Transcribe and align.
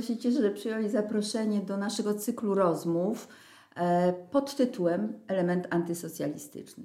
Bardzo 0.00 0.14
się 0.14 0.18
cieszę, 0.18 0.42
że 0.42 0.50
przyjąłeś 0.50 0.90
zaproszenie 0.90 1.60
do 1.60 1.76
naszego 1.76 2.14
cyklu 2.14 2.54
rozmów 2.54 3.28
e, 3.76 4.12
pod 4.30 4.56
tytułem 4.56 5.12
Element 5.26 5.66
antysocjalistyczny. 5.70 6.84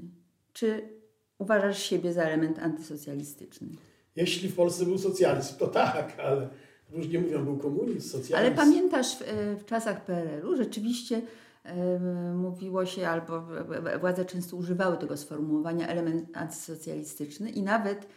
Czy 0.54 0.89
uważasz 1.38 1.84
siebie 1.84 2.13
za 2.13 2.23
element 2.23 2.59
antysocjalistyczny? 2.59 3.67
Jeśli 4.16 4.49
w 4.49 4.55
Polsce 4.55 4.86
był 4.86 4.98
socjalizm, 4.98 5.57
to 5.57 5.67
tak, 5.67 6.20
ale 6.20 6.49
różnie 6.91 7.20
mówią, 7.20 7.45
był 7.45 7.57
komunizm, 7.57 8.09
socjalizm. 8.09 8.36
Ale 8.36 8.52
pamiętasz 8.52 9.16
w, 9.16 9.23
w 9.59 9.66
czasach 9.66 10.05
PRL-u 10.05 10.55
rzeczywiście 10.55 11.22
mówiło 12.36 12.86
się, 12.86 13.08
albo 13.08 13.44
władze 14.00 14.25
często 14.25 14.58
używały 14.58 14.97
tego 14.97 15.17
sformułowania 15.17 15.88
element 15.88 16.30
antysocjalistyczny 16.34 17.50
i 17.50 17.63
nawet 17.63 18.08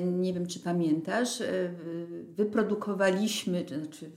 nie 0.00 0.32
wiem, 0.32 0.46
czy 0.46 0.60
pamiętasz, 0.60 1.40
e, 1.40 1.74
wyprodukowaliśmy, 2.28 3.64
znaczy 3.68 4.10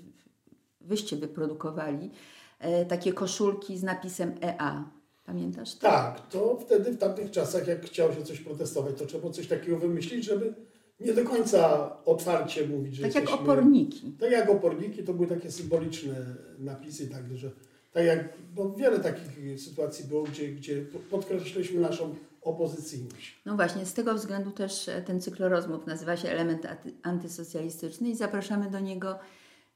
wyście 0.81 1.17
wyprodukowali 1.17 2.11
e, 2.59 2.85
takie 2.85 3.13
koszulki 3.13 3.77
z 3.77 3.83
napisem 3.83 4.35
EA. 4.41 4.89
Pamiętasz 5.25 5.75
to? 5.75 5.81
Tak, 5.81 6.27
to 6.27 6.57
wtedy 6.65 6.91
w 6.91 6.97
tamtych 6.97 7.31
czasach, 7.31 7.67
jak 7.67 7.85
chciało 7.85 8.13
się 8.13 8.23
coś 8.23 8.39
protestować, 8.39 8.95
to 8.97 9.05
trzeba 9.05 9.21
było 9.21 9.33
coś 9.33 9.47
takiego 9.47 9.77
wymyślić, 9.77 10.25
żeby 10.25 10.53
nie 10.99 11.13
do 11.13 11.23
końca 11.23 11.91
otwarcie 12.05 12.67
mówić, 12.67 12.95
że 12.95 13.01
Tak 13.01 13.15
jesteśmy, 13.15 13.31
jak 13.31 13.41
oporniki. 13.41 14.11
Tak 14.19 14.31
jak 14.31 14.49
oporniki, 14.49 15.03
to 15.03 15.13
były 15.13 15.27
takie 15.27 15.51
symboliczne 15.51 16.25
napisy, 16.59 17.07
tak, 17.07 17.37
że 17.37 17.51
tak 17.91 18.05
jak, 18.05 18.33
bo 18.55 18.73
wiele 18.73 18.99
takich 18.99 19.61
sytuacji 19.61 20.05
było, 20.05 20.23
gdzie, 20.23 20.47
gdzie 20.47 20.85
podkreśliliśmy 21.09 21.81
naszą 21.81 22.15
opozycyjność. 22.45 23.41
No 23.45 23.55
właśnie, 23.55 23.85
z 23.85 23.93
tego 23.93 24.13
względu 24.13 24.51
też 24.51 24.89
e, 24.89 25.01
ten 25.01 25.21
cykl 25.21 25.43
rozmów 25.43 25.87
nazywa 25.87 26.17
się 26.17 26.29
Element 26.29 26.67
Antysocjalistyczny 27.03 28.09
i 28.09 28.15
zapraszamy 28.15 28.69
do 28.69 28.79
niego 28.79 29.19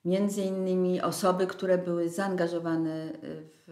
między 0.05 0.41
innymi 0.41 1.01
osoby, 1.01 1.47
które 1.47 1.77
były 1.77 2.09
zaangażowane 2.09 3.11
w, 3.67 3.71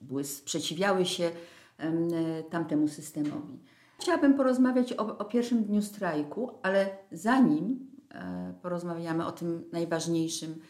były, 0.00 0.24
sprzeciwiały 0.24 1.06
się 1.06 1.30
tamtemu 2.50 2.88
systemowi. 2.88 3.58
Chciałabym 4.00 4.34
porozmawiać 4.34 4.92
o, 4.92 5.18
o 5.18 5.24
pierwszym 5.24 5.64
dniu 5.64 5.82
strajku, 5.82 6.50
ale 6.62 6.96
zanim 7.12 7.90
e, 8.14 8.54
porozmawiamy 8.62 9.26
o 9.26 9.32
tym 9.32 9.64
najważniejszym 9.72 10.60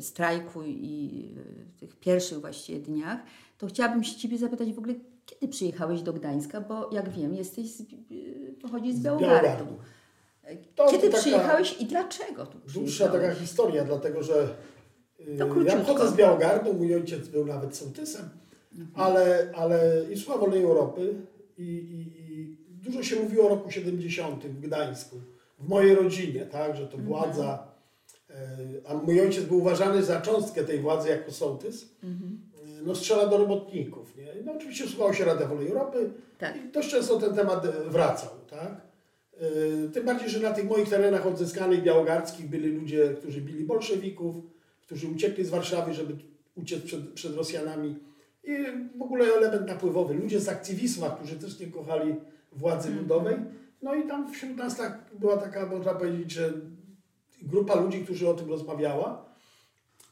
strajku 0.00 0.62
i 0.64 1.34
e, 1.36 1.80
tych 1.80 1.96
pierwszych 1.96 2.40
właściwie 2.40 2.80
dniach, 2.80 3.18
to 3.62 3.66
chciałabym 3.66 4.04
się 4.04 4.16
Ciebie 4.16 4.38
zapytać 4.38 4.72
w 4.72 4.78
ogóle, 4.78 4.94
kiedy 5.26 5.48
przyjechałeś 5.48 6.02
do 6.02 6.12
Gdańska, 6.12 6.60
bo 6.60 6.90
jak 6.92 7.10
wiem, 7.10 7.34
jesteś 7.34 7.70
z, 7.70 7.82
pochodzisz 8.62 8.94
z 8.94 9.00
Białogardu. 9.00 9.66
Kiedy 10.90 11.08
taka 11.08 11.18
przyjechałeś 11.18 11.80
i 11.80 11.86
dlaczego 11.86 12.46
tu 12.46 12.58
Dłuższa 12.74 13.08
taka 13.08 13.34
historia, 13.34 13.84
dlatego 13.84 14.22
że 14.22 14.54
y, 15.20 15.36
ja 15.66 15.76
pochodzę 15.76 16.08
z 16.08 16.14
Białogardu, 16.14 16.74
mój 16.74 16.94
ojciec 16.94 17.28
był 17.28 17.46
nawet 17.46 17.76
sołtysem, 17.76 18.28
mhm. 18.72 18.90
ale, 18.94 19.52
ale 19.56 20.04
i 20.12 20.18
słucha 20.18 20.38
Wolnej 20.38 20.62
Europy 20.62 21.14
i, 21.58 21.62
i, 21.62 22.32
i, 22.32 22.56
dużo 22.68 23.02
się 23.02 23.16
mówiło 23.16 23.46
o 23.46 23.48
roku 23.48 23.70
70 23.70 24.46
w 24.46 24.60
Gdańsku, 24.60 25.16
w 25.58 25.68
mojej 25.68 25.94
rodzinie, 25.94 26.46
tak, 26.46 26.76
że 26.76 26.86
to 26.86 26.98
władza, 26.98 27.66
mhm. 28.28 28.80
a 28.86 28.94
mój 28.94 29.20
ojciec 29.20 29.44
był 29.44 29.58
uważany 29.58 30.02
za 30.02 30.20
cząstkę 30.20 30.64
tej 30.64 30.80
władzy 30.80 31.08
jako 31.08 31.32
sołtys. 31.32 31.88
Mhm 32.02 32.51
no, 32.84 32.94
strzela 32.94 33.26
do 33.26 33.38
robotników. 33.38 34.16
Nie? 34.16 34.26
No, 34.44 34.52
oczywiście 34.52 34.88
słuchało 34.88 35.12
się 35.12 35.24
Rada 35.24 35.46
Wolnej 35.46 35.68
Europy 35.68 36.10
tak. 36.38 36.56
i 36.56 36.72
dość 36.72 36.90
często 36.90 37.20
ten 37.20 37.34
temat 37.34 37.64
e, 37.64 37.90
wracał. 37.90 38.30
Tak? 38.50 38.80
E, 39.36 39.88
tym 39.88 40.06
bardziej, 40.06 40.28
że 40.28 40.40
na 40.40 40.50
tych 40.50 40.64
moich 40.64 40.88
terenach 40.88 41.26
odzyskanych 41.26 41.82
białogardzkich 41.82 42.48
byli 42.48 42.68
ludzie, 42.68 43.14
którzy 43.18 43.40
bili 43.40 43.64
bolszewików, 43.64 44.36
którzy 44.82 45.08
uciekli 45.08 45.44
z 45.44 45.50
Warszawy, 45.50 45.94
żeby 45.94 46.16
uciec 46.54 46.82
przed, 46.82 47.12
przed 47.12 47.36
Rosjanami. 47.36 47.96
I 48.44 48.56
w 48.98 49.02
ogóle 49.02 49.24
element 49.24 49.68
napływowy. 49.68 50.14
Ludzie 50.14 50.40
z 50.40 50.48
aktywisma, 50.48 51.10
którzy 51.10 51.36
też 51.36 51.60
nie 51.60 51.66
kochali 51.66 52.14
władzy 52.52 52.88
mm. 52.88 53.00
ludowej. 53.00 53.36
No 53.82 53.94
i 53.94 54.06
tam 54.08 54.32
wśród 54.32 54.56
nas 54.56 54.76
tak, 54.76 54.98
była 55.18 55.36
taka, 55.36 55.66
można 55.66 55.94
powiedzieć, 55.94 56.30
że 56.30 56.52
grupa 57.42 57.80
ludzi, 57.80 58.04
którzy 58.04 58.28
o 58.28 58.34
tym 58.34 58.48
rozmawiała. 58.48 59.31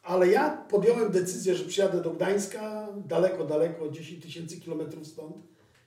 Ale 0.03 0.29
ja 0.29 0.51
podjąłem 0.51 1.13
decyzję, 1.13 1.55
że 1.55 1.65
przyjadę 1.65 2.03
do 2.03 2.11
Gdańska, 2.11 2.89
daleko, 3.07 3.45
daleko, 3.45 3.89
10 3.89 4.23
tysięcy 4.23 4.61
kilometrów 4.61 5.07
stąd, 5.07 5.37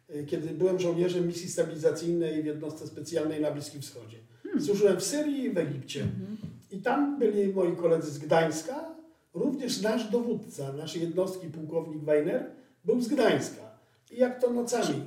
e, 0.09 0.23
kiedy 0.23 0.49
byłem 0.49 0.79
żołnierzem 0.79 1.27
misji 1.27 1.49
stabilizacyjnej 1.49 2.43
w 2.43 2.45
jednostce 2.45 2.87
specjalnej 2.87 3.41
na 3.41 3.51
Bliskim 3.51 3.81
Wschodzie. 3.81 4.17
Hmm. 4.43 4.63
Służyłem 4.63 4.97
w 4.97 5.03
Syrii 5.03 5.43
i 5.43 5.49
w 5.49 5.57
Egipcie. 5.57 5.99
Hmm. 5.99 6.37
I 6.71 6.81
tam 6.81 7.19
byli 7.19 7.53
moi 7.53 7.75
koledzy 7.75 8.11
z 8.11 8.17
Gdańska, 8.17 8.95
również 9.33 9.81
nasz 9.81 10.11
dowódca 10.11 10.73
naszej 10.73 11.01
jednostki, 11.01 11.47
pułkownik 11.47 12.03
Weiner, 12.03 12.51
był 12.85 13.01
z 13.01 13.07
Gdańska. 13.07 13.61
I 14.11 14.17
jak 14.17 14.41
to 14.41 14.49
nocami. 14.49 15.01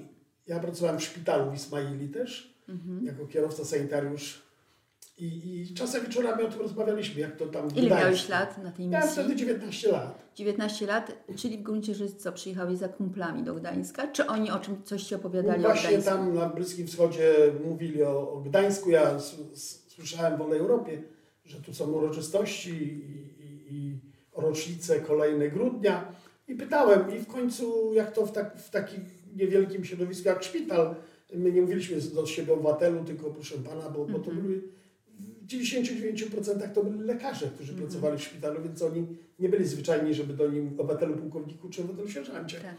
Ja 0.46 0.60
pracowałem 0.60 1.00
w 1.00 1.02
szpitalu 1.02 1.50
w 1.50 1.54
Ismaili 1.54 2.08
też, 2.08 2.56
hmm. 2.66 3.06
jako 3.06 3.26
kierowca 3.26 3.64
sanitariusz 3.64 4.45
i, 5.18 5.60
I 5.70 5.74
czasem 5.74 6.04
wieczorami 6.04 6.42
o 6.42 6.48
tym 6.48 6.60
rozmawialiśmy, 6.60 7.20
jak 7.20 7.36
to 7.36 7.46
tam 7.46 7.68
Ile 7.76 7.96
miałeś 7.96 8.28
lat 8.28 8.58
na 8.62 8.70
tej 8.70 8.86
misji? 8.86 8.88
Miałem 8.88 9.08
wtedy 9.08 9.36
19 9.36 9.92
lat. 9.92 10.28
19 10.34 10.86
lat, 10.86 11.12
czyli 11.36 11.58
w 11.58 11.62
gruncie 11.62 11.94
rzeczy 11.94 12.14
co, 12.14 12.32
przyjechałeś 12.32 12.78
za 12.78 12.88
kumplami 12.88 13.42
do 13.42 13.54
Gdańska? 13.54 14.08
Czy 14.08 14.26
oni 14.26 14.50
o 14.50 14.58
czym 14.58 14.82
coś 14.84 15.02
Ci 15.02 15.14
opowiadali 15.14 15.62
no 15.62 15.68
właśnie 15.68 15.98
tam 15.98 16.34
na 16.34 16.48
Bliskim 16.48 16.86
Wschodzie 16.86 17.34
mówili 17.64 18.02
o, 18.02 18.32
o 18.32 18.40
Gdańsku. 18.40 18.90
Ja 18.90 19.18
słyszałem 19.88 20.34
w 20.34 20.38
Wolnej 20.38 20.58
Europie, 20.58 21.02
że 21.44 21.60
tu 21.60 21.74
są 21.74 21.92
uroczystości 21.92 22.70
i, 22.70 23.26
i, 23.44 23.74
i 23.74 24.00
rocznice 24.36 25.00
kolejne 25.00 25.48
grudnia. 25.48 26.12
I 26.48 26.54
pytałem 26.54 27.16
i 27.16 27.18
w 27.18 27.26
końcu, 27.26 27.94
jak 27.94 28.12
to 28.12 28.26
w, 28.26 28.32
tak, 28.32 28.56
w 28.58 28.70
takim 28.70 29.04
niewielkim 29.36 29.84
środowisku 29.84 30.28
jak 30.28 30.42
szpital, 30.42 30.94
my 31.34 31.52
nie 31.52 31.62
mówiliśmy 31.62 32.00
do 32.00 32.26
siebie 32.26 32.52
obywatelu, 32.52 33.04
tylko 33.04 33.30
proszę 33.30 33.54
Pana, 33.58 33.90
bo, 33.90 34.04
bo 34.04 34.18
to 34.18 34.30
mhm. 34.30 34.40
były 34.42 34.75
w 35.46 35.48
99% 35.48 36.72
to 36.72 36.84
byli 36.84 37.04
lekarze, 37.04 37.46
którzy 37.46 37.72
mm 37.72 37.84
-hmm. 37.84 37.88
pracowali 37.88 38.18
w 38.18 38.22
szpitalu, 38.22 38.62
więc 38.62 38.82
oni 38.82 39.06
nie 39.38 39.48
byli 39.48 39.64
zwyczajni, 39.64 40.14
żeby 40.14 40.34
do 40.34 40.48
nim 40.48 40.68
obywatelu 40.78 41.16
pułkowniku 41.16 41.68
czy 41.68 41.80
obywatelu 41.80 42.08
sierżancie. 42.08 42.60
Tak. 42.60 42.74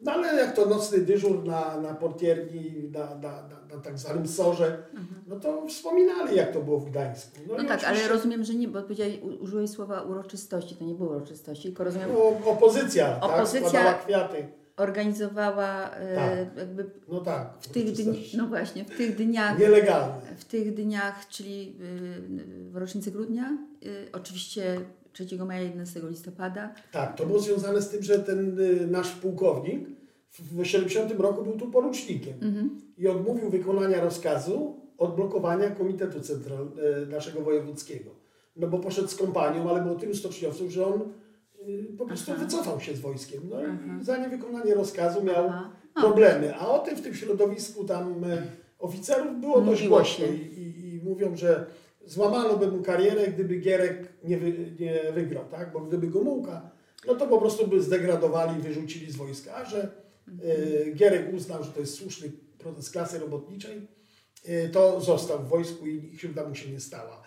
No 0.00 0.12
ale 0.12 0.36
jak 0.36 0.56
to 0.56 0.66
nocny 0.66 0.98
dyżur 0.98 1.44
na, 1.44 1.80
na 1.80 1.94
portierni, 1.94 2.90
na, 2.92 3.14
na, 3.14 3.42
na, 3.48 3.74
na 3.74 3.82
tak 3.82 3.98
zwanym 3.98 4.28
sorze, 4.28 4.66
mhm. 4.90 5.24
no 5.26 5.40
to 5.40 5.66
wspominali 5.66 6.36
jak 6.36 6.52
to 6.52 6.60
było 6.60 6.78
w 6.78 6.90
Gdańsku. 6.90 7.38
No, 7.48 7.54
no 7.54 7.56
tak, 7.56 7.66
oczywiście... 7.66 7.88
ale 7.88 8.08
rozumiem, 8.08 8.44
że 8.44 8.54
nie, 8.54 8.68
bo 8.68 8.82
powiedziałeś, 8.82 9.18
użyłeś 9.40 9.70
słowa 9.70 10.02
uroczystości, 10.02 10.76
to 10.76 10.84
nie 10.84 10.94
było 10.94 11.10
uroczystości, 11.10 11.62
tylko 11.62 11.84
rozumiem... 11.84 12.08
No, 12.12 12.50
opozycja, 12.50 13.20
opozycja 13.20 13.84
tak, 13.84 14.04
kwiaty 14.04 14.46
organizowała 14.82 15.90
e, 15.90 16.16
tak. 16.46 16.56
jakby 16.56 16.90
no 17.08 17.20
tak, 17.20 17.54
w 17.60 17.68
tych 17.68 17.92
dni, 17.92 18.30
no 18.36 18.46
właśnie, 18.46 18.84
w 18.84 18.96
tych 18.96 19.16
dniach 19.16 19.58
nielegalne. 19.58 20.36
W 20.36 20.44
tych 20.44 20.74
dniach, 20.74 21.28
czyli 21.28 21.76
w 22.70 22.76
rocznicy 22.76 23.10
grudnia, 23.10 23.58
y, 23.86 24.08
oczywiście 24.12 24.80
3 25.12 25.26
maja 25.46 25.60
11 25.60 26.00
listopada. 26.08 26.74
Tak, 26.92 27.16
to 27.16 27.26
było 27.26 27.40
związane 27.40 27.82
z 27.82 27.88
tym, 27.88 28.02
że 28.02 28.18
ten 28.18 28.60
y, 28.60 28.86
nasz 28.86 29.10
pułkownik 29.10 29.88
w 30.30 30.64
70 30.64 31.20
roku 31.20 31.44
był 31.44 31.58
tu 31.58 31.70
porucznikiem 31.70 32.34
mhm. 32.42 32.80
i 32.98 33.08
odmówił 33.08 33.50
wykonania 33.50 34.00
rozkazu 34.00 34.80
odblokowania 34.98 35.70
Komitetu 35.70 36.20
Central 36.20 36.68
y, 37.02 37.06
naszego 37.06 37.40
wojewódzkiego. 37.40 38.10
No 38.56 38.68
bo 38.68 38.78
poszedł 38.78 39.08
z 39.08 39.16
kompanią, 39.16 39.70
ale 39.70 39.82
było 39.82 39.94
tylu 39.94 40.14
stoczniowców, 40.14 40.70
że 40.70 40.86
on 40.86 41.00
Y, 41.00 41.21
po 41.98 42.06
prostu 42.06 42.32
Aha. 42.32 42.44
wycofał 42.44 42.80
się 42.80 42.96
z 42.96 43.00
wojskiem. 43.00 43.42
No 43.50 43.56
Aha. 43.56 43.98
i 44.00 44.04
za 44.04 44.16
niewykonanie 44.16 44.74
rozkazu 44.74 45.24
miał 45.24 45.50
problemy. 45.94 46.54
A 46.54 46.68
o 46.68 46.78
tym 46.78 46.96
w 46.96 47.02
tym 47.02 47.14
środowisku 47.14 47.84
tam 47.84 48.24
e, 48.24 48.42
oficerów 48.78 49.40
było 49.40 49.56
Mówiło 49.56 49.72
dość 49.72 49.88
głośno 49.88 50.26
i, 50.26 50.36
i, 50.36 50.94
i, 50.94 51.00
mówią, 51.04 51.36
że 51.36 51.66
złamano 52.06 52.56
by 52.56 52.66
mu 52.66 52.82
karierę, 52.82 53.28
gdyby 53.28 53.56
Gierek 53.56 54.12
nie, 54.24 54.38
wy, 54.38 54.52
nie 54.80 55.12
wygrał, 55.12 55.44
tak? 55.50 55.72
Bo 55.72 55.80
gdyby 55.80 56.06
Gomułka, 56.06 56.70
no 57.06 57.14
to 57.14 57.26
po 57.26 57.38
prostu 57.38 57.66
by 57.66 57.82
zdegradowali, 57.82 58.62
wyrzucili 58.62 59.12
z 59.12 59.16
wojska. 59.16 59.54
A 59.54 59.64
że 59.64 59.82
e, 59.82 60.90
Gierek 60.92 61.34
uznał, 61.34 61.64
że 61.64 61.72
to 61.72 61.80
jest 61.80 61.94
słuszny 61.94 62.32
protest 62.58 62.92
klasy 62.92 63.18
robotniczej, 63.18 63.88
e, 64.44 64.68
to 64.68 65.00
został 65.00 65.38
w 65.38 65.48
wojsku 65.48 65.86
i 65.86 66.16
krzywda 66.16 66.48
mu 66.48 66.54
się 66.54 66.70
nie 66.70 66.80
stała. 66.80 67.22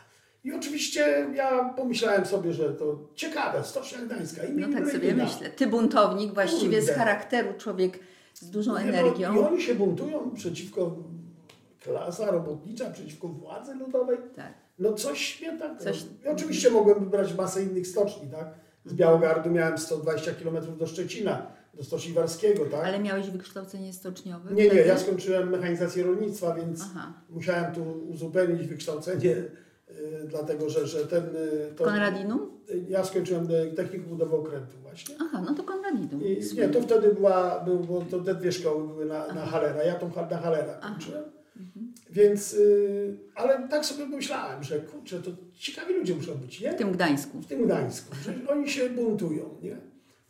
I 0.46 0.52
oczywiście 0.54 1.28
ja 1.34 1.74
pomyślałem 1.78 2.26
sobie, 2.26 2.54
że 2.54 2.74
to 2.74 3.00
ciekawe, 3.16 3.64
Stocznia 3.64 3.98
Gdańska. 3.98 4.42
no 4.56 4.68
tak 4.80 4.92
sobie 4.92 5.16
myślę. 5.16 5.50
Ty 5.50 5.68
buntownik, 5.68 6.34
właściwie 6.34 6.78
Kurde. 6.78 6.94
z 6.94 6.98
charakteru 6.98 7.54
człowiek 7.58 8.00
z 8.34 8.50
dużą 8.50 8.72
no, 8.72 8.80
energią. 8.80 9.36
I 9.36 9.40
oni 9.40 9.62
się 9.62 9.76
buntują 9.76 10.32
przeciwko 10.32 10.96
klasa 11.84 12.32
robotnicza, 12.32 12.90
przeciwko 12.90 13.28
władzy 13.28 13.76
ludowej. 13.76 14.18
Tak. 14.36 14.54
No 14.80 14.94
coś 14.94 15.42
mnie 15.42 15.60
tak... 15.60 15.82
Coś... 15.82 16.06
I 16.26 16.28
oczywiście 16.28 16.70
mogłem 16.70 17.00
wybrać 17.00 17.34
masę 17.34 17.64
innych 17.64 17.88
stoczni, 17.88 18.30
tak? 18.32 18.48
Z 18.86 18.94
Białogardu 18.94 19.50
miałem 19.50 19.78
120 19.78 20.32
km 20.32 20.78
do 20.78 20.88
Szczecina. 20.88 21.48
do 21.74 21.84
Stoczni 21.84 22.14
Warskiego, 22.14 22.66
tak? 22.66 22.86
Ale 22.86 23.00
miałeś 23.00 23.30
wykształcenie 23.30 23.94
stoczniowe? 23.94 24.54
Nie, 24.54 24.70
nie, 24.70 24.82
ja 24.82 24.98
skończyłem 24.98 25.50
mechanizację 25.50 26.04
rolnictwa, 26.04 26.56
więc 26.56 26.82
Aha. 26.82 27.14
musiałem 27.30 27.74
tu 27.74 27.84
uzupełnić 28.10 28.68
wykształcenie, 28.68 29.36
dlatego 30.28 30.70
że, 30.70 30.88
że 30.88 31.08
ten... 31.08 31.24
Y, 31.24 31.74
to, 31.76 31.84
Konradinum? 31.84 32.52
Ja 32.90 33.06
skończyłem 33.06 33.48
technikum 33.76 34.10
budowy 34.10 34.36
okrętu 34.36 34.78
właśnie. 34.84 35.16
Aha, 35.22 35.44
no 35.46 35.54
to 35.54 35.64
Konradinum. 35.64 36.24
I, 36.24 36.56
nie, 36.56 36.70
to 36.70 36.82
wtedy 36.82 37.14
była, 37.14 37.60
był, 37.60 37.80
bo 37.80 38.02
to 38.02 38.20
te 38.20 38.36
dwie 38.36 38.52
szkoły 38.52 38.88
były 38.88 39.06
na, 39.06 39.34
na 39.34 39.46
Halera, 39.46 39.84
ja 39.84 39.96
tą 39.96 40.12
na 40.32 40.38
Halera 40.38 40.74
kończyłem. 40.74 41.24
Mhm. 41.58 41.94
Więc, 42.10 42.54
y, 42.54 43.18
ale 43.36 43.68
tak 43.70 43.86
sobie 43.86 44.06
myślałem, 44.06 44.64
że 44.64 44.80
kurczę, 44.80 45.22
to 45.22 45.32
ciekawi 45.54 45.94
ludzie 45.94 46.16
muszą 46.16 46.36
być, 46.36 46.62
nie? 46.62 46.72
W 46.72 46.76
tym 46.76 46.92
Gdańsku. 46.92 47.42
W 47.42 47.46
tym 47.46 47.66
Gdańsku, 47.66 48.16
że 48.24 48.34
oni 48.50 48.70
się 48.70 48.90
buntują, 48.90 49.58
nie? 49.62 49.78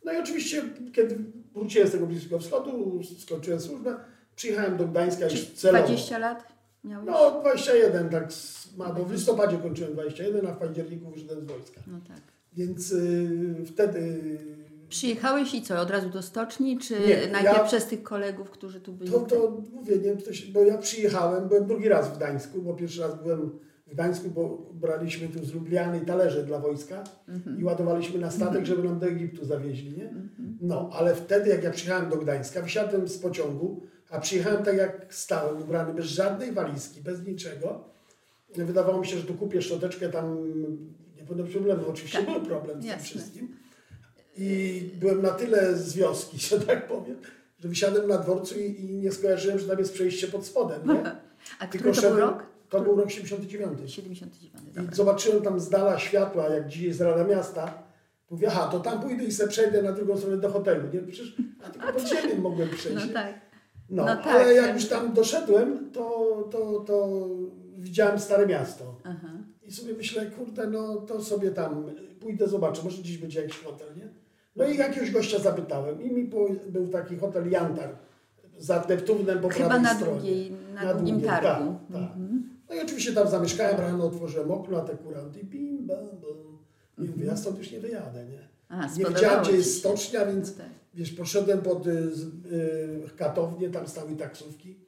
No 0.04 0.12
i 0.12 0.16
oczywiście, 0.16 0.62
kiedy 0.92 1.18
wróciłem 1.54 1.88
z 1.88 1.92
tego 1.92 2.06
Bliskiego 2.06 2.38
Wschodu, 2.38 3.00
skończyłem 3.18 3.60
służbę, 3.60 3.96
przyjechałem 4.36 4.76
do 4.76 4.86
Gdańska 4.86 5.24
już 5.24 5.50
celowo. 5.50 5.86
20 5.86 6.18
lat 6.18 6.55
miałeś? 6.86 7.06
No, 7.06 7.40
21, 7.40 8.08
tak, 8.08 8.28
ma, 8.76 8.92
bo 8.92 9.04
w 9.04 9.12
listopadzie 9.12 9.58
kończyłem 9.58 9.92
21, 9.92 10.46
a 10.46 10.52
w 10.52 10.58
październiku 10.58 11.10
wyszedłem 11.10 11.40
z 11.40 11.44
wojska. 11.44 11.80
No 11.86 11.98
tak. 12.08 12.20
Więc 12.52 12.92
y, 12.92 13.64
wtedy 13.66 14.20
Przyjechałeś 14.88 15.54
i 15.54 15.62
co, 15.62 15.80
od 15.80 15.90
razu 15.90 16.10
do 16.10 16.22
stoczni, 16.22 16.78
czy 16.78 16.94
nie, 16.94 17.32
najpierw 17.32 17.56
ja, 17.56 17.64
przez 17.64 17.86
tych 17.86 18.02
kolegów, 18.02 18.50
którzy 18.50 18.80
tu 18.80 18.92
byli? 18.92 19.10
To, 19.10 19.20
to 19.20 19.62
mówię, 19.72 19.96
nie 19.98 20.16
bo 20.52 20.62
ja 20.62 20.78
przyjechałem, 20.78 21.48
byłem 21.48 21.66
drugi 21.66 21.88
raz 21.88 22.08
w 22.08 22.16
Gdańsku, 22.16 22.62
bo 22.62 22.74
pierwszy 22.74 23.00
raz 23.00 23.22
byłem 23.22 23.50
w 23.86 23.90
Gdańsku, 23.94 24.30
bo 24.30 24.70
braliśmy 24.74 25.28
tu 25.28 25.44
z 25.44 25.54
Lubliany 25.54 26.00
talerze 26.00 26.42
dla 26.42 26.58
wojska 26.58 27.04
mm-hmm. 27.28 27.60
i 27.60 27.64
ładowaliśmy 27.64 28.18
na 28.18 28.30
statek, 28.30 28.62
mm-hmm. 28.62 28.66
żeby 28.66 28.82
nam 28.82 28.98
do 28.98 29.06
Egiptu 29.06 29.44
zawieźli, 29.44 29.98
nie? 29.98 30.04
Mm-hmm. 30.04 30.56
No, 30.60 30.90
ale 30.92 31.14
wtedy 31.14 31.50
jak 31.50 31.64
ja 31.64 31.70
przyjechałem 31.70 32.10
do 32.10 32.16
Gdańska, 32.16 32.62
wysiadłem 32.62 33.08
z 33.08 33.18
pociągu, 33.18 33.82
a 34.16 34.20
przyjechałem 34.20 34.64
tak 34.64 34.76
jak 34.76 35.06
stałem, 35.10 35.62
ubrany 35.62 35.94
bez 35.94 36.06
żadnej 36.06 36.52
walizki, 36.52 37.00
bez 37.00 37.26
niczego. 37.26 37.84
Wydawało 38.56 39.00
mi 39.00 39.06
się, 39.06 39.16
że 39.16 39.22
tu 39.22 39.34
kupię 39.34 39.62
szczoteczkę 39.62 40.08
tam, 40.08 40.52
nie 41.16 41.22
będę 41.22 41.44
problemu, 41.44 41.88
oczywiście 41.88 42.18
tak. 42.18 42.26
był 42.26 42.40
problem 42.40 42.82
z 42.82 42.84
Jasne. 42.84 42.98
tym 42.98 43.06
wszystkim. 43.06 43.56
I 44.36 44.80
byłem 45.00 45.22
na 45.22 45.30
tyle 45.30 45.76
z 45.76 45.94
wioski, 45.94 46.38
że 46.48 46.60
tak 46.60 46.88
powiem, 46.88 47.16
że 47.58 47.68
wysiadłem 47.68 48.08
na 48.08 48.18
dworcu 48.18 48.58
i, 48.58 48.80
i 48.80 48.84
nie 48.84 49.12
skojarzyłem, 49.12 49.58
że 49.58 49.68
tam 49.68 49.78
jest 49.78 49.92
przejście 49.92 50.28
pod 50.28 50.46
spodem. 50.46 50.80
Nie? 50.88 51.02
A 51.58 51.66
który 51.66 51.92
to 51.92 52.00
był 52.00 52.20
rok? 52.20 52.46
To 52.68 52.80
był 52.80 52.96
rok 52.96 53.10
79. 53.10 53.92
79 53.92 54.92
I 54.92 54.96
zobaczyłem 54.96 55.42
tam 55.42 55.60
z 55.60 55.68
dala 55.68 55.98
światła, 55.98 56.48
jak 56.48 56.68
dzisiaj 56.68 56.86
jest 56.86 57.00
Rada 57.00 57.24
Miasta. 57.24 57.82
Mówię, 58.30 58.48
aha, 58.50 58.68
to 58.72 58.80
tam 58.80 59.00
pójdę 59.00 59.24
i 59.24 59.32
se 59.32 59.48
przejdę 59.48 59.82
na 59.82 59.92
drugą 59.92 60.18
stronę 60.18 60.36
do 60.36 60.50
hotelu. 60.50 60.82
Nie? 60.92 61.00
Przecież 61.00 61.36
ja 61.62 61.70
tylko 61.70 61.92
pod 61.92 62.08
ziemią 62.08 62.40
mogłem 62.40 62.68
przejść. 62.68 63.06
No 63.06 63.12
tak. 63.12 63.46
No, 63.90 64.04
no 64.04 64.16
tak, 64.16 64.26
ale 64.26 64.54
jak 64.54 64.74
już 64.74 64.88
tam 64.88 65.12
doszedłem, 65.12 65.90
to, 65.92 66.48
to, 66.50 66.80
to 66.80 67.26
widziałem 67.78 68.18
Stare 68.18 68.46
Miasto. 68.46 69.00
Aha. 69.04 69.28
I 69.62 69.72
sobie 69.72 69.94
myślę, 69.94 70.26
kurde, 70.26 70.66
no 70.66 70.96
to 70.96 71.22
sobie 71.22 71.50
tam 71.50 71.84
pójdę, 72.20 72.48
zobaczę, 72.48 72.82
może 72.82 73.02
dziś 73.02 73.18
będzie 73.18 73.40
jakiś 73.40 73.58
hotel, 73.58 73.88
nie? 73.96 74.08
No 74.56 74.64
i 74.64 74.76
jakiegoś 74.76 75.10
gościa 75.10 75.38
zapytałem 75.38 76.02
i 76.02 76.12
mi 76.12 76.24
był 76.68 76.88
taki 76.92 77.16
hotel 77.16 77.50
Jantar 77.50 77.96
za 78.58 78.86
Neptunem 78.88 79.38
po 79.40 79.48
Chyba 79.48 79.66
prawej 79.66 79.82
na 79.82 79.94
stronie. 79.94 80.12
Drugiej, 80.12 80.52
na, 80.74 80.84
na 80.84 80.94
drugim 80.94 81.20
targu. 81.20 81.74
Tak, 81.92 82.00
tak. 82.02 82.16
Mhm. 82.16 82.50
No 82.68 82.74
i 82.74 82.80
oczywiście 82.80 83.12
tam 83.12 83.28
zamieszkałem, 83.28 83.80
rano 83.80 84.04
otworzyłem 84.04 84.50
okno, 84.50 84.78
a 84.78 84.80
te 84.80 84.96
kuranty 84.96 85.44
bim, 85.44 85.86
bam, 85.86 85.96
bam. 85.98 86.58
I 87.06 87.08
mówię, 87.10 87.26
ja 87.26 87.36
stąd 87.36 87.58
już 87.58 87.70
nie 87.70 87.80
wyjadę, 87.80 88.26
nie? 88.26 88.48
A, 88.68 88.86
nie 88.86 89.04
wiedziałem, 89.04 89.42
gdzie 89.42 89.52
jest 89.52 89.78
stocznia, 89.78 90.26
więc 90.26 90.50
no 90.50 90.64
tak. 90.64 90.72
Wiesz, 90.96 91.12
poszedłem 91.12 91.62
pod 91.62 91.86
y, 91.86 91.90
y, 91.90 93.10
katownię, 93.16 93.70
tam 93.70 93.88
stały 93.88 94.16
taksówki 94.16 94.86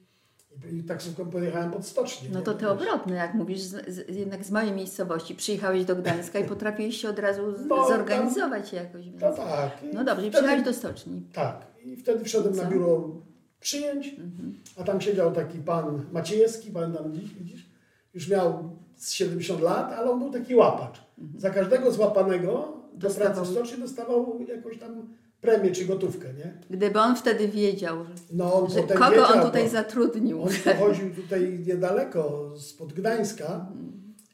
i 0.73 0.83
taksówką 0.83 1.31
pojechałem 1.31 1.71
pod 1.71 1.87
stocznię. 1.87 2.29
No 2.33 2.43
to 2.43 2.55
te 2.55 2.71
obrotne, 2.71 3.17
jak 3.17 3.35
mówisz, 3.35 3.61
z, 3.61 3.89
z, 3.89 4.17
jednak 4.17 4.45
z 4.45 4.51
mojej 4.51 4.73
miejscowości 4.73 5.35
przyjechałeś 5.35 5.85
do 5.85 5.97
Gdańska 5.97 6.39
i 6.39 6.45
potrafiłeś 6.55 6.97
się 6.97 7.09
od 7.09 7.19
razu 7.19 7.43
no, 7.69 7.89
zorganizować 7.89 8.71
tam, 8.71 8.79
jakoś. 8.79 9.05
Więc... 9.05 9.21
No 9.21 9.33
tak. 9.33 9.71
No 9.93 10.05
dobrze, 10.05 10.27
i 10.27 10.31
przyjechałeś 10.31 10.65
do 10.65 10.75
stoczni. 10.75 11.23
Tak. 11.33 11.67
I 11.85 11.97
wtedy 11.97 12.25
wszedłem 12.25 12.57
na 12.57 12.65
biuro 12.65 13.23
przyjęć, 13.61 14.09
mhm. 14.09 14.55
a 14.77 14.85
tam 14.85 15.01
siedział 15.01 15.33
taki 15.33 15.59
pan 15.59 16.05
Maciejewski, 16.13 16.71
pamiętam 16.71 17.15
dziś, 17.15 17.35
widzisz, 17.35 17.67
już 18.15 18.29
miał 18.29 18.77
70 19.09 19.61
lat, 19.61 19.93
ale 19.93 20.11
on 20.11 20.19
był 20.19 20.31
taki 20.31 20.55
łapacz. 20.55 21.01
Mhm. 21.19 21.41
Za 21.41 21.51
każdego 21.51 21.93
złapanego 21.93 22.79
do 22.95 23.11
pracy 23.11 23.41
w 23.41 23.47
stoczni 23.47 23.79
dostawał 23.79 24.41
jakąś 24.49 24.79
tam 24.79 25.09
premię 25.41 25.71
czy 25.71 25.85
gotówkę, 25.85 26.29
nie? 26.35 26.55
Gdyby 26.71 27.01
on 27.01 27.17
wtedy 27.17 27.49
wiedział, 27.49 27.97
no, 28.33 28.55
on 28.55 28.71
że 28.71 28.83
kogo 28.83 29.11
wiedział, 29.11 29.25
on 29.33 29.43
tutaj 29.43 29.69
zatrudnił. 29.69 30.43
On 30.43 30.49
pochodził 30.65 31.15
tutaj 31.15 31.59
niedaleko, 31.67 32.55
spod 32.59 32.93
Gdańska 32.93 33.67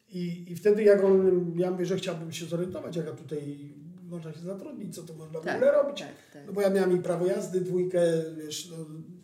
i, 0.09 0.53
i 0.53 0.57
wtedy 0.57 0.83
jak 0.83 1.05
on, 1.05 1.53
ja 1.57 1.71
mówię, 1.71 1.87
że 1.87 1.97
chciałbym 1.97 2.33
się 2.33 2.47
zorientować, 2.47 2.97
jak 2.97 3.07
ja 3.07 3.13
tutaj 3.13 3.59
można 4.09 4.33
się 4.33 4.41
zatrudnić, 4.41 4.95
co 4.95 5.03
to 5.03 5.15
można 5.15 5.41
tak, 5.41 5.53
w 5.53 5.57
ogóle 5.57 5.73
robić. 5.73 6.01
Tak, 6.01 6.11
tak. 6.33 6.47
No 6.47 6.53
bo 6.53 6.61
ja 6.61 6.71
miałem 6.71 6.97
i 6.97 7.03
prawo 7.03 7.27
jazdy, 7.27 7.61
dwójkę, 7.61 8.01
wiesz, 8.37 8.71
no, 8.71 8.77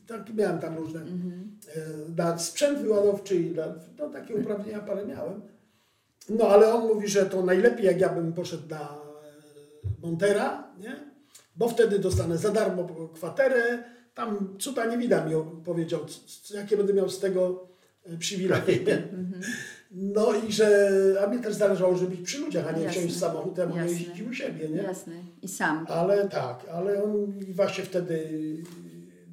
tak, 0.07 0.35
miałem 0.35 0.59
tam 0.59 0.77
różne, 0.77 1.01
mhm. 1.01 1.57
e, 1.77 1.81
na 2.17 2.39
sprzęt 2.39 2.79
wyładowczy 2.79 3.37
i 3.37 3.51
na, 3.51 3.75
no 3.99 4.09
takie 4.09 4.35
uprawnienia 4.35 4.81
parę 4.81 5.07
miałem. 5.07 5.41
No 6.29 6.49
ale 6.49 6.75
on 6.75 6.87
mówi, 6.95 7.09
że 7.09 7.27
to 7.27 7.45
najlepiej 7.45 7.87
jak 7.87 8.01
ja 8.01 8.09
bym 8.09 8.33
poszedł 8.33 8.69
na 8.69 8.81
e, 8.81 8.91
Montera, 10.03 10.73
nie? 10.79 11.10
Bo 11.61 11.69
wtedy 11.69 11.99
dostanę 11.99 12.39
za 12.39 12.51
darmo 12.51 13.11
kwaterę. 13.15 13.85
Tam 14.15 14.57
cuda 14.59 14.87
nie 14.87 14.99
widać 14.99 15.31
mi 15.31 15.63
powiedział, 15.65 16.01
jakie 16.55 16.77
będę 16.77 16.95
miał 16.95 17.09
z 17.09 17.19
tego 17.19 17.69
e, 18.05 18.17
przywileje. 18.17 18.79
No 19.93 20.35
i 20.35 20.53
że, 20.53 20.91
a 21.25 21.27
mnie 21.27 21.39
też 21.39 21.55
zależało, 21.55 21.97
żeby 21.97 22.11
być 22.11 22.21
przy 22.21 22.39
ludziach, 22.39 22.67
a 22.69 22.73
nie 22.73 22.83
Jasne. 22.83 23.01
wsiąść 23.01 23.21
ja 23.59 23.67
mogę 23.67 23.87
jeździć 23.87 24.23
u 24.23 24.33
siebie, 24.33 24.69
nie? 24.69 24.83
Jasne, 24.83 25.13
i 25.43 25.49
sam. 25.49 25.87
Ale 25.89 26.29
tak, 26.29 26.67
ale 26.73 27.05
on 27.05 27.33
właśnie 27.49 27.85
wtedy 27.85 28.29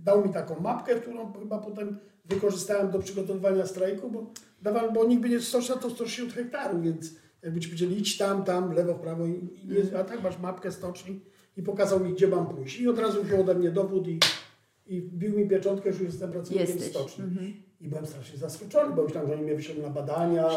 dał 0.04 0.26
mi 0.28 0.34
taką 0.34 0.60
mapkę, 0.60 0.96
którą 0.96 1.34
chyba 1.34 1.58
potem 1.58 1.98
wykorzystałem 2.26 2.92
do 2.92 3.00
przygotowywania 3.00 3.66
strajku, 3.66 4.10
bo 4.12 4.32
dawałem, 4.62 4.94
bo 4.94 5.06
nikt 5.06 5.22
by 5.22 5.30
nie 5.30 5.40
stoczna 5.40 5.76
to 5.76 5.90
160 5.90 6.34
hektarów, 6.34 6.84
więc 6.84 7.14
jakby 7.42 7.60
ci 7.60 7.68
powiedzieli 7.68 8.00
idź 8.00 8.18
tam, 8.18 8.44
tam, 8.44 8.72
lewo, 8.74 8.96
prawo, 8.96 9.26
i, 9.26 9.50
i 9.64 9.96
a 9.96 10.04
tak 10.04 10.24
masz 10.24 10.40
mapkę 10.40 10.72
stoczni, 10.72 11.22
i 11.58 11.64
pokazał 11.64 12.00
mi, 12.00 12.14
gdzie 12.14 12.28
mam 12.28 12.48
pójść. 12.48 12.80
I 12.80 12.88
od 12.88 13.00
razu 13.00 13.24
wziął 13.24 13.42
ode 13.42 13.56
mnie 13.56 13.72
dowód 13.72 14.08
i, 14.08 14.20
i 14.88 15.02
bił 15.02 15.38
mi 15.38 15.48
pieczątkę, 15.48 15.94
że 15.94 16.04
już 16.04 16.12
jestem 16.14 16.32
pracownikiem 16.32 16.68
Jesteś. 16.68 16.90
stoczni. 16.90 17.24
Mhm. 17.24 17.54
I 17.82 17.88
byłem 17.88 18.06
strasznie 18.06 18.38
zaskoczony, 18.38 18.96
bo 18.96 19.04
myślałem, 19.04 19.30
że 19.30 19.36
oni 19.36 19.44
mnie 19.44 19.56
wyślą 19.56 19.82
na 19.82 19.90
badania. 19.90 20.48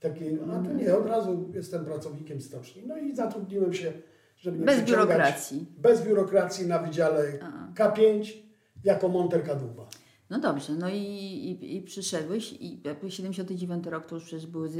Takie, 0.00 0.38
a 0.52 0.58
to 0.62 0.72
nie, 0.72 0.96
od 0.96 1.06
razu 1.06 1.50
jestem 1.54 1.84
pracownikiem 1.84 2.40
stoczni. 2.40 2.82
No 2.86 2.98
i 2.98 3.16
zatrudniłem 3.16 3.72
się, 3.72 3.92
żeby 4.36 4.58
nie 4.58 4.64
Bez 4.64 4.82
biurokracji. 4.82 5.66
Bez 5.78 6.02
biurokracji 6.02 6.66
na 6.66 6.78
Wydziale 6.78 7.38
K5 7.74 8.32
jako 8.84 9.08
monter 9.08 9.44
kadłuba. 9.44 9.88
No 10.30 10.40
dobrze, 10.40 10.72
no 10.72 10.88
i, 10.88 10.96
i, 10.96 11.76
i 11.76 11.82
przyszedłeś 11.82 12.52
i 12.52 12.82
79 13.08 13.86
rok 13.86 14.06
to 14.06 14.14
już 14.14 14.24
przecież 14.24 14.46
były 14.46 14.70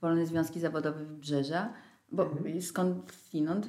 wolne 0.00 0.26
związki 0.26 0.60
zawodowe 0.60 1.04
Wybrzeża. 1.04 1.72
Bo 2.14 2.22
mhm. 2.22 2.62
skądinąd 2.62 3.68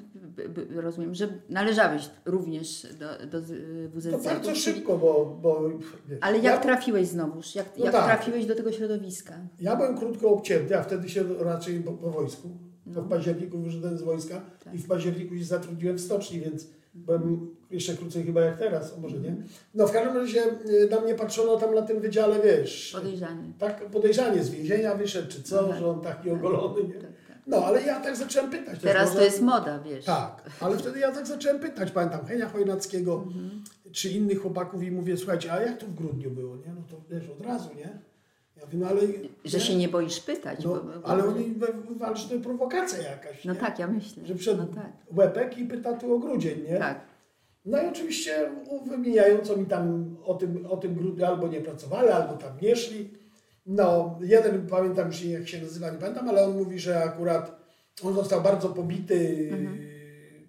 rozumiem, 0.75 1.15
że 1.15 1.27
należałeś 1.49 2.09
również 2.25 2.87
do, 2.99 3.27
do 3.27 3.41
WZC. 3.89 4.11
To 4.11 4.17
bardzo 4.17 4.49
czyli... 4.49 4.61
szybko, 4.61 4.97
bo... 4.97 5.39
bo 5.41 5.69
wiesz, 6.07 6.19
Ale 6.21 6.35
jak 6.35 6.43
ja... 6.43 6.57
trafiłeś 6.57 7.07
znowuż? 7.07 7.55
Jak, 7.55 7.65
no 7.77 7.85
jak 7.85 7.93
tak. 7.93 8.05
trafiłeś 8.05 8.45
do 8.45 8.55
tego 8.55 8.71
środowiska? 8.71 9.33
Ja 9.61 9.75
byłem 9.75 9.97
krótko 9.97 10.29
obcięty, 10.29 10.79
a 10.79 10.83
wtedy 10.83 11.09
się 11.09 11.23
raczej 11.39 11.79
po, 11.79 11.91
po 11.91 12.11
wojsku. 12.11 12.49
No. 12.85 13.01
w 13.01 13.09
październiku 13.09 13.59
wyszedłem 13.59 13.97
z 13.97 14.01
wojska 14.01 14.41
tak. 14.63 14.75
i 14.75 14.77
w 14.77 14.87
październiku 14.87 15.37
się 15.37 15.43
zatrudniłem 15.43 15.97
w 15.97 16.01
stoczni, 16.01 16.39
więc 16.39 16.67
byłem 16.95 17.55
jeszcze 17.71 17.93
krócej 17.93 18.23
chyba 18.23 18.41
jak 18.41 18.57
teraz, 18.57 18.93
a 18.97 19.01
może 19.01 19.19
nie. 19.19 19.35
No 19.73 19.87
w 19.87 19.91
każdym 19.91 20.17
razie 20.17 20.43
y, 20.69 20.89
na 20.91 21.01
mnie 21.01 21.15
patrzono 21.15 21.57
tam 21.57 21.75
na 21.75 21.81
tym 21.81 21.99
wydziale, 21.99 22.39
wiesz... 22.43 22.91
Podejrzanie. 22.95 23.53
Tak, 23.59 23.85
podejrzanie 23.85 24.43
z 24.43 24.49
więzienia 24.49 24.95
wyszedł, 24.95 25.27
czy 25.27 25.43
co, 25.43 25.61
no 25.61 25.67
tak. 25.67 25.79
że 25.79 25.87
on 25.87 26.01
taki 26.01 26.29
ogolony, 26.29 26.83
nie? 26.83 26.93
Tak. 26.93 27.11
No, 27.47 27.65
ale 27.65 27.81
ja 27.81 27.99
tak 27.99 28.15
zacząłem 28.15 28.49
pytać. 28.51 28.79
Teraz 28.81 29.07
może... 29.07 29.19
to 29.19 29.25
jest 29.25 29.41
moda, 29.41 29.79
wiesz. 29.79 30.05
Tak, 30.05 30.49
ale 30.59 30.77
wtedy 30.77 30.99
ja 30.99 31.11
tak 31.11 31.27
zacząłem 31.27 31.59
pytać, 31.59 31.91
pamiętam 31.91 32.25
Henia 32.25 32.49
Chojnackiego, 32.49 33.23
mhm. 33.27 33.63
czy 33.91 34.09
innych 34.09 34.41
chłopaków 34.41 34.83
i 34.83 34.91
mówię, 34.91 35.17
słuchajcie, 35.17 35.53
a 35.53 35.61
jak 35.61 35.77
to 35.77 35.85
w 35.85 35.93
grudniu 35.93 36.31
było, 36.31 36.55
nie? 36.55 36.73
No 36.75 36.81
to 36.89 37.15
wiesz, 37.15 37.29
od 37.29 37.45
razu, 37.45 37.69
nie? 37.75 37.99
Ja 38.57 38.65
mówię, 38.65 38.77
no 38.77 38.87
ale... 38.87 39.01
Że 39.45 39.57
nie? 39.57 39.63
się 39.63 39.75
nie 39.75 39.89
boisz 39.89 40.19
pytać. 40.19 40.63
No, 40.63 40.69
bo, 40.69 41.07
ale 41.07 41.25
oni 41.25 41.55
walczą, 41.89 42.29
to 42.29 42.39
prowokacja 42.39 43.09
jakaś, 43.09 43.45
No 43.45 43.53
nie? 43.53 43.59
tak, 43.59 43.79
ja 43.79 43.87
myślę. 43.87 44.25
Że 44.25 44.35
przed 44.35 44.57
no 44.57 44.65
tak. 44.65 44.91
łepek 45.17 45.57
i 45.57 45.65
pyta 45.65 45.93
tu 45.93 46.15
o 46.15 46.19
grudzień, 46.19 46.63
nie? 46.63 46.77
Tak. 46.79 46.99
No 47.65 47.83
i 47.83 47.85
oczywiście 47.87 48.51
wymieniają, 48.87 49.37
co 49.43 49.57
mi 49.57 49.65
tam 49.65 50.15
o 50.25 50.33
tym, 50.33 50.65
o 50.65 50.77
tym 50.77 50.95
grudniu 50.95 51.25
albo 51.25 51.47
nie 51.47 51.61
pracowali, 51.61 52.09
albo 52.09 52.33
tam 52.33 52.51
nie 52.61 52.75
szli. 52.75 53.25
No, 53.65 54.19
jeden 54.22 54.67
pamiętam 54.67 55.07
już 55.07 55.24
jak 55.24 55.48
się 55.48 55.62
nazywa, 55.62 55.91
nie 55.91 55.98
pamiętam, 55.98 56.29
ale 56.29 56.45
on 56.45 56.57
mówi, 56.57 56.79
że 56.79 57.03
akurat 57.03 57.65
on 58.03 58.13
został 58.13 58.41
bardzo 58.41 58.69
pobity 58.69 59.50
mhm. 59.51 59.79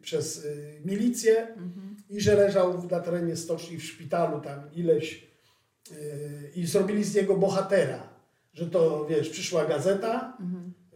przez 0.02 0.44
y, 0.44 0.80
milicję 0.84 1.48
mhm. 1.48 1.96
i 2.10 2.20
że 2.20 2.34
leżał 2.34 2.88
na 2.90 3.00
terenie 3.00 3.36
stoczni 3.36 3.76
w 3.78 3.84
szpitalu 3.84 4.40
tam 4.40 4.60
ileś 4.74 5.28
yy, 5.90 5.96
i 6.56 6.66
zrobili 6.66 7.04
z 7.04 7.14
niego 7.14 7.36
bohatera, 7.36 8.08
że 8.52 8.66
to 8.66 9.06
wiesz, 9.10 9.28
przyszła 9.28 9.64
gazeta, 9.64 10.38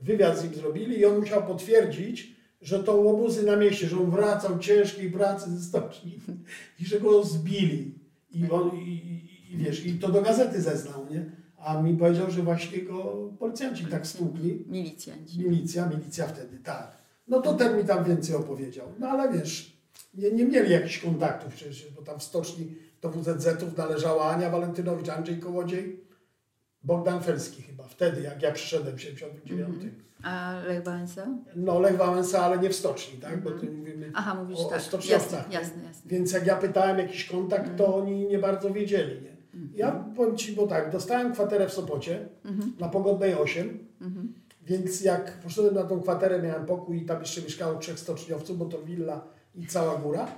wywiad 0.02 0.38
z 0.38 0.44
nim 0.44 0.54
zrobili 0.54 0.98
i 0.98 1.04
on 1.04 1.18
musiał 1.18 1.46
potwierdzić, 1.46 2.36
że 2.60 2.84
to 2.84 2.96
łobuzy 2.96 3.46
na 3.46 3.56
mieście, 3.56 3.86
że 3.86 3.98
on 3.98 4.10
wracał 4.10 4.58
ciężkiej 4.58 5.10
pracy 5.10 5.50
ze 5.50 5.64
stoczni 5.64 6.20
i 6.80 6.84
że 6.84 7.00
go 7.00 7.24
zbili. 7.24 7.94
I, 8.30 8.50
on, 8.50 8.70
i, 8.76 8.88
i, 8.88 9.54
i 9.54 9.56
wiesz, 9.56 9.86
i 9.86 9.98
to 9.98 10.08
do 10.08 10.22
gazety 10.22 10.62
zeznał, 10.62 11.06
nie? 11.10 11.39
A 11.64 11.82
mi 11.82 11.94
powiedział, 11.96 12.30
że 12.30 12.42
właśnie 12.42 12.82
go 12.82 13.28
policjanci 13.38 13.86
tak 13.86 14.06
stłukli. 14.06 14.64
Milicjanci. 14.68 15.38
Milicja, 15.40 15.86
milicja 15.86 16.26
wtedy, 16.26 16.58
tak. 16.58 16.96
No 17.28 17.40
to 17.40 17.54
ten 17.54 17.76
mi 17.76 17.84
tam 17.84 18.04
więcej 18.04 18.36
opowiedział. 18.36 18.86
No 18.98 19.08
ale 19.08 19.38
wiesz, 19.38 19.76
nie, 20.14 20.30
nie 20.30 20.44
mieli 20.44 20.72
jakichś 20.72 20.98
kontaktów 20.98 21.54
przecież, 21.54 21.90
bo 21.96 22.02
tam 22.02 22.18
w 22.18 22.22
stoczni 22.22 22.74
do 23.02 23.10
WZZ-ów 23.10 23.76
należała 23.76 24.30
Ania 24.30 24.50
Walentynowicz, 24.50 25.08
Andrzej 25.08 25.38
Kołodziej, 25.38 26.00
Bogdan 26.82 27.22
Felski 27.22 27.62
chyba, 27.62 27.84
wtedy 27.84 28.20
jak 28.22 28.42
ja 28.42 28.52
przyszedłem 28.52 28.96
w 28.96 29.00
79. 29.02 29.68
Mhm. 29.68 29.92
A 30.22 30.60
Lech 30.66 30.82
Wałęsa? 30.84 31.26
No 31.56 31.80
Lech 31.80 31.96
Wałęsa, 31.96 32.44
ale 32.44 32.58
nie 32.58 32.70
w 32.70 32.74
stoczni, 32.76 33.18
tak? 33.18 33.42
Bo 33.42 33.50
tu 33.50 33.56
Mhm. 33.56 33.76
mówimy 33.78 34.10
Aha, 34.14 34.34
mówisz 34.34 34.58
o, 34.58 34.66
o 34.66 34.70
tak. 34.70 34.82
stoczniowcach. 34.82 35.52
Jasne, 35.52 35.60
jasne, 35.60 35.82
jasne. 35.88 36.10
Więc 36.10 36.32
jak 36.32 36.46
ja 36.46 36.56
pytałem 36.56 36.98
jakiś 36.98 37.24
kontakt, 37.24 37.60
Mhm. 37.62 37.78
to 37.78 37.96
oni 37.96 38.26
nie 38.28 38.38
bardzo 38.38 38.72
wiedzieli, 38.72 39.22
nie? 39.22 39.36
Ja 39.74 40.04
powiem 40.16 40.36
Ci, 40.36 40.52
bo 40.52 40.66
tak, 40.66 40.92
dostałem 40.92 41.32
kwaterę 41.32 41.68
w 41.68 41.72
Sopocie 41.72 42.28
na 42.78 42.88
Pogodnej 42.88 43.34
8, 43.34 43.86
więc 44.62 45.00
jak 45.00 45.32
poszedłem 45.40 45.74
na 45.74 45.82
tą 45.82 46.00
kwaterę, 46.00 46.42
miałem 46.42 46.66
pokój 46.66 46.96
i 47.02 47.06
tam 47.06 47.20
jeszcze 47.20 47.42
mieszkało 47.42 47.78
trzech 47.78 47.98
stoczniowców, 47.98 48.58
bo 48.58 48.64
to 48.64 48.82
willa 48.82 49.24
i 49.54 49.66
cała 49.66 49.96
góra. 49.96 50.28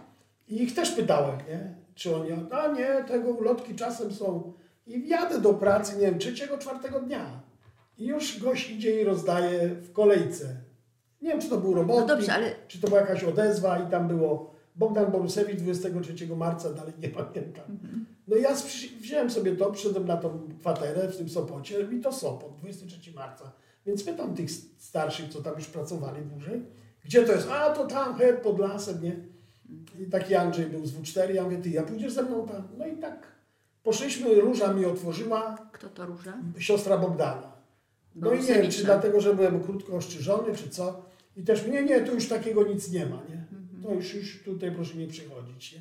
I 0.49 0.63
ich 0.63 0.75
też 0.75 0.91
pytałem, 0.91 1.39
nie? 1.49 1.75
Czy 1.95 2.17
oni, 2.17 2.29
a 2.51 2.69
nie, 2.73 3.05
tego 3.09 3.31
ulotki 3.31 3.75
czasem 3.75 4.13
są. 4.13 4.53
I 4.87 5.09
jadę 5.09 5.41
do 5.41 5.55
pracy, 5.55 5.97
nie 5.97 6.07
wiem, 6.07 6.19
trzeciego, 6.19 6.59
czwartego 6.59 7.01
dnia. 7.01 7.41
I 7.99 8.07
już 8.07 8.41
gość 8.41 8.71
idzie 8.71 9.01
i 9.01 9.05
rozdaje 9.05 9.69
w 9.69 9.93
kolejce. 9.93 10.57
Nie 11.23 11.29
wiem, 11.31 11.41
czy 11.41 11.49
to 11.49 11.59
był 11.59 11.75
robotnik, 11.75 12.09
No 12.09 12.15
dobrze, 12.17 12.33
ale- 12.33 12.55
czy 12.69 12.81
to 12.81 12.89
była 12.89 13.01
jakaś 13.01 13.25
odezwa 13.25 13.79
i 13.79 13.91
tam 13.91 14.09
było 14.09 14.55
Bogdan 14.77 15.13
Borusewicz 15.13 15.61
23 15.61 16.27
marca, 16.37 16.73
dalej 16.73 16.93
nie 17.03 17.09
pamiętam. 17.09 17.65
No 18.29 18.37
ja 18.37 18.55
wziąłem 19.01 19.31
sobie 19.31 19.57
to, 19.57 19.71
przyszedłem 19.71 20.07
na 20.07 20.17
tą 20.17 20.49
kwaterę 20.61 21.09
w 21.09 21.17
tym 21.17 21.29
Sopocie 21.29 21.81
i 21.93 22.01
to 22.01 22.13
Sopot, 22.13 22.57
23 22.57 23.13
marca. 23.13 23.53
Więc 23.87 24.05
pytam 24.05 24.35
tych 24.35 24.51
starszych, 24.79 25.29
co 25.29 25.43
tam 25.43 25.55
już 25.55 25.67
pracowali 25.67 26.23
dłużej, 26.25 26.63
gdzie 27.05 27.23
to 27.25 27.33
jest? 27.33 27.49
A, 27.51 27.71
to 27.71 27.87
tam, 27.87 28.15
he, 28.15 28.33
pod 28.33 28.59
lasem, 28.59 29.03
nie? 29.03 29.17
I 30.01 30.11
taki 30.11 30.35
Andrzej 30.35 30.67
był 30.67 30.87
z 30.87 30.93
W4, 30.95 31.31
ja 31.35 31.45
mówię, 31.45 31.59
ty, 31.59 31.69
ja 31.71 31.83
pójdziesz 31.83 32.13
ze 32.13 32.23
mną 32.23 32.47
tam? 32.49 32.69
No 32.79 32.87
i 32.87 32.97
tak 32.97 33.27
poszliśmy, 33.83 34.35
Róża 34.41 34.73
mi 34.73 34.85
otworzyła, 34.85 35.57
Kto 35.73 35.89
to 35.89 36.07
róża? 36.07 36.39
siostra 36.59 36.99
Bogdana. 36.99 37.53
No 38.15 38.33
i 38.33 38.39
nie 38.41 38.55
wiem, 38.55 38.71
czy 38.71 38.85
dlatego, 38.85 39.21
że 39.21 39.35
byłem 39.35 39.61
krótko 39.63 39.97
ostrzyżony, 39.97 40.55
czy 40.55 40.69
co. 40.71 41.03
I 41.37 41.43
też 41.43 41.67
mnie, 41.67 41.83
nie, 41.83 42.01
tu 42.01 42.15
już 42.15 42.29
takiego 42.29 42.65
nic 42.65 42.91
nie 42.91 43.07
ma, 43.07 43.17
nie? 43.29 43.42
Mhm. 43.83 43.95
To 43.95 44.01
już, 44.03 44.15
już 44.15 44.43
tutaj 44.45 44.73
proszę 44.73 44.95
nie 44.99 45.07
przychodzić, 45.07 45.73
nie? 45.73 45.81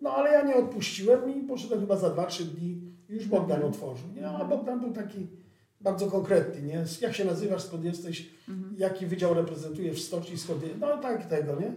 No 0.00 0.10
ale 0.10 0.32
ja 0.32 0.42
nie 0.42 0.54
odpuściłem 0.56 1.34
i 1.36 1.46
poszedłem 1.48 1.80
chyba 1.80 1.96
za 1.96 2.10
2-3 2.10 2.42
dni 2.44 2.80
już 3.08 3.26
Bogdan 3.26 3.56
Mhm. 3.56 3.72
otworzył, 3.72 4.08
nie? 4.16 4.28
A 4.28 4.44
Bogdan 4.44 4.80
był 4.80 4.92
taki 4.92 5.26
bardzo 5.80 6.06
konkretny, 6.06 6.62
nie? 6.62 6.84
Jak 7.00 7.14
się 7.14 7.24
nazywasz, 7.24 7.62
skąd 7.62 7.84
jesteś, 7.84 8.30
Mhm. 8.48 8.74
jaki 8.78 9.06
wydział 9.06 9.34
reprezentujesz 9.34 9.96
w 9.96 10.04
stoczni, 10.06 10.38
skąd 10.38 10.62
je... 10.62 10.68
No 10.80 10.98
tak, 10.98 11.26
tego, 11.26 11.60
nie? 11.60 11.72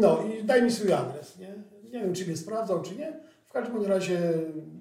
No 0.00 0.22
i 0.22 0.44
daj 0.44 0.62
mi 0.62 0.70
swój 0.70 0.92
adres, 0.92 1.38
nie? 1.38 1.54
Nie 1.92 2.00
wiem, 2.00 2.14
czy 2.14 2.26
mnie 2.26 2.36
sprawdzał, 2.36 2.82
czy 2.82 2.96
nie. 2.96 3.12
W 3.46 3.52
każdym 3.52 3.82
razie 3.84 4.18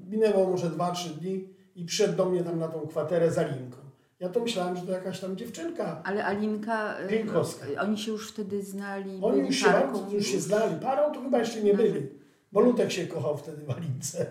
minęło 0.10 0.50
może 0.50 0.69
2-3 0.69 1.10
dni 1.10 1.48
i 1.75 1.86
przyszedł 1.86 2.15
do 2.17 2.25
mnie 2.29 2.43
tam 2.43 2.60
na 2.60 2.67
tą 2.67 2.88
kwaterę 2.88 3.31
za 3.31 3.48
linką. 3.48 3.77
Ja 4.23 4.29
to 4.29 4.39
myślałem, 4.39 4.75
że 4.77 4.81
to 4.81 4.91
jakaś 4.91 5.19
tam 5.19 5.37
dziewczynka. 5.37 6.01
Ale 6.03 6.25
Alinka, 6.25 6.99
y, 6.99 7.07
Piękowska. 7.07 7.65
oni 7.81 7.97
się 7.97 8.11
już 8.11 8.29
wtedy 8.31 8.61
znali, 8.63 9.19
Oni 9.21 9.39
już 9.39 9.55
się, 9.55 9.65
parką. 9.65 10.11
już 10.11 10.27
się 10.27 10.39
znali. 10.39 10.75
Parą 10.81 11.13
to 11.13 11.21
chyba 11.21 11.39
jeszcze 11.39 11.61
nie 11.61 11.73
byli, 11.73 12.09
bo 12.51 12.61
Lutek 12.61 12.91
się 12.91 13.07
kochał 13.07 13.37
wtedy 13.37 13.65
w 13.65 13.69
Alince. 13.69 14.25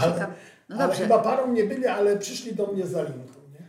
Ale, 0.00 0.12
Ciekawe. 0.12 0.34
No 0.68 0.76
ale 0.76 0.94
chyba 0.94 1.18
parą 1.18 1.52
nie 1.52 1.64
byli, 1.64 1.86
ale 1.86 2.16
przyszli 2.16 2.54
do 2.54 2.66
mnie 2.66 2.86
za 2.86 3.02
linką. 3.02 3.40
Nie? 3.52 3.66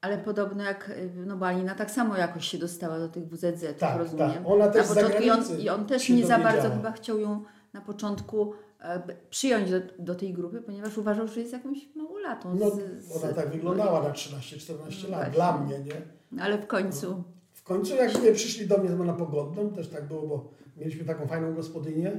ale 0.00 0.18
podobno 0.18 0.64
jak, 0.64 0.88
y, 0.90 1.10
no 1.26 1.36
bo 1.36 1.46
Alina 1.46 1.74
tak 1.74 1.90
samo 1.90 2.16
jakoś 2.16 2.48
się 2.48 2.58
dostała 2.58 2.98
do 2.98 3.08
tych 3.08 3.28
WZZ, 3.28 3.78
Tak, 3.78 3.98
rozumiem. 3.98 4.30
tak. 4.32 4.42
Ona 4.44 4.68
też 4.68 4.88
na 4.88 4.94
z 4.94 4.96
początku 4.96 5.22
i 5.22 5.30
on, 5.30 5.44
i 5.60 5.68
on 5.68 5.86
też 5.86 6.08
nie 6.08 6.26
za 6.26 6.38
bardzo 6.38 6.70
chyba 6.70 6.92
chciał 6.92 7.18
ją 7.18 7.44
na 7.72 7.80
początku 7.80 8.52
e, 8.52 8.56
przyjąć 9.30 9.70
do, 9.70 9.80
do 9.98 10.14
tej 10.14 10.32
grupy, 10.32 10.62
ponieważ 10.62 10.98
uważał, 10.98 11.28
że 11.28 11.40
jest 11.40 11.52
jakąś 11.52 11.78
małolatą. 11.94 12.54
No, 12.54 12.70
z, 12.70 13.04
z, 13.04 13.24
ona 13.24 13.32
tak 13.32 13.50
wyglądała 13.50 14.02
na 14.02 14.10
13-14 14.10 14.74
No 15.10 15.18
lat, 15.18 15.30
dla 15.32 15.58
mnie, 15.58 15.78
nie? 15.78 16.02
No, 16.32 16.42
ale 16.42 16.58
w 16.58 16.66
końcu. 16.66 17.24
W 17.52 17.62
końcu 17.62 17.94
jak 17.94 18.22
nie 18.22 18.32
przyszli 18.32 18.66
do 18.66 18.78
mnie 18.78 18.90
na 18.90 19.12
pogodną, 19.12 19.70
też 19.70 19.88
tak 19.88 20.08
było, 20.08 20.22
bo 20.22 20.50
mieliśmy 20.76 21.04
taką 21.04 21.26
fajną 21.26 21.54
gospodynię, 21.54 22.12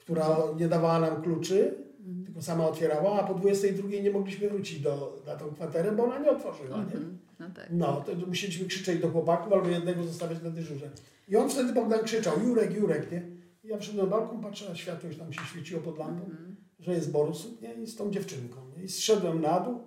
która 0.00 0.36
nie 0.58 0.68
dawała 0.68 0.98
nam 1.00 1.22
kluczy, 1.22 1.74
Mhm. 2.06 2.24
tylko 2.26 2.42
sama 2.42 2.68
otwierała, 2.68 3.20
a 3.20 3.24
po 3.26 3.34
22 3.34 3.88
nie 3.88 4.10
mogliśmy 4.10 4.48
wrócić 4.48 4.80
do, 4.80 5.22
na 5.26 5.36
tą 5.36 5.54
kwaterę, 5.54 5.92
bo 5.92 6.04
ona 6.04 6.18
nie 6.18 6.30
otworzyła, 6.30 6.76
nie? 6.78 6.82
Mhm. 6.84 7.18
No 7.40 7.46
tak. 7.54 7.66
No, 7.70 8.04
to 8.06 8.26
musieliśmy 8.26 8.66
krzyczeć 8.66 9.00
do 9.00 9.08
chłopaków 9.08 9.52
albo 9.52 9.68
jednego 9.68 10.02
zostawiać 10.02 10.42
na 10.42 10.50
dyżurze. 10.50 10.90
I 11.28 11.36
on 11.36 11.50
wtedy 11.50 11.72
Bogdan 11.72 12.00
krzyczał, 12.04 12.34
Jurek, 12.46 12.74
Jurek, 12.74 13.12
nie? 13.12 13.22
Ja 13.66 13.78
wszedłem 13.78 14.10
na 14.10 14.16
balkon, 14.16 14.40
patrzę 14.40 14.68
na 14.68 14.74
światło, 14.74 15.08
już 15.08 15.18
tam 15.18 15.32
się 15.32 15.40
świeciło 15.46 15.80
pod 15.80 15.98
lampą, 15.98 16.24
Mhm. 16.24 16.56
że 16.80 16.92
jest 16.92 17.10
Borus, 17.12 17.46
nie? 17.62 17.74
I 17.74 17.86
z 17.86 17.96
tą 17.96 18.10
dziewczynką, 18.10 18.56
nie? 18.76 18.84
I 18.84 18.88
zszedłem 18.88 19.40
na 19.40 19.60
dół, 19.60 19.80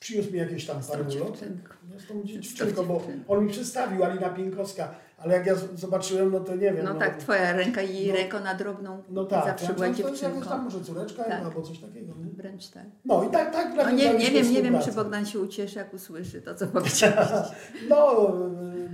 przyniósł 0.00 0.32
mi 0.32 0.38
jakieś 0.38 0.66
tam 0.66 0.76
parę. 0.88 1.04
Nie, 1.04 2.00
z 2.00 2.06
tą 2.06 2.22
dziewczynką, 2.24 2.84
bo 2.86 3.02
on 3.28 3.44
mi 3.44 3.50
przedstawił, 3.50 4.04
Alina 4.04 4.28
Pienkowska, 4.28 4.94
ale 5.18 5.34
jak 5.34 5.46
ja 5.46 5.54
zobaczyłem, 5.74 6.32
no 6.32 6.40
to 6.40 6.52
nie 6.56 6.72
wiem. 6.72 6.84
No 6.84 6.94
tak, 6.94 7.16
twoja 7.16 7.52
ręka 7.52 7.82
i 7.82 7.94
jej 7.96 8.08
no. 8.08 8.14
ręka 8.14 8.40
na 8.40 8.54
drobną 8.54 9.02
No 9.08 9.24
tak, 9.24 9.44
zawsze 9.44 9.66
ja, 9.66 9.72
była 9.72 9.90
dziewczynką. 9.90 10.48
tam 10.48 10.64
może 10.64 10.80
córeczka 10.80 11.24
Tak. 11.24 11.44
albo 11.44 11.62
coś 11.62 11.78
takiego, 11.78 12.14
nie? 12.18 12.30
Wręcz 12.32 12.68
tak. 12.68 12.84
No 13.04 13.24
i 13.24 13.30
tak, 13.30 13.52
tak 13.52 13.72
No 13.76 13.90
nie, 13.90 14.14
nie 14.14 14.30
wiem, 14.30 14.52
nie 14.52 14.62
wiem, 14.62 14.78
czy. 14.84 14.92
Bogdan 14.92 15.26
się 15.26 15.38
ucieszy, 15.40 15.78
jak 15.78 15.94
usłyszy 15.94 16.42
to, 16.42 16.54
co 16.54 16.66
powiedziałeś. 16.66 17.28
No, 17.90 18.32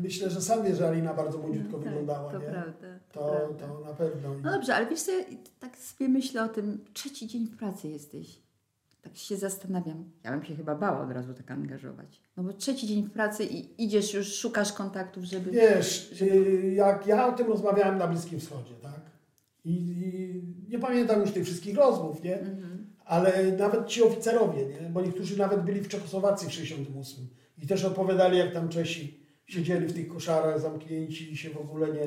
myślę, 0.03 0.31
że 0.31 0.41
sam 0.41 0.63
wie, 0.65 0.75
że 0.75 0.89
Alina 0.89 1.15
bardzo 1.15 1.39
młodziutko 1.39 1.77
Tak, 1.79 1.87
wyglądała, 1.87 2.33
to 2.33 2.39
nie? 2.39 2.45
prawda. 2.47 2.94
To, 3.15 3.55
To, 3.61 3.81
na 3.81 3.93
pewno. 3.95 4.29
No 4.43 4.53
dobrze, 4.53 4.75
ale 4.75 4.87
wiesz 4.87 5.03
co, 5.03 5.13
ja 5.13 5.25
tak 5.61 5.79
sobie 5.79 6.09
myślę 6.09 6.45
o 6.45 6.49
tym, 6.49 6.85
trzeci 6.93 7.27
dzień 7.27 7.47
w 7.47 7.57
pracy 7.57 7.89
jesteś. 7.89 8.45
Tak 9.03 9.17
się 9.17 9.37
zastanawiam. 9.37 10.05
Ja 10.25 10.31
bym 10.31 10.45
się 10.45 10.57
chyba 10.57 10.75
bała 10.75 11.01
od 11.01 11.11
razu 11.11 11.35
tak 11.35 11.51
angażować. 11.51 12.21
No 12.37 12.43
bo 12.43 12.53
trzeci 12.53 12.87
dzień 12.87 13.03
w 13.03 13.11
pracy 13.11 13.45
i 13.45 13.85
idziesz 13.85 14.15
już, 14.15 14.35
szukasz 14.35 14.73
kontaktów, 14.73 15.25
żeby... 15.25 15.51
Wiesz, 15.51 16.23
y, 16.23 16.73
jak 16.77 17.07
ja 17.07 17.27
o 17.27 17.33
tym 17.33 17.47
rozmawiałem 17.47 17.99
na 17.99 18.07
Bliskim 18.07 18.41
Wschodzie, 18.41 18.75
tak? 18.83 19.01
I, 19.65 19.73
i 19.75 20.71
nie 20.71 20.79
pamiętam 20.79 21.21
już 21.21 21.33
tych 21.33 21.45
wszystkich 21.45 21.77
rozmów, 21.77 22.23
nie? 22.23 22.41
Mhm. 22.41 22.87
Ale 23.05 23.53
nawet 23.53 23.87
ci 23.87 24.03
oficerowie, 24.03 24.67
nie? 24.67 24.89
Bo 24.91 25.01
niektórzy 25.03 25.39
nawet 25.39 25.63
byli 25.63 25.81
w 25.81 25.89
Czechosłowacji 25.89 26.49
w 26.49 26.53
68 26.53 27.27
i 27.59 27.67
też 27.67 27.85
opowiadali, 27.85 28.39
jak 28.39 28.53
tam 28.53 28.69
Czesi 28.69 29.21
siedzieli 29.47 29.87
w 29.87 29.95
tych 29.95 30.09
koszarach 30.09 30.61
zamknięci 30.61 31.33
i 31.33 31.37
się 31.37 31.51
w 31.51 31.57
ogóle 31.57 31.89
nie, 31.93 32.07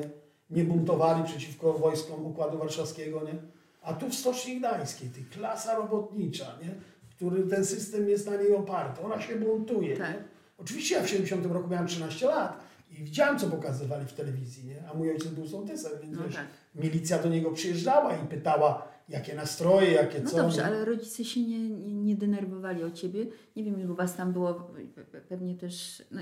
nie 0.50 0.64
buntowali 0.64 1.24
przeciwko 1.24 1.72
wojskom 1.72 2.26
Układu 2.26 2.58
Warszawskiego, 2.58 3.22
nie? 3.24 3.34
A 3.82 3.92
tu 3.94 4.08
w 4.08 4.14
Stoczni 4.14 4.58
Gdańskiej, 4.58 5.08
ty 5.10 5.20
klasa 5.38 5.74
robotnicza, 5.76 6.58
nie? 6.62 6.74
Który 7.16 7.42
ten 7.42 7.64
system 7.66 8.08
jest 8.08 8.26
na 8.26 8.36
niej 8.36 8.54
oparty. 8.54 9.00
Ona 9.02 9.20
się 9.20 9.36
buntuje, 9.36 9.96
Tak. 9.96 10.10
nie? 10.14 10.24
Oczywiście 10.58 10.94
ja 10.94 11.02
w 11.02 11.08
70 11.08 11.46
roku 11.46 11.68
miałem 11.68 11.86
13 11.86 12.26
lat 12.26 12.60
i 12.90 12.94
widziałem, 12.94 13.38
co 13.38 13.46
pokazywali 13.50 14.06
w 14.06 14.12
telewizji, 14.12 14.64
nie? 14.68 14.88
A 14.90 14.94
mój 14.94 15.10
ojciec 15.10 15.28
był 15.28 15.46
sołtysem, 15.48 15.92
więc 16.02 16.16
No 16.16 16.24
wiesz, 16.24 16.34
tak. 16.34 16.46
milicja 16.74 17.18
do 17.18 17.28
niego 17.28 17.50
przyjeżdżała 17.50 18.14
i 18.16 18.26
pytała, 18.26 18.88
jakie 19.08 19.34
nastroje, 19.34 19.92
jakie 19.92 20.20
No 20.20 20.30
co. 20.30 20.36
dobrze, 20.36 20.56
nie? 20.56 20.64
ale 20.66 20.84
rodzice 20.84 21.24
się 21.24 21.40
nie, 21.42 21.68
nie, 21.68 21.94
nie 21.94 22.16
denerwowali 22.16 22.84
o 22.84 22.90
ciebie. 22.90 23.26
Nie 23.56 23.64
wiem, 23.64 23.80
ilu 23.80 23.94
was 23.94 24.16
tam 24.16 24.32
było, 24.32 24.52
pe- 24.54 25.04
pe- 25.12 25.20
pewnie 25.28 25.54
też... 25.54 26.02
No, 26.10 26.20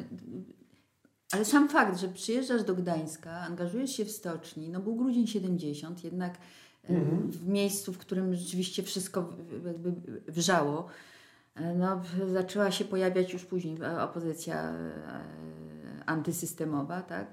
ale 1.33 1.45
sam 1.45 1.69
fakt, 1.69 1.99
że 2.01 2.09
przyjeżdżasz 2.09 2.63
do 2.65 2.75
Gdańska, 2.75 3.31
angażujesz 3.31 3.91
się 3.97 4.05
w 4.05 4.11
stoczni, 4.11 4.69
no 4.69 4.81
był 4.81 4.97
grudzień 4.97 5.27
70, 5.27 6.05
jednak 6.05 6.35
e, 6.35 6.39
Mhm. 6.89 7.31
w 7.31 7.49
miejscu, 7.49 7.93
w 7.93 7.99
którym 7.99 8.35
rzeczywiście 8.35 8.83
wszystko 8.83 9.33
jakby 9.67 9.93
wrzało, 10.29 10.87
e, 11.55 11.75
no, 11.75 12.03
zaczęła 12.33 12.71
się 12.71 12.85
pojawiać 12.85 13.33
już 13.33 13.45
później 13.45 13.79
e, 13.83 14.03
opozycja 14.03 14.73
antysystemowa, 16.07 17.03
tak? 17.03 17.27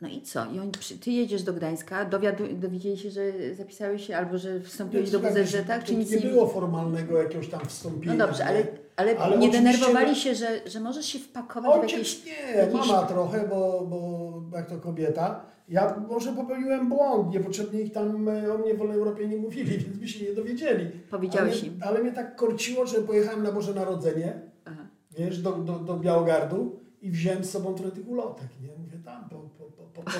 No 0.00 0.08
i 0.08 0.22
co? 0.22 0.46
I 0.94 0.98
ty 0.98 1.10
jedziesz 1.10 1.42
do 1.42 1.52
Gdańska, 1.52 2.04
dowiadu, 2.04 2.44
dowiedzieli 2.52 2.98
się, 2.98 3.10
że 3.10 3.54
zapisałeś 3.54 4.06
się 4.06 4.16
albo 4.16 4.38
że 4.38 4.60
wstąpiłeś 4.60 5.10
do 5.10 5.20
WZZ, 5.20 5.66
tak? 5.66 5.84
Czy 5.84 5.96
nic 5.96 6.10
nie 6.10 6.16
nie 6.16 6.30
było 6.30 6.48
formalnego 6.48 7.22
jakiegoś 7.22 7.48
tam 7.48 7.60
wstąpienia. 7.66 8.14
No 8.14 8.26
dobrze, 8.26 8.44
ale 8.44 8.66
Ale, 8.96 9.18
ale 9.18 9.38
nie 9.38 9.50
denerwowali 9.50 10.16
się, 10.16 10.34
że, 10.34 10.60
że 10.66 10.80
możesz 10.80 11.06
się 11.06 11.18
wpakować 11.18 11.80
ojciec, 11.80 12.14
w 12.14 12.26
jakieś... 12.26 12.26
nie, 12.26 12.56
jakieś... 12.56 12.74
mama 12.74 13.02
trochę, 13.02 13.48
bo, 13.48 13.86
bo 13.90 14.56
jak 14.56 14.66
to 14.66 14.76
kobieta. 14.78 15.40
Ja 15.68 16.04
może 16.08 16.32
popełniłem 16.32 16.88
błąd, 16.88 17.34
niepotrzebnie 17.34 17.80
ich 17.80 17.92
tam 17.92 18.28
e, 18.28 18.54
o 18.54 18.58
mnie 18.58 18.74
w 18.74 18.78
Wolnej 18.78 18.98
Europie 18.98 19.28
nie 19.28 19.36
mówili, 19.36 19.78
więc 19.78 19.96
by 19.96 20.08
się 20.08 20.24
nie 20.24 20.32
dowiedzieli. 20.32 20.90
Powiedziałeś 21.10 21.60
ale, 21.60 21.66
im. 21.66 21.80
Ale 21.82 22.02
mnie 22.02 22.12
tak 22.12 22.36
korciło, 22.36 22.86
że 22.86 23.00
pojechałem 23.00 23.42
na 23.42 23.52
Boże 23.52 23.74
Narodzenie, 23.74 24.40
Aha. 24.64 24.86
wiesz, 25.18 25.42
do, 25.42 25.52
do, 25.52 25.78
do 25.78 25.96
Białogardu 25.96 26.80
i 27.06 27.10
wziąłem 27.10 27.44
z 27.44 27.50
sobą 27.50 27.74
trochę 27.74 27.90
tych 27.90 28.08
ulotek, 28.08 28.48
nie? 28.62 28.68
Mówię, 28.78 28.98
tam 29.04 29.28
po, 29.28 29.36
po, 29.36 29.64
po, 29.64 30.02
po 30.02 30.10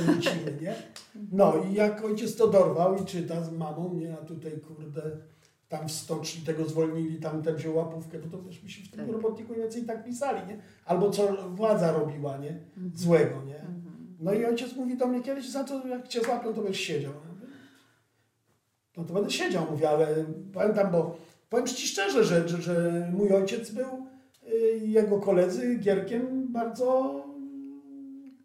nie? 0.60 0.74
No 1.32 1.54
i 1.70 1.74
jak 1.74 2.04
ojciec 2.04 2.36
to 2.36 2.48
dorwał 2.48 3.02
i 3.02 3.04
czyta 3.04 3.44
z 3.44 3.52
mamą, 3.52 3.94
nie? 3.94 4.14
A 4.14 4.16
tutaj, 4.16 4.52
kurde, 4.60 5.02
tam 5.68 5.88
w 5.88 5.92
stoczni 5.92 6.42
tego 6.42 6.64
zwolnili, 6.64 7.20
tam 7.20 7.42
ten 7.42 7.56
wziął 7.56 7.76
łapówkę, 7.76 8.18
bo 8.18 8.38
to 8.38 8.44
też 8.44 8.62
mi 8.62 8.70
się 8.70 8.84
w 8.84 8.90
tym 8.90 9.00
tak. 9.00 9.14
robotniku 9.14 9.54
więcej 9.54 9.82
tak 9.82 10.04
pisali, 10.04 10.46
nie? 10.48 10.58
Albo 10.84 11.10
co 11.10 11.48
władza 11.48 11.92
robiła, 11.92 12.36
nie? 12.36 12.50
Mhm. 12.50 12.92
Złego, 12.94 13.42
nie? 13.42 13.60
Mhm. 13.60 14.16
No 14.20 14.32
i 14.32 14.44
ojciec 14.44 14.76
mówi 14.76 14.96
do 14.96 15.06
mnie 15.06 15.22
kiedyś, 15.22 15.50
za 15.50 15.64
to 15.64 15.86
jak 15.86 16.08
cię 16.08 16.20
złapią, 16.20 16.54
to 16.54 16.62
będziesz 16.62 16.80
siedział. 16.80 17.12
No 18.96 19.04
to 19.04 19.14
będę 19.14 19.30
siedział, 19.30 19.66
mówię, 19.70 19.90
ale 19.90 20.24
pamiętam, 20.54 20.92
bo 20.92 21.16
powiem 21.50 21.66
Ci 21.66 21.88
szczerze, 21.88 22.24
że, 22.24 22.48
że, 22.48 22.62
że 22.62 23.08
mój 23.12 23.32
ojciec 23.32 23.70
był 23.70 24.06
y, 24.48 24.78
jego 24.86 25.20
koledzy 25.20 25.78
Gierkiem 25.78 26.45
bardzo 26.56 27.14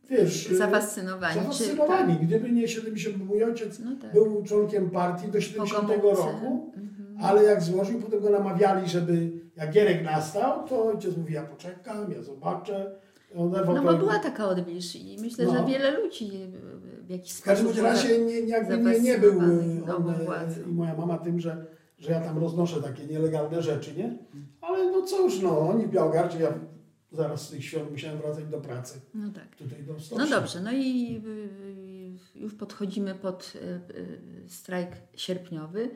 wiesz... 0.09 0.47
Zafascynowani. 0.47 1.35
Zafascynowani. 1.35 2.15
Tak. 2.15 2.25
Gdyby 2.25 2.51
nie 2.51 2.67
70, 2.67 3.17
mój 3.25 3.43
ojciec 3.43 3.79
no 3.79 3.91
tak. 4.01 4.13
był 4.13 4.43
członkiem 4.43 4.89
partii 4.89 5.31
do 5.31 5.41
70 5.41 5.89
roku, 5.89 6.71
mhm. 6.75 7.17
ale 7.21 7.43
jak 7.43 7.61
złożył, 7.61 7.99
potem 7.99 8.19
go 8.19 8.29
namawiali, 8.29 8.89
żeby 8.89 9.31
jak 9.55 9.71
Gierek 9.71 10.03
nastał, 10.03 10.67
to 10.67 10.85
ojciec 10.85 11.17
mówi, 11.17 11.33
ja 11.33 11.43
poczekam, 11.43 12.11
ja 12.11 12.21
zobaczę. 12.21 12.95
No 13.35 13.83
bo 13.83 13.93
była 13.93 14.19
taka 14.19 14.47
odwilż 14.47 14.95
i 14.95 15.17
myślę, 15.21 15.45
no. 15.45 15.53
że 15.53 15.65
wiele 15.65 15.91
ludzi 16.01 16.31
w 17.01 17.09
jakiś 17.09 17.31
sposób... 17.31 17.43
W 17.43 17.65
każdym 17.67 17.85
razie 17.85 18.19
nie, 18.19 18.39
jakby 18.39 18.77
nie, 18.77 18.99
nie 18.99 19.17
był 19.17 19.39
on, 19.39 20.09
e, 20.09 20.69
i 20.69 20.73
moja 20.73 20.95
mama 20.95 21.17
tym, 21.17 21.39
że, 21.39 21.65
że 21.97 22.11
ja 22.11 22.21
tam 22.21 22.37
roznoszę 22.37 22.81
takie 22.81 23.05
nielegalne 23.05 23.61
rzeczy, 23.61 23.93
nie? 23.97 24.17
Ale 24.61 24.91
no 24.91 25.01
cóż, 25.01 25.41
no 25.41 25.59
oni 25.59 25.87
w 25.87 25.93
ja 25.93 26.53
zaraz 27.11 27.47
z 27.47 27.49
tych 27.49 27.65
świąt 27.65 27.91
musiałem 27.91 28.17
wracać 28.17 28.45
do 28.45 28.61
pracy. 28.61 29.01
No 29.13 29.31
tak. 29.31 29.55
Tutaj 29.55 29.83
do 29.83 30.17
No 30.17 30.27
dobrze, 30.27 30.61
no 30.61 30.71
i 30.73 31.21
już 32.35 32.55
podchodzimy 32.55 33.15
pod 33.15 33.53
e, 33.55 33.59
e, 33.59 33.79
strajk 34.49 34.91
sierpniowy. 35.15 35.89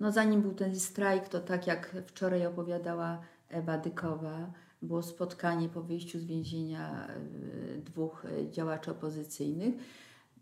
No 0.00 0.12
zanim 0.12 0.42
był 0.42 0.54
ten 0.54 0.80
strajk, 0.80 1.28
to 1.28 1.40
tak 1.40 1.66
jak 1.66 1.96
wczoraj 2.06 2.46
opowiadała 2.46 3.20
Ewa 3.48 3.78
Dykowa, 3.78 4.52
było 4.82 5.02
spotkanie 5.02 5.68
po 5.68 5.82
wyjściu 5.82 6.18
z 6.18 6.24
więzienia 6.24 7.08
e, 7.08 7.78
dwóch 7.78 8.26
działaczy 8.50 8.90
opozycyjnych. 8.90 9.74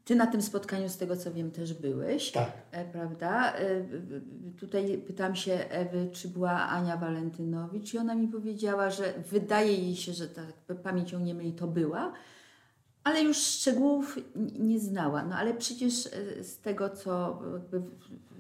Ty 0.05 0.15
na 0.15 0.27
tym 0.27 0.43
spotkaniu, 0.43 0.89
z 0.89 0.97
tego 0.97 1.17
co 1.17 1.33
wiem, 1.33 1.51
też 1.51 1.75
byłeś, 1.75 2.33
tak. 2.33 2.53
prawda? 2.93 3.55
Tutaj 4.61 4.99
pytam 5.07 5.37
się 5.37 5.53
Ewy, 5.53 6.09
czy 6.13 6.29
była 6.29 6.51
Ania 6.51 6.97
Walentynowicz 6.97 7.95
i 7.95 7.99
ona 7.99 8.15
mi 8.15 8.29
powiedziała, 8.29 8.91
że 8.91 9.15
wydaje 9.31 9.75
jej 9.75 9.97
się, 9.97 10.13
że 10.13 10.29
tak 10.29 10.77
pamięcią 10.83 11.21
nie 11.21 11.35
myli, 11.35 11.53
to 11.53 11.67
była, 11.67 12.13
ale 13.05 13.23
już 13.23 13.37
szczegółów 13.37 14.19
nie 14.59 14.81
znała. 14.81 15.25
No 15.25 15.37
ale 15.37 15.55
przecież 15.55 15.95
z 16.43 16.61
tego, 16.61 16.91
co 16.91 17.43
w, 17.73 17.83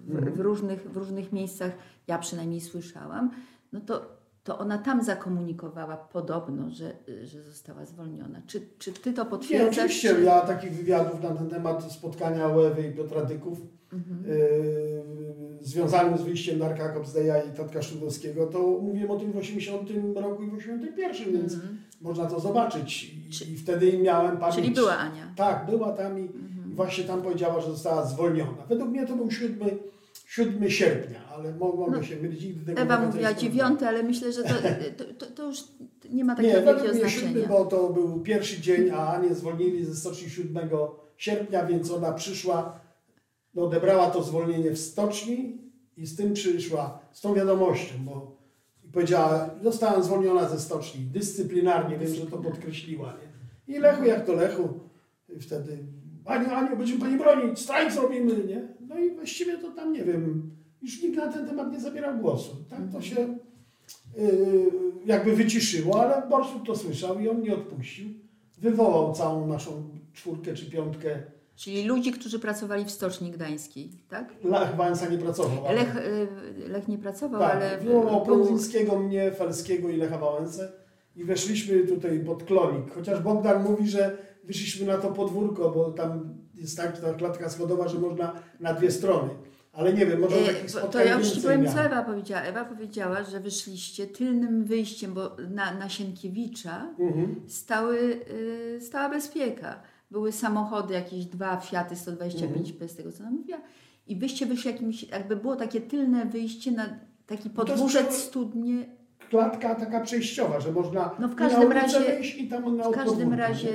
w, 0.06 0.36
w, 0.36 0.40
różnych, 0.40 0.92
w 0.92 0.96
różnych 0.96 1.32
miejscach 1.32 1.72
ja 2.06 2.18
przynajmniej 2.18 2.60
słyszałam, 2.60 3.30
no 3.72 3.80
to 3.80 4.13
to 4.44 4.58
ona 4.58 4.78
tam 4.78 5.04
zakomunikowała 5.04 5.96
podobno, 5.96 6.70
że, 6.70 6.92
że 7.24 7.42
została 7.42 7.86
zwolniona. 7.86 8.42
Czy, 8.46 8.68
czy 8.78 8.92
ty 8.92 9.12
to 9.12 9.26
potwierdzasz? 9.26 9.76
Nie, 9.76 9.82
oczywiście. 9.82 10.14
Czy... 10.14 10.22
Ja 10.22 10.40
takich 10.40 10.72
wywiadów 10.72 11.22
na 11.22 11.30
ten 11.30 11.50
temat 11.50 11.92
spotkania 11.92 12.46
Ewy 12.46 12.88
i 12.88 12.92
Piotra 12.92 13.24
Dyków 13.24 13.58
mhm. 13.92 14.24
yy, 14.26 15.58
związanym 15.60 16.18
z 16.18 16.22
wyjściem 16.22 16.58
Darka 16.58 16.88
Kopsdeja 16.88 17.42
i 17.42 17.52
Tatka 17.52 17.82
Szydowskiego, 17.82 18.46
to 18.46 18.58
mówiłem 18.58 19.10
o 19.10 19.16
tym 19.16 19.32
w 19.32 19.36
80 19.36 19.90
roku 20.16 20.42
i 20.42 20.50
w 20.50 20.54
81, 20.54 21.32
więc 21.32 21.54
mhm. 21.54 21.78
można 22.00 22.26
to 22.26 22.40
zobaczyć. 22.40 23.04
I, 23.04 23.30
Czy... 23.30 23.44
I, 23.44 23.56
wtedy 23.56 23.98
miałem 23.98 24.36
pamięć. 24.36 24.56
Czyli 24.56 24.70
była 24.70 24.96
Ania. 24.96 25.32
Tak, 25.36 25.66
była 25.66 25.92
tam 25.92 26.18
i, 26.18 26.22
mhm. 26.22 26.70
i 26.72 26.74
właśnie 26.74 27.04
tam 27.04 27.22
powiedziała, 27.22 27.60
że 27.60 27.70
została 27.70 28.06
zwolniona. 28.06 28.66
Według 28.68 28.90
mnie 28.90 29.06
to 29.06 29.16
był 29.16 29.30
siódmy 29.30 29.78
7 30.36 30.70
sierpnia, 30.70 31.28
ale 31.28 31.54
mogło 31.54 31.90
no, 31.90 32.02
się 32.02 32.16
mylić. 32.16 32.42
Nigdy 32.44 32.64
tego 32.64 32.80
Ewa 32.80 33.06
mówiła 33.06 33.34
9, 33.34 33.82
ale 33.82 34.02
myślę, 34.02 34.32
że 34.32 34.42
to, 34.42 34.54
to, 34.96 35.04
to, 35.14 35.26
to 35.26 35.46
już 35.46 35.58
nie 36.10 36.24
ma 36.24 36.36
takiego 36.36 36.58
nie, 36.58 36.66
wielkiego 36.66 36.94
znaczenia. 36.94 37.32
7, 37.32 37.48
bo 37.48 37.64
to 37.64 37.90
był 37.90 38.20
pierwszy 38.20 38.60
dzień, 38.60 38.90
a 38.90 39.14
Anię 39.14 39.34
zwolnili 39.34 39.84
ze 39.84 39.94
stoczni 39.94 40.30
7 40.30 40.68
sierpnia, 41.16 41.66
więc 41.66 41.90
ona 41.90 42.12
przyszła, 42.12 42.80
no, 43.54 43.62
odebrała 43.62 44.10
to 44.10 44.22
zwolnienie 44.22 44.70
w 44.70 44.78
stoczni 44.78 45.58
i 45.96 46.06
z 46.06 46.16
tym 46.16 46.32
przyszła, 46.32 46.98
z 47.12 47.20
tą 47.20 47.34
wiadomością, 47.34 47.94
bo 48.04 48.36
powiedziała, 48.92 49.50
zostałam 49.62 50.04
zwolniona 50.04 50.48
ze 50.48 50.60
stoczni 50.60 51.00
dyscyplinarnie, 51.04 51.98
wiem, 51.98 52.14
że 52.14 52.26
to 52.26 52.38
podkreśliła. 52.38 53.12
Nie? 53.12 53.74
I 53.74 53.78
Lechu 53.78 54.04
jak 54.04 54.26
to 54.26 54.32
Lechu, 54.32 54.80
wtedy 55.40 55.78
Aniu, 56.24 56.50
Aniu, 56.50 56.76
będziemy 56.76 57.00
Pani 57.00 57.18
bronić, 57.18 57.58
strajk 57.58 57.92
zrobimy, 57.92 58.44
nie? 58.44 58.73
No 58.88 58.98
i 58.98 59.14
właściwie 59.14 59.58
to 59.58 59.70
tam, 59.70 59.92
nie 59.92 60.04
wiem, 60.04 60.50
już 60.82 61.02
nikt 61.02 61.16
na 61.16 61.32
ten 61.32 61.46
temat 61.46 61.72
nie 61.72 61.80
zabierał 61.80 62.18
głosu. 62.18 62.56
Tak 62.70 62.80
to 62.92 63.02
się 63.02 63.38
yy, 64.16 64.70
jakby 65.06 65.36
wyciszyło, 65.36 66.02
ale 66.02 66.28
Borsuk 66.28 66.66
to 66.66 66.76
słyszał 66.76 67.20
i 67.20 67.28
on 67.28 67.42
nie 67.42 67.54
odpuścił. 67.54 68.08
Wywołał 68.58 69.14
całą 69.14 69.46
naszą 69.46 69.88
czwórkę 70.12 70.54
czy 70.54 70.70
piątkę. 70.70 71.22
Czyli 71.56 71.84
ludzi, 71.84 72.12
którzy 72.12 72.38
pracowali 72.38 72.84
w 72.84 72.90
Stoczni 72.90 73.30
Gdańskiej, 73.30 73.90
tak? 74.08 74.34
Lech 74.44 74.76
Wałęsa 74.76 75.08
nie 75.08 75.18
pracował. 75.18 75.66
Ale... 75.66 75.80
Lech, 75.80 75.94
yy, 76.58 76.68
Lech 76.68 76.88
nie 76.88 76.98
pracował, 76.98 77.40
tak, 77.40 77.56
ale... 77.56 77.78
Wywołał 77.78 78.22
Prądzyńskiego, 78.22 78.98
mnie, 78.98 79.32
Falskiego 79.32 79.88
i 79.88 79.96
Lecha 79.96 80.18
Wałęsę 80.18 80.72
i 81.16 81.24
weszliśmy 81.24 81.78
tutaj 81.78 82.20
pod 82.20 82.44
klonik. 82.44 82.94
Chociaż 82.94 83.22
Bogdan 83.22 83.62
mówi, 83.62 83.88
że 83.88 84.18
wyszliśmy 84.46 84.86
na 84.86 84.98
to 84.98 85.08
podwórko, 85.08 85.70
bo 85.70 85.90
tam 85.90 86.34
jest 86.54 86.76
tak 86.76 87.00
ta 87.00 87.14
klatka 87.14 87.48
schodowa, 87.48 87.88
że 87.88 87.98
można 87.98 88.32
na 88.60 88.74
dwie 88.74 88.90
strony. 88.90 89.30
Ale 89.72 89.92
nie 89.92 90.06
wiem, 90.06 90.20
może 90.20 90.36
takich 90.36 90.70
spotkań 90.70 90.92
To 90.92 91.04
ja 91.04 91.18
już 91.18 91.30
Ci 91.30 91.40
powiem, 91.40 91.68
co 91.68 91.80
Ewa 91.80 92.02
powiedziała. 92.02 92.42
Ewa 92.42 92.64
powiedziała, 92.64 93.24
że 93.24 93.40
wyszliście 93.40 94.06
tylnym 94.06 94.64
wyjściem, 94.64 95.14
bo 95.14 95.36
na, 95.50 95.74
na 95.74 95.88
Sienkiewicza 95.88 96.94
mhm. 96.98 97.40
stały, 97.48 98.20
y, 98.76 98.80
stała 98.80 99.08
bezpieka. 99.08 99.82
Były 100.10 100.32
samochody, 100.32 100.94
jakieś 100.94 101.24
dwa 101.24 101.56
Fiaty 101.56 101.96
125 101.96 102.70
mhm. 102.70 102.88
z 102.88 102.96
tego 102.96 103.12
co 103.12 103.22
ona 103.22 103.30
mówiła. 103.30 103.60
I 104.06 104.16
wyście 104.16 104.46
wyszli 104.46 104.70
jakimś, 104.70 105.02
jakby 105.02 105.36
było 105.36 105.56
takie 105.56 105.80
tylne 105.80 106.26
wyjście 106.26 106.72
na 106.72 106.98
taki 107.26 107.50
podwórzec 107.50 108.16
studnie 108.16 108.86
klatka 109.30 109.74
taka 109.74 110.00
przejściowa, 110.00 110.60
że 110.60 110.72
można 110.72 111.16
no 111.18 111.28
w 111.28 111.34
każdym 111.34 111.72
razie, 111.72 112.00
wyjść 112.00 112.38
i 112.38 112.48
tam 112.48 112.76
na 112.76 112.88
W 112.88 112.92
każdym 112.92 113.34
razie 113.34 113.70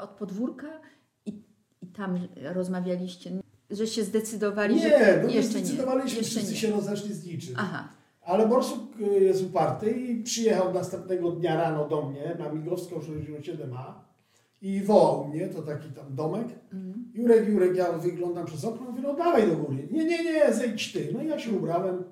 od 0.00 0.10
podwórka 0.10 0.80
i, 1.26 1.42
i 1.82 1.86
tam 1.86 2.18
rozmawialiście, 2.54 3.30
że 3.70 3.86
się 3.86 4.04
zdecydowali, 4.04 4.74
nie, 4.74 4.80
że 4.88 5.22
no 5.22 5.30
jeszcze 5.30 5.58
nie. 5.58 5.66
zdecydowaliśmy, 5.66 6.18
jeszcze 6.18 6.30
wszyscy 6.30 6.52
nie. 6.52 6.58
się 6.58 6.70
rozeszli 6.70 7.14
z 7.14 7.26
niczym. 7.26 7.54
Aha. 7.58 7.88
Ale 8.24 8.48
Borsuk 8.48 9.00
y, 9.00 9.24
jest 9.24 9.42
uparty 9.42 9.90
i 9.90 10.22
przyjechał 10.22 10.74
następnego 10.74 11.30
dnia 11.30 11.56
rano 11.56 11.88
do 11.88 12.02
mnie 12.02 12.36
na 12.38 12.52
Migowską 12.52 12.96
67A 12.96 13.92
i 14.62 14.80
wołał 14.80 15.28
mnie, 15.28 15.48
to 15.48 15.62
taki 15.62 15.88
tam 15.88 16.14
domek. 16.14 16.46
Mm. 16.72 17.12
Jurek, 17.14 17.48
Jurek, 17.48 17.76
ja 17.76 17.92
wyglądam 17.92 18.46
przez 18.46 18.64
okno, 18.64 18.90
mówię, 18.90 19.02
no 19.02 19.14
dawaj 19.14 19.48
do 19.48 19.56
góry. 19.56 19.88
Nie, 19.90 20.04
nie, 20.04 20.24
nie, 20.24 20.54
zejdź 20.54 20.92
ty. 20.92 21.08
No 21.14 21.22
i 21.22 21.26
ja 21.26 21.38
się 21.38 21.52
ubrałem 21.52 22.04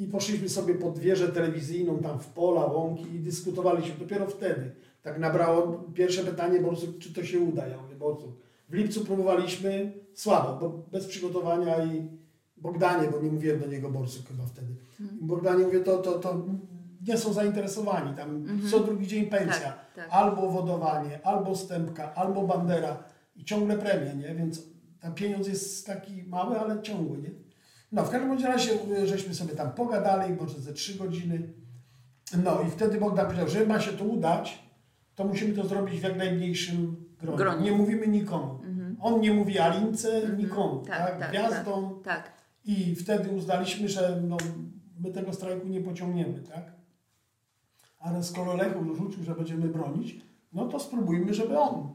i 0.00 0.06
poszliśmy 0.06 0.48
sobie 0.48 0.74
pod 0.74 0.98
wieżę 0.98 1.28
telewizyjną, 1.28 1.98
tam 1.98 2.20
w 2.20 2.26
pola, 2.26 2.66
łąki 2.66 3.14
i 3.14 3.20
dyskutowaliśmy. 3.20 3.94
Dopiero 3.98 4.26
wtedy 4.26 4.70
tak 5.02 5.18
nabrało 5.18 5.84
pierwsze 5.94 6.24
pytanie 6.24 6.60
Borsuk, 6.60 6.98
czy 6.98 7.14
to 7.14 7.24
się 7.24 7.40
uda. 7.40 7.66
Ja 7.66 7.82
mówię, 7.82 7.96
Borsuk. 7.96 8.30
W 8.68 8.74
lipcu 8.74 9.04
próbowaliśmy 9.04 9.92
słabo, 10.14 10.58
bo 10.60 10.68
bez 10.92 11.06
przygotowania 11.06 11.84
i 11.84 12.08
Bogdanie, 12.56 13.08
bo 13.08 13.20
nie 13.20 13.30
mówiłem 13.30 13.60
do 13.60 13.66
niego 13.66 13.90
Borsuk 13.90 14.28
chyba 14.28 14.46
wtedy. 14.46 14.74
Hmm. 14.98 15.18
Bogdanie 15.20 15.64
mówię, 15.64 15.80
to, 15.80 15.98
to, 15.98 16.18
to 16.18 16.44
nie 17.08 17.18
są 17.18 17.32
zainteresowani. 17.32 18.16
Tam 18.16 18.30
mhm. 18.30 18.70
co 18.70 18.80
drugi 18.80 19.06
dzień 19.06 19.26
pensja. 19.26 19.60
Tak, 19.60 19.94
tak. 19.94 20.08
Albo 20.10 20.50
wodowanie, 20.50 21.26
albo 21.26 21.56
stępka, 21.56 22.14
albo 22.14 22.42
bandera 22.42 23.04
i 23.36 23.44
ciągle 23.44 23.78
premie, 23.78 24.14
nie? 24.14 24.34
Więc 24.34 24.62
ten 25.00 25.14
pieniądz 25.14 25.48
jest 25.48 25.86
taki 25.86 26.22
mały, 26.22 26.58
ale 26.58 26.82
ciągły, 26.82 27.18
nie? 27.18 27.30
No, 27.92 28.04
w 28.04 28.10
każdym 28.10 28.46
razie 28.46 28.72
y, 28.72 29.06
żeśmy 29.06 29.34
sobie 29.34 29.54
tam 29.54 29.72
pogadali, 29.72 30.34
może 30.34 30.60
ze 30.60 30.72
trzy 30.72 30.98
godziny. 30.98 31.52
No 32.44 32.62
i 32.62 32.70
wtedy 32.70 32.98
Bogdan 32.98 33.26
powiedział, 33.26 33.48
że 33.48 33.66
ma 33.66 33.80
się 33.80 33.92
to 33.92 34.04
udać, 34.04 34.62
to 35.14 35.24
musimy 35.24 35.54
to 35.54 35.66
zrobić 35.66 36.00
w 36.00 36.02
jak 36.02 36.16
najmniejszym 36.16 36.96
gronie. 37.18 37.38
gronie. 37.38 37.62
Nie 37.62 37.72
mówimy 37.72 38.08
nikomu. 38.08 38.60
Mhm. 38.64 38.96
On 39.00 39.20
nie 39.20 39.32
mówi 39.32 39.58
Alince, 39.58 40.16
mhm. 40.16 40.38
nikomu, 40.38 40.80
tak, 40.80 40.98
tak? 40.98 41.18
tak 41.18 41.30
Gwiazdom. 41.30 42.00
Tak, 42.04 42.24
tak. 42.24 42.32
I 42.64 42.94
wtedy 42.94 43.30
uznaliśmy, 43.30 43.88
że 43.88 44.22
no, 44.28 44.36
my 45.00 45.10
tego 45.10 45.32
strajku 45.32 45.68
nie 45.68 45.80
pociągniemy, 45.80 46.40
tak? 46.40 46.80
ale 48.00 48.24
skoro 48.24 48.56
Lechu 48.56 48.94
rzucił, 48.94 49.24
że 49.24 49.34
będziemy 49.34 49.68
bronić, 49.68 50.16
no 50.52 50.68
to 50.68 50.80
spróbujmy, 50.80 51.34
żeby 51.34 51.58
on 51.58 51.94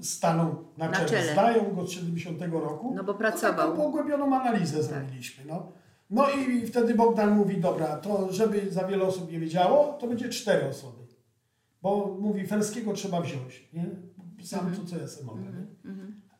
stanął 0.00 0.64
na 0.78 0.88
Na 0.88 0.92
czele. 0.96 1.08
czele. 1.08 1.32
Zdają 1.32 1.74
go 1.74 1.86
z 1.86 1.90
70 1.90 2.42
roku. 2.52 2.92
No 2.94 3.04
bo 3.04 3.14
pracował. 3.14 3.70
taką 3.70 3.82
pogłębioną 3.82 4.40
analizę 4.40 4.82
zrobiliśmy. 4.82 5.44
No. 5.44 5.72
no 6.10 6.30
i 6.30 6.66
wtedy 6.66 6.94
Bogdan 6.94 7.30
mówi, 7.36 7.60
dobra, 7.60 7.96
to 7.96 8.32
żeby 8.32 8.70
za 8.70 8.84
wiele 8.84 9.04
osób 9.04 9.32
nie 9.32 9.40
wiedziało, 9.40 9.92
to 10.00 10.06
będzie 10.06 10.28
cztery 10.28 10.68
osoby. 10.68 11.00
Bo 11.82 12.16
mówi, 12.20 12.46
Felskiego 12.46 12.92
trzeba 12.92 13.20
wziąć, 13.20 13.68
nie? 13.72 13.86
Sam 14.42 14.72
to, 14.74 14.84
co 14.84 14.98
ja 14.98 15.08
sobie 15.08 15.26
mogę, 15.26 15.40
nie? 15.40 15.66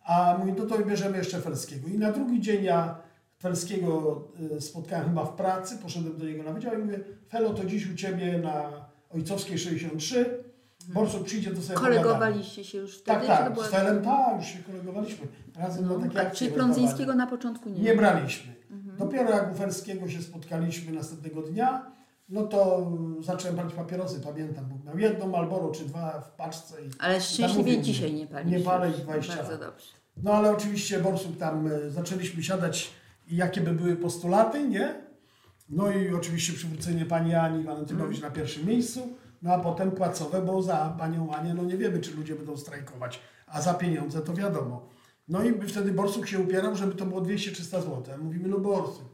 A 0.05 0.37
mówi, 0.39 0.53
no 0.59 0.67
to 0.67 0.79
bierzemy 0.79 1.19
jeszcze 1.19 1.41
Felskiego. 1.41 1.89
I 1.89 1.99
na 1.99 2.13
drugi 2.13 2.41
dzień 2.41 2.65
ja 2.65 2.99
Felskiego 3.39 4.23
y, 4.57 4.61
spotkałem 4.61 5.09
chyba 5.09 5.25
w 5.25 5.35
pracy, 5.37 5.79
poszedłem 5.83 6.19
do 6.19 6.25
niego 6.25 6.43
na 6.43 6.53
wydział 6.53 6.75
i 6.75 6.79
mówię, 6.79 7.01
Felo, 7.29 7.55
to 7.55 7.65
dziś 7.65 7.91
u 7.91 7.95
Ciebie 7.95 8.39
na 8.39 8.71
Ojcowskiej 9.11 9.59
63, 9.59 10.45
Borsuk 10.95 11.25
przyjdzie, 11.25 11.51
to 11.51 11.63
sobie. 11.63 11.79
Kolegowaliście 11.79 12.65
się 12.65 12.79
już 12.79 12.99
wtedy? 12.99 13.27
Tak, 13.27 13.27
tak, 13.39 13.55
była- 13.55 13.67
z 13.67 13.71
tak, 13.71 14.37
już 14.39 14.47
się 14.47 14.59
kolegowaliśmy. 14.63 15.27
Razem 15.57 15.87
No, 15.89 15.99
na 15.99 16.07
takie 16.07 16.21
akcje 16.21 16.39
czyli. 16.39 16.53
Plądzyńskiego 16.53 17.15
na 17.15 17.27
początku 17.27 17.69
nie? 17.69 17.81
Nie 17.81 17.95
braliśmy. 17.95 18.53
Mhm. 18.71 18.97
Dopiero 18.97 19.31
jak 19.31 19.53
u 19.53 19.55
Felskiego 19.55 20.09
się 20.09 20.23
spotkaliśmy 20.23 20.93
następnego 20.93 21.43
dnia, 21.43 21.87
no 22.29 22.43
to 22.43 22.91
zacząłem 23.21 23.57
palić 23.57 23.75
papierosy, 23.75 24.21
pamiętam. 24.21 24.65
Bóg 24.65 24.85
miał 24.85 24.99
jedną 24.99 25.29
Malboro 25.29 25.69
czy 25.71 25.85
dwa 25.85 26.21
w 26.21 26.31
paczce. 26.37 26.83
I, 26.85 26.91
Ale 26.99 27.21
szczęśliwie 27.21 27.53
Zamówił 27.53 27.83
dzisiaj 27.83 28.13
nie 28.15 28.27
paliście. 28.27 28.59
Nie 28.59 28.65
palę 28.65 28.91
ich 28.91 28.97
20 28.97 29.37
Bardzo 29.37 29.53
lat. 29.53 29.61
dobrze. 29.61 29.87
No 30.23 30.33
ale 30.33 30.51
oczywiście 30.51 30.99
Borsuk 31.01 31.39
tam 31.39 31.67
e, 31.67 31.91
zaczęliśmy 31.91 32.43
siadać 32.43 32.91
i 33.29 33.37
jakie 33.37 33.61
by 33.61 33.73
były 33.73 33.97
postulaty, 33.97 34.69
nie? 34.69 34.95
No 35.69 35.91
i 35.91 36.15
oczywiście 36.15 36.53
przywrócenie 36.53 37.05
pani 37.07 37.35
Ani 37.35 37.65
Walentynowicz 37.65 38.17
Mhm. 38.17 38.33
na 38.33 38.37
pierwszym 38.41 38.67
miejscu, 38.67 39.09
no 39.43 39.53
a 39.53 39.59
potem 39.59 39.91
płacowe, 39.91 40.43
bo 40.43 40.63
za 40.63 40.97
panią 40.99 41.31
Anię 41.35 41.55
no 41.55 41.65
nie 41.65 41.77
wiemy, 41.77 41.99
czy 42.01 42.15
ludzie 42.17 42.35
będą 42.35 42.57
strajkować, 42.57 43.21
a 43.47 43.61
za 43.63 43.75
pieniądze 43.75 44.21
to 44.21 44.35
wiadomo. 44.35 44.89
No 45.29 45.45
i 45.45 45.61
wtedy 45.69 45.93
Borsuk 45.93 46.27
się 46.27 46.39
upierał, 46.39 46.77
żeby 46.77 46.95
to 46.95 47.07
było 47.07 47.21
200-300 47.21 47.63
zł. 47.63 48.03
Mówimy, 48.23 48.49
no 48.49 48.59
Borsuk, 48.59 49.05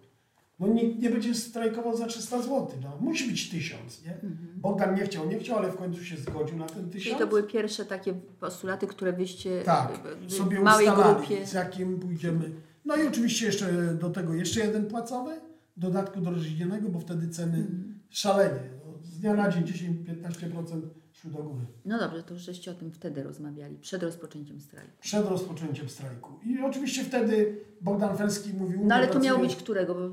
no 0.58 0.66
nikt 0.66 0.98
nie 1.02 1.10
będzie 1.10 1.34
strajkował 1.34 1.96
za 1.96 2.06
300 2.06 2.42
zł, 2.42 2.68
no 2.82 2.96
musi 3.00 3.30
być 3.30 3.50
1000, 3.50 4.04
nie? 4.04 4.16
Bogdan 4.56 4.94
nie 4.94 5.04
chciał, 5.04 5.28
nie 5.28 5.38
chciał, 5.38 5.58
ale 5.58 5.70
w 5.72 5.76
końcu 5.76 6.04
się 6.04 6.16
zgodził 6.16 6.56
na 6.58 6.66
ten 6.66 6.76
Mhm. 6.76 6.90
Czyli 6.92 7.04
1000. 7.04 7.18
to 7.20 7.26
były 7.26 7.42
pierwsze 7.42 7.84
takie 7.84 8.14
postulaty, 8.40 8.86
które 8.86 9.12
wyście 9.12 9.62
Tak, 9.64 9.92
w- 10.26 10.32
sobie 10.32 10.60
małej 10.60 10.86
grupie. 10.86 11.46
z 11.46 11.52
jakim 11.52 12.00
pójdziemy. 12.00 12.50
No 12.84 12.96
i 12.96 13.06
oczywiście 13.08 13.46
jeszcze 13.46 13.72
do 13.94 14.10
tego 14.10 14.34
jeszcze 14.34 14.60
jeden 14.60 14.86
płacowy, 14.86 15.40
dodatku 15.76 16.20
do 16.20 16.30
rodzinnego, 16.30 16.88
bo 16.88 17.00
wtedy 17.00 17.28
ceny 17.28 17.58
Mhm. 17.58 17.98
szalenie. 18.10 18.75
Z 19.12 19.18
dnia 19.20 19.34
na 19.34 19.50
dzień 19.50 19.62
10-15% 19.64 20.80
szły 21.12 21.30
do 21.30 21.42
góry. 21.42 21.64
No 21.84 21.98
dobrze, 21.98 22.22
to 22.22 22.34
już 22.34 22.42
żeście 22.42 22.70
o 22.70 22.74
tym 22.74 22.90
wtedy 22.92 23.22
rozmawiali, 23.22 23.76
przed 23.78 24.02
rozpoczęciem 24.02 24.60
strajku. 24.60 24.92
Przed 25.00 25.28
rozpoczęciem 25.28 25.88
strajku. 25.88 26.32
I 26.46 26.58
oczywiście 26.60 27.04
wtedy 27.04 27.58
Bogdan 27.80 28.16
Felski 28.16 28.54
mówił... 28.54 28.80
No 28.84 28.94
ale 28.94 29.06
to 29.06 29.18
miało 29.18 29.38
być 29.40 29.56
którego? 29.56 29.94
Bo 29.94 30.10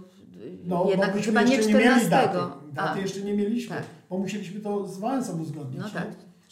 No, 0.65 0.85
jednak 0.89 1.15
bo 1.15 1.21
chyba 1.21 1.41
nie 1.43 1.55
jeszcze 1.55 1.69
14. 1.71 1.97
mieli 1.99 2.09
daty. 2.09 2.37
Daty 2.73 2.99
jeszcze 3.01 3.21
nie 3.21 3.33
mieliśmy, 3.33 3.75
Tak. 3.75 3.85
bo 4.09 4.17
musieliśmy 4.17 4.61
to 4.61 4.87
z 4.87 4.99
Wałęsą 4.99 5.41
uzgodnić. 5.41 5.79
no 5.79 5.87
nie? 5.87 5.93
tak. 5.93 6.07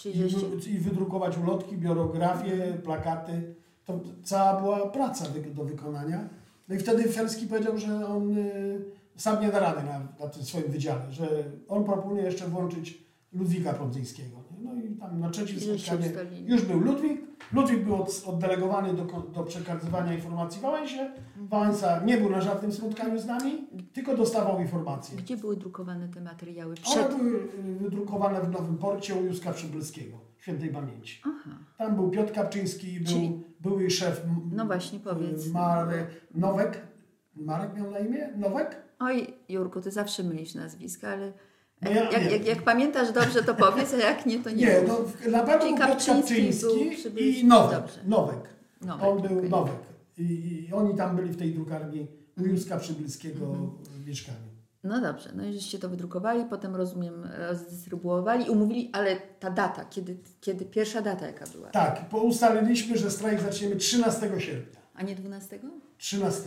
I, 0.06 0.12
wy- 0.20 0.70
I 0.70 0.78
wydrukować 0.78 1.38
ulotki, 1.38 1.78
biurografie, 1.78 2.78
plakaty. 2.84 3.56
To 3.86 4.00
cała 4.24 4.62
była 4.62 4.90
praca 4.90 5.26
do 5.56 5.64
wykonania. 5.64 6.30
No 6.70 6.76
i 6.76 6.80
wtedy 6.80 7.04
Felski 7.04 7.48
powiedział, 7.48 7.78
że 7.78 8.08
on 8.08 8.38
y, 8.38 8.82
sam 9.22 9.42
nie 9.42 9.52
da 9.52 9.60
rady 9.60 9.84
na, 9.84 10.00
na 10.26 10.28
tym 10.32 10.44
swoim 10.44 10.72
wydziale, 10.72 11.12
że 11.12 11.28
on 11.68 11.84
proponuje 11.84 12.24
jeszcze 12.24 12.48
włączyć 12.48 13.04
Ludwika 13.34 13.74
Prądzyńskiego. 13.74 14.38
No 14.62 14.74
i 14.76 14.96
tam 14.96 15.20
na 15.20 15.30
trzecim 15.30 15.60
spotkaniu 15.60 16.06
już 16.46 16.66
był 16.66 16.80
Ludwik. 16.80 17.22
Ludwik 17.54 17.84
był 17.84 17.96
od, 17.96 18.24
oddelegowany 18.26 18.94
do, 18.94 19.04
do 19.34 19.44
przekazywania 19.44 20.14
informacji 20.14 20.62
Wałęsie. 20.62 21.12
Wałęsa 21.38 22.04
nie 22.06 22.18
był 22.18 22.30
na 22.30 22.42
żadnym 22.42 22.72
spotkaniu 22.72 23.20
z 23.20 23.26
nami, 23.26 23.68
tylko 23.94 24.18
dostawał 24.18 24.60
informacje. 24.62 25.18
Gdzie 25.18 25.38
były 25.38 25.58
drukowane 25.58 26.08
te 26.10 26.22
materiały? 26.22 26.76
One 26.76 26.82
Przed... 26.82 27.18
były 27.18 27.40
y, 27.40 27.76
wydrukowane 27.80 28.42
w 28.42 28.50
Nowym 28.52 28.78
Porcie 28.78 29.16
u 29.16 29.26
Józka 29.26 29.52
Przybylskiego, 29.54 30.18
świętej 30.38 30.70
pamięci. 30.70 31.22
Aha. 31.26 31.58
Tam 31.78 31.96
był 31.96 32.10
Piotr 32.10 32.34
Kapczyński, 32.34 33.00
był 33.00 33.14
Czyli- 33.14 33.44
były 33.60 33.90
szef 33.90 34.26
No 34.52 34.66
właśnie, 34.66 35.00
powiedz. 35.00 35.48
y, 35.48 35.52
Marek 35.52 36.08
Nowek. 36.36 36.82
Marek 37.36 37.78
miał 37.78 37.92
na 37.92 38.00
imię? 38.00 38.30
Nowek? 38.38 38.76
Oj, 39.02 39.34
Jurku, 39.50 39.82
ty 39.82 39.92
zawsze 39.92 40.24
mylisz 40.24 40.54
nazwiska, 40.56 41.10
ale 41.10 41.34
No 41.82 41.92
ja 41.92 42.12
jak, 42.12 42.32
jak, 42.32 42.46
jak 42.46 42.62
pamiętasz 42.64 43.12
dobrze, 43.12 43.44
to 43.44 43.56
powiedz, 43.56 43.94
a 43.94 43.98
jak 43.98 44.26
nie, 44.26 44.40
to 44.40 44.50
nie. 44.50 44.56
Nie, 44.56 44.82
w- 44.82 45.28
na 45.32 45.44
pewno 45.44 45.68
był 45.68 45.78
Kapczyński 45.78 46.52
był 47.10 47.20
i 47.20 47.44
Nowek. 47.46 47.84
Nowek. 48.06 48.38
Nowek, 48.82 49.06
On 49.06 49.22
był 49.22 49.38
okej. 49.38 49.50
Nowek. 49.50 49.74
I, 50.18 50.24
I 50.70 50.74
oni 50.74 50.96
tam 50.96 51.16
byli 51.16 51.30
w 51.30 51.38
tej 51.38 51.54
drukarni 51.54 52.08
u. 52.38 52.44
Józka 52.46 52.78
Przybylskiego 52.78 53.46
w 53.82 54.08
mieszkaniu. 54.08 54.38
No 54.84 55.02
dobrze, 55.02 55.30
no 55.36 55.46
i 55.46 55.54
żeście 55.54 55.80
to 55.80 55.90
wydrukowali, 55.90 56.46
potem 56.50 56.76
rozumiem, 56.76 57.28
rozdystrybuowali, 57.50 58.50
umówili, 58.50 58.90
ale 58.94 59.16
ta 59.40 59.50
data, 59.50 59.86
kiedy, 59.86 60.18
kiedy 60.42 60.66
pierwsza 60.66 61.02
data 61.02 61.28
jaka 61.28 61.46
była? 61.48 61.70
Tak, 61.70 62.06
ustaliliśmy, 62.24 62.98
że 62.98 63.12
strajk 63.12 63.42
zaczniemy 63.42 63.76
13 63.76 64.32
sierpnia. 64.40 64.82
A 64.96 65.04
nie 65.04 65.16
12? 65.16 65.60
13. 65.98 66.42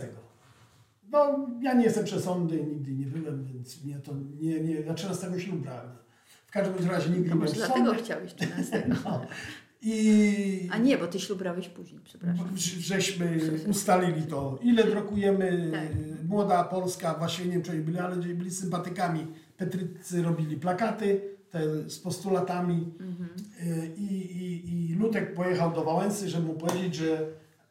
No, 1.11 1.47
ja 1.61 1.73
nie 1.73 1.83
jestem 1.83 2.05
przesądny, 2.05 2.63
nigdy 2.63 2.91
nie 2.91 3.05
byłem, 3.05 3.45
więc 3.45 3.83
mnie 3.83 3.99
to 3.99 4.11
nie, 4.39 4.59
nie, 4.59 4.73
ja 4.73 4.93
13 4.93 5.39
ślub 5.39 5.59
brałem. 5.59 5.91
W 6.47 6.51
każdym 6.51 6.89
razie 6.89 7.09
nigdy 7.09 7.29
To 7.29 7.35
nie 7.35 7.41
byłem 7.41 7.55
dlatego 7.55 7.93
chciałeś 7.93 8.33
13. 8.33 8.87
No. 9.03 9.21
I 9.81 10.69
A 10.71 10.77
nie, 10.77 10.97
bo 10.97 11.07
ty 11.07 11.19
ślub 11.19 11.39
brałeś 11.39 11.69
później, 11.69 12.01
przepraszam. 12.03 12.49
Żeśmy 12.79 13.39
ustalili 13.67 14.21
to, 14.23 14.59
ile 14.61 14.83
drukujemy. 14.83 15.69
Tak. 15.71 16.25
Młoda 16.27 16.63
Polska, 16.63 17.13
właśnie 17.13 17.45
nie 17.45 17.51
wiem, 17.51 17.61
czy 17.61 17.71
oni 17.71 17.81
byli, 17.81 17.99
ale 17.99 18.15
byli 18.15 18.51
sympatykami. 18.51 19.27
Petrycy 19.57 20.23
robili 20.23 20.57
plakaty 20.57 21.21
te 21.49 21.89
z 21.89 21.99
postulatami 21.99 22.93
Mhm. 22.99 23.29
Y, 23.81 23.91
I, 23.97 24.13
i, 24.37 24.91
i 24.91 24.95
Lutek 24.95 25.33
pojechał 25.33 25.73
do 25.73 25.83
Wałęsy, 25.83 26.29
żeby 26.29 26.47
mu 26.47 26.53
powiedzieć, 26.53 26.95
że 26.95 27.27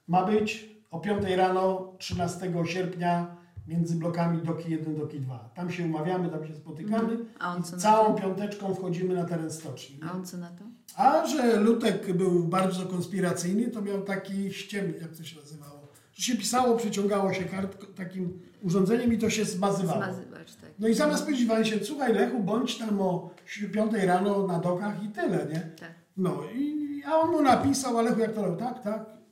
ma 0.08 0.26
być 0.26 0.73
o 0.94 1.00
5 1.00 1.24
rano 1.36 1.92
13 1.98 2.52
sierpnia 2.64 3.36
między 3.66 3.96
blokami 3.96 4.42
Doki 4.42 4.70
1 4.70 4.96
Doki 4.96 5.20
2. 5.20 5.50
Tam 5.54 5.70
się 5.70 5.84
umawiamy, 5.84 6.28
tam 6.28 6.46
się 6.46 6.54
spotykamy. 6.54 7.18
A 7.38 7.54
on 7.54 7.60
i 7.60 7.64
co 7.64 7.76
na 7.76 7.82
całą 7.82 8.14
piąteczką 8.14 8.74
wchodzimy 8.74 9.14
na 9.14 9.24
teren 9.24 9.50
stoczni. 9.50 10.00
A 10.08 10.12
on 10.12 10.26
co 10.26 10.36
na 10.36 10.48
to? 10.48 10.64
A 10.96 11.26
że 11.26 11.60
Lutek 11.60 12.12
był 12.12 12.44
bardzo 12.44 12.86
konspiracyjny, 12.86 13.70
to 13.70 13.82
miał 13.82 14.02
taki 14.02 14.52
ściem, 14.52 14.92
jak 15.00 15.16
to 15.16 15.24
się 15.24 15.40
nazywało, 15.40 15.88
że 16.12 16.22
się 16.22 16.36
pisało, 16.36 16.76
przyciągało 16.76 17.32
się 17.32 17.44
kart 17.44 17.94
takim 17.96 18.40
urządzeniem 18.62 19.12
i 19.12 19.18
to 19.18 19.30
się 19.30 19.44
zmazywało. 19.44 20.02
Zmazywać, 20.02 20.56
tak. 20.56 20.70
No 20.78 20.88
i 20.88 20.94
zamiast 20.94 21.24
powiedzieć 21.24 21.48
Wałęsie, 21.48 21.84
słuchaj 21.84 22.14
Lechu, 22.14 22.42
bądź 22.42 22.78
tam 22.78 23.00
o 23.00 23.30
5 23.72 23.92
rano 23.92 24.46
na 24.46 24.58
dokach 24.58 25.04
i 25.04 25.08
tyle, 25.08 25.46
nie? 25.52 25.60
Tak. 25.60 25.94
No 26.16 26.42
i 26.54 27.02
a 27.06 27.18
on 27.18 27.30
mu 27.30 27.42
napisał, 27.42 27.98
Alechu 27.98 28.20
jak 28.20 28.32
to 28.32 28.42
robił, 28.42 28.58
tak, 28.58 28.82
tak. 28.82 29.23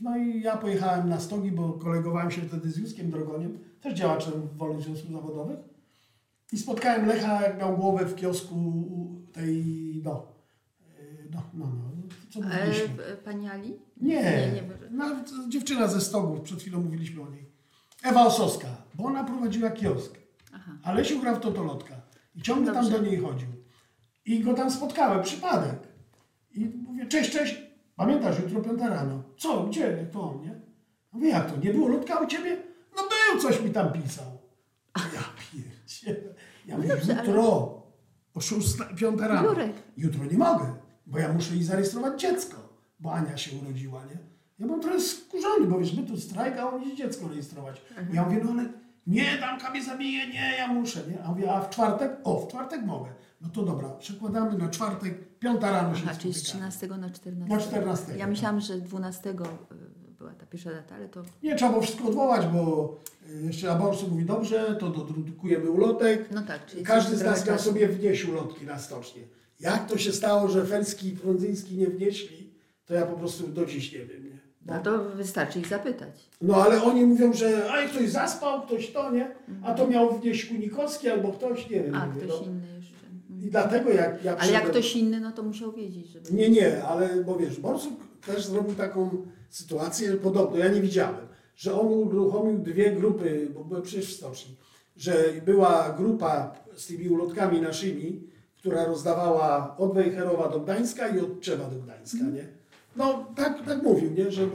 No 0.00 0.16
i 0.16 0.40
ja 0.42 0.56
pojechałem 0.56 1.08
na 1.08 1.20
stogi, 1.20 1.52
bo 1.52 1.72
kolegowałem 1.72 2.30
się 2.30 2.42
wtedy 2.42 2.70
z 2.70 2.76
Józkiem 2.76 3.10
Drogoniem, 3.10 3.58
też 3.80 3.94
działaczem 3.94 4.32
Wolnych 4.56 4.82
Związków 4.82 5.12
Zawodowych. 5.12 5.58
I 6.52 6.58
spotkałem 6.58 7.06
Lecha, 7.06 7.42
jak 7.42 7.58
miał 7.58 7.76
głowę 7.76 8.06
w 8.06 8.14
kiosku 8.14 8.56
tej, 9.32 9.64
no, 10.04 10.26
yy, 10.98 11.28
no, 11.30 11.42
no, 11.54 11.66
no, 11.66 11.90
co 12.30 12.40
Ale 12.40 12.66
mówiliśmy. 12.66 13.04
e, 13.04 13.16
pani 13.16 13.48
Ali? 13.48 13.76
Nie, 14.00 14.14
Nie, 14.22 14.52
nie. 14.54 14.62
No, 14.90 15.04
dziewczyna 15.48 15.88
ze 15.88 16.00
stogów, 16.00 16.40
przed 16.40 16.60
chwilą 16.60 16.80
mówiliśmy 16.80 17.22
o 17.22 17.30
niej. 17.30 17.48
Ewa 18.02 18.26
Osowska, 18.26 18.68
bo 18.94 19.04
ona 19.04 19.24
prowadziła 19.24 19.70
kiosk. 19.70 20.18
Aha. 20.54 20.72
A 20.82 20.92
Lesiu 20.92 21.20
grał 21.20 21.36
w 21.36 21.40
totolotka. 21.40 21.94
I 22.36 22.42
ciągle 22.42 22.72
tam 22.72 22.84
Dobrze. 22.84 22.98
do 22.98 23.04
niej 23.04 23.18
chodził. 23.20 23.48
I 24.24 24.40
go 24.40 24.54
tam 24.54 24.70
spotkałem, 24.70 25.22
przypadek. 25.22 25.78
I 26.54 26.64
mówię, 26.64 27.06
cześć, 27.06 27.30
cześć, 27.32 27.56
pamiętasz, 27.98 28.40
jutro 28.40 28.60
piąta 28.60 28.88
rano. 28.88 29.22
Co, 29.36 29.64
gdzie? 29.64 29.80
Jak 29.80 30.10
to 30.10 30.30
on, 30.30 30.40
nie? 30.40 30.60
Mówię, 31.12 31.28
jak 31.28 31.50
to, 31.50 31.56
nie 31.60 31.72
było 31.72 31.88
Ludka 31.88 32.18
u 32.20 32.26
ciebie? 32.26 32.56
No 32.96 33.02
był, 33.02 33.40
coś 33.42 33.62
mi 33.62 33.70
tam 33.70 33.92
pisał. 33.92 34.26
Ja 34.96 35.22
pierdzie. 35.52 36.22
Ja 36.66 36.76
mówię, 36.76 36.88
dobrze, 36.88 37.12
jutro 37.12 37.42
o 38.34 38.40
szósta, 38.40 38.84
piąta 38.84 39.28
rano. 39.28 39.48
Jurek. 39.48 39.72
Jutro 39.96 40.24
nie 40.24 40.38
mogę, 40.38 40.74
bo 41.06 41.18
ja 41.18 41.32
muszę 41.32 41.54
jej 41.54 41.64
zarejestrować 41.64 42.20
dziecko, 42.20 42.56
bo 43.00 43.12
Ania 43.12 43.36
się 43.36 43.56
urodziła, 43.56 44.04
nie? 44.04 44.18
Ja 44.58 44.66
byłem 44.66 44.80
trochę 44.80 45.00
skurzony, 45.00 45.66
bo 45.66 45.78
wiesz, 45.78 45.94
my 45.94 46.02
tu 46.02 46.16
strajk, 46.16 46.58
a 46.58 46.70
on 46.70 46.82
idzie 46.82 46.96
dziecko 46.96 47.28
rejestrować. 47.28 47.82
Ja 48.12 48.24
mówię, 48.24 48.40
no 48.44 48.50
ale 48.50 48.68
nie, 49.06 49.38
Danka 49.40 49.70
mnie 49.70 49.84
zabije, 49.84 50.26
nie, 50.26 50.54
ja 50.58 50.68
muszę, 50.68 51.00
nie? 51.10 51.22
A 51.24 51.28
mówię, 51.28 51.52
a 51.52 51.60
w 51.60 51.70
czwartek? 51.70 52.16
O, 52.24 52.40
w 52.40 52.48
czwartek 52.48 52.82
mogę. 52.84 53.10
No 53.40 53.48
to 53.48 53.62
dobra, 53.62 53.88
przekładamy 53.88 54.58
na 54.58 54.68
czwartek, 54.68 55.38
piąta 55.38 55.70
rano 55.70 55.96
się 55.96 56.02
Aha, 56.06 56.18
czyli 56.20 56.34
z 56.34 56.36
spotykamy. 56.36 56.70
13 56.72 56.88
na 56.88 57.10
14. 57.10 57.54
Na 57.54 57.60
14, 57.60 58.16
Ja 58.16 58.26
myślałam, 58.26 58.60
że 58.60 58.78
12 58.78 59.30
y, 59.30 59.34
była 60.18 60.32
ta 60.32 60.46
pierwsza 60.46 60.70
data, 60.70 60.94
ale 60.94 61.08
to... 61.08 61.22
Nie, 61.42 61.56
trzeba 61.56 61.70
było 61.70 61.82
wszystko 61.82 62.08
odwołać, 62.08 62.46
bo 62.46 62.96
y, 63.30 63.46
jeszcze 63.46 63.72
Aborsu 63.72 64.08
mówi, 64.08 64.24
dobrze, 64.24 64.76
to 64.80 64.88
dodrukujemy 64.88 65.70
ulotek. 65.70 66.28
No 66.30 66.42
tak, 66.42 66.66
czyli 66.66 66.82
Każdy 66.82 67.16
z 67.16 67.22
nas 67.22 67.46
miał 67.46 67.58
sobie 67.58 67.88
wnieść 67.88 68.24
ulotki 68.24 68.66
na 68.66 68.78
stocznie. 68.78 69.22
Jak 69.60 69.86
to 69.86 69.98
się 69.98 70.12
stało, 70.12 70.48
że 70.48 70.64
Felski 70.66 71.08
i 71.08 71.16
Prądzyński 71.16 71.76
nie 71.76 71.86
wnieśli, 71.86 72.50
to 72.86 72.94
ja 72.94 73.06
po 73.06 73.16
prostu 73.16 73.48
do 73.48 73.66
dziś 73.66 73.92
nie 73.92 73.98
wiem. 73.98 74.24
Nie? 74.24 74.38
No 74.66 74.78
to 74.78 75.04
wystarczy 75.04 75.60
ich 75.60 75.68
zapytać. 75.68 76.28
No 76.42 76.56
ale 76.56 76.82
oni 76.82 77.04
mówią, 77.04 77.32
że 77.32 77.72
a 77.72 77.88
ktoś 77.88 78.08
zaspał, 78.08 78.62
ktoś 78.62 78.92
to, 78.92 79.10
nie? 79.10 79.34
A 79.62 79.74
to 79.74 79.86
miał 79.86 80.18
wnieść 80.18 80.44
Kunikowski 80.44 81.08
albo 81.08 81.32
ktoś, 81.32 81.70
nie 81.70 81.82
wiem. 81.82 81.94
A, 81.94 82.06
mówię, 82.06 82.20
ktoś 82.20 82.40
no. 82.40 82.46
inny. 82.46 82.77
I 83.42 83.50
dlatego 83.50 83.90
jak 83.90 84.24
ja 84.24 84.36
Ale 84.36 84.52
jak 84.52 84.68
ktoś 84.70 84.96
inny, 84.96 85.20
no 85.20 85.32
to 85.32 85.42
musiał 85.42 85.72
wiedzieć, 85.72 86.08
żeby... 86.08 86.32
Nie, 86.32 86.50
nie, 86.50 86.84
ale 86.84 87.24
bo 87.24 87.36
wiesz, 87.36 87.60
Borsuk 87.60 87.94
też 88.26 88.46
zrobił 88.46 88.74
taką 88.74 89.10
sytuację 89.50 90.12
podobną, 90.14 90.56
ja 90.56 90.68
nie 90.68 90.80
widziałem, 90.80 91.26
że 91.56 91.80
on 91.80 91.86
uruchomił 91.86 92.58
dwie 92.58 92.92
grupy, 92.92 93.48
bo 93.54 93.64
były 93.64 93.82
przecież 93.82 94.14
w 94.14 94.16
stoczni, 94.16 94.56
że 94.96 95.24
była 95.44 95.94
grupa 95.98 96.54
z 96.76 96.86
tymi 96.86 97.08
ulotkami 97.08 97.60
naszymi, 97.60 98.22
która 98.58 98.84
rozdawała 98.84 99.76
od 99.76 99.94
Wejherowa 99.94 100.48
do 100.48 100.60
Gdańska 100.60 101.08
i 101.08 101.20
od 101.20 101.40
Czewa 101.40 101.70
do 101.70 101.76
Gdańska, 101.76 102.24
nie? 102.24 102.48
No 102.96 103.26
tak, 103.36 103.64
tak 103.66 103.82
mówił, 103.82 104.10
nie, 104.10 104.30
że 104.30 104.48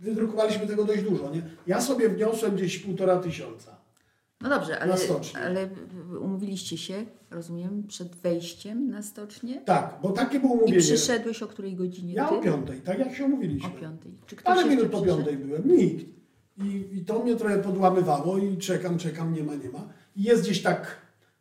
wydrukowaliśmy 0.00 0.66
tego 0.66 0.84
dość 0.84 1.02
dużo, 1.02 1.30
nie? 1.30 1.42
Ja 1.66 1.80
sobie 1.80 2.08
wniosłem 2.08 2.56
gdzieś 2.56 2.78
półtora 2.78 3.16
tysiąca. 3.16 3.77
No 4.40 4.48
dobrze, 4.48 4.80
ale, 4.80 4.94
ale 5.44 5.68
umówiliście 6.20 6.78
się, 6.78 7.06
rozumiem, 7.30 7.86
przed 7.88 8.16
wejściem 8.16 8.90
na 8.90 9.02
stocznię 9.02 9.60
Tak, 9.60 9.98
bo 10.02 10.10
takie 10.12 10.40
było 10.40 10.54
i 10.54 10.58
umówienie. 10.58 10.78
przyszedłeś 10.80 11.42
o 11.42 11.46
której 11.46 11.74
godzinie 11.76 12.14
Ja 12.14 12.28
ty? 12.28 12.34
o 12.34 12.40
piątej, 12.42 12.80
tak 12.80 12.98
jak 12.98 13.14
się 13.14 13.24
umówiliśmy. 13.24 13.68
O 13.68 13.72
piątej. 13.80 14.12
Czy 14.26 14.36
ktoś 14.36 14.56
jeszcze 14.56 14.70
minut 14.70 14.90
po 14.90 15.02
piątej 15.02 15.36
byłem, 15.36 15.68
nikt. 15.76 16.06
I, 16.58 16.88
I 16.92 17.04
to 17.04 17.18
mnie 17.24 17.36
trochę 17.36 17.58
podłamywało 17.62 18.38
i 18.38 18.56
czekam, 18.56 18.98
czekam, 18.98 19.34
nie 19.34 19.42
ma, 19.42 19.54
nie 19.54 19.70
ma. 19.70 19.88
I 20.16 20.22
jest 20.22 20.42
gdzieś 20.42 20.62
tak, 20.62 20.96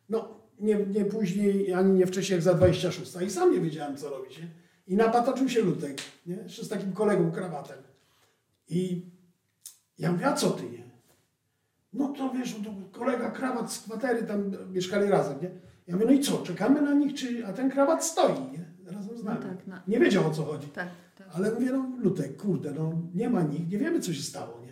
no 0.09 0.37
nie, 0.59 0.75
nie 0.75 1.05
później, 1.05 1.73
ani 1.73 1.93
nie 1.93 2.07
wcześniej 2.07 2.35
jak 2.35 2.43
za 2.43 2.53
26. 2.53 3.11
I 3.27 3.29
sam 3.29 3.53
nie 3.53 3.59
wiedziałem, 3.59 3.97
co 3.97 4.09
robić. 4.09 4.37
Nie? 4.37 4.47
I 4.87 4.95
napatoczył 4.95 5.49
się 5.49 5.61
Lutek, 5.61 5.97
nie? 6.25 6.35
jeszcze 6.35 6.65
z 6.65 6.69
takim 6.69 6.93
kolegą 6.93 7.31
krawatem. 7.31 7.77
I 8.69 9.05
ja 9.99 10.11
mówię, 10.11 10.25
a 10.27 10.33
co 10.33 10.49
ty 10.49 10.63
nie? 10.63 10.86
No 11.97 12.07
to 12.17 12.29
wiesz, 12.33 12.55
no 12.65 12.71
kolega 12.91 13.31
krawat 13.31 13.71
z 13.73 13.79
kwatery 13.79 14.23
tam 14.23 14.51
mieszkali 14.71 15.09
razem, 15.09 15.35
nie? 15.41 15.49
Ja 15.87 15.93
mówię, 15.95 16.05
no 16.05 16.11
i 16.11 16.19
co, 16.19 16.37
czekamy 16.37 16.81
na 16.81 16.93
nich, 16.93 17.13
czy... 17.13 17.45
a 17.47 17.53
ten 17.53 17.69
krawat 17.71 18.05
stoi, 18.05 18.33
nie? 18.51 18.91
Razem 18.91 19.17
z 19.17 19.23
No 19.23 19.31
nami. 19.31 19.41
tak, 19.45 19.67
no. 19.67 19.75
Nie 19.87 19.99
wiedział 19.99 20.27
o 20.27 20.29
co 20.31 20.43
chodzi. 20.45 20.67
Tak, 20.67 20.87
tak. 21.17 21.27
Ale 21.33 21.51
mówię, 21.51 21.71
no 21.71 21.89
Lutek, 21.99 22.37
kurde, 22.37 22.71
no 22.71 22.93
nie 23.15 23.29
ma 23.29 23.41
nikt, 23.41 23.71
nie 23.71 23.77
wiemy 23.77 23.99
co 23.99 24.13
się 24.13 24.21
stało, 24.21 24.59
nie? 24.61 24.67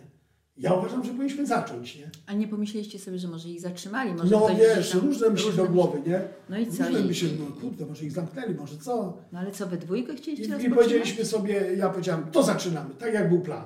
Ja 0.56 0.72
uważam, 0.74 1.04
że 1.04 1.10
powinniśmy 1.10 1.46
zacząć, 1.46 1.96
nie? 1.98 2.10
A 2.26 2.32
nie 2.32 2.48
pomyśleliście 2.48 2.98
sobie, 2.98 3.18
że 3.18 3.28
może 3.28 3.48
ich 3.48 3.60
zatrzymali? 3.60 4.14
Może 4.14 4.30
No 4.36 4.48
wiesz, 4.58 4.90
tam- 4.90 5.00
różne 5.00 5.30
myśli 5.30 5.50
do 5.52 5.56
różne 5.62 5.74
głowy, 5.74 5.98
nie? 6.06 6.20
No 6.50 6.58
i 6.58 6.66
co? 6.66 6.84
Różne 6.84 7.00
I- 7.00 7.04
myśli, 7.04 7.30
no 7.40 7.60
kurde, 7.60 7.86
może 7.86 8.04
ich 8.04 8.12
zamknęli, 8.12 8.54
może 8.54 8.76
co? 8.78 9.18
No 9.32 9.38
ale 9.38 9.50
co, 9.50 9.66
we 9.66 9.76
dwójkę 9.76 10.12
I, 10.12 10.16
chcieliście 10.16 10.44
I 10.46 10.52
rozpoczynać? 10.52 10.78
powiedzieliśmy 10.78 11.24
sobie, 11.24 11.74
ja 11.76 11.88
powiedziałem, 11.90 12.24
to 12.32 12.42
zaczynamy, 12.42 12.94
tak 12.94 13.14
jak 13.14 13.28
był 13.28 13.40
plan. 13.40 13.64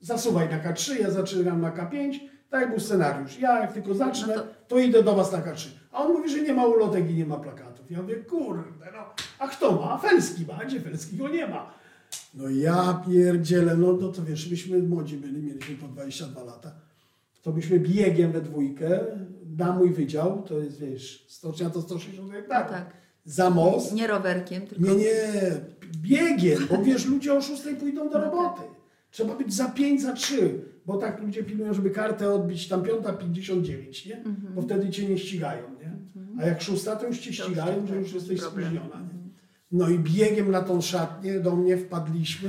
Zasuwaj 0.00 0.48
na 0.50 0.58
K3, 0.60 1.00
ja 1.00 1.10
zaczynam 1.10 1.60
na 1.60 1.70
K5, 1.70 2.18
tak 2.52 2.70
był 2.70 2.80
scenariusz. 2.80 3.38
Ja 3.38 3.60
jak 3.60 3.72
tylko 3.72 3.94
zacznę, 3.94 4.34
No 4.36 4.42
to... 4.42 4.48
to- 4.68 4.78
idę 4.78 5.02
do 5.02 5.14
was 5.14 5.32
na 5.32 5.38
K3. 5.38 5.68
A 5.92 5.98
on 6.04 6.12
mówi, 6.12 6.30
że 6.30 6.40
nie 6.42 6.52
ma 6.52 6.66
ulotek 6.66 7.10
i 7.10 7.14
nie 7.14 7.26
ma 7.26 7.36
plakatów. 7.36 7.90
Ja 7.90 8.02
mówię, 8.02 8.16
kurde, 8.16 8.62
no, 8.92 8.98
a 9.38 9.48
kto 9.48 9.72
ma? 9.72 9.90
A 9.90 9.98
Felski 9.98 10.46
ma, 10.46 10.64
gdzie 10.64 10.80
Felski 10.80 11.16
go 11.16 11.28
nie 11.28 11.46
ma. 11.48 11.70
No 12.34 12.48
ja 12.48 13.02
pierdzielę, 13.08 13.76
no, 13.76 13.92
no 13.92 14.08
to 14.08 14.22
wiesz, 14.24 14.50
myśmy 14.50 14.78
młodzi 14.82 15.16
byli, 15.16 15.42
mieliśmy 15.42 15.74
po 15.76 15.86
22 15.88 16.42
lata. 16.44 16.72
To 17.42 17.52
byśmy 17.52 17.80
biegiem 17.80 18.32
we 18.32 18.40
dwójkę 18.40 19.00
na 19.58 19.72
mój 19.72 19.90
wydział, 19.90 20.42
to 20.42 20.58
jest 20.58 20.80
wiesz, 20.80 21.24
stocznia 21.28 21.70
to 21.70 21.82
160 21.82 22.28
No 22.28 22.34
hektarów. 22.34 22.70
tak. 22.70 22.90
Za 23.24 23.50
most. 23.50 23.94
Nie 23.94 24.06
rowerkiem, 24.06 24.66
tylko... 24.66 24.84
Nie, 24.84 24.94
nie, 24.94 25.14
biegiem, 26.02 26.66
bo 26.70 26.82
wiesz, 26.82 27.06
ludzie 27.06 27.34
o 27.34 27.42
6 27.42 27.62
pójdą 27.80 28.10
do 28.10 28.18
No 28.18 28.24
roboty. 28.24 28.62
Trzeba 29.10 29.34
być 29.34 29.54
za 29.54 29.68
5, 29.68 30.02
za 30.02 30.12
3, 30.12 30.60
bo 30.86 30.96
tak 30.96 31.20
ludzie 31.22 31.44
pilnują, 31.44 31.74
żeby 31.74 31.90
kartę 31.90 32.34
odbić 32.34 32.68
tam 32.68 32.82
5.59, 32.82 34.06
nie? 34.08 34.16
Mhm. 34.16 34.54
Bo 34.54 34.62
wtedy 34.62 34.90
cię 34.90 35.08
nie 35.08 35.18
ścigają, 35.18 35.62
nie? 35.80 35.92
A 36.42 36.46
jak 36.46 36.62
6, 36.62 36.84
to 36.84 37.06
już 37.06 37.18
cię 37.18 37.30
To 37.30 37.36
ścigają, 37.36 37.74
tak, 37.74 37.86
że 37.88 37.96
już 37.96 38.06
tak, 38.06 38.14
jesteś 38.14 38.40
problem. 38.40 38.64
spóźniona, 38.64 39.00
nie? 39.00 39.22
No 39.72 39.88
i 39.88 39.98
biegiem 39.98 40.50
na 40.50 40.62
tą 40.62 40.80
szatnię 40.80 41.40
do 41.40 41.56
mnie 41.56 41.76
wpadliśmy. 41.76 42.48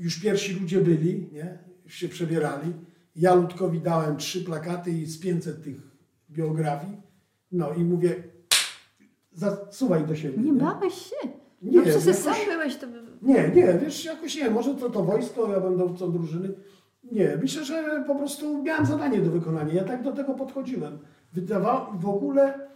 Już 0.00 0.20
pierwsi 0.20 0.54
ludzie 0.60 0.80
byli, 0.80 1.26
nie? 1.32 1.58
Już 1.84 1.94
się 1.94 2.08
przebierali. 2.08 2.72
Ja 3.16 3.34
Ludkowi 3.34 3.80
dałem 3.80 4.16
trzy 4.16 4.44
plakaty 4.44 4.90
i 4.90 5.06
z 5.06 5.20
500 5.20 5.64
tych 5.64 5.76
biografii. 6.30 6.96
No 7.52 7.74
i 7.74 7.84
mówię, 7.84 8.14
zasuwaj 9.32 10.06
do 10.06 10.16
siebie. 10.16 10.42
Nie 10.42 10.52
bałeś 10.52 10.94
się? 10.94 11.16
Nie, 11.62 11.76
no 11.78 11.82
przecież 11.82 12.06
jakoś- 12.06 12.22
sam 12.22 12.34
byłeś, 12.48 12.76
to... 12.76 12.86
by- 12.86 13.02
Nie, 13.22 13.48
nie, 13.54 13.78
wiesz, 13.84 14.04
jakoś 14.04 14.36
nie, 14.36 14.50
może 14.50 14.74
to 14.74 14.90
to 14.90 15.04
wojsko, 15.04 15.52
ja 15.52 15.60
będę 15.60 15.94
co 15.98 16.08
drużyny. 16.08 16.48
Nie, 17.12 17.38
myślę, 17.42 17.64
że 17.64 18.04
po 18.06 18.14
prostu 18.14 18.62
miałem 18.62 18.86
zadanie 18.86 19.20
do 19.20 19.30
wykonania. 19.30 19.74
Ja 19.74 19.84
tak 19.84 20.02
do 20.02 20.12
tego 20.12 20.34
podchodziłem. 20.34 20.98
Wydawało 21.32 21.92
w 21.98 22.08
ogóle, 22.08 22.68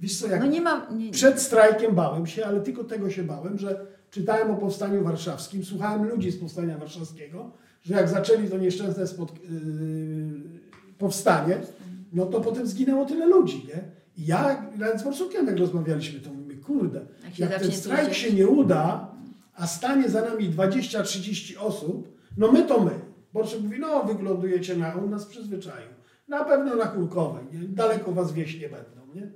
wiesz 0.00 0.18
co, 0.18 0.26
jak 0.28 0.40
No 0.40 0.46
nie 0.46 0.60
ma... 0.60 0.86
Nie, 0.90 1.10
przed 1.10 1.40
strajkiem 1.40 1.94
bałem 1.94 2.26
się, 2.26 2.46
ale 2.46 2.60
tylko 2.60 2.84
tego 2.84 3.10
się 3.10 3.22
bałem, 3.22 3.58
że 3.58 3.86
czytałem 4.10 4.50
o 4.50 4.56
powstaniu 4.56 5.04
warszawskim, 5.04 5.64
słuchałem 5.64 6.08
ludzi 6.08 6.30
z 6.30 6.40
powstania 6.40 6.78
warszawskiego, 6.78 7.50
że 7.82 7.94
jak 7.94 8.08
zaczęli 8.08 8.48
to 8.48 8.58
nieszczęsne 8.58 9.06
spot, 9.06 9.32
yy, 9.32 9.50
powstanie, 10.98 11.58
no 12.12 12.26
to 12.26 12.40
potem 12.40 12.66
zginęło 12.66 13.04
tyle 13.04 13.26
ludzi, 13.26 13.66
nie? 13.68 13.82
I 14.16 14.26
ja 14.26 14.66
nawet 14.78 15.00
z 15.00 15.04
Borsukiem 15.04 15.46
jak 15.46 15.58
rozmawialiśmy, 15.58 16.20
to 16.20 16.30
mówimy, 16.30 16.56
kurde, 16.56 17.00
Jak 17.24 17.38
jak 17.38 17.60
ten 17.60 17.72
strajk 17.72 18.14
się 18.14 18.32
nie 18.32 18.48
uda, 18.48 19.12
a 19.54 19.66
stanie 19.66 20.08
za 20.08 20.20
nami 20.20 20.50
20-30 20.50 21.54
osób, 21.58 22.18
no 22.36 22.52
my 22.52 22.62
to 22.62 22.80
my. 22.80 23.11
Borsuk 23.32 23.62
mówi, 23.62 23.80
no 23.80 24.04
wyglądujecie 24.04 24.76
na, 24.76 24.94
on 24.94 25.10
nas 25.10 25.26
przyzwyczaił. 25.26 25.88
Na 26.28 26.44
pewno 26.44 26.76
na 26.76 26.86
Kulkowej, 26.86 27.44
nie? 27.52 27.68
Daleko 27.68 28.12
was 28.12 28.32
wieś 28.32 28.60
nie 28.60 28.68
będą, 28.68 29.14
nie? 29.14 29.30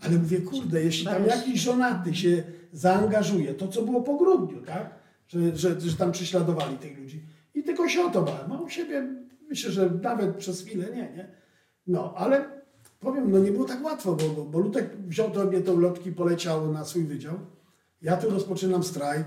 Ale 0.00 0.18
mówię, 0.18 0.40
kurde, 0.40 0.82
jeśli 0.82 1.06
tam 1.06 1.26
jakiś 1.26 1.60
żonaty 1.60 2.14
się 2.14 2.42
zaangażuje, 2.72 3.54
to 3.54 3.68
co 3.68 3.82
było 3.82 4.02
po 4.02 4.16
grudniu, 4.16 4.62
tak? 4.62 4.94
Że, 5.28 5.56
że, 5.56 5.80
że 5.80 5.96
tam 5.96 6.12
prześladowali 6.12 6.78
tych 6.78 6.98
ludzi. 6.98 7.22
I 7.54 7.62
tylko 7.62 7.88
się 7.88 8.02
o 8.02 8.10
to 8.10 8.22
bałem. 8.22 8.52
A 8.52 8.60
u 8.60 8.68
siebie 8.68 9.06
myślę, 9.48 9.70
że 9.70 9.90
nawet 10.02 10.36
przez 10.36 10.64
chwilę 10.64 10.86
nie, 10.86 11.12
nie? 11.16 11.28
No, 11.86 12.14
ale 12.16 12.44
powiem, 13.00 13.30
no 13.30 13.38
nie 13.38 13.52
było 13.52 13.64
tak 13.64 13.84
łatwo, 13.84 14.16
bo, 14.16 14.44
bo, 14.44 14.58
Lutek 14.58 14.96
wziął 14.96 15.30
do 15.30 15.44
mnie 15.44 15.60
tą 15.60 15.80
lotki, 15.80 16.12
poleciał 16.12 16.72
na 16.72 16.84
swój 16.84 17.04
wydział. 17.04 17.34
Ja 18.02 18.16
tu 18.16 18.30
rozpoczynam 18.30 18.82
strajk, 18.84 19.26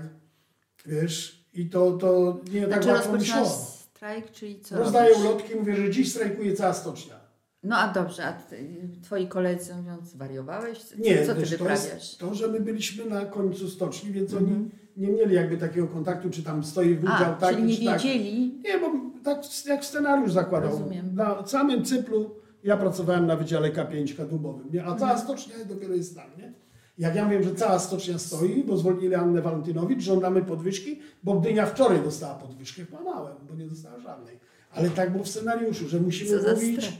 wiesz, 0.86 1.46
i 1.54 1.70
to, 1.70 1.92
to 1.92 2.40
nie 2.52 2.60
tak 2.60 2.82
Znaczy 2.82 2.88
łatwo 2.88 3.12
mi 3.12 3.24
szło. 3.24 3.75
Strajk, 4.06 4.30
czyli 4.30 4.60
co 4.60 4.76
Rozdaję 4.78 5.10
robisz? 5.10 5.24
ulotki, 5.26 5.54
mówię, 5.56 5.76
że 5.76 5.90
dziś 5.90 6.12
strajkuje 6.12 6.52
cała 6.54 6.72
stocznia. 6.74 7.14
No 7.62 7.76
a 7.76 7.92
dobrze, 7.92 8.24
a 8.26 8.32
ty, 8.32 8.68
twoi 9.02 9.28
koledzy 9.28 9.74
mówią, 9.74 9.96
zwariowałeś? 10.04 10.78
Co, 10.82 10.96
Nie, 10.98 11.26
co 11.26 11.34
ty 11.34 11.42
to 11.42 11.46
wyprawiasz? 11.46 11.84
jest 11.94 12.18
to, 12.18 12.34
że 12.34 12.48
my 12.48 12.60
byliśmy 12.60 13.04
na 13.04 13.24
końcu 13.24 13.68
stoczni, 13.68 14.12
więc 14.12 14.32
Mhm. 14.32 14.52
oni 14.52 14.70
nie 14.96 15.08
mieli 15.12 15.34
jakby 15.34 15.56
takiego 15.56 15.86
kontaktu, 15.88 16.30
czy 16.30 16.42
tam 16.42 16.64
stoi 16.64 16.94
wydział 16.94 17.14
A, 17.16 17.32
taki, 17.40 17.54
czyli 17.56 17.68
nie 17.86 17.92
wiedzieli, 17.92 18.60
Nie, 18.64 18.78
bo 18.78 18.86
tak 19.24 19.38
jak 19.66 19.84
scenariusz 19.84 20.32
zakładał. 20.32 20.70
Rozumiem. 20.70 21.14
Na 21.14 21.46
samym 21.46 21.84
cyplu 21.84 22.30
ja 22.64 22.76
pracowałem 22.76 23.26
na 23.26 23.36
Wydziale 23.36 23.70
K5 23.72 24.16
kadłubowym, 24.16 24.66
a 24.80 24.94
cała 24.94 25.12
Mhm. 25.12 25.18
stocznia 25.18 25.54
dopiero 25.68 25.94
jest 25.94 26.16
tam. 26.16 26.26
Nie? 26.38 26.52
Jak 26.98 27.14
ja 27.14 27.28
wiem, 27.28 27.42
że 27.42 27.54
cała 27.54 27.78
stocznia 27.78 28.18
stoi, 28.18 28.64
bo 28.64 28.76
zwolnili 28.76 29.14
Annę 29.14 29.42
Walentynowicz, 29.42 30.02
żądamy 30.02 30.42
podwyżki, 30.42 31.00
bo 31.22 31.40
Gdynia 31.40 31.66
wczoraj 31.66 32.02
dostała 32.02 32.34
podwyżkę, 32.34 32.86
kłamałem, 32.86 33.36
bo 33.48 33.54
nie 33.54 33.66
dostała 33.66 34.00
żadnej. 34.00 34.38
Ale 34.70 34.90
tak 34.90 35.12
było 35.12 35.24
w 35.24 35.28
scenariuszu, 35.28 35.88
że 35.88 36.00
musimy 36.00 36.40
Co 36.40 36.54
mówić, 36.54 36.92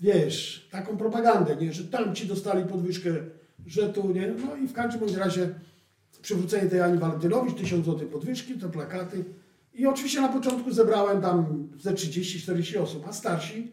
wiesz, 0.00 0.68
taką 0.70 0.96
propagandę, 0.96 1.56
nie? 1.56 1.72
że 1.72 1.84
tam 1.84 2.14
ci 2.14 2.26
dostali 2.26 2.64
podwyżkę, 2.64 3.10
że 3.66 3.92
tu, 3.92 4.12
nie? 4.12 4.34
No 4.46 4.56
i 4.56 4.68
w 4.68 4.72
każdym 4.72 5.00
bądź 5.00 5.14
razie 5.14 5.54
przywrócenie 6.22 6.70
tej 6.70 6.80
Ani 6.80 6.98
Walentynowicz, 6.98 7.56
1000 7.56 7.86
zł 7.86 8.08
podwyżki, 8.08 8.54
te 8.54 8.68
plakaty. 8.68 9.24
I 9.74 9.86
oczywiście 9.86 10.20
na 10.20 10.28
początku 10.28 10.72
zebrałem 10.72 11.22
tam 11.22 11.68
ze 11.78 11.92
30-40 11.92 12.78
osób, 12.78 13.08
a 13.08 13.12
starsi, 13.12 13.72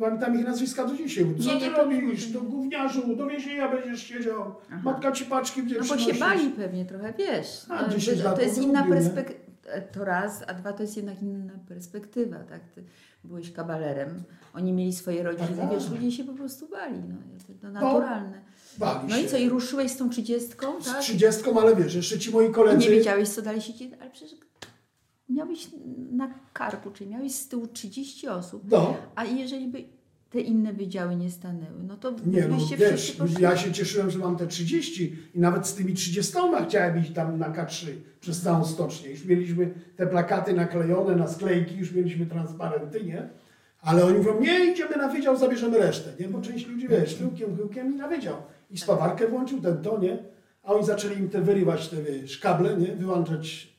pamiętam 0.00 0.38
ich 0.38 0.44
nazwiska 0.46 0.84
do 0.86 0.96
dzisiaj. 0.96 1.24
Co 1.38 1.54
Nie, 1.54 1.60
ty 1.60 1.64
nie, 1.66 1.70
to- 1.70 1.82
robisz? 1.84 2.26
Do 2.26 2.40
gówniarzu, 2.40 3.16
do 3.16 3.26
więzienia 3.26 3.68
będziesz 3.68 4.02
siedział. 4.02 4.54
Aha. 4.70 4.80
Matka 4.84 5.12
ci 5.12 5.24
paczki 5.24 5.62
będzie 5.62 5.78
no 5.80 5.86
bo 5.88 5.98
się 5.98 6.14
bali 6.14 6.50
pewnie 6.50 6.84
trochę, 6.84 7.12
wiesz. 7.18 7.46
A, 7.68 7.82
No, 7.82 7.88
10 7.88 8.18
to, 8.18 8.24
lat 8.24 8.36
to 8.36 8.42
jest 8.42 8.58
inna 8.62 8.84
perspektywa. 8.84 9.48
To 9.92 10.04
raz, 10.04 10.42
a 10.46 10.54
dwa 10.54 10.72
to 10.72 10.82
jest 10.82 10.96
jednak 10.96 11.22
inna 11.22 11.52
perspektywa, 11.68 12.36
tak? 12.38 12.60
Ty 12.74 12.84
byłeś 13.24 13.52
kabalerem, 13.52 14.22
oni 14.54 14.72
mieli 14.72 14.92
swoje 14.92 15.22
rodziny, 15.22 15.48
Tak, 15.60 15.70
wiesz, 15.70 15.84
tak. 15.84 15.92
ludzie 15.94 16.12
się 16.12 16.24
po 16.24 16.32
prostu 16.32 16.68
bali, 16.68 16.98
no, 17.08 17.14
to 17.62 17.68
naturalne. 17.70 18.40
Bali 18.78 19.08
No 19.08 19.16
i 19.18 19.26
co, 19.26 19.36
i 19.36 19.48
ruszyłeś 19.48 19.90
z 19.90 19.96
tą 19.96 20.10
trzydziestką, 20.10 20.80
Z 20.82 20.84
tak? 20.92 21.00
30, 21.00 21.42
ale 21.62 21.76
wiesz, 21.76 21.94
jeszcze 21.94 22.18
ci 22.18 22.30
moi 22.30 22.46
I 22.46 22.50
koledzy... 22.52 22.78
nie 22.78 22.90
wiedziałeś, 22.90 23.28
co 23.28 23.42
dalej 23.42 23.60
się 23.60 23.74
dzieje, 23.74 23.96
ale 24.00 24.10
przecież 24.10 24.34
miałeś 25.28 25.68
na 26.12 26.34
karku, 26.52 26.90
czyli 26.90 27.10
miałeś 27.10 27.34
z 27.34 27.48
tyłu 27.48 27.66
30 27.66 28.28
osób, 28.28 28.62
No. 28.70 28.96
a 29.14 29.24
jeżeli 29.24 29.68
by 29.68 29.84
te 30.30 30.40
inne 30.40 30.72
wydziały 30.72 31.16
nie 31.16 31.30
stanęły, 31.30 31.82
no 31.86 31.96
to 31.96 32.14
Nie, 32.26 32.48
no 32.48 32.56
wiesz, 32.78 33.12
poszli. 33.12 33.42
ja 33.42 33.56
się 33.56 33.72
cieszyłem, 33.72 34.10
że 34.10 34.18
mam 34.18 34.36
te 34.36 34.46
30 34.46 35.16
i 35.34 35.38
nawet 35.40 35.66
z 35.66 35.74
tymi 35.74 35.94
30 35.94 36.32
chciałem 36.68 36.98
iść 37.00 37.10
tam 37.12 37.38
na 37.38 37.50
K3 37.50 37.86
przez 38.20 38.40
całą 38.42 38.64
stocznię. 38.64 39.10
Już 39.10 39.24
mieliśmy 39.24 39.74
te 39.96 40.06
plakaty 40.06 40.52
naklejone 40.52 41.16
na 41.16 41.28
sklejki, 41.28 41.76
już 41.76 41.92
mieliśmy 41.92 42.26
transparenty, 42.26 43.04
nie? 43.04 43.28
Ale 43.80 44.04
oni 44.04 44.18
mówią, 44.18 44.40
nie, 44.40 44.72
idziemy 44.72 44.96
na 44.96 45.08
wydział, 45.08 45.36
zabierzemy 45.36 45.78
resztę, 45.78 46.10
nie? 46.20 46.28
Bo 46.28 46.40
część 46.40 46.66
ludzi, 46.66 46.88
wiesz, 46.88 47.16
chyłkiem, 47.16 47.56
chyłkiem 47.56 47.94
i 47.94 47.96
na 47.96 48.08
wydział. 48.08 48.36
I 48.70 48.78
spawarkę 48.78 49.28
włączył 49.28 49.60
ten 49.60 49.82
to, 49.82 49.98
nie? 49.98 50.18
A 50.62 50.72
oni 50.72 50.86
zaczęli 50.86 51.18
im 51.18 51.28
te 51.28 51.40
wyrywać 51.42 51.88
te, 51.88 51.96
wiesz, 52.02 52.38
kable, 52.38 52.76
nie? 52.76 52.96
Wyłączać 52.96 53.77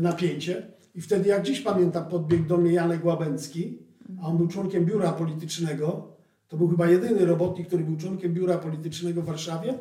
napięcie. 0.00 0.66
I 0.94 1.00
wtedy, 1.00 1.28
jak 1.28 1.42
dziś 1.42 1.60
pamiętam, 1.60 2.08
podbiegł 2.08 2.44
do 2.44 2.56
mnie 2.56 2.72
Janek 2.72 3.04
Łabęcki, 3.04 3.78
a 4.22 4.26
on 4.26 4.36
był 4.36 4.48
członkiem 4.48 4.84
biura 4.84 5.12
politycznego. 5.12 6.14
To 6.48 6.56
był 6.56 6.68
chyba 6.68 6.90
jedyny 6.90 7.26
robotnik, 7.26 7.66
który 7.66 7.84
był 7.84 7.96
członkiem 7.96 8.34
biura 8.34 8.58
politycznego 8.58 9.22
w 9.22 9.24
Warszawie, 9.24 9.78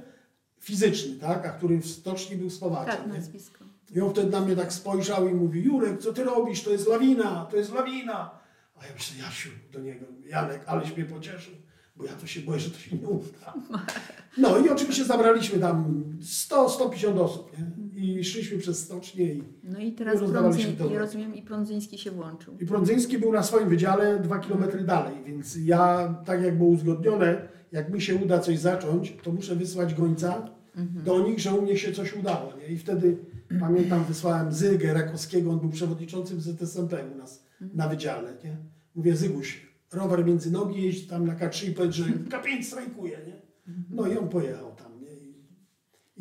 fizyczny, 0.60 1.16
tak? 1.16 1.46
A 1.46 1.50
który 1.50 1.80
w 1.80 1.88
stoczni 1.88 2.36
był 2.36 2.50
spawaczem. 2.50 2.98
Tak, 2.98 3.08
nie? 3.08 3.14
nazwisko. 3.14 3.64
I 3.96 4.02
on 4.02 4.12
wtedy 4.12 4.30
na 4.30 4.42
mnie 4.42 4.56
tak 4.56 4.74
spojrzał 4.74 5.28
i 5.30 5.34
mówi, 5.34 5.64
Jurek, 5.64 6.00
co 6.00 6.14
ty 6.14 6.24
robisz? 6.24 6.64
To 6.64 6.70
jest 6.70 6.88
lawina, 6.88 7.48
to 7.52 7.58
jest 7.58 7.74
lawina. 7.74 8.32
A 8.76 8.86
ja 8.86 8.94
myślę, 8.94 9.24
Jasiu, 9.24 9.50
do 9.72 9.80
niego, 9.80 10.06
Janek, 10.26 10.64
aleś 10.66 10.98
mnie 10.98 11.06
pocieszył, 11.06 11.54
bo 11.96 12.06
ja 12.06 12.14
to 12.14 12.28
się 12.28 12.42
boję, 12.42 12.60
że 12.60 12.72
to 12.72 12.80
się 12.80 12.98
nie 12.98 13.08
uda. 13.08 13.54
No 14.38 14.58
i 14.58 14.70
oczywiście 14.70 15.06
zabraliśmy 15.06 15.60
tam 15.60 16.04
100-150 16.22 17.20
osób, 17.20 17.58
nie? 17.58 17.66
I 17.96 18.24
szliśmy 18.24 18.58
przez 18.58 18.80
stocznię 18.80 19.34
i, 19.34 19.44
No 19.64 19.80
i 19.80 19.92
teraz 19.92 20.22
rozdawaliśmy 20.22 20.64
Prądzyń, 20.64 20.88
to. 20.88 20.94
ja 20.94 21.00
rozumiem, 21.00 21.36
i 21.36 21.42
Prądzyński 21.42 21.98
się 21.98 22.12
włączył. 22.12 22.58
i 22.60 22.66
Prądzyński 22.66 23.18
był 23.20 23.32
na 23.34 23.44
swoim 23.44 23.70
wydziale 23.70 24.20
dwa 24.20 24.40
kilometry 24.40 24.84
dalej, 24.84 25.16
więc 25.28 25.58
ja, 25.66 26.16
tak 26.26 26.44
jak 26.44 26.58
było 26.58 26.70
uzgodnione, 26.70 27.48
jak 27.72 27.94
mi 27.94 28.02
się 28.02 28.16
uda 28.16 28.40
coś 28.40 28.60
zacząć, 28.60 29.14
to 29.24 29.32
muszę 29.32 29.56
wysłać 29.56 29.94
gońca 29.94 30.50
do 31.06 31.20
nich, 31.28 31.40
że 31.40 31.54
u 31.54 31.62
mnie 31.62 31.78
się 31.78 31.92
coś 31.92 32.16
udało. 32.16 32.54
Nie? 32.58 32.68
I 32.68 32.78
wtedy 32.78 33.18
pamiętam, 33.60 34.04
wysłałem 34.04 34.52
Zygę 34.52 34.94
Rakowskiego, 34.94 35.52
on 35.52 35.60
był 35.60 35.70
przewodniczącym 35.70 36.42
ZSMP 36.42 36.94
u 37.16 37.18
nas 37.18 37.46
na 37.74 37.88
wydziale. 37.88 38.34
Nie? 38.44 38.58
Mówię, 38.96 39.16
Zyguś, 39.16 39.68
rower 39.94 40.26
między 40.26 40.52
nogi, 40.52 40.84
jeźdź 40.84 41.08
tam 41.08 41.26
na 41.28 41.36
K3 41.36 41.70
i 41.70 41.72
powiedz, 41.74 41.96
że 41.96 42.04
K5 42.04 42.64
strajkuje. 42.64 43.18
Nie? 43.28 43.42
No 43.90 44.08
i 44.08 44.18
on 44.18 44.30
pojechał? 44.30 44.70
I, 44.70 44.73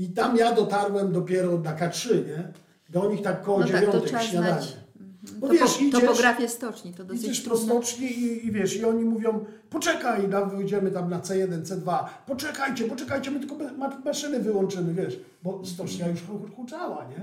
I 0.03 0.09
tam 0.11 0.37
ja 0.37 0.53
dotarłem 0.55 1.13
dopiero 1.13 1.59
na 1.59 1.75
K3, 1.77 2.15
nie? 2.15 2.49
Do 2.91 3.11
nich 3.11 3.23
tak 3.23 3.43
koło 3.43 3.59
No 3.61 3.65
tak, 3.67 3.73
to 3.75 3.81
dziewiątek 3.81 4.05
trzeba 4.09 4.23
śniadanie. 4.23 4.63
znać. 4.63 4.77
Bo 5.39 5.47
Topo- 5.49 5.53
wiesz, 5.61 5.81
idziesz, 5.83 6.01
topografię 6.01 6.49
stoczni, 6.49 6.95
to 6.95 7.05
dosyć 7.05 7.23
idziesz 7.25 7.41
po 7.41 7.57
stoczni 7.57 8.07
i, 8.07 8.47
i 8.47 8.53
wiesz, 8.53 8.77
i 8.77 8.85
oni 8.85 9.05
mówią, 9.05 9.45
poczekaj, 9.71 10.29
no, 10.29 10.47
wyjdziemy 10.47 10.91
tam 10.91 11.11
na 11.11 11.19
C1, 11.21 11.63
C2, 11.63 12.05
poczekajcie, 12.27 12.85
poczekajcie, 12.85 13.31
my 13.31 13.41
tylko 13.41 13.57
maszyny 14.05 14.41
wyłączymy, 14.41 14.95
wiesz, 14.95 15.19
bo 15.43 15.63
stocznia 15.65 16.09
już 16.09 16.21
hu- 16.23 16.49
huczała, 16.57 17.07
nie? 17.09 17.17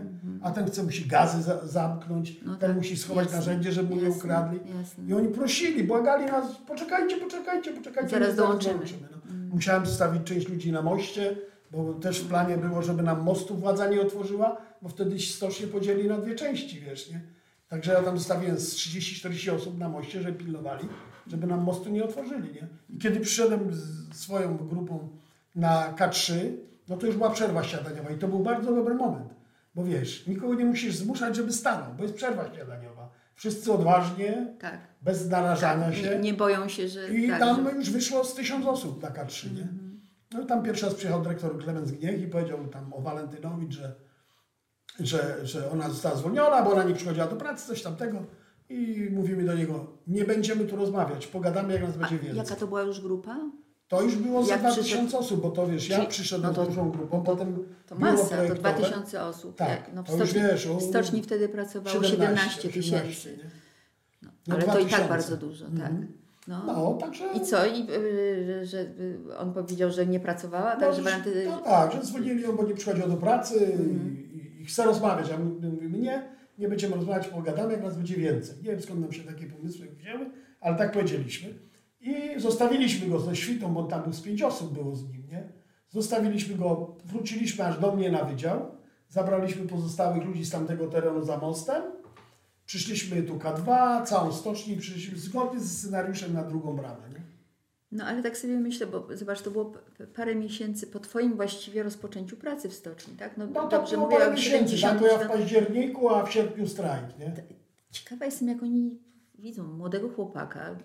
A 0.44 0.52
ten 0.52 0.66
chce 0.66 0.84
musi 0.84 1.06
gazy 1.06 1.42
za, 1.44 1.68
zamknąć, 1.68 2.30
Mhm. 2.30 2.48
No 2.52 2.56
ten 2.58 2.70
tak, 2.70 2.78
musi 2.78 2.98
schować 2.98 3.26
jasne, 3.26 3.38
narzędzie, 3.40 3.72
żeby 3.72 3.96
mu 3.96 4.02
nie 4.02 4.10
ukradli. 4.10 4.60
jasne. 4.80 5.04
I 5.08 5.14
oni 5.14 5.28
prosili, 5.28 5.84
błagali 5.84 6.26
nas, 6.26 6.46
poczekajcie, 6.68 7.18
poczekajcie, 7.18 7.72
poczekajcie. 7.74 8.10
Zaraz 8.10 8.30
my 8.30 8.36
dołączymy. 8.36 8.80
no. 9.02 9.18
Musiałem 9.54 9.86
zostawić 9.86 10.24
część 10.24 10.50
ludzi 10.50 10.72
na 10.72 10.82
moście, 10.82 11.36
bo 11.72 11.94
też 11.94 12.20
w 12.22 12.28
planie 12.28 12.58
było, 12.58 12.82
żeby 12.82 13.04
nam 13.04 13.24
mostu 13.24 13.56
władza 13.56 13.88
nie 13.88 14.02
otworzyła, 14.02 14.58
bo 14.82 14.90
wtedy 14.90 15.20
stocznie 15.20 15.68
podzieli 15.68 16.08
na 16.08 16.18
dwie 16.18 16.36
części, 16.36 16.80
wiesz, 16.80 17.12
nie? 17.12 17.22
Także 17.68 17.94
ja 17.94 18.04
tam 18.04 18.18
zostawiłem 18.18 18.58
z 18.60 18.76
30-40 18.76 19.56
osób 19.56 19.78
na 19.78 19.90
moście, 19.90 20.22
że 20.22 20.34
pilnowali, 20.34 20.88
żeby 21.28 21.48
nam 21.48 21.64
mostu 21.64 21.90
nie 21.90 22.04
otworzyli, 22.04 22.54
nie? 22.54 22.68
I 22.90 22.98
kiedy 22.98 23.20
przyszedłem 23.20 23.74
z 23.74 24.16
swoją 24.16 24.58
grupą 24.58 25.10
na 25.56 25.94
K3, 25.98 26.34
no 26.88 26.98
to 26.98 27.08
już 27.08 27.16
była 27.16 27.30
przerwa 27.30 27.64
śniadaniowa 27.64 28.10
i 28.10 28.18
to 28.18 28.28
był 28.28 28.40
bardzo 28.40 28.76
dobry 28.76 28.96
moment, 28.96 29.30
bo 29.76 29.84
wiesz, 29.84 30.28
nikogo 30.28 30.54
nie 30.54 30.66
musisz 30.66 30.96
zmuszać, 30.96 31.36
żeby 31.36 31.54
stanął, 31.54 31.94
bo 31.98 32.04
jest 32.04 32.16
przerwa 32.16 32.54
śniadaniowa. 32.54 33.10
Wszyscy 33.36 33.74
odważnie, 33.74 34.48
Tak. 34.60 34.80
bez 35.02 35.30
narażania 35.30 35.94
się. 35.94 36.10
Nie, 36.10 36.20
nie 36.20 36.34
boją 36.34 36.70
się, 36.70 36.88
że. 36.88 37.10
I 37.10 37.30
tak, 37.30 37.40
tam 37.40 37.70
że... 37.70 37.76
już 37.76 37.90
wyszło 37.90 38.24
z 38.24 38.34
tysiąc 38.34 38.66
osób 38.66 39.04
na 39.04 39.10
K3, 39.10 39.56
nie? 39.56 39.89
No 40.34 40.42
i 40.42 40.46
tam 40.46 40.64
pierwszy 40.64 40.86
raz 40.86 40.96
przyjechał 40.96 41.22
dyrektor 41.22 41.58
Klemens 41.64 41.92
Gniech 41.92 42.22
i 42.22 42.28
powiedział 42.28 42.68
tam 42.68 42.94
o 42.94 43.02
Walentynowicz, 43.02 43.74
że, 43.74 43.96
że, 45.00 45.48
że 45.48 45.72
ona 45.72 45.90
została 45.90 46.16
zwolniona, 46.16 46.64
bo 46.64 46.72
ona 46.72 46.84
nie 46.84 46.94
przychodziła 46.96 47.28
do 47.28 47.36
pracy, 47.36 47.68
coś 47.68 47.82
tamtego. 47.82 48.24
I 48.70 49.08
mówimy 49.12 49.44
do 49.46 49.54
niego, 49.56 49.88
nie 50.08 50.26
będziemy 50.26 50.66
tu 50.66 50.76
rozmawiać, 50.76 51.28
pogadamy 51.28 51.74
jak 51.74 51.82
nas 51.84 51.96
A 51.96 52.00
będzie 52.00 52.18
więcej. 52.20 52.38
jaka 52.38 52.56
to 52.56 52.68
była 52.68 52.82
już 52.82 53.02
grupa? 53.02 53.38
To 53.88 54.02
już 54.02 54.16
było 54.16 54.44
za 54.44 54.52
Jak 54.52 54.60
2000 54.62 54.90
przyszedł- 54.90 55.18
osób, 55.18 55.42
bo 55.42 55.50
to 55.52 55.68
wiesz, 55.68 55.90
ja 55.90 56.06
przyszedłem 56.06 56.52
no 56.52 56.56
to- 56.56 56.66
dużą 56.66 56.92
grupą, 56.92 57.24
potem 57.24 57.66
To 57.88 57.96
biuro 57.96 58.12
masa, 58.12 58.24
to 58.24 58.36
projektowe, 58.36 58.74
2000 58.74 59.24
osób. 59.24 59.56
Tak, 59.56 59.70
Jak, 59.70 59.94
no 59.94 60.04
w, 60.04 60.06
to 60.08 60.12
już 60.18 60.30
stoczni, 60.30 60.42
wiesz, 60.42 60.68
o- 60.68 60.78
w 60.78 60.84
stoczni 60.84 61.24
wtedy 61.24 61.50
pracowało 61.50 62.04
17 62.04 62.70
tysięcy. 62.70 63.40
No, 64.22 64.30
No 64.48 64.56
ale 64.56 64.64
to 64.64 64.70
i 64.80 64.86
2000. 64.86 64.98
tak 64.98 65.10
bardzo 65.10 65.38
dużo, 65.38 65.66
tak. 65.66 65.74
Mhm. 65.74 66.19
No. 66.50 66.64
No, 66.68 66.98
także... 67.02 67.24
I 67.34 67.40
co? 67.42 67.66
I, 67.66 67.88
y, 67.92 68.66
że 68.66 68.80
y, 68.82 69.20
on 69.38 69.54
powiedział, 69.54 69.92
że 69.92 70.06
nie 70.06 70.20
pracowała, 70.20 70.74
No, 70.74 70.80
także 70.80 71.04
że- 71.04 71.10
Walenty... 71.10 71.46
no 71.50 71.58
tak, 71.58 71.92
że 71.94 72.04
zwolnili 72.06 72.44
ją, 72.44 72.56
bo 72.56 72.64
nie 72.64 72.74
przychodziła 72.74 73.08
do 73.08 73.18
pracy 73.18 73.78
i, 74.34 74.38
i, 74.38 74.62
i 74.62 74.66
chce 74.66 74.86
rozmawiać. 74.86 75.32
A 75.32 75.38
my 75.38 75.70
mówimy, 75.70 75.98
nie, 76.00 76.24
nie 76.58 76.68
będziemy 76.68 76.96
rozmawiać, 76.96 77.28
pogadamy, 77.28 77.74
jak 77.74 77.84
nas 77.84 77.98
będzie 77.98 78.16
więcej. 78.16 78.56
Nie 78.58 78.72
wiem 78.72 78.82
skąd 78.82 79.00
nam 79.00 79.12
się 79.12 79.24
takie 79.24 79.46
pomysły 79.46 79.88
wzięły, 79.88 80.30
ale 80.62 80.78
tak 80.78 80.92
powiedzieliśmy. 80.92 81.50
I 82.02 82.40
zostawiliśmy 82.40 83.08
go 83.10 83.20
ze 83.20 83.36
świtą, 83.36 83.74
bo 83.74 83.84
tam 83.84 84.04
był 84.04 84.14
z 84.14 84.22
pięć 84.22 84.42
osób 84.42 84.74
było 84.74 84.96
z 84.96 85.04
nim, 85.10 85.28
nie? 85.32 85.50
Zostawiliśmy 85.90 86.56
go, 86.56 86.98
wróciliśmy 87.06 87.66
aż 87.66 87.80
do 87.80 87.96
mnie 87.96 88.12
na 88.12 88.24
wydział, 88.24 88.72
zabraliśmy 89.10 89.68
pozostałych 89.68 90.26
ludzi 90.26 90.46
z 90.46 90.50
tamtego 90.52 90.88
terenu 90.88 91.22
za 91.24 91.38
mostem, 91.38 91.84
przyszliśmy 92.70 93.24
tu 93.24 93.38
K2, 93.38 94.04
całą 94.06 94.32
stocznię 94.32 94.78
przyszliśmy 94.78 95.18
zgodnie 95.18 95.60
ze 95.60 95.68
scenariuszem 95.68 96.34
na 96.34 96.44
drugą 96.44 96.76
bramę, 96.76 97.10
nie? 97.14 97.22
No 97.92 98.06
ale 98.06 98.24
tak 98.24 98.38
sobie 98.38 98.60
myślę, 98.60 98.88
bo 98.88 99.08
zobacz, 99.18 99.42
to 99.42 99.52
było 99.52 99.74
parę 100.16 100.36
miesięcy 100.36 100.88
po 100.88 101.00
Twoim 101.00 101.36
właściwie 101.36 101.84
rozpoczęciu 101.84 102.38
pracy 102.38 102.70
w 102.70 102.74
stoczni, 102.74 103.14
tak? 103.16 103.38
No, 103.38 103.48
No 103.48 103.62
to 103.64 103.70
dobrze 103.70 103.96
było 103.96 104.06
mówię, 104.08 104.18
parę 104.20 104.32
miesięcy, 104.32 104.82
tak, 104.82 104.82
ja 104.82 104.98
w 104.98 105.02
79. 105.02 105.32
październiku, 105.32 106.10
a 106.10 106.26
w 106.26 106.32
sierpniu 106.34 106.68
strajk, 106.68 107.20
nie? 107.20 107.34
Ciekawa 107.92 108.26
jestem, 108.26 108.48
jak 108.48 108.64
oni 108.64 109.00
widzą 109.40 109.64
młodego 109.64 110.10
chłopaka, 110.10 110.76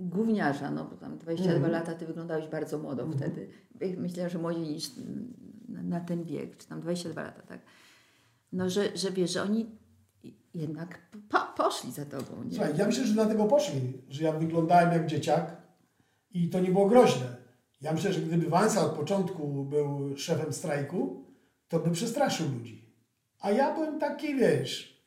gówniarza, 0.00 0.70
no 0.70 0.84
bo 0.84 0.96
tam 0.96 1.18
22 1.18 1.52
Mhm. 1.54 1.72
lata, 1.72 1.94
Ty 1.94 2.06
wyglądałeś 2.06 2.46
bardzo 2.48 2.78
młodo 2.78 3.08
wtedy. 3.16 3.48
Myślę, 3.98 4.30
że 4.30 4.38
młodziej 4.38 4.62
niż 4.62 4.90
na, 5.68 5.82
na 5.82 6.00
ten 6.00 6.24
bieg, 6.24 6.56
czy 6.56 6.68
tam 6.68 6.80
22 6.80 7.22
lata, 7.22 7.42
tak? 7.42 7.60
No, 8.52 8.70
że, 8.70 8.96
że 8.96 9.10
wiesz, 9.10 9.32
że 9.32 9.42
oni 9.42 9.66
jednak 10.54 10.98
po, 11.28 11.38
poszli 11.56 11.92
za 11.92 12.04
Tobą, 12.04 12.44
nie? 12.44 12.54
Słuchaj, 12.54 12.76
ja 12.76 12.86
myślę, 12.86 13.06
że 13.06 13.12
dlatego 13.12 13.44
poszli, 13.44 13.92
że 14.08 14.24
ja 14.24 14.32
wyglądałem 14.32 14.92
jak 14.92 15.06
dzieciak 15.06 15.56
i 16.30 16.48
to 16.48 16.60
nie 16.60 16.70
było 16.70 16.88
groźne. 16.88 17.36
Ja 17.80 17.92
myślę, 17.92 18.12
że 18.12 18.20
gdyby 18.20 18.48
Wałęsa 18.48 18.86
od 18.86 18.92
początku 18.92 19.64
był 19.64 20.16
szefem 20.16 20.52
strajku, 20.52 21.24
to 21.68 21.78
by 21.78 21.90
przestraszył 21.90 22.48
ludzi. 22.58 22.94
A 23.40 23.50
ja 23.50 23.74
byłem 23.74 23.98
taki, 23.98 24.34
wiesz, 24.34 25.04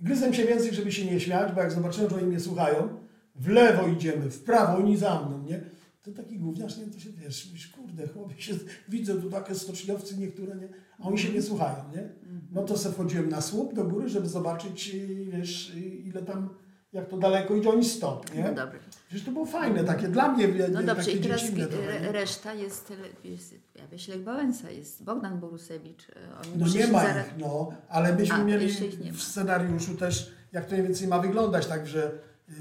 gryzłem 0.00 0.34
się 0.34 0.44
więcej, 0.44 0.74
żeby 0.74 0.92
się 0.92 1.04
nie 1.04 1.20
śmiać, 1.20 1.52
bo 1.52 1.60
jak 1.60 1.72
zobaczyłem, 1.72 2.10
że 2.10 2.16
oni 2.16 2.26
mnie 2.26 2.40
słuchają, 2.40 2.98
w 3.34 3.48
lewo 3.48 3.88
idziemy, 3.88 4.30
w 4.30 4.44
prawo, 4.44 4.78
oni 4.78 4.96
za 4.96 5.22
mną, 5.22 5.42
nie? 5.42 5.60
To 6.02 6.12
taki 6.12 6.38
gówniarz, 6.38 6.76
nie? 6.76 6.86
To 6.86 6.98
się, 7.00 7.10
wiesz, 7.10 7.50
myślisz, 7.52 7.68
kurde, 7.68 8.08
chłopie, 8.08 8.42
się, 8.42 8.54
widzę 8.88 9.14
tu 9.20 9.30
takie 9.30 9.54
stoczniowcy 9.54 10.16
niektóre, 10.18 10.56
nie? 10.56 10.68
A 10.98 11.02
oni 11.08 11.18
się 11.18 11.32
nie 11.32 11.42
słuchają, 11.42 11.76
nie? 11.96 12.08
No 12.52 12.62
to 12.62 12.78
sobie 12.78 12.94
wchodziłem 12.94 13.28
na 13.28 13.40
słup 13.40 13.74
do 13.74 13.84
góry, 13.84 14.08
żeby 14.08 14.28
zobaczyć, 14.28 14.90
y, 14.94 15.24
wiesz, 15.32 15.70
y, 15.74 15.80
ile 15.80 16.22
tam, 16.22 16.48
jak 16.92 17.08
to 17.08 17.18
daleko 17.18 17.54
idzie, 17.56 17.70
oni 17.70 17.84
stop, 17.84 18.34
nie? 18.34 18.42
No 18.42 18.48
dobra. 18.48 18.78
Przecież 19.08 19.24
to 19.26 19.32
było 19.32 19.46
fajne, 19.46 19.84
takie 19.84 20.08
dla 20.08 20.28
mnie, 20.32 20.48
wie- 20.48 20.68
No 20.68 20.82
dobrze, 20.82 21.04
takie 21.04 21.18
i 21.18 21.20
teraz 21.20 21.40
trochę, 21.50 22.00
nie? 22.00 22.12
reszta 22.12 22.54
jest, 22.54 22.92
jest 23.24 23.54
ja 23.76 23.82
myślę, 23.92 24.14
Lech 24.16 24.24
Wałęsa, 24.24 24.70
jest 24.70 25.04
Bogdan 25.04 25.40
Borusewicz. 25.40 26.08
e, 26.10 26.38
Oni 26.40 26.52
No 26.56 26.66
nie 26.68 26.86
ma 26.86 27.02
zaraz- 27.02 27.26
ich, 27.26 27.32
no, 27.38 27.72
ale 27.88 28.16
myśmy 28.16 28.34
A, 28.34 28.44
mieli 28.44 28.66
nie 29.04 29.12
w 29.12 29.22
scenariuszu 29.22 29.94
też, 29.94 30.32
jak 30.52 30.66
to 30.66 30.72
mniej 30.72 30.86
więcej 30.86 31.08
ma 31.08 31.18
wyglądać, 31.18 31.66
także 31.66 32.10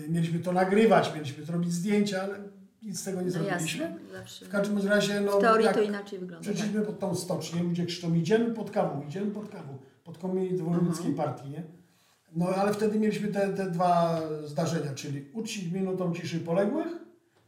y, 0.06 0.10
mieliśmy 0.10 0.40
to 0.40 0.52
nagrywać, 0.52 1.12
mieliśmy 1.16 1.44
zrobić 1.46 1.74
zdjęcia, 1.74 2.22
ale 2.22 2.40
nic 2.88 3.00
z 3.00 3.04
tego 3.04 3.20
nie 3.22 3.26
No 3.26 3.32
zrobiliśmy. 3.32 3.96
jasne. 4.14 4.48
W 4.48 4.50
każdym 4.50 4.88
razie, 4.88 5.22
no, 5.22 5.38
W 5.38 5.42
teorii 5.42 5.68
to 5.74 5.82
inaczej 5.82 6.20
wygląda. 6.20 6.46
Tak. 6.46 6.56
Przyszliśmy 6.56 6.82
pod 6.82 7.00
tą 7.00 7.16
stocznię, 7.16 7.64
ludzie 7.64 7.86
krzyczą, 7.86 8.14
idziemy 8.14 8.54
pod 8.54 8.72
kawą, 8.72 9.02
idziemy 9.08 9.32
pod 9.32 9.50
kawą, 9.50 9.78
pod 10.04 10.18
komitet 10.18 10.62
wojewódzkiej 10.62 11.10
Mhm. 11.12 11.16
partii, 11.30 11.50
nie? 11.50 11.64
No 12.36 12.48
ale 12.48 12.74
wtedy 12.74 13.00
mieliśmy 13.00 13.28
te, 13.28 13.50
te 13.50 13.72
dwa 13.72 14.22
zdarzenia, 14.46 14.94
czyli 14.94 15.26
uczcić 15.34 15.72
minutą 15.72 16.14
ciszy 16.14 16.40
poległych, 16.40 16.88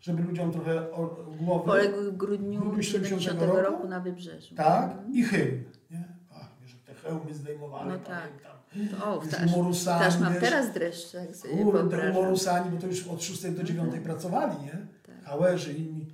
żeby 0.02 0.24
ludziom 0.24 0.52
trochę 0.52 0.92
o, 0.92 1.26
głowy... 1.40 1.66
Poległ 1.66 2.02
w 2.02 2.18
grudniu 2.18 2.60
grudniu 2.62 2.84
70 2.84 3.22
70 3.22 3.42
roku? 3.42 3.72
roku 3.72 3.88
na 3.88 4.00
Wybrzeżu. 4.00 4.56
Tak, 4.56 4.96
i 5.14 5.24
hymn, 5.24 5.64
nie? 5.92 6.04
Ach, 6.36 6.50
wiesz, 6.62 6.76
te 6.86 6.94
hełmy 6.94 7.34
zdejmowali, 7.34 7.90
No 7.90 7.98
tak. 8.00 8.06
pamiętam. 8.08 9.00
To, 9.00 9.14
o, 9.16 9.18
też, 9.20 9.54
umorusani, 9.54 10.06
też 10.06 10.20
mam 10.20 10.34
teraz 10.34 10.74
dreszcze, 10.74 11.18
jak 11.18 11.36
sobie 11.36 11.54
Kurde, 11.54 11.72
wyobrażam. 11.80 12.18
umorusani, 12.18 12.72
bo 12.72 12.82
to 12.82 12.88
już 12.88 13.08
od 13.08 13.24
6 13.24 13.50
do 13.52 13.64
9 13.64 13.94
pracowali, 14.04 14.56
nie? 14.66 14.88
Hałerzy 15.30 15.74
inni. 15.74 16.08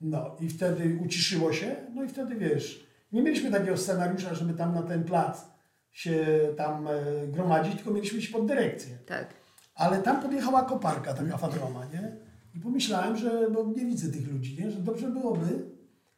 No 0.00 0.36
i 0.40 0.48
wtedy 0.48 0.98
uciszyło 1.04 1.52
się, 1.52 1.76
no 1.94 2.04
i 2.04 2.08
wtedy 2.08 2.34
wiesz, 2.34 2.86
nie 3.12 3.22
mieliśmy 3.22 3.50
takiego 3.50 3.76
scenariusza, 3.76 4.34
żeby 4.34 4.54
tam 4.54 4.74
na 4.74 4.82
ten 4.82 5.04
plac 5.04 5.44
się 5.90 6.26
tam 6.56 6.86
e, 6.86 6.92
gromadzić, 7.28 7.74
tylko 7.74 7.90
mieliśmy 7.90 8.18
iść 8.18 8.28
pod 8.28 8.46
dyrekcję. 8.46 8.98
Tak. 9.06 9.34
Ale 9.74 9.98
tam 9.98 10.22
podjechała 10.22 10.62
koparka, 10.62 11.14
taka 11.14 11.36
fadroma, 11.36 11.84
nie? 11.84 12.16
I 12.54 12.60
pomyślałem, 12.60 13.16
że, 13.16 13.50
bo 13.50 13.64
nie 13.76 13.86
widzę 13.86 14.12
tych 14.12 14.32
ludzi, 14.32 14.56
nie? 14.62 14.70
Że 14.70 14.80
dobrze 14.80 15.10
byłoby 15.10 15.46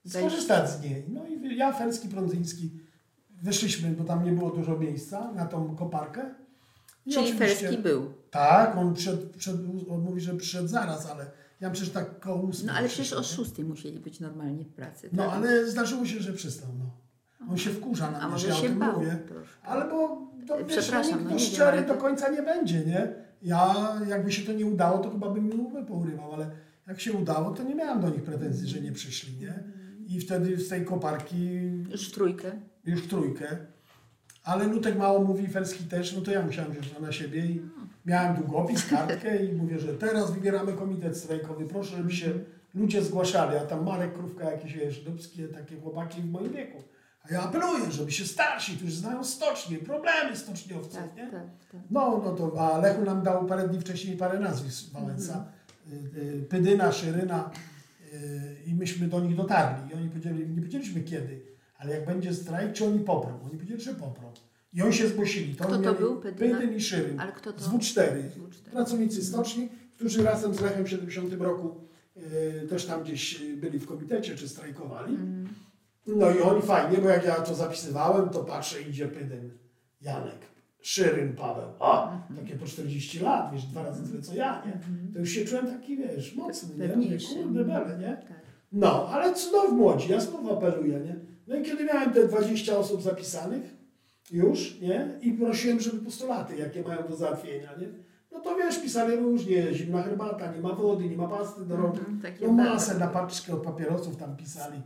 skorzystać 0.07 0.71
z 0.71 0.83
niej. 0.83 1.05
No 1.09 1.27
i 1.27 1.57
ja, 1.57 1.73
Ferski, 1.73 2.09
Prądzyński 2.09 2.71
wyszliśmy, 3.43 3.91
bo 3.91 4.05
tam 4.05 4.25
nie 4.25 4.33
było 4.33 4.51
dużo 4.51 4.79
miejsca 4.79 5.33
na 5.33 5.47
tą 5.47 5.77
koparkę. 5.77 6.35
I 7.07 7.13
Czyli 7.13 7.33
Ferski 7.33 7.79
był. 7.79 8.13
Tak, 8.31 8.77
on, 8.77 8.95
przed, 8.95 9.37
przed, 9.37 9.57
on 9.91 10.01
mówi, 10.01 10.21
że 10.21 10.35
przyszedł 10.35 10.69
zaraz, 10.69 11.11
ale 11.11 11.27
ja 11.61 11.71
przecież 11.71 11.93
tak 11.93 12.21
koło 12.21 12.51
No 12.65 12.73
ale 12.73 12.89
przecież 12.89 13.13
o 13.13 13.19
nie? 13.19 13.25
szóstej 13.27 13.65
musieli 13.65 13.99
być 14.01 14.21
normalnie 14.21 14.65
w 14.65 14.73
pracy. 14.73 15.09
No 15.13 15.23
tak? 15.25 15.33
ale 15.35 15.67
zdarzyło 15.71 16.07
się, 16.07 16.21
że 16.21 16.33
przystał, 16.33 16.69
no. 16.79 16.91
On 17.51 17.59
się 17.59 17.71
wkurza 17.71 18.11
na 18.11 18.19
A 18.19 18.23
mnie, 18.23 18.31
może 18.33 18.47
że 18.47 18.53
ja 18.53 18.59
o 18.59 18.63
się 18.63 18.69
tym 18.69 18.79
bał 18.79 18.99
mówię. 19.01 19.19
troszkę. 19.29 19.67
Ale 19.69 19.91
bo 19.91 20.31
to, 20.47 20.65
wiesz, 20.65 20.93
nikt 20.93 21.11
no 21.11 21.17
no, 21.23 21.29
wiem, 21.31 21.39
szczery 21.39 21.79
ale 21.79 21.87
do 21.87 21.95
końca 21.95 22.31
nie 22.31 22.43
będzie, 22.43 22.85
nie? 22.85 23.15
Ja, 23.43 23.75
jakby 24.09 24.33
się 24.33 24.43
to 24.47 24.53
nie 24.53 24.67
udało, 24.67 24.99
to 24.99 25.11
chyba 25.11 25.31
bym 25.31 25.45
mi 25.45 25.55
łby 25.55 25.85
pourywał, 25.85 26.33
ale 26.33 26.51
jak 26.87 27.01
się 27.01 27.13
udało, 27.13 27.51
to 27.51 27.63
nie 27.63 27.75
miałem 27.75 28.01
do 28.01 28.09
nich 28.09 28.23
pretensji, 28.23 28.69
że 28.69 28.81
nie 28.81 28.93
przyszli, 28.93 29.37
nie? 29.39 29.63
I 30.07 30.21
wtedy 30.21 30.57
z 30.57 30.69
tej 30.69 30.85
koparki 30.85 31.47
Już 31.91 32.09
w 32.09 32.13
trójkę. 32.15 32.53
już 32.85 33.07
trójkę. 33.09 33.57
Ale 34.45 34.67
Lutek 34.67 34.99
mało 34.99 35.25
mówi, 35.25 35.49
Felski 35.49 35.85
też, 35.85 36.17
no 36.17 36.21
to 36.23 36.31
ja 36.31 36.43
musiałem 36.43 36.71
wziąć 36.73 36.91
to 36.91 37.01
na 37.01 37.13
siebie 37.13 37.47
i 37.47 37.61
miałem 38.07 38.37
długopis, 38.37 38.87
kartkę 38.87 39.45
i 39.45 39.53
mówię, 39.53 39.79
że 39.79 39.95
teraz 39.95 40.31
wybieramy 40.31 40.73
komitet 40.73 41.17
strajkowy, 41.17 41.67
proszę, 41.67 41.97
żeby 41.97 42.13
się 42.13 42.33
ludzie 42.75 43.03
zgłaszali, 43.03 43.57
a 43.57 43.61
tam 43.61 43.85
Marek 43.85 44.13
Krówka, 44.13 44.51
jakieś 44.51 44.73
wiesz, 44.75 45.01
dubskie 45.01 45.49
takie 45.49 45.81
chłopaki 45.81 46.23
w 46.23 46.31
moim 46.31 46.53
wieku. 46.53 46.83
A 47.25 47.33
ja 47.35 47.43
apeluję, 47.43 47.91
żeby 47.93 48.13
się 48.13 48.25
starsi, 48.25 48.77
którzy 48.77 48.93
znają 48.97 49.25
stocznie, 49.25 49.79
problemy 49.79 50.37
stoczniowców, 50.37 50.95
Tak, 50.95 51.17
nie? 51.17 51.23
tak, 51.31 51.43
tak. 51.73 51.81
No, 51.91 52.23
no 52.25 52.33
to, 52.33 52.61
a 52.61 52.79
Lechu 52.79 53.03
nam 53.05 53.23
dał 53.23 53.47
parę 53.47 53.69
dni 53.69 53.81
wcześniej 53.81 54.17
parę 54.17 54.39
nazwisk 54.39 54.93
Wałęsa. 54.93 55.45
Y, 55.93 56.21
y, 56.21 56.43
Pydyna, 56.49 56.93
Szyryna 56.93 57.51
y, 58.13 58.57
i 58.67 58.75
myśmy 58.75 59.09
do 59.09 59.21
nich 59.21 59.37
dotarli. 59.37 59.91
I 59.91 59.95
oni 59.95 60.09
powiedzieli, 60.09 60.49
nie 60.49 60.57
powiedzieliśmy 60.57 61.01
kiedy, 61.01 61.43
ale 61.79 61.95
jak 61.95 62.07
będzie 62.07 62.35
strajk, 62.35 62.73
czy 62.73 62.85
oni 62.87 63.01
poprą? 63.01 63.41
Oni 63.45 63.55
powiedzieli, 63.55 63.81
że 63.81 63.95
poprą. 63.95 64.33
I 64.73 64.83
oni 64.83 64.95
się 64.95 65.09
zgłosili. 65.09 65.55
Kto 65.55 65.69
oni 65.69 65.85
to 65.85 65.95
był? 65.95 66.21
Pydyn 66.21 66.77
i 66.77 66.81
Szyryn. 66.81 67.21
Ale 67.21 67.33
kto 67.33 67.53
to? 67.53 67.61
Z 67.61 67.69
W4. 67.69 68.01
W4. 68.01 68.71
Pracownicy 68.73 69.25
stoczni, 69.25 69.69
którzy 69.95 70.23
razem 70.23 70.55
z 70.55 70.61
Lechem 70.61 70.85
w 70.85 70.89
70 70.89 71.33
roku 71.33 71.81
y, 72.17 72.67
też 72.69 72.87
tam 72.87 73.03
gdzieś 73.03 73.41
y, 73.43 73.57
byli 73.57 73.79
w 73.79 73.87
komitecie, 73.87 74.37
czy 74.37 74.49
strajkowali. 74.49 75.15
Mhm. 75.15 75.49
No 76.07 76.31
i 76.31 76.41
oni 76.41 76.63
fajnie, 76.63 76.99
bo 76.99 77.09
jak 77.09 77.25
ja 77.25 77.35
to 77.35 77.55
zapisywałem, 77.55 78.29
to 78.29 78.45
patrzę, 78.45 78.83
idzie 78.83 79.09
Pydyn, 79.09 79.51
Janek, 80.01 80.39
Szyryn, 80.81 81.33
Paweł. 81.33 81.69
O, 81.79 82.13
takie 82.37 82.57
po 82.57 82.67
40 82.67 83.21
lat, 83.21 83.53
wiesz, 83.53 83.65
dwa 83.65 83.83
razy 83.83 84.11
tyle 84.11 84.23
co 84.23 84.35
ja, 84.35 84.63
nie? 84.67 84.81
To 85.13 85.19
już 85.19 85.31
się 85.31 85.45
czułem 85.45 85.67
taki, 85.67 85.97
wiesz, 85.97 86.35
mocny, 86.35 86.69
nie? 86.79 86.89
Pewniejszy. 86.89 87.35
Kurde, 87.35 87.65
bele, 87.65 87.99
nie? 87.99 88.17
Tak. 88.29 88.41
No, 88.73 89.09
ale 89.09 89.35
cudów 89.35 89.73
młodzi, 89.73 90.11
ja 90.11 90.21
znów 90.21 90.53
apeluję, 90.53 91.01
nie? 91.01 91.17
No 91.47 91.57
i 91.57 91.63
kiedy 91.63 91.85
miałem 91.85 92.13
te 92.13 92.29
20 92.29 92.79
osób 92.79 93.03
zapisanych 93.03 93.80
już, 94.33 94.81
nie? 94.81 95.09
I 95.23 95.33
prosiłem, 95.33 95.81
żeby 95.81 95.99
postulaty, 96.05 96.57
jakie 96.57 96.83
mają 96.83 97.09
do 97.09 97.17
załatwienia, 97.17 97.69
nie? 97.81 97.87
No 98.33 98.41
to 98.41 98.57
wiesz, 98.57 98.79
pisali 98.83 99.17
różnie, 99.17 99.75
zimna 99.75 100.03
herbata, 100.03 100.53
nie 100.55 100.61
ma 100.61 100.73
wody, 100.75 101.05
nie 101.09 101.17
ma 101.17 101.29
pasty 101.29 101.65
do 101.67 101.77
rąk. 101.77 101.99
Mhm, 101.99 102.21
takie 102.21 102.47
No 102.47 102.53
masę 102.53 102.99
na 102.99 103.07
paczkę 103.07 103.53
od 103.55 103.63
papierosów 103.63 104.17
tam 104.17 104.37
pisali. 104.37 104.81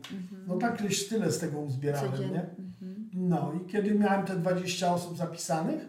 No 0.47 0.57
tak 0.57 0.80
już 0.80 1.09
tyle 1.09 1.32
z 1.32 1.38
tego 1.38 1.59
uzbierałem, 1.61 2.11
Codziennie. 2.12 2.32
nie? 2.34 2.40
Mhm. 2.64 3.09
No 3.14 3.53
i 3.62 3.66
kiedy 3.70 3.95
miałem 3.95 4.26
te 4.26 4.36
20 4.36 4.95
osób 4.95 5.16
zapisanych, 5.16 5.88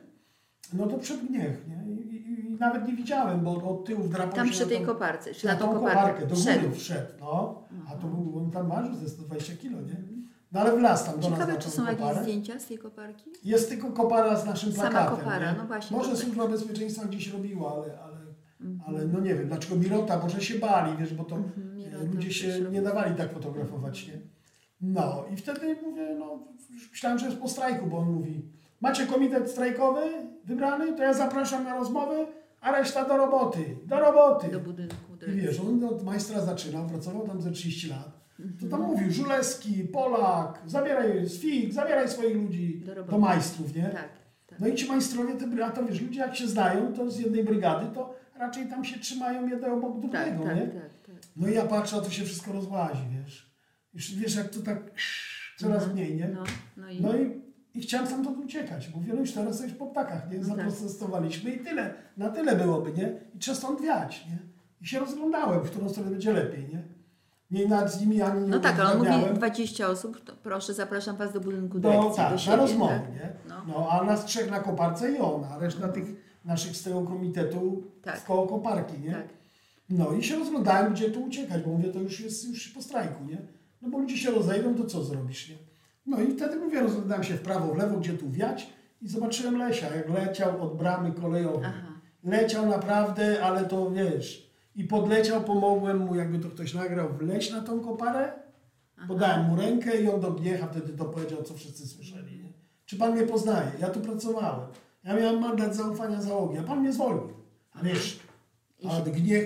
no 0.73 0.87
to 0.87 0.97
przed 0.97 1.25
gniech, 1.25 1.67
nie? 1.67 1.93
I, 1.93 2.15
i, 2.15 2.39
i 2.45 2.57
nawet 2.59 2.87
nie 2.87 2.93
widziałem, 2.93 3.39
bo 3.43 3.63
od 3.63 3.85
tyłu 3.85 4.03
wdrapał 4.03 4.35
Tam 4.35 4.47
się 4.47 4.53
przy 4.53 4.65
tej 4.67 4.79
tą- 4.79 4.85
koparce, 4.85 5.33
czy 5.33 5.47
na 5.47 5.55
tą 5.55 5.73
koparkę. 5.73 5.95
koparkę, 5.95 6.25
do 6.27 6.35
góry 6.35 6.75
wszedł, 6.75 7.07
no. 7.19 7.63
A 7.87 7.95
to 7.95 8.07
był, 8.07 8.37
on 8.39 8.51
tam 8.51 8.67
ważył 8.69 8.95
ze 8.95 9.09
120 9.09 9.55
kilo, 9.55 9.81
nie? 9.81 10.14
No 10.55 10.61
ale 10.61 10.77
wlazł 10.77 11.05
tam 11.05 11.19
do 11.19 11.29
nas 11.29 11.39
Ciekawe, 11.39 11.53
na 11.53 11.59
czy 11.59 11.69
są 11.69 11.83
jakieś 11.85 11.99
koparę. 11.99 12.21
zdjęcia 12.23 12.59
z 12.59 12.65
tej 12.65 12.77
koparki? 12.77 13.29
Jest 13.43 13.69
tylko 13.69 13.91
kopara 13.91 14.35
z 14.37 14.45
naszym 14.45 14.71
Sama 14.73 14.89
plakatem, 14.89 15.17
kopara, 15.17 15.51
nie? 15.51 15.57
no 15.57 15.65
właśnie, 15.67 15.97
Może 15.97 16.15
służba 16.17 16.47
bezpieczeństwa 16.47 17.05
gdzieś 17.05 17.27
robiła, 17.33 17.73
ale, 17.73 17.99
ale, 17.99 18.15
Mhm. 18.61 18.81
ale 18.87 19.05
no 19.05 19.19
nie 19.19 19.35
wiem, 19.35 19.47
dlaczego 19.47 19.75
Mirota, 19.75 20.19
może 20.19 20.41
się 20.41 20.59
bali, 20.59 20.97
wiesz, 20.97 21.13
bo 21.13 21.23
to 21.23 21.35
e, 21.35 22.05
ludzie 22.13 22.33
się 22.33 22.59
nie 22.71 22.81
dawali 22.81 23.15
tak 23.15 23.33
fotografować, 23.33 24.07
nie? 24.07 24.19
No 24.81 25.25
i 25.33 25.37
wtedy 25.37 25.75
mówię, 25.83 26.15
no 26.19 26.39
myślałem, 26.91 27.19
że 27.19 27.25
jest 27.25 27.37
po 27.37 27.49
strajku, 27.49 27.87
bo 27.87 27.97
on 27.97 28.11
mówi, 28.11 28.45
macie 28.81 29.05
komitet 29.05 29.51
strajkowy 29.51 30.01
wybrany, 30.45 30.93
to 30.93 31.03
ja 31.03 31.13
zapraszam 31.13 31.63
na 31.63 31.75
rozmowy, 31.75 32.15
a 32.61 32.71
reszta 32.71 33.05
do 33.07 33.17
roboty, 33.17 33.77
do 33.85 33.99
roboty. 33.99 34.47
Do 34.51 34.59
budynku. 34.59 34.95
I 35.15 35.17
dyrekcji. 35.17 35.41
wiesz, 35.41 35.59
on 35.59 35.83
od 35.83 36.03
majstra 36.03 36.41
zaczynał, 36.41 36.87
pracował 36.87 37.27
tam 37.27 37.41
ze 37.41 37.51
30 37.51 37.89
lat. 37.89 38.24
To 38.61 38.67
tam 38.67 38.81
mówił, 38.81 39.11
Żuleski, 39.11 39.83
Polak, 39.83 40.61
zabieraj 40.65 41.25
z 41.25 41.39
FIG, 41.39 41.73
zabieraj 41.73 42.09
swoich 42.09 42.36
ludzi 42.36 42.83
Do 42.86 43.03
do, 43.03 43.17
majstrów, 43.17 43.75
nie? 43.75 43.83
Tak, 43.83 44.09
tak. 44.47 44.59
No 44.59 44.67
i 44.67 44.75
ci 44.75 44.88
majstrowie, 44.88 45.33
te, 45.36 45.65
a 45.65 45.71
to 45.71 45.86
wiesz, 45.86 46.01
ludzie 46.01 46.19
jak 46.19 46.36
się 46.36 46.47
znają, 46.47 46.93
to 46.93 47.11
z 47.11 47.19
jednej 47.19 47.43
brygady, 47.43 47.86
to 47.95 48.15
raczej 48.39 48.67
tam 48.67 48.86
się 48.86 48.99
trzymają 48.99 49.47
jeden 49.47 49.71
obok 49.71 49.91
Tak, 49.93 50.01
drugiego, 50.01 50.43
tak, 50.43 50.55
nie? 50.55 50.67
tak, 50.81 50.89
tak. 51.05 51.15
No 51.36 51.47
i 51.47 51.53
ja 51.53 51.65
patrzę, 51.65 51.97
a 51.97 52.01
to 52.01 52.09
się 52.09 52.23
wszystko 52.23 52.51
rozłazi, 52.53 53.01
wiesz. 53.21 53.55
Już 53.93 54.15
wiesz, 54.15 54.36
jak 54.36 54.49
to 54.49 54.59
tak 54.59 54.77
coraz 55.57 55.83
Mhm. 55.83 55.93
mniej, 55.93 56.15
nie? 56.15 56.27
No, 56.27 56.43
no 56.77 56.89
i 56.89 57.01
No 57.01 57.17
i, 57.17 57.41
i 57.73 57.81
chciałem 57.81 58.07
stamtąd 58.07 58.38
uciekać. 58.38 58.89
Mówię, 58.95 59.13
no 59.13 59.19
już 59.19 59.31
teraz 59.31 59.63
już 59.63 59.73
po 59.73 59.88
ptakach, 59.88 60.31
nie? 60.31 60.38
No. 60.38 60.43
Zaprotestowaliśmy 60.43 61.51
i 61.51 61.59
tyle. 61.59 61.93
Na 62.17 62.29
tyle 62.29 62.55
byłoby, 62.55 62.91
nie? 62.93 63.13
I 63.36 63.39
trzeba 63.39 63.57
stąd 63.57 63.81
wiać, 63.81 64.25
nie? 64.25 64.38
I 64.81 64.88
się 64.88 64.99
rozglądałem, 64.99 65.63
w 65.63 65.71
którą 65.71 65.89
stronę 65.89 66.11
będzie 66.11 66.33
lepiej, 66.33 66.67
nie? 66.73 66.83
Nie 67.55 67.67
nad 67.67 67.91
z 67.91 68.01
nimi 68.01 68.21
ani 68.21 68.41
nie 68.41 68.47
No 68.47 68.59
tak, 68.59 68.79
ale 68.79 68.91
on 68.91 68.97
mówi 68.97 69.09
uzgadniałem. 69.09 69.37
20 69.37 69.87
osób, 69.87 70.23
to 70.23 70.33
proszę, 70.43 70.73
zapraszam 70.73 71.15
Was 71.15 71.33
do 71.33 71.39
budynku 71.39 71.79
do, 71.79 71.89
dyrekcji, 71.89 72.15
tak, 72.15 72.29
do 72.29 72.35
na 72.35 72.37
siebie. 72.41 72.57
rozmowy, 72.57 72.93
tak? 72.93 73.13
nie? 73.13 73.29
No. 73.49 73.55
No, 73.67 73.87
a 73.91 74.03
nas 74.03 74.25
trzech 74.25 74.51
na 74.51 74.59
koparce 74.59 75.11
i 75.11 75.17
on, 75.19 75.43
a 75.43 75.59
reszta 75.59 75.87
tych 75.87 76.05
naszych 76.45 76.77
z 76.77 76.83
tego 76.83 77.01
komitetu 77.01 77.83
Tak. 78.03 78.19
w 78.19 78.25
koło 78.25 78.47
koparki, 78.47 78.99
nie? 78.99 79.11
Tak. 79.11 79.27
No 79.89 80.11
i 80.13 80.23
się 80.23 80.35
rozglądałem, 80.35 80.93
gdzie 80.93 81.09
tu 81.11 81.23
uciekać, 81.23 81.63
bo 81.63 81.69
mówię, 81.69 81.89
to 81.89 81.99
już 81.99 82.19
jest 82.19 82.49
już 82.49 82.67
po 82.69 82.81
strajku, 82.81 83.23
nie? 83.25 83.37
No 83.81 83.89
bo 83.89 83.97
ludzie 83.97 84.17
się 84.17 84.31
rozejdą, 84.31 84.75
to 84.75 84.85
co 84.85 85.03
zrobisz, 85.03 85.49
nie? 85.49 85.55
No 86.05 86.21
i 86.21 86.31
wtedy 86.31 86.55
mówię, 86.55 86.81
rozglądałem 86.81 87.23
się 87.23 87.33
w 87.33 87.41
prawo, 87.41 87.73
w 87.73 87.77
lewo, 87.77 87.97
gdzie 87.97 88.13
tu 88.13 88.29
wiać 88.31 88.69
i 89.01 89.07
zobaczyłem 89.07 89.57
Lesia, 89.57 89.95
jak 89.95 90.09
leciał 90.09 90.61
od 90.63 90.77
bramy 90.77 91.11
kolejowej. 91.11 91.65
Aha. 91.65 91.87
Leciał 92.23 92.65
naprawdę, 92.65 93.43
ale 93.43 93.65
to 93.65 93.91
wiesz, 93.91 94.44
i 94.76 94.84
podleciał, 94.84 95.43
pomogłem 95.43 95.97
mu, 95.97 96.15
jakby 96.15 96.39
to 96.39 96.49
ktoś 96.49 96.73
nagrał, 96.73 97.13
wleźć 97.13 97.51
na 97.51 97.61
tą 97.61 97.80
koparę, 97.80 98.34
podałem 99.07 99.45
mu 99.45 99.55
rękę 99.55 100.01
i 100.01 100.09
on 100.09 100.21
do 100.21 100.36
wtedy 100.71 100.93
to 100.93 101.05
powiedział, 101.05 101.43
co 101.43 101.53
wszyscy 101.53 101.88
słyszeli, 101.88 102.39
nie? 102.39 102.53
Czy 102.86 102.95
pan 102.95 103.13
mnie 103.13 103.23
poznaje? 103.23 103.71
Ja 103.80 103.89
tu 103.89 103.99
pracowałem. 103.99 104.67
Ja 105.03 105.15
miałem 105.15 105.39
mandat 105.41 105.76
zaufania 105.76 106.21
załogi, 106.21 106.57
a 106.57 106.63
pan 106.63 106.80
mnie 106.80 106.93
zwolnił. 106.93 107.34
A 107.73 107.84
wiesz, 107.84 108.19
a 108.89 109.01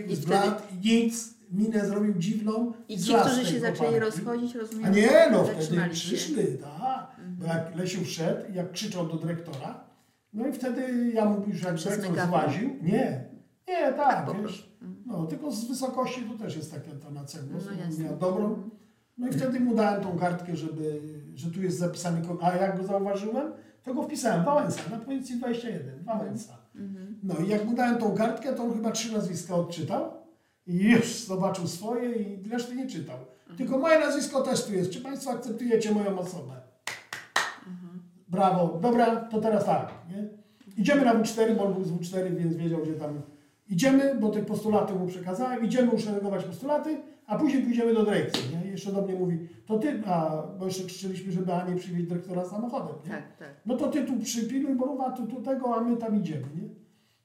i 0.07 0.15
zbladł 0.15 0.61
i 0.73 0.87
nic, 0.87 1.33
minę 1.51 1.85
zrobił 1.85 2.13
dziwną 2.13 2.73
I 2.87 2.99
ci, 2.99 3.13
którzy 3.13 3.45
się 3.45 3.59
zaczęli 3.59 3.99
rozchodzić, 3.99 4.55
rozumiem, 4.55 4.85
A 4.85 4.89
nie, 4.89 5.27
no 5.31 5.43
wtedy 5.43 5.89
przyszli, 5.89 6.57
tak. 6.57 7.15
Bo 7.27 7.45
jak 7.45 7.75
Lesiu 7.75 8.03
wszedł, 8.05 8.53
jak 8.53 8.71
krzyczał 8.71 9.07
do 9.07 9.17
dyrektora, 9.17 9.83
no 10.33 10.47
i 10.47 10.53
wtedy 10.53 11.11
ja 11.13 11.25
mu 11.25 11.45
już 11.47 11.61
jak 11.61 11.75
dyrektor 11.75 12.27
złaził, 12.27 12.69
nie, 12.81 13.29
nie, 13.67 13.93
tak, 13.93 14.27
wiesz. 14.41 14.68
No 15.09 15.25
tylko 15.25 15.51
z 15.51 15.65
wysokości 15.65 16.21
to 16.21 16.43
też 16.43 16.55
jest 16.55 16.71
taka 16.71 16.91
ta 17.03 17.11
na 17.11 17.25
celu, 17.25 17.47
No 17.51 18.03
miał 18.03 18.17
dobrą. 18.17 18.69
No 19.17 19.27
i 19.27 19.31
wtedy 19.31 19.59
mu 19.59 19.75
dałem 19.75 20.03
tą 20.03 20.17
kartkę, 20.17 20.55
żeby, 20.55 21.01
że 21.35 21.51
tu 21.51 21.61
jest 21.61 21.77
zapisany, 21.77 22.21
a 22.41 22.55
jak 22.55 22.77
go 22.77 22.83
zauważyłem, 22.83 23.51
to 23.83 23.93
go 23.93 24.03
wpisałem, 24.03 24.45
Wałęsa, 24.45 24.81
na 24.91 24.97
policji 24.97 25.37
21, 25.37 26.03
Wałęsa. 26.03 26.57
Mhm. 26.75 27.19
No 27.23 27.35
i 27.45 27.47
jak 27.47 27.65
mu 27.65 27.75
dałem 27.75 27.97
tą 27.97 28.15
kartkę, 28.15 28.53
to 28.53 28.63
on 28.63 28.73
chyba 28.73 28.91
trzy 28.91 29.13
nazwiska 29.13 29.55
odczytał 29.55 30.11
i 30.67 30.77
już 30.77 31.25
zobaczył 31.25 31.67
swoje 31.67 32.11
i 32.11 32.49
reszty 32.49 32.75
nie 32.75 32.87
czytał. 32.87 33.17
Tylko 33.57 33.77
moje 33.77 33.99
nazwisko 33.99 34.41
też 34.41 34.65
tu 34.65 34.73
jest. 34.73 34.91
Czy 34.91 35.01
Państwo 35.01 35.31
akceptujecie 35.31 35.91
moją 35.91 36.19
osobę? 36.19 36.53
Brawo. 38.27 38.79
Dobra, 38.81 39.15
to 39.15 39.41
teraz 39.41 39.65
tak. 39.65 39.91
Nie? 40.09 40.27
Idziemy 40.77 41.05
na 41.05 41.15
W4, 41.15 41.55
bo 41.55 41.65
on 41.65 41.73
był 41.73 41.83
z 41.83 41.91
W4, 41.91 42.35
więc 42.35 42.55
wiedział, 42.55 42.81
gdzie 42.81 42.93
tam 42.93 43.21
Idziemy, 43.69 44.15
bo 44.15 44.29
te 44.29 44.41
postulaty 44.41 44.93
mu 44.93 45.07
przekazałem, 45.07 45.65
idziemy 45.65 45.91
uszeregować 45.91 46.43
postulaty, 46.43 46.97
a 47.25 47.37
później 47.37 47.63
pójdziemy 47.63 47.93
do 47.93 48.05
dyrekcji. 48.05 48.57
Nie? 48.57 48.71
Jeszcze 48.71 48.91
do 48.91 49.01
mnie 49.01 49.15
mówi, 49.15 49.47
to 49.65 49.79
ty, 49.79 50.01
a, 50.05 50.43
bo 50.59 50.65
jeszcze 50.65 50.83
krzyczeliśmy, 50.83 51.31
żeby 51.31 51.53
Anię 51.53 51.75
przywieźć 51.75 52.07
dyrektora 52.07 52.45
samochodem. 52.45 52.95
Nie? 53.03 53.09
Tak, 53.09 53.37
tak. 53.37 53.61
No 53.65 53.77
to 53.77 53.87
ty 53.87 54.05
tu 54.05 54.19
przypiluj 54.19 54.75
Boruwa, 54.75 55.11
tu, 55.11 55.27
tu 55.27 55.41
tego, 55.41 55.75
a 55.75 55.81
my 55.81 55.97
tam 55.97 56.19
idziemy. 56.19 56.47
Nie? 56.55 56.69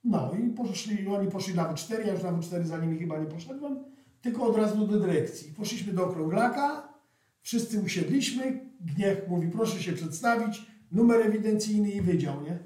No 0.05 0.31
i 0.35 0.51
poszli, 0.51 1.09
oni 1.09 1.31
poszli 1.31 1.55
na 1.55 1.65
W4, 1.65 2.07
ja 2.07 2.13
już 2.13 2.23
na 2.23 2.33
W4 2.33 2.65
za 2.65 2.79
nimi 2.79 2.99
chyba 2.99 3.19
nie 3.19 3.27
poszedłem, 3.27 3.85
tylko 4.23 4.43
od 4.43 4.57
razu 4.57 4.87
do 4.87 4.99
dyrekcji. 4.99 5.55
Poszliśmy 5.55 5.93
do 5.93 6.05
okrąglaka, 6.05 6.89
wszyscy 7.43 7.81
usiedliśmy, 7.81 8.61
Gniech 8.81 9.29
mówi, 9.29 9.49
proszę 9.49 9.83
się 9.83 9.93
przedstawić, 9.93 10.67
numer 10.93 11.21
ewidencyjny 11.21 11.91
i 11.91 12.01
wydział, 12.01 12.43
nie? 12.43 12.59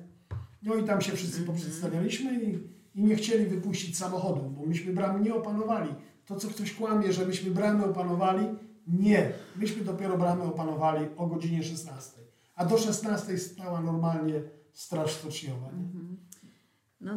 No 0.62 0.74
i 0.74 0.84
tam 0.84 1.00
się 1.00 1.12
wszyscy 1.12 1.42
poprzedstawialiśmy 1.42 2.42
i, 2.42 2.77
i 2.98 3.02
nie 3.04 3.16
chcieli 3.16 3.46
wypuścić 3.46 3.98
samochodu, 3.98 4.50
bo 4.50 4.66
myśmy 4.66 4.92
bramy 4.92 5.20
nie 5.20 5.34
opanowali. 5.34 5.94
To, 6.26 6.36
co 6.36 6.48
ktoś 6.48 6.74
kłamie, 6.74 7.12
że 7.12 7.26
myśmy 7.26 7.50
bramy 7.50 7.84
opanowali, 7.84 8.46
nie. 8.86 9.32
Myśmy 9.56 9.84
dopiero 9.84 10.18
bramy 10.18 10.42
opanowali 10.42 11.06
o 11.16 11.26
godzinie 11.26 11.62
16. 11.64 12.20
A 12.54 12.64
do 12.64 12.78
16 12.78 13.38
stała 13.38 13.80
normalnie 13.80 14.42
straż 14.72 15.12
stoczniowa. 15.12 15.66
Nie? 15.66 15.84
No, 17.00 17.12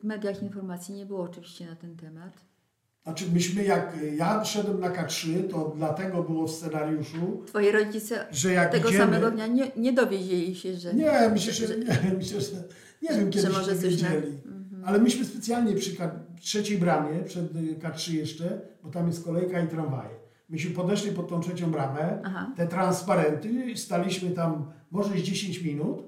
w 0.00 0.04
mediach 0.04 0.42
informacji 0.42 0.94
nie 0.94 1.06
było 1.06 1.22
oczywiście 1.22 1.66
na 1.66 1.76
ten 1.76 1.96
temat. 1.96 2.32
Znaczy 3.02 3.24
myśmy 3.32 3.64
jak 3.64 3.96
ja 4.16 4.44
szedłem 4.44 4.80
na 4.80 4.90
K3, 4.90 5.48
to 5.50 5.72
dlatego 5.76 6.22
było 6.22 6.46
w 6.46 6.50
scenariuszu, 6.50 7.42
Twoi 7.46 7.70
rodzice 7.72 8.26
że 8.30 8.52
jak 8.52 8.72
tego 8.72 8.88
idziemy, 8.88 9.04
samego 9.04 9.30
dnia 9.30 9.46
nie, 9.46 9.70
nie 9.76 9.92
dowiedzieli 9.92 10.54
się, 10.56 10.74
że... 10.74 10.94
Nie, 10.94 11.28
myślę, 11.32 11.52
że, 11.52 11.66
że- 11.66 11.76
nie, 11.78 12.14
myślę, 12.18 12.40
że 12.40 12.64
nie 13.02 13.08
wiem, 13.08 13.30
kiedy 13.30 13.48
może 13.48 13.74
się 13.74 13.80
coś 13.82 14.02
na- 14.02 14.08
wiedzieli. 14.10 14.38
Ale 14.88 14.98
myśmy 14.98 15.24
specjalnie 15.24 15.74
przy 15.74 15.96
trzeciej 16.40 16.78
bramie, 16.78 17.18
przed 17.24 17.56
y, 17.56 17.78
K3 17.78 18.12
jeszcze, 18.12 18.60
bo 18.82 18.90
tam 18.90 19.06
jest 19.06 19.24
kolejka 19.24 19.60
i 19.60 19.68
tramwaje. 19.68 20.10
Myśmy 20.48 20.70
podeszli 20.70 21.12
pod 21.12 21.28
tą 21.28 21.40
trzecią 21.40 21.70
bramę, 21.70 22.22
Aha. 22.24 22.52
te 22.56 22.66
transparenty, 22.66 23.76
staliśmy 23.76 24.30
tam 24.30 24.72
może 24.90 25.18
z 25.18 25.22
10 25.22 25.62
minut, 25.62 26.02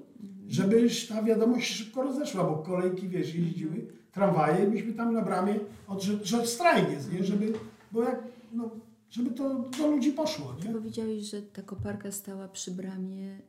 żeby 0.47 0.87
ta 1.09 1.23
wiadomość 1.23 1.73
szybko 1.73 2.03
rozeszła, 2.03 2.43
bo 2.43 2.57
kolejki, 2.57 3.09
wiesz, 3.09 3.35
jeździły, 3.35 3.87
tramwaje 4.11 4.67
myśmy 4.67 4.93
tam 4.93 5.13
na 5.13 5.21
bramie, 5.21 5.59
od, 5.87 6.01
że, 6.01 6.13
że 6.23 6.47
strajk 6.47 6.91
jest, 6.91 7.13
nie? 7.13 7.23
Żeby, 7.23 7.53
bo 7.91 8.03
jak, 8.03 8.23
no, 8.53 8.69
żeby 9.09 9.31
to 9.31 9.69
do 9.77 9.87
ludzi 9.87 10.11
poszło, 10.11 10.55
nie? 10.65 10.73
Powiedziałeś, 10.73 11.23
że 11.23 11.41
ta 11.41 11.61
koparka 11.61 12.11
stała 12.11 12.47
przy 12.47 12.71
bramie 12.71 13.39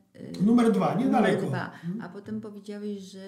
Numer 0.41 0.71
dwa, 0.71 0.87
numer 0.95 1.05
niedaleko. 1.05 1.45
dwa, 1.47 1.71
a 2.01 2.09
potem 2.09 2.41
powiedziałeś, 2.41 2.99
że 2.99 3.19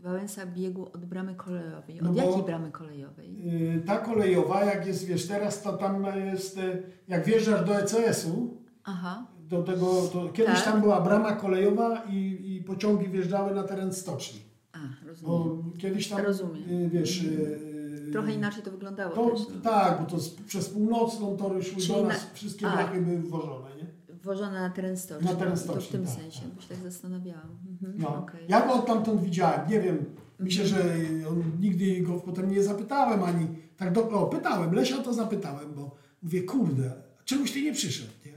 Wałęsa 0.00 0.46
biegł 0.46 0.82
od 0.84 1.04
bramy 1.04 1.34
kolejowej. 1.34 2.00
Od 2.00 2.16
No 2.16 2.22
jakiej 2.24 2.42
bramy 2.42 2.70
kolejowej? 2.70 3.36
Y, 3.76 3.82
Ta 3.86 3.98
kolejowa, 3.98 4.64
jak 4.64 4.86
jest, 4.86 5.04
wiesz, 5.06 5.26
teraz 5.28 5.62
to 5.62 5.72
tam 5.72 6.06
jest, 6.30 6.58
y, 6.58 6.82
jak 7.08 7.24
wjeżdżasz 7.24 7.64
do 7.66 7.76
ECS-u, 7.78 8.56
Aha, 8.84 9.26
do 9.48 9.62
tego, 9.62 10.02
to 10.12 10.28
kiedyś 10.28 10.54
Tak. 10.54 10.64
tam 10.64 10.80
była 10.80 11.00
brama 11.00 11.32
kolejowa 11.32 12.02
i, 12.10 12.38
i 12.56 12.62
pociągi 12.64 13.08
wjeżdżały 13.08 13.54
na 13.54 13.62
teren 13.62 13.92
stoczni. 13.92 14.40
a, 14.72 14.78
rozumiem. 15.06 15.38
Bo 15.72 15.78
kiedyś 15.78 16.08
tam, 16.08 16.20
Rozumiem. 16.24 16.70
y, 16.70 16.88
wiesz... 16.90 17.22
y, 17.24 17.72
Trochę 18.12 18.32
inaczej 18.34 18.62
to 18.62 18.70
wyglądało 18.70 19.14
To, 19.14 19.30
też. 19.30 19.40
No. 19.54 19.60
tak, 19.70 20.00
bo 20.00 20.06
to 20.06 20.18
z, 20.20 20.30
przez 20.30 20.68
północną 20.68 21.36
tory 21.36 21.62
szły 21.62 21.82
Czyli 21.82 21.94
do 21.94 22.02
na- 22.02 22.08
nas, 22.08 22.30
wszystkie 22.34 22.66
a. 22.66 22.72
blachy 22.76 23.00
były 23.00 23.18
wwożone, 23.18 23.76
nie? 23.76 23.86
Włożona 24.22 24.60
na 24.60 24.70
teren 24.70 24.96
stoczni. 24.96 25.26
Na 25.28 25.34
teren 25.34 25.58
To 25.58 25.80
w 25.80 25.88
tym 25.88 26.04
tak, 26.06 26.14
sensie, 26.14 26.40
tak. 26.40 26.50
bo 26.50 26.60
się 26.60 26.68
tak 26.68 26.78
zastanawiałam. 26.78 27.58
Mhm, 27.70 27.94
No. 27.98 28.16
okej. 28.18 28.40
Ja 28.48 28.66
go 28.66 28.72
odtamtąd 28.74 29.22
widziałem, 29.22 29.70
nie 29.70 29.80
wiem, 29.80 30.04
myślę, 30.38 30.66
że 30.66 30.84
on, 31.28 31.42
nigdy 31.60 32.00
go 32.00 32.12
potem 32.20 32.50
nie 32.50 32.62
zapytałem 32.62 33.22
ani, 33.22 33.46
tak 33.76 33.92
do, 33.92 34.10
o, 34.10 34.26
pytałem, 34.26 34.72
Lesia 34.74 34.98
to 35.02 35.14
zapytałem, 35.14 35.74
bo 35.74 35.94
mówię, 36.22 36.42
kurde, 36.42 36.92
czemuś 37.24 37.52
ty 37.52 37.62
nie 37.62 37.72
przyszedł, 37.72 38.12
nie? 38.26 38.32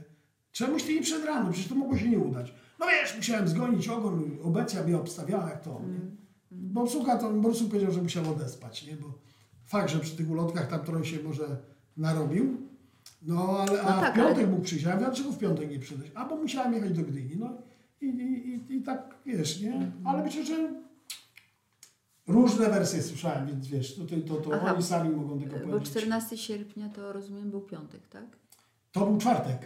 Czemuś 0.52 0.82
ty 0.82 0.94
nie 0.94 1.00
przyszedł 1.02 1.26
rano, 1.26 1.50
przecież 1.52 1.68
to 1.68 1.74
mogło 1.74 1.96
się 1.98 2.08
nie 2.08 2.18
udać. 2.18 2.54
No 2.80 2.86
wiesz, 2.86 3.16
musiałem 3.16 3.48
zgonić 3.48 3.88
ogon, 3.88 4.30
obecja 4.42 4.82
mnie 4.82 4.96
obstawiała 4.96 5.50
jak 5.50 5.62
to, 5.62 5.70
nie? 5.70 5.86
Mm, 5.96 6.16
Bo 6.50 6.86
słucha, 6.86 7.18
to 7.18 7.30
prostu 7.42 7.68
powiedział, 7.68 7.92
że 7.92 8.02
musiał 8.02 8.30
odespać, 8.32 8.86
nie? 8.86 8.96
Bo 8.96 9.18
fakt, 9.64 9.90
że 9.90 9.98
przy 9.98 10.16
tych 10.16 10.30
ulotkach 10.30 10.68
tam 10.68 10.80
trochę 10.80 11.04
się 11.04 11.22
może 11.22 11.56
narobił, 11.96 12.56
no 13.26 13.58
ale 13.58 13.82
a 13.82 13.94
No 13.94 14.00
tak, 14.00 14.12
w 14.12 14.16
piątek 14.16 14.38
ale- 14.38 14.46
mógł 14.46 14.62
przyjść, 14.62 14.86
a 14.86 14.96
dlaczego 14.96 15.32
w 15.32 15.38
piątek 15.38 15.70
nie 15.70 15.78
przyjść? 15.78 16.12
A 16.14 16.24
bo 16.24 16.36
musiałem 16.36 16.74
jechać 16.74 16.92
do 16.92 17.02
Gdyni, 17.02 17.36
no 17.36 17.50
i, 18.00 18.06
i, 18.06 18.48
i, 18.54 18.76
i 18.76 18.82
tak, 18.82 19.14
wiesz, 19.26 19.60
nie? 19.60 19.72
Mhm. 19.72 20.06
Ale 20.06 20.22
myślę, 20.22 20.44
że 20.44 20.72
różne 22.26 22.70
wersje 22.70 23.02
słyszałem, 23.02 23.46
więc 23.46 23.66
wiesz, 23.66 23.94
tutaj 23.96 24.22
to, 24.22 24.34
to 24.36 24.50
Aha. 24.54 24.74
oni 24.74 24.82
sami 24.82 25.10
mogą 25.10 25.40
tego 25.40 25.56
Bo 25.58 25.66
powiedzieć. 25.66 25.90
14 25.90 26.36
sierpnia 26.38 26.88
to 26.88 27.12
rozumiem 27.12 27.50
był 27.50 27.60
piątek, 27.60 28.08
tak? 28.08 28.24
To 28.92 29.06
był 29.06 29.18
czwartek. 29.18 29.58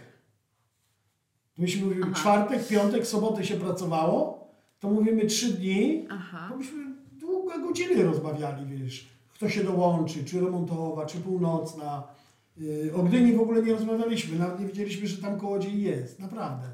Myśmy 1.57 1.83
mówili 1.85 2.01
Aha. 2.03 2.13
czwartek, 2.15 2.67
piątek, 2.67 3.07
sobotę 3.07 3.43
się 3.45 3.55
pracowało, 3.55 4.47
to 4.79 4.89
mówimy 4.89 5.25
trzy 5.25 5.53
dni, 5.53 6.07
Aha. 6.09 6.47
to 6.49 6.57
myśmy 6.57 6.85
długie 7.11 7.59
godziny 7.59 8.03
rozmawiali, 8.03 8.65
wiesz, 8.65 9.07
kto 9.33 9.49
się 9.49 9.63
dołączy, 9.63 10.25
czy 10.25 10.41
remontowa, 10.41 11.05
czy 11.05 11.17
północna. 11.17 12.03
Yy, 12.61 12.93
O 12.95 13.03
Gdyni 13.03 13.33
w 13.33 13.41
ogóle 13.41 13.63
nie 13.63 13.73
rozmawialiśmy, 13.73 14.39
nawet 14.39 14.59
nie 14.59 14.65
wiedzieliśmy, 14.65 15.07
że 15.07 15.21
tam 15.21 15.39
kołodziej 15.39 15.81
jest, 15.81 16.19
naprawdę. 16.19 16.67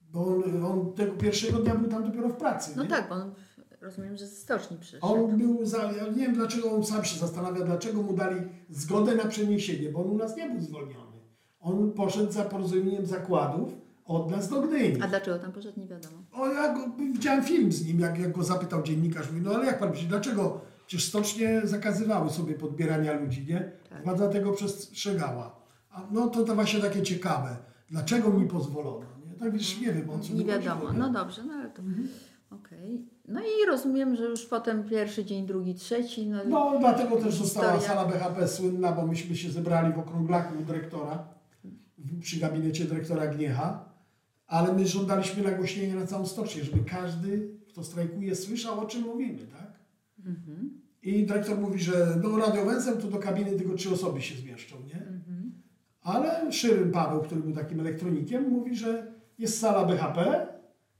Bo 0.00 0.26
on, 0.26 0.64
on 0.64 0.92
tego 0.92 1.12
pierwszego 1.12 1.58
dnia 1.58 1.74
był 1.74 1.90
tam 1.90 2.04
dopiero 2.04 2.28
w 2.28 2.36
pracy. 2.36 2.70
No 2.76 2.82
nie? 2.82 2.88
tak, 2.88 3.08
bo 3.08 3.14
on 3.14 3.34
rozumiem, 3.80 4.16
że 4.16 4.26
ze 4.26 4.36
stoczni 4.36 4.78
przyszedł. 4.78 5.06
On 5.06 5.36
był, 5.38 5.66
za, 5.66 5.92
ja 5.92 6.08
nie 6.08 6.22
wiem 6.26 6.34
dlaczego 6.34 6.72
on 6.72 6.84
sam 6.84 7.04
się 7.04 7.18
zastanawia, 7.20 7.64
dlaczego 7.64 8.02
mu 8.02 8.12
dali 8.12 8.40
zgodę 8.70 9.14
na 9.14 9.24
przeniesienie, 9.24 9.88
bo 9.92 10.00
on 10.00 10.10
u 10.10 10.16
nas 10.16 10.36
nie 10.36 10.50
był 10.50 10.60
zwolniony. 10.60 11.18
On 11.60 11.92
poszedł 11.92 12.32
za 12.32 12.44
porozumieniem 12.44 13.06
zakładów 13.06 13.72
od 14.04 14.30
nas 14.30 14.48
do 14.48 14.62
Gdyni. 14.62 15.02
A 15.02 15.08
dlaczego 15.08 15.38
tam 15.38 15.52
poszedł, 15.52 15.80
nie 15.80 15.86
wiadomo. 15.86 16.18
O, 16.32 16.48
ja 16.48 16.74
go, 16.74 16.80
widziałem 17.12 17.44
film 17.44 17.72
z 17.72 17.86
nim, 17.86 18.00
jak, 18.00 18.18
jak 18.18 18.32
go 18.32 18.42
zapytał 18.42 18.82
dziennikarz, 18.82 19.30
mówi, 19.30 19.42
no 19.42 19.50
ale 19.54 19.66
jak 19.66 19.78
pan 19.78 19.90
myśli, 19.90 20.06
dlaczego? 20.06 20.60
Przecież 20.88 21.08
stocznie 21.08 21.60
zakazywały 21.64 22.30
sobie 22.30 22.54
podbierania 22.54 23.12
ludzi, 23.20 23.46
nie? 23.46 23.72
Tak. 23.90 24.04
Władza 24.04 24.28
tego 24.28 24.52
przestrzegała. 24.52 25.60
A 25.90 26.06
no 26.10 26.28
to 26.28 26.44
to 26.44 26.54
właśnie 26.54 26.80
takie 26.80 27.02
ciekawe. 27.02 27.56
Dlaczego 27.90 28.30
mi 28.30 28.46
pozwolono? 28.46 29.06
Nie? 29.26 29.34
Tak 29.34 29.52
wiesz, 29.52 29.80
nie 29.80 29.92
wiem 29.92 30.10
o 30.10 30.18
co 30.18 30.34
Nie 30.34 30.44
wiadomo. 30.44 30.92
No 30.92 31.12
dobrze, 31.12 31.44
no 31.44 31.54
ale 31.54 31.70
to. 31.70 31.82
Okej. 32.50 33.06
No 33.28 33.40
i 33.40 33.66
rozumiem, 33.66 34.16
że 34.16 34.24
już 34.24 34.46
potem 34.46 34.88
pierwszy 34.88 35.24
dzień, 35.24 35.46
drugi, 35.46 35.74
trzeci. 35.74 36.26
No, 36.26 36.38
No, 36.48 36.76
dlatego 36.80 37.16
też 37.16 37.34
została 37.34 37.72
Historia. 37.72 37.88
sala 38.02 38.08
BHP 38.12 38.48
słynna, 38.48 38.92
bo 38.92 39.06
myśmy 39.06 39.36
się 39.36 39.50
zebrali 39.50 39.92
w 39.94 39.98
okrąglaku 39.98 40.58
u 40.58 40.62
dyrektora, 40.64 41.28
przy 42.20 42.40
gabinecie 42.40 42.84
dyrektora 42.84 43.26
Gniecha, 43.26 43.84
ale 44.46 44.72
my 44.72 44.86
żądaliśmy 44.86 45.42
nagłośnienia 45.42 45.94
na 45.94 46.06
całą 46.06 46.26
stocznię, 46.26 46.64
żeby 46.64 46.84
każdy, 46.84 47.50
kto 47.68 47.84
strajkuje, 47.84 48.34
słyszał, 48.34 48.80
o 48.80 48.86
czym 48.86 49.02
mówimy, 49.02 49.46
tak? 49.46 49.78
Mhm. 50.26 50.77
I 51.08 51.26
dyrektor 51.26 51.58
mówi, 51.58 51.78
że 51.78 52.06
no 52.22 52.38
radiowęzem 52.38 52.98
to 52.98 53.08
do 53.08 53.18
kabiny 53.18 53.52
tylko 53.52 53.74
trzy 53.74 53.90
osoby 53.90 54.22
się 54.22 54.34
zmieszczą, 54.34 54.76
nie? 54.86 55.00
Mhm. 55.00 55.52
Ale 56.02 56.52
Szyryn 56.52 56.90
Paweł, 56.90 57.20
który 57.20 57.40
był 57.40 57.52
takim 57.52 57.80
elektronikiem, 57.80 58.48
mówi, 58.48 58.76
że 58.76 59.12
jest 59.38 59.60
sala 59.60 59.84
BHP, 59.84 60.46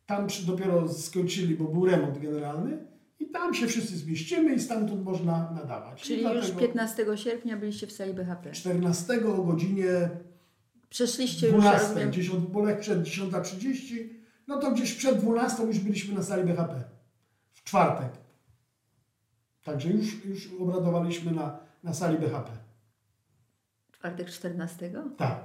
tam 0.06 0.26
dopiero 0.46 0.88
skończyli, 0.88 1.54
bo 1.54 1.64
był 1.64 1.86
remont 1.86 2.18
generalny 2.18 2.86
i 3.20 3.26
tam 3.26 3.54
się 3.54 3.66
wszyscy 3.66 3.96
zmieścimy 3.96 4.54
i 4.54 4.60
stamtąd 4.60 5.04
można 5.04 5.50
nadawać. 5.50 6.02
Czyli 6.02 6.22
już 6.22 6.32
dlatego 6.32 6.60
15 6.60 7.06
sierpnia 7.16 7.56
byliście 7.56 7.86
w 7.86 7.92
sali 7.92 8.14
BHP. 8.14 8.52
14 8.52 9.26
o 9.26 9.42
godzinie 9.42 10.10
Przeszliście 10.90 11.46
już, 11.46 11.56
12, 11.56 11.88
rozumiem, 11.88 12.10
gdzieś 12.10 12.30
od 12.30 12.52
Bolek 12.52 12.80
przed 12.80 13.02
10.30, 13.02 14.08
no 14.46 14.58
to 14.58 14.70
gdzieś 14.70 14.94
przed 14.94 15.18
12 15.18 15.62
już 15.62 15.78
byliśmy 15.78 16.14
na 16.14 16.22
sali 16.22 16.44
BHP. 16.44 16.84
W 17.52 17.64
czwartek. 17.64 18.27
Także 19.68 19.88
już, 19.88 20.24
już 20.24 20.48
obradowaliśmy 20.60 21.32
na, 21.32 21.58
na 21.84 21.94
sali 21.94 22.18
BHP. 22.18 22.50
czwartek 23.92 24.30
14? 24.30 24.92
Tak. 25.16 25.40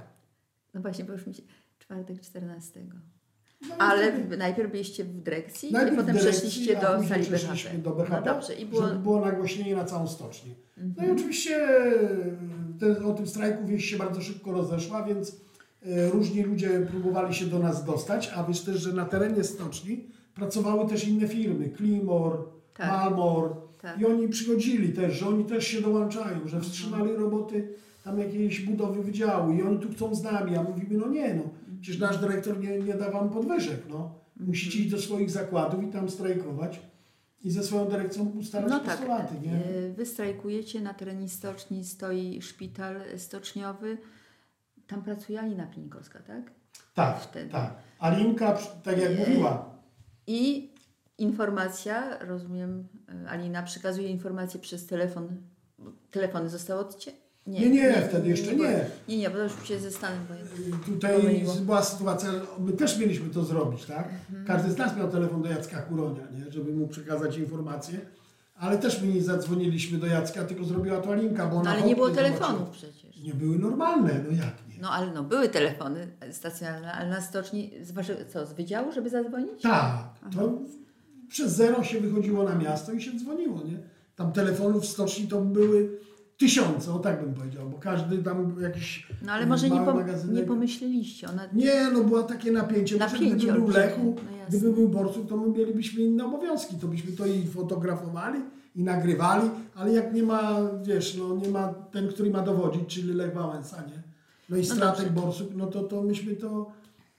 No 0.74 0.80
właśnie, 0.80 1.04
bo 1.04 1.12
już 1.12 1.26
mi 1.26 1.34
się... 1.34 1.42
Czwartek 1.78 2.20
14. 2.20 2.80
No 3.68 3.74
Ale 3.78 4.18
najpierw 4.38 4.70
byliście 4.72 5.04
w 5.04 5.22
dyrekcji 5.22 5.72
Najpierw 5.72 5.94
i 5.94 5.96
potem 6.00 6.16
dyrekcji, 6.16 6.40
przeszliście 6.48 6.74
do 6.76 7.02
sali 7.08 7.24
przeszliśmy 7.26 7.70
BHP. 7.70 7.82
do 7.82 7.90
BHP, 7.90 8.16
No 8.26 8.34
dobrze, 8.34 8.54
i 8.54 8.66
było... 8.66 8.82
żeby 8.88 8.98
było 9.00 9.20
nagłośnienie 9.20 9.76
na 9.76 9.84
całą 9.84 10.06
stocznię. 10.08 10.54
No 10.76 10.82
i 10.84 10.88
Mhm. 10.88 11.12
oczywiście 11.16 11.56
e, 11.56 12.94
te, 12.94 13.04
o 13.06 13.14
tym 13.14 13.26
strajku 13.26 13.66
wieść 13.66 13.90
się 13.90 13.96
bardzo 13.96 14.20
szybko 14.22 14.52
rozeszła, 14.52 15.02
więc 15.02 15.36
e, 15.86 16.10
różni 16.10 16.42
ludzie 16.42 16.80
próbowali 16.90 17.34
się 17.34 17.46
do 17.46 17.58
nas 17.58 17.84
dostać, 17.84 18.30
a 18.36 18.44
wiesz 18.44 18.60
też, 18.60 18.76
że 18.80 18.92
na 18.92 19.04
terenie 19.04 19.44
stoczni 19.44 20.06
pracowały 20.34 20.88
też 20.88 21.08
inne 21.08 21.28
firmy, 21.28 21.68
Klimor, 21.68 22.48
Tak. 22.74 22.86
Malmor 22.88 23.56
Tak. 23.84 24.00
i 24.00 24.06
oni 24.06 24.28
przychodzili 24.28 24.92
też, 24.92 25.14
że 25.18 25.28
oni 25.28 25.44
też 25.44 25.66
się 25.66 25.80
dołączają, 25.80 26.48
że 26.48 26.60
wstrzymali 26.60 27.12
roboty 27.12 27.68
tam 28.04 28.18
jakiejś 28.18 28.60
budowy 28.60 29.02
wydziału 29.02 29.52
i 29.52 29.62
oni 29.62 29.78
tu 29.78 29.88
chcą 29.92 30.14
z 30.14 30.22
nami, 30.22 30.56
a 30.56 30.62
mówimy, 30.62 30.98
no 30.98 31.08
nie 31.08 31.34
no, 31.34 31.42
przecież 31.80 32.00
nasz 32.00 32.18
dyrektor 32.18 32.60
nie, 32.60 32.78
nie 32.78 32.94
da 32.94 33.10
wam 33.10 33.30
podwyżek, 33.30 33.80
no. 33.88 34.14
Musicie 34.36 34.78
iść 34.78 34.90
do 34.90 34.98
swoich 35.00 35.30
zakładów 35.30 35.84
i 35.84 35.86
tam 35.86 36.10
strajkować. 36.10 36.80
i 37.44 37.50
ze 37.50 37.62
swoją 37.62 37.84
dyrekcją 37.88 38.24
ustalać 38.24 38.70
no 38.70 38.80
tak. 38.80 38.88
postulaty. 38.88 39.34
Nie? 39.42 39.60
Wy 39.96 40.06
strajkujecie, 40.06 40.80
na 40.80 40.94
terenie 40.94 41.28
stoczni 41.28 41.84
stoi 41.84 42.42
szpital 42.42 42.96
stoczniowy. 43.16 43.98
Tam 44.86 45.02
pracuje 45.02 45.40
Alina 45.40 45.66
Plinkowska, 45.66 46.18
tak? 46.18 46.50
Tak, 46.94 47.20
Wtedy. 47.20 47.50
tak. 47.50 47.74
Alinka, 47.98 48.58
tak 48.82 48.98
jak 48.98 49.18
mówiła. 49.18 49.70
I 50.26 50.73
informacja, 51.18 52.18
rozumiem, 52.18 52.88
Alina 53.28 53.62
przekazuje 53.62 54.08
informację 54.08 54.60
przez 54.60 54.86
telefon. 54.86 55.28
Telefony 56.10 56.48
zostały 56.48 56.80
odcięte 56.80 57.24
nie, 57.46 57.60
nie, 57.60 57.70
nie, 57.70 58.02
wtedy 58.08 58.28
jeszcze 58.28 58.56
nie. 58.56 58.84
Nie, 59.08 59.18
nie, 59.18 59.30
bo 59.30 59.36
to 59.36 59.42
już 59.42 59.68
się 59.68 59.78
ze 59.78 59.90
Stanem. 59.90 60.18
Tutaj 60.86 61.20
pomyliło. 61.20 61.54
była 61.54 61.82
sytuacja, 61.82 62.30
my 62.58 62.72
też 62.72 62.98
mieliśmy 62.98 63.30
to 63.30 63.44
zrobić, 63.44 63.84
tak? 63.84 64.08
Mhm. 64.28 64.46
Każdy 64.46 64.70
z 64.70 64.76
nas 64.76 64.96
miał 64.96 65.10
telefon 65.10 65.42
do 65.42 65.48
Jacka 65.48 65.82
Kuronia, 65.82 66.22
nie? 66.32 66.52
żeby 66.52 66.72
mu 66.72 66.88
przekazać 66.88 67.36
informacje. 67.36 68.00
Ale 68.54 68.78
też 68.78 69.02
my 69.02 69.06
nie 69.06 69.22
zadzwoniliśmy 69.22 69.98
do 69.98 70.06
Jacka, 70.06 70.44
tylko 70.44 70.64
zrobiła 70.64 71.00
to 71.00 71.12
Alinka, 71.12 71.46
bo 71.46 71.56
ona 71.56 71.70
no, 71.70 71.76
ale 71.76 71.86
nie 71.86 71.96
było 71.96 72.10
telefonów 72.10 72.70
przecież. 72.70 73.16
Nie 73.22 73.34
były 73.34 73.58
normalne, 73.58 74.24
no 74.28 74.36
jak 74.36 74.54
nie? 74.68 74.80
No 74.80 74.90
ale 74.90 75.12
no, 75.12 75.22
były 75.22 75.48
telefony 75.48 76.08
stacjonarne, 76.32 76.92
ale 76.92 77.10
na 77.10 77.20
stoczni, 77.20 77.72
z 77.82 77.92
co, 78.32 78.46
z 78.46 78.52
wydziału, 78.52 78.92
żeby 78.92 79.10
zadzwonić? 79.10 79.62
Tak, 79.62 79.98
to 80.34 80.58
przez 81.34 81.52
zero 81.52 81.84
się 81.84 82.00
wychodziło 82.00 82.44
na 82.44 82.54
miasto 82.54 82.92
i 82.92 83.02
się 83.02 83.18
dzwoniło, 83.18 83.62
nie? 83.64 83.78
Tam 84.16 84.32
telefonów 84.32 84.82
w 84.82 84.88
stoczni 84.88 85.28
to 85.28 85.40
były 85.40 85.98
tysiące, 86.36 86.92
o 86.92 86.98
tak 86.98 87.24
bym 87.24 87.34
powiedział, 87.34 87.70
bo 87.70 87.78
każdy 87.78 88.18
tam 88.18 88.56
jakiś 88.62 89.06
No 89.22 89.32
ale 89.32 89.46
może 89.46 89.70
nie, 89.70 89.80
pom 89.80 90.04
nie 90.32 90.42
pomyśleliście. 90.42 91.28
Ona... 91.28 91.42
Nie, 91.52 91.90
no 91.92 92.04
było 92.04 92.22
takie 92.22 92.52
napięcie. 92.52 92.96
napięcie 92.96 93.36
gdyby 93.36 93.52
był 93.52 93.68
Lechu, 93.68 94.16
no 94.16 94.46
gdyby 94.48 94.72
był 94.72 94.88
Borsuk, 94.88 95.28
to 95.28 95.36
my 95.36 95.58
mielibyśmy 95.58 96.02
inne 96.02 96.24
obowiązki. 96.26 96.76
To 96.76 96.86
byśmy 96.86 97.12
to 97.12 97.26
i 97.26 97.46
fotografowali, 97.46 98.40
i 98.76 98.82
nagrywali, 98.82 99.50
ale 99.74 99.92
jak 99.92 100.14
nie 100.14 100.22
ma, 100.22 100.60
wiesz, 100.84 101.16
no 101.16 101.36
nie 101.36 101.48
ma 101.48 101.68
ten, 101.68 102.08
który 102.08 102.30
ma 102.30 102.42
dowodzić, 102.42 102.86
czyli 102.86 103.12
Lech 103.12 103.34
Wałęsa, 103.34 103.76
nie? 103.76 104.02
No 104.48 104.56
i 104.56 104.60
no 104.60 104.74
Stratek 104.74 105.06
no 105.14 105.22
Borsuk, 105.22 105.48
no 105.54 105.66
to, 105.66 105.82
to 105.82 106.02
myśmy 106.02 106.36
to... 106.36 106.72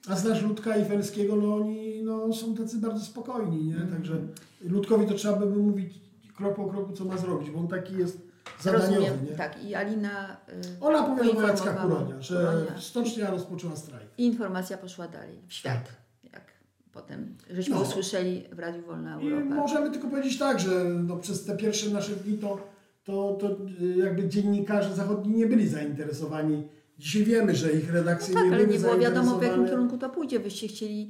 A 0.07 0.15
znasz 0.15 0.41
Ludka 0.43 0.77
i 0.77 0.85
Felskiego, 0.85 1.35
no 1.35 1.55
oni 1.55 1.84
no, 2.27 2.33
są 2.33 2.55
tacy 2.55 2.77
bardzo 2.77 3.05
spokojni, 3.05 3.65
nie? 3.65 3.75
Także 3.75 4.13
Ludkowi 4.61 5.07
to 5.07 5.13
trzeba 5.13 5.35
by 5.35 5.45
mówić 5.45 5.93
krok 6.35 6.55
po 6.55 6.65
kroku, 6.65 6.93
co 6.93 7.05
ma 7.05 7.17
zrobić, 7.17 7.51
bo 7.51 7.59
on 7.59 7.67
taki 7.67 7.97
jest 7.97 8.21
zadaniowy, 8.61 8.95
Rozumiem, 8.95 9.25
nie? 9.25 9.35
tak. 9.37 9.63
I 9.63 9.75
Alina 9.75 10.37
y, 10.49 10.81
Ona 10.81 11.03
powiedziała 11.03 11.47
Jacka 11.47 11.73
Kuronia, 11.73 12.21
że 12.21 12.35
Kuronia. 12.35 12.81
stocznia 12.81 13.31
rozpoczęła 13.31 13.75
strajk. 13.75 14.07
I 14.17 14.25
informacja 14.25 14.77
poszła 14.77 15.07
dalej, 15.07 15.41
w 15.47 15.53
świat. 15.53 15.83
Tak. 15.83 16.31
Jak 16.33 16.43
potem, 16.91 17.37
żeśmy 17.49 17.75
no. 17.75 17.81
usłyszeli 17.81 18.43
w 18.51 18.59
Radiu 18.59 18.81
Wolna 18.81 19.15
Europa. 19.15 19.41
I 19.41 19.43
możemy 19.43 19.91
tylko 19.91 20.07
powiedzieć 20.07 20.39
tak, 20.39 20.59
że 20.59 20.83
no, 20.83 21.17
przez 21.17 21.45
te 21.45 21.57
pierwsze 21.57 21.89
nasze 21.89 22.11
dni 22.15 22.37
to, 22.37 22.57
to, 23.03 23.37
to 23.41 23.57
y, 23.81 23.97
jakby 23.97 24.29
dziennikarze 24.29 24.95
zachodni 24.95 25.35
nie 25.35 25.47
byli 25.47 25.67
zainteresowani 25.67 26.67
Dzisiaj 26.99 27.23
wiemy, 27.23 27.55
że 27.55 27.71
ich 27.71 27.93
redakcje 27.93 28.35
no 28.35 28.41
tak, 28.41 28.49
nie 28.49 28.55
były 28.55 28.63
ale 28.63 28.73
nie 28.73 28.79
było 28.79 28.97
wiadomo 28.97 29.39
w 29.39 29.43
jakim 29.43 29.65
kierunku 29.65 29.97
to 29.97 30.09
pójdzie. 30.09 30.39
Byście 30.39 30.67
chcieli 30.67 31.09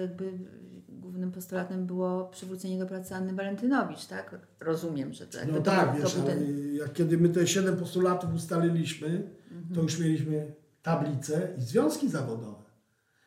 jakby 0.00 0.32
głównym 0.88 1.32
postulatem 1.32 1.86
było 1.86 2.24
przywrócenie 2.24 2.78
do 2.78 2.86
pracy 2.86 3.14
Anny 3.14 3.32
Walentynowicz, 3.34 4.06
tak? 4.06 4.36
Rozumiem, 4.60 5.12
że 5.12 5.26
tak. 5.26 5.52
No 5.52 5.60
tak, 5.60 5.96
wiesz, 6.00 6.14
ten... 6.14 6.74
jak 6.74 6.92
kiedy 6.92 7.18
my 7.18 7.28
te 7.28 7.46
siedem 7.46 7.76
postulatów 7.76 8.34
ustaliliśmy, 8.34 9.08
mhm. 9.50 9.74
to 9.74 9.82
już 9.82 9.98
mieliśmy 9.98 10.52
tablicę 10.82 11.48
i 11.58 11.60
związki 11.60 12.08
zawodowe. 12.08 12.62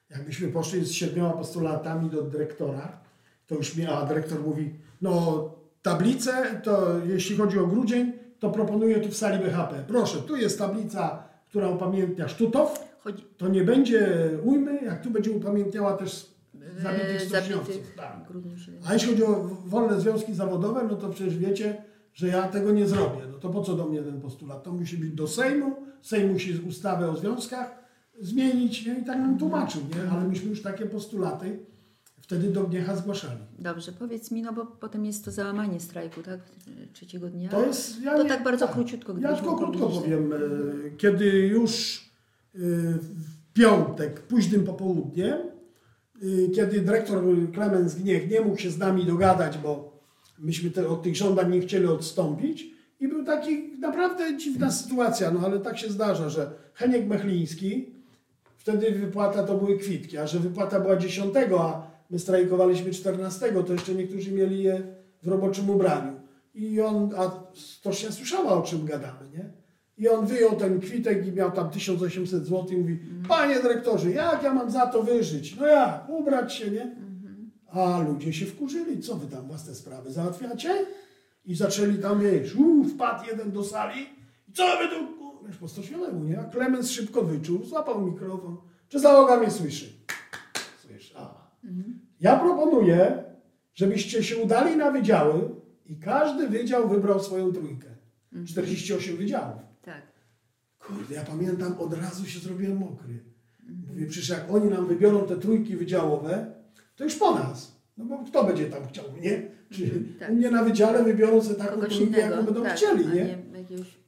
Jakbyśmy 0.09 0.47
poszli 0.47 0.85
z 0.85 0.91
siedmioma 0.91 1.33
postulatami 1.33 2.09
do 2.09 2.21
dyrektora, 2.21 3.01
to 3.47 3.55
już 3.55 3.75
mi, 3.75 3.85
a 3.85 4.05
dyrektor 4.05 4.41
mówi, 4.41 4.79
no 5.01 5.55
tablicę, 5.81 6.61
to 6.63 6.99
jeśli 7.05 7.37
chodzi 7.37 7.59
o 7.59 7.67
grudzień, 7.67 8.13
to 8.39 8.49
proponuję 8.49 8.99
tu 8.99 9.09
w 9.09 9.17
sali 9.17 9.43
BHP. 9.43 9.83
Proszę, 9.87 10.17
tu 10.17 10.35
jest 10.35 10.59
tablica, 10.59 11.23
która 11.49 11.69
upamiętnia 11.69 12.27
Sztutow, 12.27 12.94
Chodzi... 13.05 13.23
to 13.37 13.47
nie 13.47 13.63
będzie 13.63 14.29
ujmy, 14.43 14.81
jak 14.85 15.01
tu 15.01 15.11
będzie 15.11 15.31
upamiętniała 15.31 15.93
też 15.93 16.35
zabitych 16.83 17.21
stoczniowców. 17.21 17.95
Tak. 17.95 18.31
A 18.85 18.93
jeśli 18.93 19.09
chodzi 19.09 19.23
o 19.23 19.43
wolne 19.65 20.01
związki 20.01 20.33
zawodowe, 20.33 20.87
no 20.89 20.95
to 20.95 21.09
przecież 21.09 21.37
wiecie, 21.37 21.83
że 22.13 22.27
ja 22.27 22.47
tego 22.47 22.71
nie 22.71 22.87
zrobię. 22.87 23.21
No 23.31 23.37
to 23.37 23.49
po 23.49 23.61
co 23.61 23.75
do 23.75 23.85
mnie 23.85 24.01
ten 24.01 24.21
postulat? 24.21 24.63
To 24.63 24.73
musi 24.73 24.97
być 24.97 25.11
do 25.11 25.27
Sejmu, 25.27 25.75
Sejm 26.01 26.31
musi 26.31 26.59
ustawę 26.67 27.09
o 27.09 27.15
związkach 27.15 27.85
zmienić 28.21 28.85
nie? 28.85 28.99
i 28.99 29.05
tak 29.05 29.17
nam 29.17 29.37
tłumaczył, 29.37 29.81
nie? 29.81 30.11
ale 30.11 30.27
myśmy 30.27 30.49
już 30.49 30.61
takie 30.61 30.85
postulaty 30.85 31.59
wtedy 32.17 32.49
do 32.49 32.63
Gniecha 32.63 32.95
zgłaszali. 32.95 33.39
Dobrze, 33.59 33.91
powiedz 33.91 34.31
mi, 34.31 34.41
no 34.41 34.53
bo 34.53 34.65
potem 34.65 35.05
jest 35.05 35.25
to 35.25 35.31
załamanie 35.31 35.79
strajku, 35.79 36.23
tak? 36.23 36.39
Trzeciego 36.93 37.29
dnia. 37.29 37.49
To 37.49 37.65
jest... 37.65 38.01
Ja 38.01 38.17
to 38.17 38.23
nie, 38.23 38.29
tak 38.29 38.43
bardzo 38.43 38.65
tak. 38.65 38.75
króciutko. 38.75 39.15
Ja 39.19 39.35
tylko 39.35 39.55
krótko 39.55 39.89
powiem. 39.89 40.33
E, 40.33 40.37
kiedy 40.97 41.25
już 41.25 42.05
w 42.55 43.53
piątek, 43.53 44.21
późnym 44.21 44.63
popołudniem, 44.63 45.37
Y, 46.23 46.49
kiedy 46.55 46.81
dyrektor 46.81 47.23
Klemens 47.53 47.95
Gniech 47.95 48.31
nie 48.31 48.41
mógł 48.41 48.57
się 48.57 48.71
z 48.71 48.77
nami 48.77 49.05
dogadać, 49.05 49.57
bo 49.57 49.99
myśmy 50.39 50.71
te, 50.71 50.87
od 50.87 51.03
tych 51.03 51.15
żądań 51.15 51.51
nie 51.51 51.61
chcieli 51.61 51.85
odstąpić 51.85 52.67
i 52.99 53.07
był 53.07 53.25
taki 53.25 53.77
naprawdę 53.79 54.37
dziwna 54.37 54.71
sytuacja, 54.71 55.31
no 55.31 55.39
ale 55.45 55.59
tak 55.59 55.77
się 55.77 55.89
zdarza, 55.89 56.29
że 56.29 56.51
Heniek 56.73 57.07
Mechliński, 57.07 57.93
wtedy 58.57 58.91
wypłata 58.91 59.43
to 59.43 59.57
były 59.57 59.77
kwitki, 59.77 60.17
a 60.17 60.27
że 60.27 60.39
wypłata 60.39 60.79
była 60.79 60.95
10, 60.95 61.35
a 61.59 61.87
my 62.09 62.19
strajkowaliśmy 62.19 62.91
14, 62.91 63.63
to 63.67 63.73
jeszcze 63.73 63.95
niektórzy 63.95 64.31
mieli 64.31 64.63
je 64.63 64.81
w 65.23 65.27
roboczym 65.27 65.69
ubraniu. 65.69 66.19
I 66.53 66.81
on, 66.81 67.09
a 67.17 67.43
to 67.83 67.93
się 67.93 68.11
słyszała 68.11 68.51
o 68.53 68.61
czym 68.61 68.85
gadamy, 68.85 69.29
nie? 69.33 69.64
I 69.97 70.09
on 70.09 70.25
wyjął 70.25 70.55
ten 70.55 70.79
kwitek 70.79 71.27
i 71.27 71.31
miał 71.31 71.51
tam 71.51 71.69
1800 71.69 72.45
zł 72.45 72.65
i 72.69 72.77
mówi, 72.77 72.99
panie 73.27 73.59
dyrektorze, 73.59 74.11
jak 74.11 74.43
ja 74.43 74.53
mam 74.53 74.71
za 74.71 74.87
to 74.87 75.03
wyżyć? 75.03 75.55
No 75.55 75.67
jak, 75.67 76.09
ubrać 76.09 76.53
się, 76.53 76.71
nie? 76.71 76.95
A 77.67 77.99
ludzie 77.99 78.33
się 78.33 78.45
wkurzyli, 78.45 78.99
co 79.01 79.15
wy 79.15 79.27
tam 79.27 79.47
własne 79.47 79.75
sprawy 79.75 80.11
załatwiacie? 80.11 80.85
I 81.45 81.55
zaczęli 81.55 81.97
tam, 81.97 82.19
wiesz, 82.19 82.55
uu, 82.55 82.83
wpadł 82.83 83.25
jeden 83.27 83.51
do 83.51 83.63
sali 83.63 84.01
i 84.49 84.51
co 84.53 84.63
wy 84.63 84.87
tu, 84.89 84.95
wiesz, 85.47 85.57
po 85.57 85.67
stocznionemu, 85.67 86.23
nie? 86.23 86.39
A 86.39 86.43
Klemens 86.43 86.89
szybko 86.89 87.21
wyczuł, 87.21 87.63
złapał 87.65 88.01
mikrofon, 88.01 88.57
czy 88.89 88.99
załoga 88.99 89.37
mnie 89.37 89.51
słyszy? 89.51 89.85
Słyszy, 90.81 91.13
a. 91.17 91.47
Ja 92.19 92.39
proponuję, 92.39 93.23
żebyście 93.73 94.23
się 94.23 94.37
udali 94.37 94.75
na 94.77 94.91
wydziały 94.91 95.49
i 95.85 95.95
każdy 95.99 96.47
wydział 96.47 96.89
wybrał 96.89 97.19
swoją 97.19 97.53
trójkę. 97.53 97.87
48 98.47 99.17
wydziałów. 99.17 99.61
Kurde, 100.87 101.15
ja 101.15 101.23
pamiętam, 101.23 101.75
od 101.79 101.93
razu 101.93 102.25
się 102.25 102.39
zrobiłem 102.39 102.77
mokry. 102.77 103.19
Mówię, 103.87 104.05
przecież 104.05 104.29
jak 104.29 104.51
oni 104.51 104.69
nam 104.69 104.87
wybiorą 104.87 105.27
te 105.27 105.37
trójki 105.37 105.75
wydziałowe, 105.75 106.45
to 106.95 107.03
już 107.03 107.15
po 107.15 107.35
nas. 107.35 107.75
No 107.97 108.05
bo 108.05 108.23
kto 108.23 108.43
będzie 108.43 108.65
tam 108.65 108.87
chciał, 108.87 109.05
nie? 109.21 109.41
Czy 109.69 109.83
mhm, 109.83 110.13
tak. 110.19 110.29
u 110.29 110.35
mnie 110.35 110.51
na 110.51 110.63
wydziale 110.63 111.03
wybiorą 111.03 111.41
sobie 111.41 111.55
taką 111.55 111.75
Kogoś 111.75 111.95
trójkę, 111.95 112.19
innego, 112.19 112.35
jaką 112.35 112.45
będą 112.45 112.63
tak, 112.63 112.75
chcieli, 112.75 113.07
nie? 113.07 113.13
nie 113.13 113.37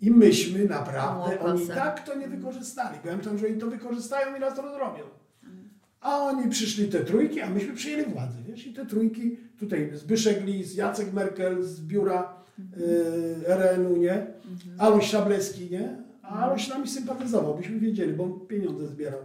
I 0.01 0.11
myśmy 0.11 0.65
naprawdę, 0.65 1.39
oni 1.39 1.67
tak 1.67 2.05
to 2.05 2.15
nie 2.15 2.27
wykorzystali. 2.27 2.97
Byłem 3.03 3.19
tam, 3.19 3.37
że 3.37 3.47
oni 3.47 3.57
to 3.57 3.67
wykorzystają 3.67 4.35
i 4.35 4.39
nas 4.39 4.55
to 4.55 4.61
zrobią. 4.61 5.03
A 6.01 6.17
oni 6.17 6.49
przyszli 6.49 6.87
te 6.87 6.99
trójki, 6.99 7.41
a 7.41 7.49
myśmy 7.49 7.73
przyjęli 7.73 8.05
władzę, 8.05 8.37
wiesz? 8.47 8.67
I 8.67 8.73
te 8.73 8.85
trójki, 8.85 9.37
tutaj 9.59 9.91
Zbyszek 9.93 10.45
Lis, 10.45 10.75
Jacek 10.75 11.13
Merkel 11.13 11.63
z 11.63 11.81
biura 11.81 12.33
y, 12.77 13.47
RN-u, 13.47 13.97
nie? 13.97 14.13
Mhm. 14.13 14.75
Aloś 14.77 15.09
Szableski, 15.09 15.69
nie? 15.71 16.06
Ale 16.27 16.59
się 16.59 16.73
nami 16.73 16.87
sympatyzował, 16.87 17.55
byśmy 17.55 17.79
wiedzieli, 17.79 18.13
bo 18.13 18.23
on 18.23 18.39
pieniądze 18.47 18.87
zbierał. 18.87 19.19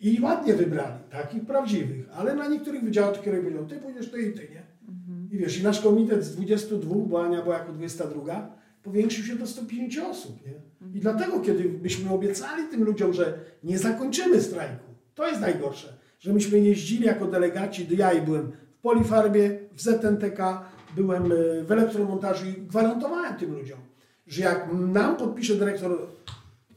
I 0.00 0.20
ładnie 0.20 0.54
wybrali, 0.54 0.98
takich 1.10 1.46
prawdziwych, 1.46 2.06
ale 2.12 2.34
na 2.34 2.48
niektórych 2.48 2.84
wydziałach 2.84 3.22
kierunek 3.22 3.44
powiedział, 3.44 3.66
ty 3.66 3.76
pójdziesz, 3.76 4.10
ty 4.10 4.22
i 4.22 4.32
ty, 4.32 4.40
nie? 4.40 4.62
Mhm. 4.88 5.28
I 5.32 5.38
wiesz, 5.38 5.58
i 5.58 5.62
nasz 5.62 5.80
komitet 5.80 6.24
z 6.24 6.36
22, 6.36 6.94
bo 6.94 7.24
Ania 7.24 7.42
była 7.42 7.58
jako 7.58 7.72
22, 7.72 8.56
powiększył 8.82 9.24
się 9.24 9.36
do 9.36 9.46
150 9.46 10.10
osób, 10.10 10.46
nie? 10.46 10.52
I 10.94 11.00
dlatego, 11.00 11.40
kiedy 11.40 11.68
byśmy 11.68 12.10
obiecali 12.10 12.68
tym 12.70 12.84
ludziom, 12.84 13.12
że 13.12 13.38
nie 13.64 13.78
zakończymy 13.78 14.40
strajku, 14.40 14.84
to 15.14 15.28
jest 15.28 15.40
najgorsze, 15.40 15.98
że 16.18 16.32
myśmy 16.32 16.58
jeździli 16.58 17.06
jako 17.06 17.26
delegaci, 17.26 17.86
ja 17.96 18.12
i 18.12 18.22
byłem 18.22 18.52
w 18.78 18.80
Polifarbie, 18.82 19.58
w 19.72 19.82
ZNTK, 19.82 20.64
byłem 20.96 21.32
e, 21.32 21.64
w 21.64 21.72
elektromontażu 21.72 22.46
i 22.46 22.52
gwarantowałem 22.52 23.34
tym 23.34 23.52
ludziom, 23.52 23.78
że 24.26 24.42
jak 24.42 24.68
nam 24.72 25.16
podpisze 25.16 25.54
dyrektor 25.54 25.98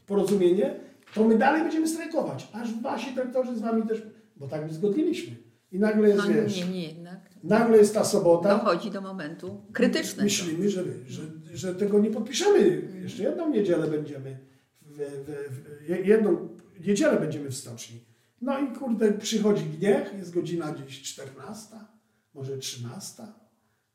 porozumienie, 0.06 0.74
to 1.14 1.24
my 1.24 1.38
dalej 1.38 1.62
będziemy 1.62 1.88
strajkować, 1.88 2.48
aż 2.52 2.80
wasi 2.80 3.14
dyrektorzy 3.14 3.56
z 3.56 3.60
wami 3.60 3.82
też, 3.82 4.02
bo 4.36 4.48
tak 4.48 4.72
zgodniliśmy. 4.72 5.36
I 5.72 5.78
nagle 5.78 6.08
jest, 6.08 6.20
no, 6.20 6.34
wiesz, 6.34 6.56
nie, 6.56 6.72
nie 6.72 6.86
jednak. 6.86 7.30
nagle 7.44 7.78
jest 7.78 7.94
ta 7.94 8.04
sobota. 8.04 8.58
Dochodzi 8.58 8.90
do 8.90 9.00
momentu 9.00 9.60
krytycznego. 9.72 10.24
Myślimy, 10.24 10.70
że, 10.70 10.84
że, 11.06 11.22
że 11.54 11.74
tego 11.74 11.98
nie 11.98 12.10
podpiszemy. 12.10 12.82
Jeszcze 13.02 13.22
jedną 13.22 13.50
niedzielę 13.50 13.86
będziemy, 13.86 14.38
w, 14.82 14.96
w, 14.96 15.84
w, 15.86 16.06
jedną 16.06 16.48
niedzielę 16.86 17.20
będziemy 17.20 17.50
w 17.50 17.56
stoczni. 17.56 18.00
No 18.40 18.58
i 18.58 18.72
kurde, 18.72 19.12
przychodzi 19.12 19.64
gniech, 19.64 20.14
jest 20.18 20.34
godzina 20.34 20.72
gdzieś 20.72 21.02
14, 21.02 21.76
może 22.34 22.58
13. 22.58 23.22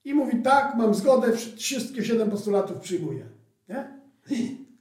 I 0.05 0.13
mówi, 0.13 0.41
tak, 0.41 0.75
mam 0.75 0.93
zgodę, 0.93 1.37
wszystkie 1.55 2.05
siedem 2.05 2.31
postulatów 2.31 2.77
przyjmuję. 2.77 3.25
Nie? 3.69 3.99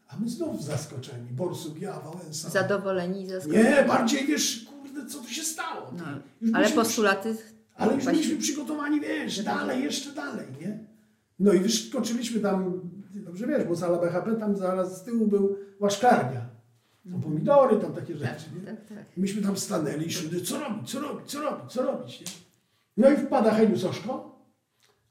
A 0.09 0.17
my 0.17 0.29
znów 0.29 0.65
zaskoczeni. 0.65 1.31
Borsuk, 1.31 1.81
ja, 1.81 2.01
Wałęsa. 2.01 2.51
Zadowoleni 2.51 3.23
i 3.23 3.27
zaskoczeni. 3.27 3.65
Nie, 3.65 3.85
bardziej 3.89 4.27
wiesz, 4.27 4.65
kurde, 4.65 5.07
co 5.07 5.19
tu 5.19 5.29
się 5.29 5.43
stało. 5.43 5.93
No, 5.99 6.05
ale 6.59 6.71
postulaty... 6.71 7.37
Ale 7.75 7.95
już 7.95 8.05
byliśmy 8.05 8.37
przygotowani, 8.37 9.01
wiesz, 9.01 9.43
dalej, 9.43 9.85
jeszcze 9.85 10.13
dalej, 10.13 10.47
nie? 10.61 10.79
No 11.39 11.53
i 11.53 11.59
wyskoczyliśmy 11.59 12.41
tam, 12.41 12.81
dobrze 13.15 13.47
wiesz, 13.47 13.65
bo 13.65 13.77
sala 13.77 13.99
BHP 13.99 14.37
tam 14.37 14.57
zaraz 14.57 14.99
z 14.99 15.03
tyłu 15.03 15.27
był 15.27 15.57
łaszkarnia. 15.81 16.47
Tam 17.11 17.21
pomidory, 17.21 17.77
tam 17.77 17.95
takie 17.95 18.17
rzeczy, 18.17 18.45
nie? 18.61 18.67
Tak, 18.67 18.87
tak. 18.87 19.17
Myśmy 19.17 19.43
tam 19.43 19.57
stanęli 19.57 20.07
i 20.07 20.43
co 20.45 20.61
robić, 20.61 20.91
co 20.91 21.01
robić, 21.01 21.31
co 21.31 21.43
robić, 21.43 21.73
co 21.73 21.83
robić, 21.83 22.21
nie? 22.21 22.27
No 22.97 23.11
i 23.11 23.17
wpada 23.17 23.55
Heniu 23.55 23.79
Soszko, 23.79 24.39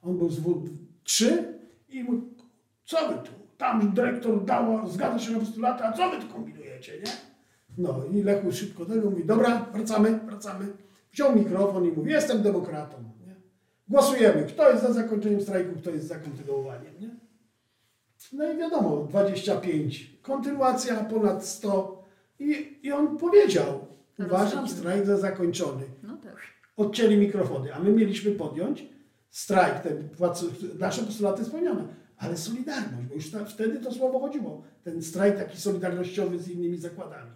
on 0.02 0.18
był 0.18 0.30
z 0.30 0.40
W3 0.40 1.44
i 1.90 2.04
mówi, 2.04 2.22
co 2.86 3.08
wy 3.08 3.14
tu? 3.14 3.41
Tam 3.62 3.94
dyrektor 3.94 4.46
dał, 4.46 4.90
zgadza 4.90 5.20
się 5.20 5.32
na 5.32 5.40
postulaty, 5.40 5.84
a 5.84 5.92
co 5.92 6.10
wy 6.10 6.18
tu 6.18 6.28
kombinujecie, 6.34 6.94
nie? 6.94 7.12
No 7.78 8.06
i 8.14 8.24
Lechu 8.24 8.52
szybko 8.52 8.86
tego 8.86 9.10
mówi, 9.10 9.26
dobra, 9.26 9.66
wracamy, 9.74 10.20
wracamy. 10.26 10.66
Wziął 11.12 11.36
mikrofon 11.36 11.86
i 11.86 11.92
mówi, 11.92 12.12
jestem 12.12 12.42
demokratą, 12.42 12.98
nie? 13.28 13.36
Głosujemy, 13.88 14.44
kto 14.44 14.70
jest 14.70 14.84
za 14.84 14.94
zakończeniem 14.94 15.42
strajku, 15.42 15.80
kto 15.82 15.90
jest 15.90 16.08
za 16.08 16.20
kontynuowaniem, 16.20 16.94
nie? 17.00 17.10
No 18.34 18.54
i 18.54 18.58
wiadomo, 18.58 19.08
25, 19.10 20.18
kontynuacja 20.22 20.96
ponad 20.96 21.46
100 21.46 22.04
i, 22.40 22.80
i 22.84 22.92
on 22.92 23.18
powiedział, 23.18 23.88
uważam 24.20 24.68
strajk 24.68 25.06
za 25.06 25.18
zakończony. 25.18 25.84
No 26.04 26.18
tak. 26.18 26.38
Odcięli 26.78 27.18
mikrofony, 27.18 27.76
a 27.76 27.80
my 27.80 27.92
mieliśmy 27.92 28.32
podjąć 28.32 28.86
strajk, 29.30 29.80
ten, 29.80 30.10
nasze 30.80 31.04
postulaty 31.04 31.46
spełnione, 31.46 32.01
ale 32.22 32.38
solidarność, 32.38 33.08
bo 33.10 33.16
już 33.16 33.32
ta, 33.32 33.46
wtedy 33.46 33.80
to 33.80 33.92
słowo 33.92 34.20
chodziło, 34.20 34.64
ten 34.84 35.04
strajk 35.04 35.38
taki 35.38 35.58
solidarnościowy 35.58 36.40
z 36.40 36.48
innymi 36.48 36.78
zakładami. 36.78 37.32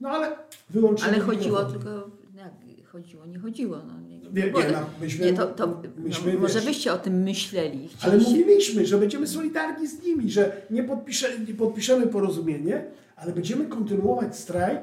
No 0.00 0.08
ale 0.08 0.36
wyłączyli 0.70 1.10
Ale 1.10 1.20
chodziło 1.20 1.64
tylko, 1.64 2.10
jak 2.34 2.52
chodziło, 2.94 3.26
nie 3.26 3.38
chodziło. 3.38 3.78
No, 3.86 4.00
nie, 4.00 4.18
nie, 4.18 4.30
nie, 4.42 4.72
no, 4.72 4.86
myśmy, 5.00 5.26
nie 5.26 5.32
to, 5.32 5.46
to 5.46 5.82
myśmy, 5.96 6.34
no, 6.34 6.40
może 6.40 6.60
byście 6.60 6.92
o 6.92 6.98
tym 6.98 7.22
myśleli. 7.22 7.88
Ale 8.00 8.18
mówiliśmy, 8.18 8.86
że 8.86 8.98
będziemy 8.98 9.26
solidarni 9.26 9.86
z 9.86 10.02
nimi, 10.02 10.30
że 10.30 10.62
nie, 10.70 10.84
podpisze, 10.84 11.38
nie 11.48 11.54
podpiszemy 11.54 12.06
porozumienie, 12.06 12.84
ale 13.16 13.32
będziemy 13.32 13.66
kontynuować 13.66 14.36
strajk 14.36 14.80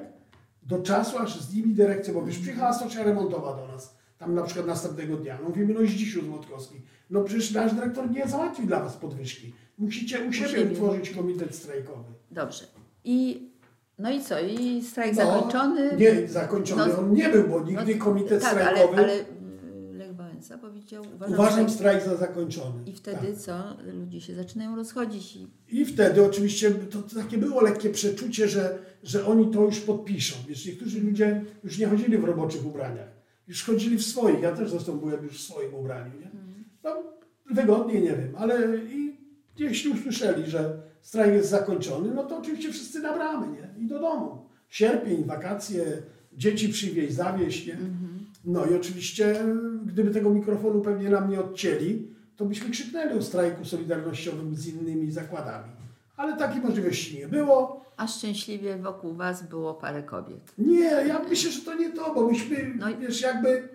do 0.63 0.79
czasu, 0.79 1.17
aż 1.17 1.41
z 1.41 1.55
nimi 1.55 1.73
dyrekcja, 1.73 2.13
bo 2.13 2.25
wiesz, 2.25 2.37
przyjechała 2.37 2.73
stocznia 2.73 3.03
remontowa 3.03 3.55
do 3.55 3.67
nas, 3.67 3.95
tam 4.21 4.35
na 4.35 4.43
przykład 4.43 4.67
następnego 4.67 5.17
dnia. 5.17 5.37
No 5.41 5.49
mówimy, 5.49 5.73
no 5.73 5.79
Zdzisiu 5.79 6.25
Złotkowski, 6.25 6.81
no 7.09 7.23
przecież 7.23 7.51
nasz 7.51 7.73
dyrektor 7.73 8.11
nie 8.11 8.27
załatwi 8.27 8.67
dla 8.67 8.79
was 8.79 8.97
podwyżki. 8.97 9.53
Musicie 9.77 10.19
u 10.29 10.33
siebie, 10.33 10.71
utworzyć 10.71 11.09
komitet 11.09 11.55
strajkowy. 11.55 12.13
Dobrze. 12.31 12.65
I 13.03 13.47
no 13.99 14.11
i 14.11 14.21
co? 14.21 14.39
I 14.39 14.83
strajk 14.83 15.15
no, 15.15 15.25
zakończony? 15.25 15.95
Nie, 15.97 16.27
zakończony 16.27 16.87
no, 16.87 16.99
on 16.99 17.13
nie 17.13 17.29
był, 17.29 17.47
bo 17.47 17.63
nigdy 17.63 17.95
no, 17.95 18.05
komitet 18.05 18.41
tak, 18.41 18.51
strajkowy... 18.51 18.97
Ale, 18.97 19.13
ale 19.13 19.23
Lech 19.91 20.15
Wałęsa 20.15 20.57
powiedział... 20.57 21.03
Uważam, 21.15 21.33
uważam 21.33 21.69
strajk 21.69 22.03
za 22.03 22.15
zakończony. 22.15 22.83
I 22.85 22.93
wtedy 22.93 23.27
tak. 23.27 23.35
co? 23.35 23.77
Ludzie 23.93 24.21
się 24.21 24.35
zaczynają 24.35 24.75
rozchodzić. 24.75 25.35
I, 25.35 25.47
I 25.69 25.85
wtedy 25.85 26.25
oczywiście 26.25 26.71
to, 26.71 27.01
to, 27.01 27.15
takie 27.15 27.37
było 27.37 27.61
lekkie 27.61 27.89
przeczucie, 27.89 28.47
że, 28.47 28.79
że 29.03 29.25
oni 29.25 29.51
to 29.51 29.63
już 29.63 29.79
podpiszą. 29.79 30.35
Wiesz, 30.47 30.65
niektórzy 30.65 31.01
ludzie 31.01 31.45
już 31.63 31.77
nie 31.77 31.87
chodzili 31.87 32.17
w 32.17 32.23
roboczych 32.23 32.65
ubraniach. 32.65 33.20
Już 33.51 33.63
chodzili 33.63 33.97
w 33.97 34.03
swoich. 34.03 34.41
Ja 34.41 34.51
też 34.51 34.69
zresztą 34.69 34.97
byłem 34.99 35.23
już 35.23 35.37
w 35.37 35.47
swoim 35.47 35.73
ubraniu. 35.73 36.11
Nie? 36.19 36.25
Mhm. 36.25 36.63
No, 36.83 37.03
wygodnie, 37.51 38.01
nie 38.01 38.15
wiem, 38.15 38.33
ale 38.37 38.77
i 38.77 39.17
jeśli 39.59 39.91
usłyszeli, 39.91 40.51
że 40.51 40.81
strajk 41.01 41.33
jest 41.33 41.49
zakończony, 41.49 42.13
no 42.13 42.23
to 42.23 42.37
oczywiście 42.37 42.71
wszyscy 42.71 42.99
na 42.99 43.13
bramy, 43.13 43.47
nie? 43.47 43.83
I 43.83 43.87
do 43.87 43.99
domu. 43.99 44.45
Sierpień, 44.69 45.23
wakacje, 45.23 45.83
dzieci 46.33 46.69
przywieźć, 46.69 47.13
zawieźć, 47.13 47.67
nie? 47.67 47.77
No 48.45 48.65
i 48.65 48.75
oczywiście, 48.75 49.45
gdyby 49.85 50.11
tego 50.11 50.29
mikrofonu 50.29 50.81
pewnie 50.81 51.09
nam 51.09 51.29
nie 51.29 51.39
odcięli, 51.39 52.07
to 52.35 52.45
byśmy 52.45 52.69
krzyknęli 52.69 53.17
o 53.17 53.21
strajku 53.21 53.65
solidarnościowym 53.65 54.55
z 54.55 54.67
innymi 54.67 55.11
zakładami. 55.11 55.71
Ale 56.21 56.37
takiej 56.37 56.61
możliwości 56.61 57.17
nie 57.17 57.27
było. 57.27 57.85
A 57.97 58.07
szczęśliwie 58.07 58.77
wokół 58.77 59.13
Was 59.13 59.49
było 59.49 59.73
parę 59.73 60.03
kobiet. 60.03 60.53
Nie, 60.57 60.89
ja 61.07 61.21
myślę, 61.29 61.51
że 61.51 61.61
to 61.61 61.73
nie 61.73 61.89
to, 61.89 62.13
bo 62.13 62.27
myśmy, 62.27 62.73
no 62.79 62.89
i... 62.89 62.97
wiesz, 62.97 63.21
jakby... 63.21 63.69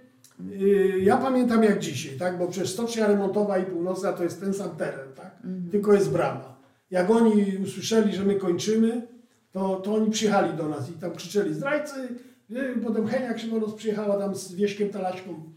Yy, 0.48 1.00
ja 1.00 1.16
pamiętam 1.16 1.62
jak 1.62 1.78
dzisiaj, 1.78 2.18
tak? 2.18 2.38
Bo 2.38 2.48
przecież 2.48 2.70
stocznia 2.70 3.06
remontowa 3.06 3.58
i 3.58 3.64
północna 3.64 4.12
to 4.12 4.22
jest 4.22 4.40
ten 4.40 4.54
sam 4.54 4.76
teren, 4.76 5.12
tak? 5.14 5.34
Mhm. 5.44 5.70
Tylko 5.70 5.92
jest 5.92 6.12
brama 6.12 6.56
jak 6.90 7.10
oni 7.10 7.58
usłyszeli, 7.64 8.12
że 8.12 8.24
my 8.24 8.34
kończymy, 8.34 9.06
to, 9.52 9.76
to 9.76 9.94
oni 9.94 10.10
przyjechali 10.10 10.56
do 10.56 10.68
nas 10.68 10.90
i 10.90 10.92
tam 10.92 11.14
krzyczeli 11.14 11.54
zdrajcy, 11.54 12.08
potem 12.84 13.06
Henia 13.06 13.34
Krzywonos 13.34 13.74
przyjechała 13.74 14.18
tam 14.18 14.34
z 14.34 14.54
Wieśkiem 14.54 14.90
Talaśką. 14.90 15.52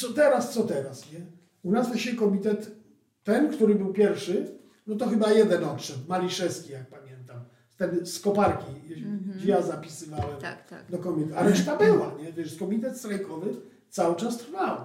Co 0.00 0.12
teraz, 0.12 0.54
co 0.54 0.62
teraz, 0.62 1.12
nie? 1.12 1.20
U 1.62 1.72
nas 1.72 1.88
właśnie 1.88 2.14
komitet, 2.14 2.76
ten, 3.24 3.52
który 3.52 3.74
był 3.74 3.92
pierwszy, 3.92 4.46
no 4.86 4.96
to 4.96 5.08
chyba 5.08 5.32
jeden 5.32 5.64
odszedł, 5.64 6.00
Maliszewski, 6.08 6.72
jak 6.72 6.86
pamiętam. 6.88 7.40
Ten 7.76 8.06
z 8.06 8.20
koparki, 8.20 8.70
mm 8.96 9.18
-hmm. 9.18 9.36
gdzie 9.36 9.48
ja 9.48 9.62
zapisywałem 9.62 10.36
tak, 10.40 10.68
tak. 10.68 10.90
do 10.90 10.98
komitetu. 10.98 11.38
A 11.38 11.42
reszta 11.42 11.76
była, 11.76 12.14
nie? 12.22 12.32
Wiesz, 12.32 12.56
komitet 12.56 12.98
strajkowy 12.98 13.56
cały 13.90 14.16
czas 14.16 14.38
trwał. 14.38 14.76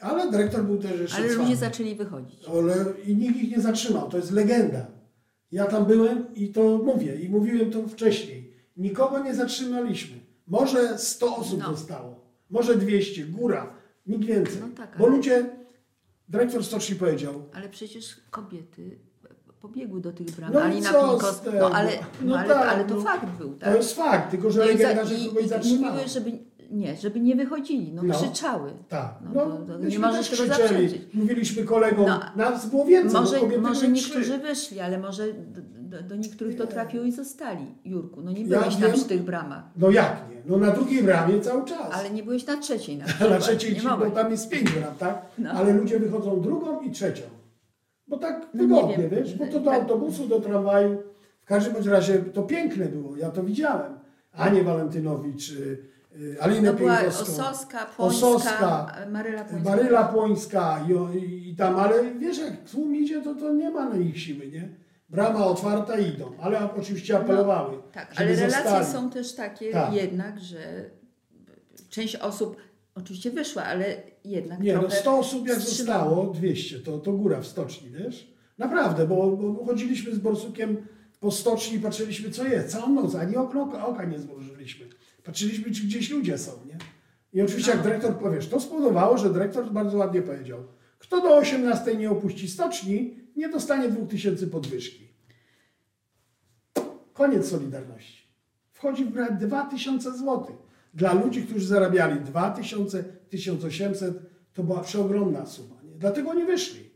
Ale 0.00 0.30
dyrektor 0.30 0.64
był 0.64 0.78
też 0.78 1.00
jeszcze 1.00 1.16
Ale 1.16 1.34
ludzie 1.34 1.56
zaczęli 1.56 1.94
wychodzić. 1.94 2.44
Ale 2.48 2.84
i 3.06 3.16
nikt 3.16 3.36
ich 3.36 3.50
nie 3.50 3.60
zatrzymał. 3.60 4.08
To 4.08 4.16
jest 4.16 4.30
legenda. 4.30 4.86
Ja 5.52 5.64
tam 5.64 5.84
byłem 5.84 6.34
i 6.34 6.48
to 6.48 6.78
mówię, 6.78 7.16
i 7.16 7.28
mówiłem 7.28 7.70
to 7.70 7.88
wcześniej. 7.88 8.54
Nikogo 8.76 9.22
nie 9.22 9.34
zatrzymaliśmy. 9.34 10.16
Może 10.46 10.98
100 10.98 11.36
osób 11.36 11.60
no. 11.60 11.76
zostało, 11.76 12.20
może 12.50 12.76
200, 12.76 13.24
góra, 13.24 13.74
nikt 14.06 14.24
więcej. 14.24 14.56
No 14.60 14.68
tak, 14.76 14.98
Bo 14.98 15.06
ludzie, 15.06 15.50
dyrektor 16.28 16.64
stoczni 16.64 16.96
powiedział. 16.96 17.44
Ale 17.52 17.68
przecież 17.68 18.20
kobiety 18.30 18.98
pobiegły 19.64 20.00
do 20.00 20.12
tych 20.12 20.30
bram. 20.30 20.52
No 20.52 20.60
Alina 20.60 20.92
Pinkos, 20.92 21.42
no 21.60 21.70
ale, 21.70 21.90
no, 21.90 22.00
no 22.22 22.38
ale, 22.38 22.48
tak, 22.48 22.68
ale 22.68 22.84
to 22.84 22.94
no, 22.94 23.00
fakt 23.00 23.38
był, 23.38 23.54
tak? 23.54 23.70
To 23.70 23.76
jest 23.76 23.96
fakt, 23.96 24.30
tylko 24.30 24.50
że 24.50 24.60
no 24.60 24.66
legenda, 24.66 25.04
że 25.04 25.28
kogoś 25.28 25.46
zatrzymała. 25.46 26.06
żeby 26.06 26.32
nie, 26.70 26.96
żeby 26.96 27.20
nie 27.20 27.36
wychodzili, 27.36 27.92
no, 27.92 28.02
no 28.02 28.14
krzyczały. 28.14 28.72
Tak. 28.88 29.14
No, 29.34 29.48
no, 29.48 29.56
to, 29.56 29.78
to 29.78 29.84
nie 29.84 29.98
możesz 29.98 30.30
tego 30.30 30.46
zaprzeczyć. 30.46 31.00
Mówiliśmy 31.14 31.64
kolegom, 31.64 32.06
no, 32.06 32.20
nas 32.36 32.70
było 32.70 32.84
więcej. 32.84 33.20
Może, 33.20 33.58
może 33.58 33.88
niektórzy 33.88 34.38
wyszli, 34.38 34.80
ale 34.80 34.98
może 34.98 35.24
do, 35.78 36.02
do, 36.02 36.16
niektórych 36.16 36.56
to 36.56 36.66
trafiło 36.66 37.04
i 37.04 37.12
zostali. 37.12 37.66
Jurku, 37.84 38.22
no 38.22 38.32
nie 38.32 38.44
byłeś 38.44 38.74
ja 38.74 38.80
tam 38.80 38.92
przy 38.92 39.04
tych 39.04 39.22
bramach. 39.22 39.64
No 39.76 39.90
jak 39.90 40.16
nie? 40.30 40.36
No 40.46 40.56
na 40.58 40.70
drugiej 40.70 41.02
bramie 41.02 41.40
cały 41.40 41.64
czas. 41.64 41.92
Ale 41.92 42.10
nie 42.10 42.22
byłeś 42.22 42.46
na 42.46 42.56
trzeciej 42.56 42.96
na 42.96 43.04
przykład. 43.08 43.30
na 43.30 43.38
trzeciej, 43.38 43.80
bo 43.98 44.10
tam 44.10 44.30
jest 44.30 44.48
pięć 44.48 44.70
bram, 44.70 44.94
tak? 44.98 45.22
No. 45.38 45.50
Ale 45.50 45.72
ludzie 45.72 45.98
wychodzą 45.98 46.40
drugą 46.40 46.80
i 46.80 46.90
trzecią. 46.90 47.22
Bo 48.08 48.18
tak 48.18 48.46
no 48.54 48.62
wygodnie, 48.62 49.08
wiesz, 49.08 49.34
bo 49.34 49.46
to 49.46 49.60
do 49.60 49.72
autobusu, 49.72 50.26
do 50.26 50.40
tramwaju. 50.40 51.02
W 51.40 51.44
każdym 51.46 51.72
bądź 51.72 51.86
razie 51.86 52.18
to 52.18 52.42
piękne 52.42 52.86
było, 52.86 53.16
ja 53.16 53.30
to 53.30 53.42
widziałem. 53.42 53.98
Anie 54.32 54.62
Walentynowicz, 54.62 55.52
Y, 56.20 56.36
Alinę 56.40 56.72
no 56.72 56.78
Pieńkowską. 56.78 57.22
Ososka, 57.22 57.86
Płońska, 57.96 58.26
Ososka, 58.26 58.96
Maryla 59.10 59.44
Płońska. 59.44 59.70
Maryla 59.70 60.04
Płońska 60.04 60.86
i, 61.14 61.50
i, 61.50 61.56
tam, 61.56 61.76
ale 61.76 62.14
wiesz, 62.14 62.38
jak 62.38 62.70
tłum 62.70 62.96
idzie, 62.96 63.22
to, 63.22 63.34
to 63.34 63.52
nie 63.52 63.70
ma 63.70 63.88
na 63.88 63.96
ich 63.96 64.20
siły, 64.20 64.46
nie? 64.46 64.68
Brama 65.08 65.46
otwarta 65.46 65.98
idą, 65.98 66.32
ale 66.40 66.74
oczywiście 66.74 67.16
apelowały. 67.16 67.76
No, 67.76 67.82
tak, 67.92 68.12
ale 68.16 68.26
relacje 68.26 68.62
zostali. 68.62 68.86
są 68.86 69.10
też 69.10 69.34
takie 69.34 69.72
tak. 69.72 69.92
jednak, 69.94 70.40
że 70.40 70.58
część 71.88 72.16
osób 72.16 72.56
oczywiście 72.94 73.30
wyszła, 73.30 73.62
ale 73.64 74.02
jednak 74.24 74.60
Nie, 74.60 74.74
no 74.74 74.90
100 74.90 75.18
osób 75.18 75.48
jak 75.48 75.60
zostało, 75.60 76.26
200, 76.26 76.78
to, 76.78 76.98
to 76.98 77.12
góra 77.12 77.40
w 77.40 77.46
stoczni, 77.46 77.90
wiesz? 77.90 78.34
Naprawdę, 78.58 79.06
bo, 79.06 79.36
bo 79.36 79.64
chodziliśmy 79.64 80.14
z 80.14 80.18
Borsukiem 80.18 80.76
po 81.20 81.30
stoczni 81.30 81.76
i 81.76 81.80
patrzyliśmy, 81.80 82.30
co 82.30 82.44
jest, 82.44 82.68
całą 82.68 82.92
noc, 82.92 83.14
ani 83.14 83.36
okno, 83.36 83.86
oka 83.86 84.04
nie 84.04 84.18
złożyliśmy. 84.18 84.86
Patrzyliśmy, 85.24 85.72
czy 85.72 85.82
gdzieś 85.82 86.10
ludzie 86.10 86.38
są, 86.38 86.52
nie? 86.66 86.78
I 87.32 87.42
oczywiście 87.42 87.70
jak 87.70 87.82
dyrektor 87.82 88.18
powiesz, 88.18 88.48
to 88.48 88.60
spowodowało, 88.60 89.18
że 89.18 89.32
dyrektor 89.32 89.72
bardzo 89.72 89.98
ładnie 89.98 90.22
powiedział, 90.22 90.64
kto 90.98 91.20
do 91.20 91.36
18 91.36 91.96
nie 91.96 92.10
opuści 92.10 92.48
stoczni, 92.48 93.16
nie 93.36 93.48
dostanie 93.48 93.88
2000 93.88 94.46
podwyżki. 94.46 95.08
Koniec 97.12 97.48
Solidarności. 97.48 98.24
Wchodzi 98.72 99.04
w 99.04 99.10
grę 99.10 99.36
2000 99.40 100.12
zł. 100.12 100.46
Dla 100.94 101.12
ludzi, 101.12 101.42
którzy 101.42 101.66
zarabiali 101.66 102.20
2000, 102.20 103.04
1800, 103.30 104.14
to 104.54 104.62
była 104.62 104.80
przeogromna 104.80 105.46
suma. 105.46 105.74
Nie? 105.82 105.98
Dlatego 105.98 106.30
oni 106.30 106.44
wyszli. 106.44 106.90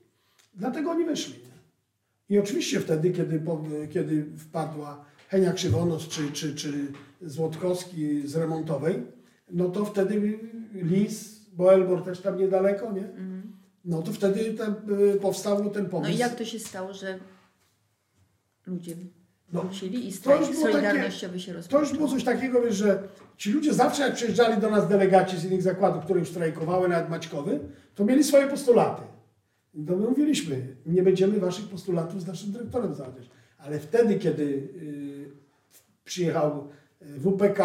Dlatego 0.55 0.91
oni 0.91 1.05
wyszli. 1.05 1.35
Nie? 1.35 1.49
I 2.37 2.39
oczywiście 2.39 2.81
wtedy, 2.81 3.11
kiedy, 3.11 3.43
kiedy 3.93 4.27
wpadła 4.37 5.05
Henia 5.29 5.53
Krzywonos 5.53 6.09
czy, 6.09 6.33
czy, 6.33 6.55
czy 6.55 6.73
Złotkowski 7.23 8.29
z 8.29 8.37
remontowej, 8.37 9.03
no 9.51 9.69
to 9.69 9.85
wtedy 9.85 10.39
Lis, 10.75 11.41
bo 11.53 11.75
Elbor 11.75 12.05
też 12.05 12.21
tam 12.21 12.39
niedaleko, 12.39 12.93
nie? 12.93 13.09
No 13.85 14.03
to 14.03 14.13
wtedy 14.13 14.55
ten, 14.55 14.75
powstał 15.21 15.71
ten 15.71 15.87
pomysł. 15.87 16.11
No 16.11 16.17
i 16.17 16.19
jak 16.19 16.35
to 16.35 16.45
się 16.45 16.59
stało, 16.59 16.95
że 16.95 17.19
ludzie 18.67 18.97
no, 19.53 19.63
wrócili 19.63 20.07
i 20.07 20.13
strajk 20.13 20.55
solidarnościowy 20.55 21.33
takie, 21.33 21.45
się 21.45 21.53
rozpoczął? 21.53 21.81
To 21.81 21.87
już 21.87 21.99
było 21.99 22.09
coś 22.09 22.25
takiego, 22.25 22.63
wiesz, 22.63 22.77
że 22.77 23.09
ci 23.39 23.53
ludzie 23.53 23.75
zawsze 23.75 24.03
jak 24.03 24.15
przyjeżdżali 24.15 24.61
do 24.61 24.71
nas 24.71 24.89
delegaci 24.89 25.39
z 25.39 25.45
innych 25.45 25.63
zakładów, 25.63 26.05
które 26.05 26.21
już 26.21 26.29
strajkowały, 26.29 26.89
nawet 26.89 27.11
Maćkowy, 27.11 27.61
to 27.95 28.05
mieli 28.05 28.25
swoje 28.25 28.49
postulaty. 28.49 29.03
I 29.75 29.85
to 29.85 29.97
my 29.97 30.09
mówiliśmy, 30.09 30.77
nie 30.87 31.03
będziemy 31.03 31.41
waszych 31.41 31.69
postulatów 31.69 32.23
z 32.23 32.27
naszym 32.27 32.53
dyrektorem 32.53 32.95
załatwiać. 32.95 33.31
Ale 33.59 33.79
wtedy, 33.79 34.19
kiedy 34.19 34.43
y, 34.43 35.31
przyjechał 36.05 36.69
y, 37.03 37.21
WPK, 37.21 37.63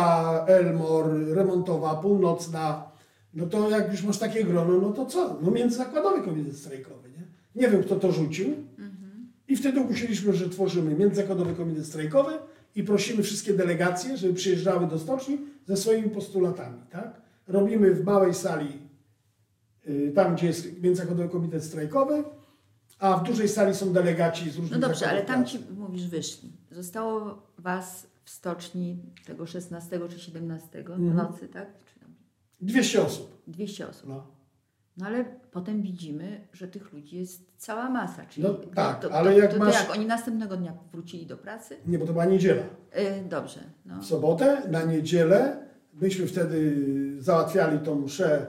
Elmor, 0.47 1.05
Remontowa, 1.28 1.95
Północna, 1.95 2.91
no 3.34 3.45
to 3.45 3.69
jak 3.69 3.91
już 3.91 4.03
masz 4.03 4.17
takie 4.17 4.43
grono, 4.43 4.82
no 4.82 4.91
to 4.91 5.05
co? 5.05 5.39
No 5.41 5.51
międzyzakładowy 5.51 6.21
komitet 6.21 6.57
strajkowy, 6.57 7.09
nie? 7.09 7.24
Nie 7.61 7.69
wiem, 7.69 7.84
kto 7.84 7.95
to 7.95 8.11
rzucił. 8.11 8.47
Mhm. 8.47 9.32
I 9.47 9.55
wtedy 9.55 9.80
ogłosiliśmy, 9.80 10.34
że 10.34 10.49
tworzymy 10.49 10.95
międzyzakładowy 10.95 11.53
komitet 11.53 11.86
strajkowy 11.86 12.34
i 12.76 12.84
prosimy 12.84 13.24
wszystkie 13.24 13.53
delegacje, 13.53 14.17
żeby 14.17 14.34
przyjeżdżały 14.34 14.88
do 14.88 14.99
stoczni 14.99 15.38
ze 15.65 15.78
swoimi 15.78 16.09
postulatami, 16.09 16.82
tak? 16.89 17.21
Robimy 17.47 17.93
w 17.93 18.03
małej 18.03 18.34
sali, 18.34 18.80
y, 19.88 20.11
tam 20.15 20.36
gdzie 20.36 20.47
jest 20.47 20.82
międzyzakładowy 20.82 21.30
komitet 21.30 21.63
strajkowy, 21.63 22.24
a 22.99 23.17
w 23.17 23.24
dużej 23.24 23.49
sali 23.49 23.76
są 23.76 23.93
delegaci 23.93 24.51
z 24.51 24.55
różnych 24.55 24.82
No 24.82 24.88
dobrze, 24.88 25.09
ale 25.09 25.21
tam 25.21 25.45
ci 25.45 25.59
mówisz 25.78 26.07
wyszli. 26.07 26.51
Zostało 26.71 27.43
was 27.57 28.07
w 28.26 28.30
stoczni 28.30 28.99
tego 29.26 29.45
16 29.45 29.99
czy 30.09 30.19
17 30.19 30.80
mhm. 30.80 31.15
nocy, 31.15 31.47
tak? 31.47 31.67
200 32.61 33.05
osób. 33.05 33.41
200 33.47 33.89
osób. 33.89 34.09
No. 34.09 34.43
No 34.98 35.06
ale 35.06 35.26
potem 35.52 35.82
widzimy, 35.82 36.48
że 36.54 36.68
tych 36.68 36.94
ludzi 36.94 37.18
jest 37.18 37.41
cała 37.58 37.89
masa. 37.89 38.26
Czyli 38.26 38.48
no 38.48 38.54
tak, 38.54 39.00
to, 39.00 39.10
to, 39.10 39.16
ale 39.16 39.38
jak 39.38 39.54
to, 39.54 39.60
masz... 39.60 39.74
jak, 39.74 39.91
oni 39.91 40.06
następnego 40.06 40.58
dnia 40.58 40.74
wrócili 40.91 41.26
do 41.26 41.38
pracy? 41.38 41.78
Nie, 41.88 42.00
bo 42.00 42.06
to 42.06 42.12
była 42.12 42.26
niedziela. 42.26 42.64
Yy, 42.96 43.30
dobrze. 43.30 43.60
No. 43.86 44.02
W 44.02 44.06
sobotę, 44.06 44.62
na 44.70 44.84
niedzielę, 44.84 45.58
myśmy 45.94 46.28
wtedy 46.28 46.76
załatwiali 47.20 47.80
tą 47.80 48.02
mszę 48.02 48.46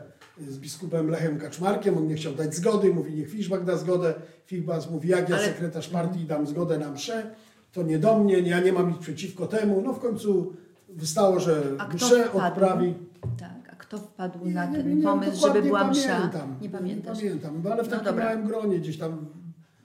z 0.48 0.58
biskupem 0.58 1.10
Lechem 1.10 1.38
Kaczmarkiem, 1.38 1.98
on 1.98 2.06
nie 2.06 2.14
chciał 2.14 2.34
dać 2.34 2.54
zgody, 2.54 2.94
mówi 2.94 3.14
niech 3.14 3.30
Fiszbak 3.30 3.64
da 3.64 3.76
zgodę. 3.76 4.14
Fiszbak 4.46 4.90
mówi 4.90 5.08
jak 5.08 5.28
ja 5.28 5.36
ale... 5.36 5.44
sekretarz 5.44 5.88
partii 5.88 6.24
dam 6.24 6.46
zgodę 6.46 6.78
na 6.78 6.90
mszę, 6.90 7.30
to 7.72 7.82
nie 7.82 7.98
do 7.98 8.18
mnie, 8.18 8.38
ja 8.38 8.60
nie 8.60 8.72
mam 8.72 8.88
nic 8.88 8.98
przeciwko 8.98 9.46
temu. 9.46 9.82
No 9.82 9.92
w 9.92 10.00
końcu 10.00 10.52
wystało, 10.88 11.40
że 11.40 11.62
mszę 11.94 12.32
odprawi. 12.32 12.94
Tak 13.38 13.63
kto 13.84 13.98
wpadł 13.98 14.46
nie, 14.46 14.54
na 14.54 14.66
ten 14.66 14.88
nie, 14.88 14.94
nie, 14.94 15.02
pomysł, 15.02 15.46
żeby 15.46 15.62
była 15.62 15.90
msza? 15.90 16.16
Pamiętam, 16.16 16.56
nie 16.60 16.70
pamiętasz? 16.70 17.22
Nie 17.22 17.30
pamiętam, 17.30 17.72
ale 17.72 17.82
w 17.82 17.86
no 17.86 17.90
takim 17.90 18.04
dobra. 18.04 18.24
małym 18.24 18.46
gronie 18.46 18.78
gdzieś 18.78 18.98
tam 18.98 19.26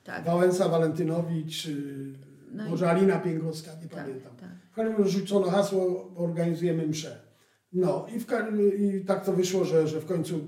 tak. 0.03 0.25
Wałęsa 0.25 0.69
Walentynowicz, 0.69 1.67
no 2.51 2.69
może 2.69 2.85
i... 2.85 2.89
Alina 2.89 3.19
Piękowska, 3.19 3.71
nie 3.81 3.87
tak, 3.87 4.03
pamiętam. 4.03 4.31
Tak. 4.35 4.49
W 4.71 4.75
każdym 4.75 4.97
razie 4.97 5.09
rzucono 5.09 5.49
hasło, 5.49 6.11
organizujemy 6.15 6.87
mszę. 6.87 7.19
No 7.73 8.05
i, 8.15 8.19
w, 8.19 8.27
i, 8.79 9.05
tak 9.05 9.25
to 9.25 9.33
wyszło, 9.33 9.65
że, 9.65 9.87
że 9.87 10.01
w 10.01 10.05
końcu 10.05 10.39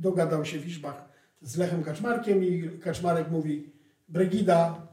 dogadał 0.00 0.44
się 0.44 0.58
Wiszbach 0.58 1.08
z 1.42 1.56
Lechem 1.56 1.82
Kaczmarkiem 1.82 2.44
i 2.44 2.78
Kaczmarek 2.80 3.30
mówi 3.30 3.72
Brygida, 4.08 4.86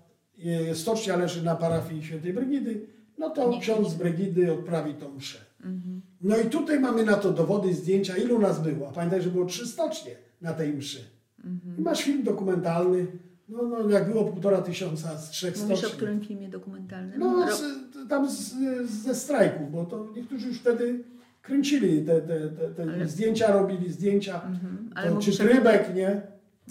stocznia 0.73 1.17
leży 1.17 1.43
na 1.43 1.55
parafii 1.55 2.03
świętej 2.03 2.33
Brygidy, 2.33 2.87
no 3.17 3.29
to 3.29 3.59
ksiądz 3.59 3.89
z 3.89 3.93
Brygidy 3.93 4.53
odprawi 4.53 4.93
tą 4.93 5.13
mszę. 5.13 5.37
Mhm. 5.63 6.01
No 6.21 6.37
i 6.37 6.45
tutaj 6.45 6.79
mamy 6.79 7.05
na 7.05 7.13
to 7.13 7.33
dowody, 7.33 7.73
zdjęcia, 7.73 8.17
ilu 8.17 8.39
nas 8.39 8.61
było. 8.61 8.91
Pamiętaj, 8.91 9.21
że 9.21 9.29
było 9.29 9.45
trzy 9.45 9.67
stocznie 9.67 10.15
na 10.41 10.53
tej 10.53 10.73
mszy. 10.73 10.99
Mhm. 11.43 11.77
I 11.77 11.81
masz 11.81 12.03
film 12.03 12.23
dokumentalny, 12.23 13.07
no, 13.49 13.63
no 13.63 13.89
jak 13.89 14.09
było 14.11 14.25
półtora 14.25 14.61
tysiąca 14.61 15.17
z 15.17 15.29
trzech 15.29 15.57
Mówisz 15.57 15.77
stoczni. 15.77 15.93
o 15.93 15.95
którym 15.97 16.21
filmie 16.21 16.49
dokumentalnym? 16.49 17.19
No 17.19 17.55
z, 17.55 17.63
tam 18.09 18.29
z, 18.29 18.53
ze 18.85 19.15
strajków, 19.15 19.71
bo 19.71 19.85
to 19.85 20.07
niektórzy 20.15 20.47
już 20.47 20.59
wtedy 20.59 21.03
kręcili 21.41 22.05
te, 22.05 22.21
te, 22.21 22.49
te, 22.49 22.69
te 22.69 22.83
Ale... 22.83 23.07
zdjęcia, 23.07 23.51
robili 23.51 23.91
zdjęcia, 23.91 24.35
mhm. 24.35 24.89
Ale 24.95 25.11
to, 25.11 25.19
czy 25.19 25.37
trybek, 25.37 25.95
nie? 25.95 26.21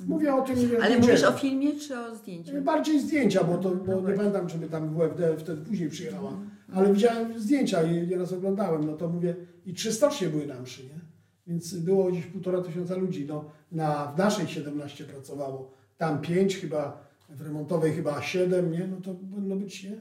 Mówię 0.07 0.34
o 0.34 0.43
tym. 0.43 0.57
Ale 0.82 0.99
mówisz 0.99 1.24
o 1.24 1.32
filmie 1.32 1.72
czy 1.72 1.99
o 1.99 2.16
zdjęciu? 2.16 2.62
Bardziej 2.62 3.01
zdjęcia, 3.01 3.45
bo, 3.45 3.59
to, 3.59 3.70
bo 3.70 4.11
nie 4.11 4.16
pamiętam, 4.16 4.47
czy 4.47 4.59
by 4.59 4.66
tam 4.66 4.95
WFD 4.95 5.36
wtedy 5.36 5.62
później 5.62 5.91
przyjechała. 5.91 6.32
Ale 6.74 6.92
widziałem 6.92 7.40
zdjęcia 7.40 7.82
i 7.82 8.08
nieraz 8.08 8.32
oglądałem, 8.32 8.84
no 8.84 8.92
to 8.92 9.08
mówię, 9.08 9.36
i 9.66 9.74
trzy 9.74 9.92
stocznie 9.92 10.28
były 10.28 10.46
na 10.46 10.60
mszy, 10.60 10.82
nie? 10.82 11.00
Więc 11.46 11.74
było 11.74 12.10
gdzieś 12.10 12.26
półtora 12.26 12.62
tysiąca 12.62 12.96
ludzi. 12.96 13.26
No, 13.28 13.44
na, 13.72 14.12
w 14.12 14.18
naszej 14.18 14.48
17 14.48 15.04
pracowało, 15.04 15.70
tam 15.98 16.20
pięć 16.20 16.56
chyba, 16.56 17.10
w 17.28 17.40
remontowej 17.40 17.92
chyba 17.92 18.22
siedem, 18.22 18.72
nie? 18.72 18.86
No 18.86 18.96
to 18.96 19.14
powinno 19.14 19.56
być, 19.56 19.84
nie? 19.84 20.00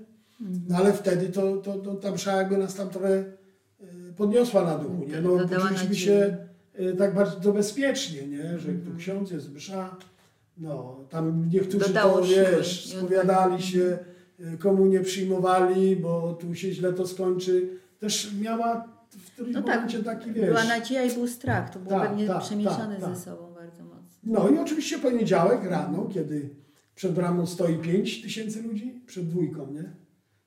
No 0.67 0.77
ale 0.77 0.93
wtedy 0.93 1.29
to, 1.29 1.57
to, 1.57 1.77
to 1.77 1.95
ta 1.95 2.11
msza 2.11 2.35
jakby 2.35 2.57
nas 2.57 2.75
tam 2.75 2.89
trochę 2.89 3.09
e, 3.17 3.25
podniosła 4.17 4.65
na 4.65 4.77
duchu, 4.77 5.05
nie? 5.07 5.21
No 5.21 5.47
poczuliśmy 5.47 5.95
się 5.95 6.37
e, 6.73 6.93
tak 6.93 7.15
bardzo 7.15 7.53
bezpiecznie, 7.53 8.27
nie? 8.27 8.59
Że 8.59 8.73
tu 8.73 8.95
ksiądz 8.97 9.31
jest 9.31 9.53
msza, 9.53 9.95
no 10.57 11.05
tam 11.09 11.49
niektórzy 11.49 11.87
Dodało 11.87 12.17
to, 12.17 12.25
wiesz, 12.25 12.95
spowiadali 12.97 13.61
się, 13.61 13.97
komu 14.59 14.85
nie 14.85 14.99
przyjmowali, 14.99 15.95
bo 15.95 16.33
tu 16.33 16.55
się 16.55 16.71
źle 16.71 16.93
to 16.93 17.07
skończy. 17.07 17.69
Też 17.99 18.33
miała 18.41 18.87
w 19.09 19.31
którymś 19.31 19.55
no 19.55 19.61
tak, 19.61 19.75
momencie 19.75 20.03
tak, 20.03 20.19
taki, 20.19 20.31
wiesz... 20.31 20.45
Była 20.45 20.63
nadzieja 20.63 21.03
i 21.03 21.13
był 21.13 21.27
strach, 21.27 21.69
to 21.69 21.79
było 21.79 21.99
tak, 21.99 22.09
pewnie 22.09 22.27
tak, 22.27 22.41
przemieszane 22.41 22.95
tak, 22.95 23.15
ze 23.15 23.21
sobą 23.21 23.53
bardzo 23.53 23.83
mocno. 23.83 23.99
No 24.23 24.49
i 24.49 24.57
oczywiście 24.57 24.99
poniedziałek 24.99 25.63
rano, 25.63 26.09
kiedy 26.13 26.49
przed 26.95 27.13
bramą 27.13 27.45
stoi 27.45 27.77
5 27.77 28.21
tysięcy 28.21 28.61
ludzi, 28.61 29.01
przed 29.05 29.27
dwójką, 29.27 29.71
nie? 29.71 29.93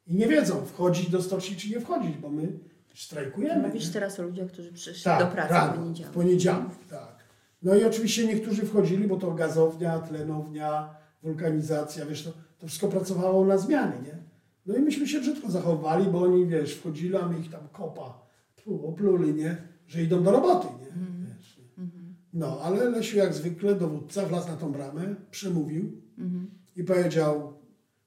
I 0.06 0.14
nie 0.14 0.26
wiedzą, 0.26 0.64
wchodzić 0.64 1.10
do 1.10 1.22
stoczni 1.22 1.56
czy 1.56 1.70
nie 1.70 1.80
wchodzić, 1.80 2.16
bo 2.16 2.28
my 2.28 2.58
strajkujemy. 2.94 3.68
Mówisz 3.68 3.86
nie? 3.86 3.92
teraz 3.92 4.20
o 4.20 4.22
ludziach, 4.22 4.48
którzy 4.48 4.72
przyszli 4.72 5.04
tak, 5.04 5.20
do 5.20 5.26
pracy 5.26 5.54
rano, 5.54 5.72
w 5.72 5.76
poniedziałek. 5.76 6.12
w 6.12 6.14
poniedziałek, 6.14 6.68
tak. 6.90 7.16
No 7.62 7.74
i 7.74 7.84
oczywiście 7.84 8.26
niektórzy 8.26 8.62
wchodzili, 8.62 9.08
bo 9.08 9.16
to 9.16 9.30
gazownia, 9.32 9.98
tlenownia, 9.98 10.94
wulkanizacja, 11.22 12.06
wiesz, 12.06 12.24
to 12.24 12.32
to 12.62 12.68
wszystko 12.68 12.88
pracowało 12.88 13.44
na 13.44 13.58
zmiany, 13.58 13.92
nie? 14.04 14.18
No 14.66 14.76
i 14.76 14.80
myśmy 14.80 15.08
się 15.08 15.20
brzydko 15.20 15.50
zachowali, 15.50 16.06
bo 16.06 16.22
oni, 16.22 16.46
wiesz, 16.46 16.74
wchodzili, 16.74 17.16
a 17.16 17.28
my 17.28 17.38
ich 17.40 17.50
tam 17.50 17.60
kopa, 17.72 18.26
tu, 18.64 18.86
opluli, 18.86 19.34
nie? 19.34 19.56
Że 19.86 20.02
idą 20.02 20.22
do 20.22 20.30
roboty, 20.30 20.66
nie? 20.80 20.92
Mm. 20.92 21.26
Wiesz, 21.26 21.58
nie? 21.58 21.84
Mm. 21.84 22.14
No, 22.32 22.60
ale 22.60 22.90
Lesiu 22.90 23.16
jak 23.16 23.34
zwykle, 23.34 23.74
dowódca, 23.74 24.26
wlazł 24.26 24.48
na 24.48 24.56
tą 24.56 24.72
bramę, 24.72 25.14
przemówił 25.30 26.02
mm. 26.18 26.50
i 26.76 26.84
powiedział, 26.84 27.52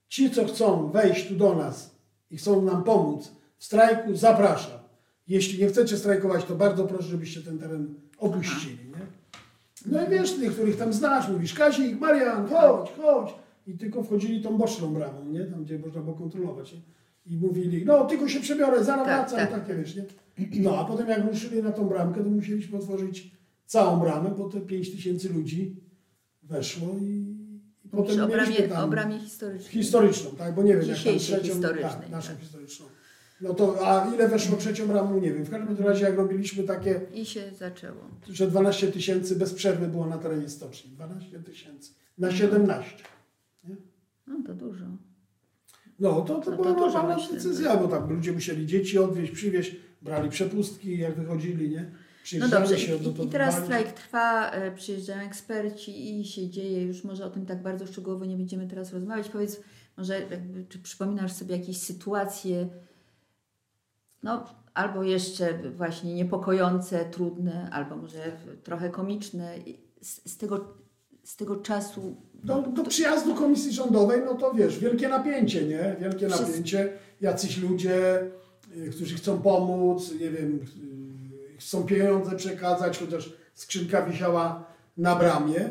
ci, 0.07 0.31
co 0.31 0.45
chcą 0.45 0.91
wejść 0.91 1.27
tu 1.27 1.35
do 1.35 1.55
nas 1.55 1.95
i 2.31 2.37
chcą 2.37 2.61
nam 2.61 2.83
pomóc 2.83 3.31
w 3.57 3.65
strajku, 3.65 4.15
zapraszam. 4.15 4.79
Jeśli 5.27 5.59
nie 5.59 5.67
chcecie 5.67 5.97
strajkować, 5.97 6.45
to 6.45 6.55
bardzo 6.55 6.83
proszę, 6.83 7.07
żebyście 7.07 7.41
ten 7.41 7.59
teren 7.59 7.93
opuścili, 8.17 8.89
nie? 8.89 9.05
No 9.85 10.07
i 10.07 10.09
wiesz, 10.09 10.37
niektórych 10.37 10.77
tam 10.77 10.93
znasz, 10.93 11.29
mówisz, 11.29 11.53
Kazik, 11.53 11.99
Marian, 11.99 12.47
chodź, 12.47 12.91
chodź 13.01 13.44
i 13.67 13.77
tylko 13.77 14.03
wchodzili 14.03 14.41
tą 14.41 14.57
boczną 14.57 14.93
bramą, 14.93 15.25
nie? 15.25 15.45
Tam, 15.45 15.63
gdzie 15.63 15.79
można 15.79 16.01
było 16.01 16.15
kontrolować. 16.15 16.73
Nie? 16.73 16.79
I 17.25 17.37
mówili, 17.37 17.85
no 17.85 18.05
tylko 18.05 18.27
się 18.27 18.39
przebiorę, 18.39 18.83
zaraz 18.83 19.05
tak, 19.05 19.29
wracam, 19.29 19.39
tak. 19.39 19.61
takie 19.61 19.75
wiesz, 19.75 19.95
nie? 19.95 20.05
No, 20.61 20.79
a 20.79 20.85
potem 20.85 21.07
jak 21.07 21.25
ruszyli 21.25 21.63
na 21.63 21.71
tą 21.71 21.87
bramkę, 21.87 22.23
to 22.23 22.29
musieliśmy 22.29 22.77
otworzyć 22.77 23.31
całą 23.65 23.99
bramę, 23.99 24.31
bo 24.37 24.49
te 24.49 24.61
5 24.61 24.91
tysięcy 24.91 25.29
ludzi 25.29 25.75
weszło 26.43 26.87
i, 27.01 27.35
i 27.85 27.89
potem 27.89 28.23
o 28.23 28.27
bramie, 28.27 28.55
tam... 28.55 28.85
O 28.85 28.87
bramie 28.87 29.19
historycznej. 29.19 29.71
Historyczną, 29.71 30.31
tak, 30.31 30.55
bo 30.55 30.63
nie 30.63 30.77
wiem, 30.77 30.87
jak 30.87 31.03
tam 31.03 31.17
trzecią... 31.17 31.43
historycznej. 31.43 31.91
Tak, 31.91 32.09
naszą 32.09 32.29
tak. 32.29 32.39
historyczną. 32.39 32.85
No 33.41 33.53
to, 33.53 33.87
a 33.87 34.13
ile 34.15 34.27
weszło 34.27 34.57
trzecią 34.57 34.87
bramą, 34.87 35.19
nie 35.19 35.33
wiem. 35.33 35.43
W 35.43 35.49
każdym 35.49 35.87
razie 35.87 36.05
jak 36.05 36.15
robiliśmy 36.15 36.63
takie... 36.63 37.01
I 37.13 37.25
się 37.25 37.41
zaczęło. 37.59 38.01
Że 38.29 38.47
12 38.47 38.87
tysięcy 38.87 39.35
bez 39.35 39.53
przerwy 39.53 39.87
było 39.87 40.05
na 40.05 40.17
terenie 40.17 40.49
stoczni. 40.49 40.91
12 40.91 41.39
tysięcy 41.39 41.91
na 42.17 42.31
17. 42.31 43.03
No 44.27 44.35
to 44.47 44.53
dużo. 44.53 44.85
No 45.99 46.21
to, 46.21 46.35
to, 46.35 46.51
to 46.51 46.51
była 46.51 46.73
normalna 46.73 47.17
decyzja, 47.31 47.77
bo 47.77 47.87
tam 47.87 48.09
ludzie 48.09 48.31
musieli 48.31 48.65
dzieci 48.65 48.99
odwieźć, 48.99 49.31
przywieźć, 49.31 49.75
brali 50.01 50.29
przepustki 50.29 50.97
jak 50.97 51.15
wychodzili, 51.15 51.69
nie? 51.69 51.91
No 52.39 52.49
dobrze, 52.49 52.79
się 52.79 52.95
I, 52.95 53.25
i 53.25 53.29
teraz 53.29 53.63
strajk 53.63 53.91
trwa, 53.91 54.51
e, 54.51 54.71
przyjeżdżają 54.71 55.21
eksperci 55.21 56.19
i 56.19 56.25
się 56.25 56.49
dzieje, 56.49 56.83
już 56.83 57.03
może 57.03 57.25
o 57.25 57.29
tym 57.29 57.45
tak 57.45 57.61
bardzo 57.61 57.87
szczegółowo 57.87 58.25
nie 58.25 58.37
będziemy 58.37 58.67
teraz 58.67 58.93
rozmawiać. 58.93 59.29
Powiedz, 59.29 59.61
może 59.97 60.21
jakby, 60.21 60.65
czy 60.65 60.79
przypominasz 60.79 61.31
sobie 61.31 61.57
jakieś 61.57 61.77
sytuacje, 61.77 62.69
no 64.23 64.45
albo 64.73 65.03
jeszcze 65.03 65.71
właśnie 65.71 66.13
niepokojące, 66.13 67.05
trudne, 67.05 67.69
albo 67.71 67.97
może 67.97 68.37
trochę 68.63 68.89
komiczne 68.89 69.55
z, 70.01 70.31
z 70.31 70.37
tego, 70.37 70.77
z 71.25 71.35
tego 71.35 71.55
czasu 71.55 72.15
do, 72.43 72.61
do 72.61 72.83
przyjazdu 72.83 73.35
komisji 73.35 73.73
rządowej, 73.73 74.21
no 74.25 74.33
to 74.35 74.53
wiesz, 74.53 74.79
wielkie 74.79 75.09
napięcie, 75.09 75.63
nie? 75.65 75.95
Wielkie 76.01 76.27
napięcie. 76.27 76.89
Jacyś 77.21 77.57
ludzie, 77.57 78.21
y, 78.77 78.89
którzy 78.89 79.15
chcą 79.15 79.41
pomóc, 79.41 80.11
nie 80.19 80.29
wiem, 80.29 80.59
y, 81.55 81.57
chcą 81.57 81.83
pieniądze 81.83 82.35
przekazać, 82.35 82.99
chociaż 82.99 83.33
skrzynka 83.53 84.01
wisiała 84.05 84.65
na 84.97 85.15
bramie. 85.15 85.69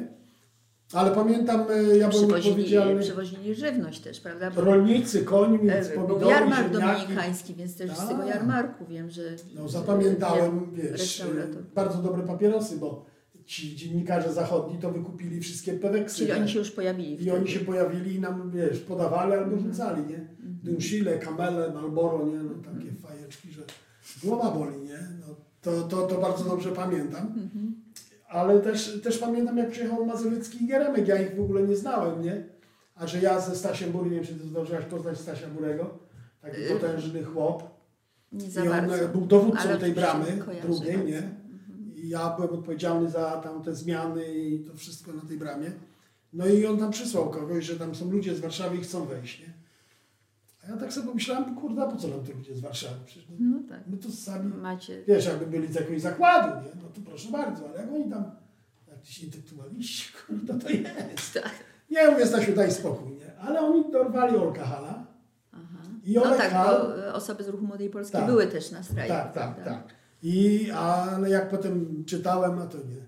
Ale 0.92 1.10
pamiętam, 1.10 1.60
e, 1.70 1.82
ja 1.96 2.08
byłem 2.08 2.10
przywozili, 2.10 2.50
odpowiedzialny... 2.50 3.00
przywozili 3.00 3.54
żywność 3.54 4.00
też, 4.00 4.20
prawda? 4.20 4.50
Bo, 4.50 4.60
Rolnicy, 4.60 5.24
końmi, 5.24 5.70
e, 5.70 5.84
pomidory, 5.84 6.20
Był 6.20 6.30
jarmark 6.30 6.72
ziemniaki. 6.72 7.00
dominikański, 7.02 7.54
więc 7.54 7.76
też 7.76 7.90
z 7.90 7.96
Tak. 7.96 8.08
tego 8.08 8.24
jarmarku 8.24 8.84
wiem, 8.86 9.10
że... 9.10 9.22
No 9.54 9.68
zapamiętałem, 9.68 10.70
wiesz, 10.72 11.22
bardzo 11.74 11.98
dobre 11.98 12.22
papierosy, 12.22 12.76
bo 12.76 13.13
ci 13.46 13.76
dziennikarze 13.76 14.32
zachodni 14.32 14.78
to 14.78 14.90
wykupili 14.92 15.40
wszystkie 15.40 15.72
peweksy. 15.72 16.16
Czyli 16.18 16.32
oni 16.32 16.48
się 16.48 16.58
już 16.58 16.70
pojawili 16.70 17.12
I 17.12 17.16
wtedy. 17.16 17.30
Mhm. 17.30 17.42
oni 17.44 17.52
się 17.52 17.60
pojawili 17.60 18.14
i 18.14 18.20
nam, 18.20 18.50
wiesz, 18.50 18.80
podawali 18.80 19.32
albo 19.32 19.58
rzucali, 19.58 20.02
nie? 20.06 20.26
Dunshile, 20.40 21.18
Kamele, 21.18 21.72
Malboro, 21.72 22.26
nie? 22.26 22.38
No 22.42 22.50
takie 22.54 22.88
Mhm. 22.90 22.96
fajeczki, 22.96 23.50
że 23.50 23.62
głowa 24.24 24.50
boli, 24.50 24.78
nie? 24.78 24.98
No, 25.20 25.34
to, 25.62 25.82
to, 25.82 26.06
to 26.06 26.20
bardzo 26.20 26.44
dobrze 26.44 26.72
pamiętam. 26.72 27.26
Mhm. 27.26 27.74
Ale 28.28 28.60
też, 28.60 29.00
też 29.02 29.18
pamiętam, 29.18 29.58
jak 29.58 29.70
przyjechał 29.70 30.06
Mazowiecki 30.06 30.64
i 30.64 30.68
Geremek, 30.68 31.08
ja 31.08 31.22
ich 31.22 31.36
w 31.36 31.40
ogóle 31.40 31.62
nie 31.62 31.76
znałem, 31.76 32.22
nie? 32.22 32.44
A 32.94 33.06
że 33.06 33.18
ja 33.20 33.40
ze 33.40 33.56
Stasiem 33.56 33.92
Bury, 33.92 34.10
nie 34.10 34.16
wiem, 34.16 34.26
czy 34.26 34.34
ty 34.34 34.46
zdążyłaś 34.48 34.84
poznać 34.84 35.18
Stasia 35.20 35.46
Burego, 35.48 35.98
taki 36.42 36.56
Y, 36.62 36.68
potężny 36.68 37.24
chłop. 37.24 37.62
Nie 38.32 38.50
za 38.50 38.64
I 38.64 38.68
on 38.68 38.88
bardzo. 38.88 39.08
był 39.08 39.20
dowódcą 39.26 39.78
tej 39.80 39.92
bramy, 39.92 40.26
drugiej, 40.62 40.98
nie? 41.04 41.22
I 42.04 42.08
ja 42.08 42.30
byłem 42.36 42.50
odpowiedzialny 42.54 43.10
za 43.10 43.30
tam 43.30 43.62
te 43.62 43.74
zmiany 43.74 44.34
i 44.34 44.60
to 44.64 44.74
wszystko 44.76 45.12
na 45.12 45.22
tej 45.22 45.36
bramie. 45.38 45.70
No 46.32 46.46
i 46.46 46.66
on 46.66 46.78
tam 46.78 46.90
przysłał 46.90 47.30
kogoś, 47.30 47.64
że 47.64 47.76
tam 47.78 47.94
są 47.94 48.10
ludzie 48.10 48.34
z 48.34 48.40
Warszawy 48.40 48.76
i 48.76 48.80
chcą 48.80 49.04
wejść, 49.04 49.40
nie? 49.40 49.52
A 50.64 50.70
ja 50.70 50.76
tak 50.76 50.92
sobie 50.92 51.06
pomyślałem, 51.06 51.54
kurde, 51.54 51.90
po 51.90 51.96
co 51.96 52.08
nam 52.08 52.20
to 52.26 52.32
ludzie 52.32 52.54
z 52.54 52.60
Warszawy? 52.60 52.94
Przecież 53.06 53.28
no, 53.30 53.36
No 53.38 53.68
tak. 53.68 53.80
my 53.86 53.96
tu 53.96 54.12
sami, 54.12 54.54
Macie... 54.54 55.02
wiesz, 55.08 55.26
jakby 55.26 55.46
byli 55.46 55.72
z 55.72 55.74
jakiegoś 55.74 56.00
zakładu, 56.00 56.48
nie? 56.48 56.82
No 56.82 56.88
to 56.94 57.00
proszę 57.06 57.28
bardzo, 57.30 57.68
ale 57.68 57.80
jak 57.80 57.92
oni 57.92 58.10
tam, 58.10 58.24
jakiś 58.88 59.22
intelektualiści, 59.24 60.12
kurde, 60.26 60.58
to 60.58 60.68
jest. 60.70 61.34
Tak. 61.34 61.52
Nie 61.90 62.10
mówię, 62.10 62.26
Stasiu, 62.26 62.54
daj 62.54 62.72
spokój, 62.72 63.12
nie? 63.12 63.38
Ale 63.38 63.60
oni 63.60 63.92
dorwali 63.92 64.36
Olka 64.36 64.64
Hala. 64.64 65.06
Aha. 65.52 65.78
I 66.04 66.14
No 66.14 66.22
Olek 66.22 66.38
tak, 66.38 66.52
Hal, 66.52 66.80
bo 66.82 67.06
e, 67.06 67.14
osoby 67.14 67.44
z 67.44 67.48
ruchu 67.48 67.64
Młodej 67.66 67.90
Polski 67.90 68.12
Tak. 68.12 68.26
były 68.26 68.46
też 68.46 68.70
na 68.70 68.82
strajku. 68.82 69.14
Tak, 69.14 69.32
tak, 69.32 69.64
tak. 69.64 69.94
I, 70.24 70.70
ale 70.70 71.30
jak 71.30 71.48
potem 71.48 72.04
czytałem, 72.04 72.58
a 72.58 72.66
to 72.66 72.78
nie. 72.78 73.04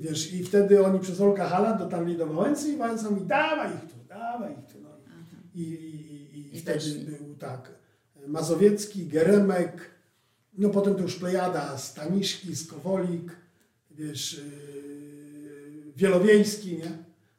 Wiesz, 0.00 0.32
i 0.32 0.44
wtedy 0.44 0.84
oni 0.86 1.00
przez 1.00 1.20
Olka 1.20 1.48
Hala 1.48 1.72
dotarli 1.72 2.16
do 2.16 2.26
Wałęsy 2.26 2.72
i 2.72 2.76
Wałęsa 2.76 3.10
mówi, 3.10 3.26
dawaj 3.26 3.74
ich 3.74 3.80
tu, 3.80 3.96
dawaj 4.08 4.52
ich 4.52 4.72
tu. 4.72 4.80
No. 4.82 4.88
I, 5.54 5.62
i, 5.62 6.38
i, 6.38 6.56
i, 6.56 6.60
wtedy 6.60 6.78
weszli. 6.78 7.04
był 7.04 7.34
tak, 7.34 7.70
Mazowiecki, 8.26 9.06
Geremek, 9.06 9.90
no 10.58 10.68
potem 10.68 10.94
to 10.94 11.02
już 11.02 11.16
Plejada, 11.16 11.78
Staniszki, 11.78 12.56
Skowolik, 12.56 13.36
wiesz, 13.90 14.32
yy, 14.32 15.92
Wielowiejski, 15.96 16.76
nie? 16.76 16.90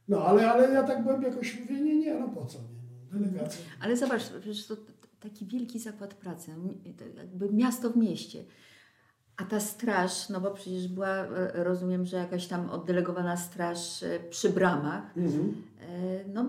No, 0.07 0.25
ale, 0.25 0.51
ale 0.51 0.73
ja 0.73 0.83
tak 0.83 1.03
byłem 1.03 1.21
jakoś, 1.21 1.59
mówię, 1.59 1.81
nie, 1.81 1.95
nie, 1.95 2.13
no 2.13 2.29
po 2.29 2.45
co, 2.45 2.57
nie? 2.57 2.65
No, 3.13 3.19
delegacja. 3.19 3.61
Ale 3.79 3.97
zobacz, 3.97 4.23
przecież 4.41 4.67
to 4.67 4.75
taki 5.19 5.45
wielki 5.45 5.79
zakład 5.79 6.13
pracy, 6.13 6.51
jakby 7.17 7.49
miasto 7.53 7.89
w 7.89 7.97
mieście. 7.97 8.43
A 9.41 9.45
ta 9.45 9.59
straż, 9.59 10.29
no 10.29 10.41
bo 10.41 10.51
przecież 10.51 10.87
była, 10.87 11.07
e, 11.07 11.63
rozumiem, 11.63 12.05
że 12.05 12.17
jakaś 12.17 12.47
tam 12.47 12.69
oddelegowana 12.69 13.37
straż 13.37 14.03
e, 14.03 14.19
przy 14.29 14.49
bramach, 14.49 15.17
Mhm. 15.17 15.53
e, 15.81 16.23
no 16.33 16.45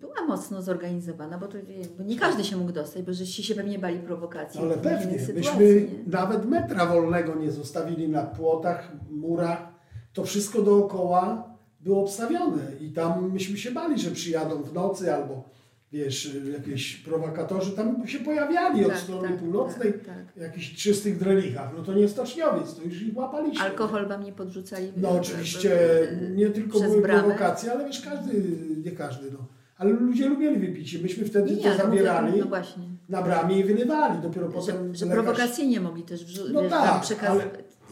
była 0.00 0.26
mocno 0.28 0.62
zorganizowana, 0.62 1.38
bo 1.38 1.46
to 1.48 1.56
jakby 1.56 2.04
nie 2.04 2.16
każdy 2.18 2.44
się 2.44 2.56
mógł 2.56 2.72
dostać, 2.72 3.02
bo 3.02 3.12
żeście 3.12 3.42
się 3.42 3.54
pewnie 3.54 3.78
bali 3.78 3.98
prowokacji. 3.98 4.60
Ale 4.60 4.74
pewnie, 4.76 5.18
sytuacji, 5.18 5.34
myśmy 5.34 5.74
nie? 5.74 6.12
nawet 6.12 6.44
metra 6.46 6.86
wolnego 6.86 7.34
nie 7.34 7.50
zostawili 7.50 8.08
na 8.08 8.22
płotach, 8.22 8.92
murach. 9.10 9.68
To 10.12 10.24
wszystko 10.24 10.62
dookoła 10.62 11.50
było 11.80 12.02
obstawione 12.02 12.62
i 12.80 12.90
tam 12.92 13.32
myśmy 13.32 13.56
się 13.58 13.70
bali, 13.70 14.00
że 14.00 14.10
przyjadą 14.10 14.62
w 14.62 14.72
nocy 14.74 15.14
albo 15.14 15.44
wiesz, 15.92 16.36
jakieś 16.52 16.96
prowokatorzy 16.96 17.72
tam 17.72 18.06
się 18.08 18.18
pojawiali 18.18 18.84
od 18.84 18.90
Tak, 18.92 19.00
strony 19.00 19.28
tak, 19.28 19.38
północnej, 19.38 19.92
tak, 19.92 20.02
tak. 20.06 20.36
jakichś 20.36 20.74
czystych 20.74 21.18
drelichach. 21.18 21.70
No 21.78 21.84
to 21.84 21.94
nie 21.94 22.08
stoczniowiec, 22.08 22.74
to 22.74 22.82
już 22.82 23.02
ich 23.02 23.16
łapaliśmy. 23.16 23.64
Alkohol 23.64 24.08
wam 24.08 24.24
nie 24.24 24.32
podrzucali? 24.32 24.92
No 24.96 25.08
e, 25.08 25.12
oczywiście 25.20 25.90
e, 26.10 26.30
nie 26.30 26.50
tylko 26.50 26.80
były 26.80 27.00
bramę? 27.02 27.20
prowokacje, 27.22 27.72
ale 27.72 27.86
wiesz, 27.86 28.00
każdy, 28.00 28.42
nie 28.84 28.90
każdy, 28.90 29.30
no. 29.32 29.38
Ale 29.76 29.90
ludzie 29.92 30.28
lubili 30.28 30.58
wypić 30.58 30.94
i 30.94 31.02
myśmy 31.02 31.24
wtedy 31.24 31.50
Nie, 31.50 31.56
to 31.56 31.62
ale 31.70 31.72
mówię, 31.72 31.84
zabierali 31.98 32.32
No 32.38 32.46
na 33.08 33.22
bramie 33.22 33.58
i 33.60 33.64
wylewali. 33.64 34.22
Dopiero 34.22 34.48
potem 34.48 34.94
Że, 34.94 34.94
że 34.98 35.06
lekarz- 35.06 35.12
prowokacyjnie 35.12 35.80
mogli 35.80 36.02
też 36.02 36.24
wrzu- 36.24 36.52
No 36.52 36.62
tak, 36.68 37.02
ale 37.28 37.44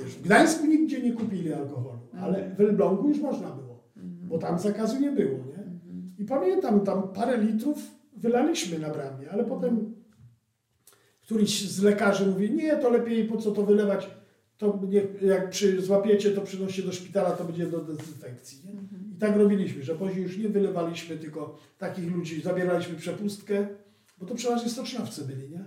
wiesz, 0.05 0.15
w 0.15 0.23
Gdańsku 0.23 0.67
nigdzie 0.67 1.03
nie 1.03 1.13
kupili 1.13 1.53
alkoholu, 1.53 1.99
Mhm. 2.13 2.25
ale 2.25 2.55
w 2.57 2.61
Elblągu 2.61 3.09
już 3.09 3.19
można 3.19 3.49
było, 3.49 3.83
bo 4.23 4.39
tam 4.39 4.59
zakazu 4.59 5.01
nie 5.01 5.11
było? 5.11 5.35
Mhm. 5.35 5.48
I 6.19 6.25
pamiętam, 6.25 6.81
tam 6.81 7.03
parę 7.09 7.39
litrów 7.39 7.79
wylaliśmy 8.17 8.79
na 8.79 8.91
bramie, 8.91 9.31
ale 9.31 9.45
potem 9.45 9.95
któryś 11.23 11.71
z 11.71 11.83
lekarzy 11.83 12.27
mówi, 12.27 12.51
nie, 12.51 12.77
to 12.77 12.91
lepiej 12.91 13.25
po 13.25 13.37
co 13.37 13.51
to 13.53 13.63
wylewać, 13.63 14.11
to 14.59 14.81
jak 15.23 15.51
przy, 15.51 15.83
złapiecie, 15.83 16.31
to 16.31 16.41
przynoście 16.41 16.83
do 16.83 16.93
szpitala, 16.93 17.31
to 17.31 17.45
będzie 17.45 17.67
do 17.67 17.81
dezynfekcji. 17.81 18.61
Mhm. 18.71 19.13
I 19.17 19.19
tak 19.19 19.37
robiliśmy, 19.37 19.83
że 19.83 19.95
później 19.95 20.23
już 20.23 20.39
nie 20.39 20.49
wylewaliśmy, 20.49 21.17
tylko 21.17 21.59
takich 21.79 22.13
ludzi 22.13 22.43
zabieraliśmy 22.43 22.97
przepustkę, 22.97 23.67
bo 24.19 24.27
to 24.27 24.35
przeważnie 24.35 24.71
stocznowcy 24.71 25.25
byli, 25.25 25.51
nie? 25.51 25.65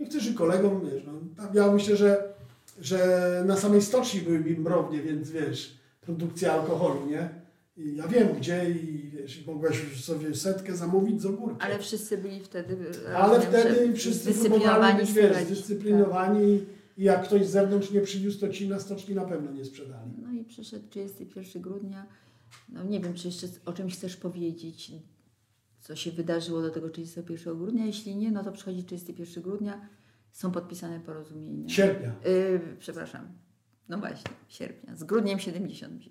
Niektórzy 0.00 0.34
kolegom, 0.34 0.90
wiesz, 0.92 1.02
no, 1.06 1.12
tam 1.36 1.54
ja 1.54 1.72
myślę, 1.72 1.96
że, 1.96 2.34
że 2.80 3.42
na 3.46 3.56
samej 3.56 3.82
stoczni 3.82 4.20
były 4.20 4.38
bimbrownie, 4.38 5.02
więc 5.02 5.30
wiesz, 5.30 5.78
produkcja 6.00 6.52
alkoholu, 6.52 7.06
nie? 7.06 7.28
I 7.76 7.96
ja 7.96 8.08
wiem 8.08 8.28
gdzie 8.38 8.70
i 8.70 9.03
wiesz, 9.24 9.42
i 9.42 9.46
mogłeś 9.46 9.84
już 9.84 10.04
sobie 10.04 10.34
setkę 10.34 10.76
zamówić 10.76 11.22
z 11.22 11.26
ogórkiem. 11.26 11.58
Ale 11.60 11.78
wszyscy 11.78 12.18
byli 12.18 12.40
wtedy. 12.40 12.76
e, 13.08 13.16
Ale 13.18 13.40
wtedy 13.40 13.92
wszyscy 13.92 14.34
próbowali 14.34 14.98
być, 14.98 15.12
wiesz, 15.12 15.36
zdyscyplinowani 15.44 16.66
i 16.96 17.04
jak 17.04 17.24
ktoś 17.24 17.46
z 17.46 17.50
zewnątrz 17.50 17.90
nie 17.90 18.00
przyniósł, 18.00 18.40
to 18.40 18.48
ci 18.48 18.68
na 18.68 18.80
stoczni 18.80 19.14
na 19.14 19.24
pewno 19.24 19.52
nie 19.52 19.64
sprzedali. 19.64 20.10
Tak. 20.10 20.24
No 20.24 20.32
i 20.32 20.44
przyszedł 20.44 20.88
31 20.88 21.62
grudnia. 21.62 22.06
No 22.68 22.84
nie 22.84 23.00
wiem, 23.00 23.14
czy 23.14 23.28
jeszcze 23.28 23.46
o 23.64 23.72
czymś 23.72 23.94
chcesz 23.94 24.16
powiedzieć, 24.16 24.92
co 25.80 25.96
się 25.96 26.10
wydarzyło 26.10 26.62
do 26.62 26.70
tego 26.70 26.90
31 26.90 27.58
grudnia. 27.58 27.86
Jeśli 27.86 28.16
nie, 28.16 28.30
no 28.32 28.44
to 28.44 28.52
przychodzi 28.52 28.84
31 28.84 29.42
grudnia, 29.42 29.88
są 30.32 30.50
podpisane 30.50 31.00
porozumienia. 31.00 31.68
Sierpnia. 31.68 32.12
Yy, 32.24 32.60
przepraszam. 32.78 33.28
No 33.88 33.98
właśnie, 33.98 34.30
sierpnia. 34.48 34.96
Z 34.96 35.04
grudniem 35.04 35.38
70. 35.38 36.02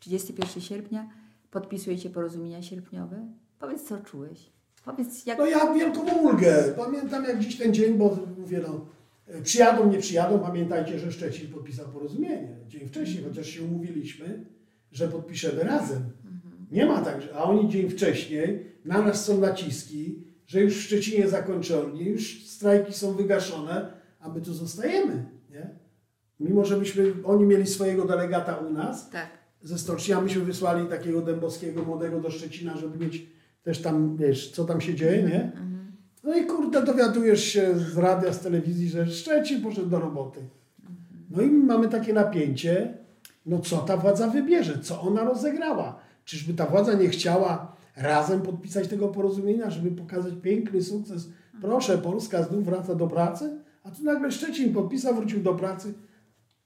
31 0.00 0.62
sierpnia 0.62 1.10
podpisujecie 1.50 2.10
porozumienia 2.10 2.62
sierpniowe. 2.62 3.26
Powiedz, 3.58 3.82
co 3.82 3.98
czułeś. 3.98 4.50
Powiedz, 4.84 5.26
jak... 5.26 5.38
No 5.38 5.46
ja 5.46 5.74
wielką 5.74 6.00
ulgę. 6.00 6.74
Pamiętam 6.76 7.24
jak 7.24 7.38
dziś 7.38 7.56
ten 7.56 7.74
dzień, 7.74 7.94
bo 7.94 8.18
mówię 8.38 8.60
no, 8.62 8.86
przyjadą, 9.42 9.90
nie 9.90 9.98
przyjadą, 9.98 10.38
pamiętajcie, 10.38 10.98
że 10.98 11.12
Szczecin 11.12 11.52
podpisał 11.52 11.88
porozumienie. 11.88 12.56
Dzień 12.68 12.88
wcześniej, 12.88 13.24
chociaż 13.24 13.46
się 13.46 13.62
umówiliśmy, 13.62 14.44
że 14.92 15.08
podpiszemy 15.08 15.62
razem. 15.62 16.02
Nie 16.70 16.86
ma 16.86 17.02
tak, 17.02 17.20
a 17.34 17.44
oni 17.44 17.68
dzień 17.68 17.90
wcześniej, 17.90 18.66
na 18.84 19.02
nas 19.02 19.24
są 19.24 19.40
naciski, 19.40 20.24
że 20.46 20.60
już 20.60 20.76
w 20.76 20.82
Szczecinie 20.82 21.28
zakończeni, 21.28 22.04
już 22.04 22.46
strajki 22.46 22.92
są 22.92 23.12
wygaszone, 23.12 23.92
a 24.20 24.28
my 24.28 24.40
tu 24.40 24.54
zostajemy, 24.54 25.24
nie? 25.50 25.70
Mimo, 26.40 26.64
że 26.64 26.76
myśmy, 26.76 27.14
oni 27.24 27.44
mieli 27.44 27.66
swojego 27.66 28.04
delegata 28.04 28.56
u 28.56 28.72
nas, 28.72 29.10
Tak. 29.10 29.39
Ze 29.62 29.78
stoczni, 29.78 30.14
a 30.14 30.20
myśmy 30.20 30.44
wysłali 30.44 30.86
takiego 30.86 31.22
dębowskiego 31.22 31.84
młodego 31.84 32.20
do 32.20 32.30
Szczecina, 32.30 32.76
żeby 32.76 33.04
mieć 33.04 33.26
też 33.62 33.82
tam, 33.82 34.16
wiesz, 34.16 34.50
co 34.50 34.64
tam 34.64 34.80
się 34.80 34.94
dzieje, 34.94 35.22
nie? 35.22 35.52
No 36.24 36.36
i 36.36 36.46
kurde, 36.46 36.82
dowiadujesz 36.84 37.44
się 37.44 37.78
z 37.78 37.96
radia, 37.96 38.32
z 38.32 38.40
telewizji, 38.40 38.88
że 38.88 39.06
Szczecin 39.06 39.62
poszedł 39.62 39.88
do 39.88 40.00
roboty. 40.00 40.40
No 41.30 41.42
i 41.42 41.50
mamy 41.50 41.88
takie 41.88 42.12
napięcie, 42.12 42.98
no 43.46 43.58
co 43.58 43.76
ta 43.76 43.96
władza 43.96 44.28
wybierze, 44.28 44.78
co 44.78 45.00
ona 45.00 45.24
rozegrała. 45.24 46.00
Czyżby 46.24 46.54
ta 46.54 46.66
władza 46.66 46.94
nie 46.94 47.08
chciała 47.08 47.76
razem 47.96 48.40
podpisać 48.40 48.88
tego 48.88 49.08
porozumienia, 49.08 49.70
żeby 49.70 49.90
pokazać 49.90 50.34
piękny 50.42 50.82
sukces? 50.82 51.28
Proszę, 51.60 51.98
Polska 51.98 52.42
znów 52.42 52.64
wraca 52.64 52.94
do 52.94 53.06
pracy, 53.06 53.58
a 53.84 53.90
tu 53.90 54.04
nagle 54.04 54.32
Szczecin 54.32 54.74
podpisał, 54.74 55.14
wrócił 55.14 55.42
do 55.42 55.54
pracy, 55.54 55.94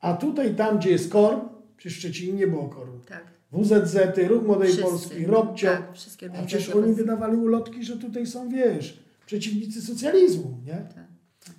a 0.01 0.14
tutaj, 0.14 0.55
tam, 0.55 0.78
gdzie 0.78 0.90
jest 0.90 1.12
KOR, 1.12 1.53
przy 1.85 1.91
Szczecinie 1.91 2.32
nie 2.32 2.47
było 2.47 2.68
KOR-u. 2.68 2.99
Tak. 3.09 3.24
WZZ, 3.53 3.97
Ruch 4.28 4.43
Młodej 4.47 4.68
Wszyscy. 4.68 4.82
Polski, 4.91 5.26
Robcio, 5.26 5.66
Tak, 5.66 5.93
wszystkie 5.95 6.30
a 6.32 6.47
przecież 6.47 6.70
oni 6.70 6.95
wydawali 6.95 7.37
ulotki, 7.37 7.85
że 7.85 7.97
tutaj 7.97 8.26
są, 8.26 8.49
wiesz, 8.49 9.05
przeciwnicy 9.26 9.82
socjalizmu, 9.82 10.59
nie? 10.66 10.72
Tak. 10.95 11.05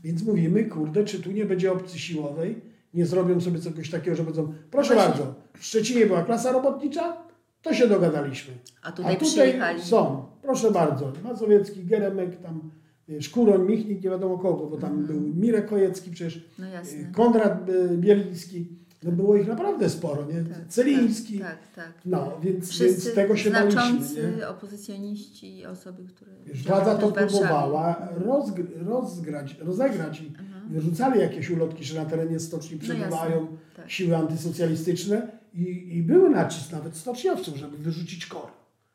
Więc 0.04 0.24
mówimy, 0.24 0.64
kurde, 0.66 1.04
czy 1.04 1.20
tu 1.22 1.32
nie 1.32 1.46
będzie 1.46 1.72
opcji 1.72 2.00
siłowej? 2.00 2.62
Nie 2.94 3.06
zrobią 3.06 3.42
sobie 3.42 3.60
czegoś 3.60 3.90
takiego, 3.90 4.16
że 4.18 4.24
powiedzą, 4.24 4.54
proszę 4.72 4.94
Właśnie. 4.94 5.10
bardzo, 5.12 5.36
w 5.58 5.66
Szczecinie 5.66 6.06
była 6.06 6.24
klasa 6.24 6.52
robotnicza, 6.52 7.18
to 7.62 7.74
się 7.74 7.88
dogadaliśmy. 7.88 8.54
A 8.82 8.92
tutaj, 8.92 9.16
A 9.16 9.20
tutaj 9.20 9.60
są, 9.80 10.26
proszę 10.42 10.72
bardzo, 10.72 11.14
Mazowiecki, 11.24 11.84
Geremek, 11.86 12.42
tam 12.42 12.72
wiesz, 13.08 13.30
Kuroń, 13.30 13.66
Michnik, 13.68 14.04
nie 14.04 14.10
wiadomo 14.10 14.38
kogo, 14.38 14.68
bo 14.68 14.78
tam 14.78 15.00
Mhm. 15.00 15.08
był 15.08 15.34
Mirek 15.36 15.68
Kojecki 15.68 16.12
przecież, 16.12 16.50
No 16.60 16.66
Konrad 17.14 17.70
y, 17.70 17.98
Bieliński. 17.98 18.85
No 19.06 19.12
było 19.12 19.36
ich 19.36 19.48
naprawdę 19.48 19.90
sporo, 19.90 20.26
nie? 20.26 20.44
Tak, 20.44 20.68
Celiński. 20.68 21.40
Tak, 21.40 21.58
tak. 21.76 21.94
No, 22.06 22.38
więc, 22.44 22.70
Wszyscy 22.70 23.04
więc 23.04 23.16
tego 23.16 23.38
się 23.38 23.50
znaczący 23.50 24.16
baliśmy. 24.16 24.38
Nie? 24.38 24.48
opozycjoniści 24.48 25.58
i 25.58 25.66
osoby, 25.66 26.04
które... 26.04 26.32
Wiesz, 26.46 26.64
władza 26.64 26.96
to 26.96 27.12
próbowała 27.12 28.10
rozgr- 28.26 28.86
rozgrać, 28.86 29.58
rozegrać 29.60 30.22
i 30.22 30.32
Aha. 30.36 30.62
wyrzucali 30.70 31.20
jakieś 31.20 31.50
ulotki, 31.50 31.84
że 31.84 32.04
na 32.04 32.10
terenie 32.10 32.40
stoczni 32.40 32.80
przebywają 32.80 33.42
jasne, 33.42 33.58
tak. 33.76 33.92
siły 33.92 34.18
antysocjalistyczne 34.18 35.28
i, 35.54 35.98
i 35.98 36.04
były 36.04 36.30
nacisk 36.30 36.72
nawet 36.72 36.96
stoczniowców, 36.96 37.56
żeby 37.56 37.78
wyrzucić 37.78 38.26
kor. 38.26 38.48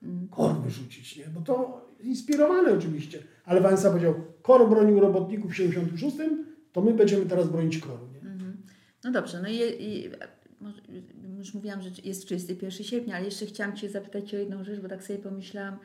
Mm. 0.03 0.29
Kor 0.29 0.57
wyrzucić, 0.57 1.17
nie? 1.17 1.25
Bo 1.35 1.41
to 1.41 1.87
inspirowane 2.01 2.73
oczywiście. 2.73 3.19
Ale 3.45 3.61
Wałęsa 3.61 3.91
powiedział, 3.91 4.15
kor 4.43 4.71
bronił 4.71 5.01
robotników 5.01 5.51
w 5.51 5.57
76, 5.57 6.17
to 6.73 6.83
my 6.83 6.95
będziemy 6.95 7.27
teraz 7.27 7.49
bronić 7.49 7.79
koru. 7.79 8.10
No 9.05 9.11
dobrze, 9.13 9.43
no 9.43 9.49
i, 9.49 9.85
i 9.85 10.11
może, 10.61 10.81
już 11.39 11.55
mówiłam, 11.55 11.83
że 11.83 11.91
jest 12.05 12.25
31 12.27 12.71
sierpnia, 12.87 13.17
ale 13.17 13.25
jeszcze 13.25 13.47
chciałam 13.47 13.77
Cię 13.77 13.91
zapytać 13.91 14.35
o 14.35 14.37
jedną 14.39 14.65
rzecz, 14.65 14.81
bo 14.81 14.89
tak 14.89 15.03
sobie 15.05 15.19
pomyślałam, 15.19 15.79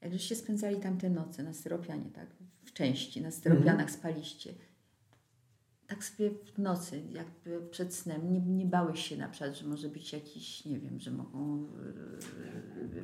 jak 0.00 0.12
żeście 0.12 0.36
spędzali 0.36 0.76
tamte 0.76 1.10
noce 1.10 1.42
na 1.42 1.52
styropianie, 1.52 2.10
tak? 2.14 2.26
W 2.64 2.72
części, 2.72 3.22
na 3.22 3.30
styropianach 3.30 3.72
Mhm. 3.80 3.88
spaliście. 3.88 4.54
Tak 5.86 6.04
sobie 6.04 6.30
w 6.54 6.58
nocy, 6.58 7.02
jakby 7.12 7.68
przed 7.70 7.94
snem, 7.94 8.32
nie, 8.32 8.40
nie 8.40 8.66
bałeś 8.66 9.08
się 9.08 9.16
na 9.16 9.28
przykład, 9.28 9.56
że 9.56 9.66
może 9.66 9.88
być 9.88 10.12
jakiś, 10.12 10.64
nie 10.64 10.78
wiem, 10.78 10.98
że 11.00 11.10
mogą 11.10 11.66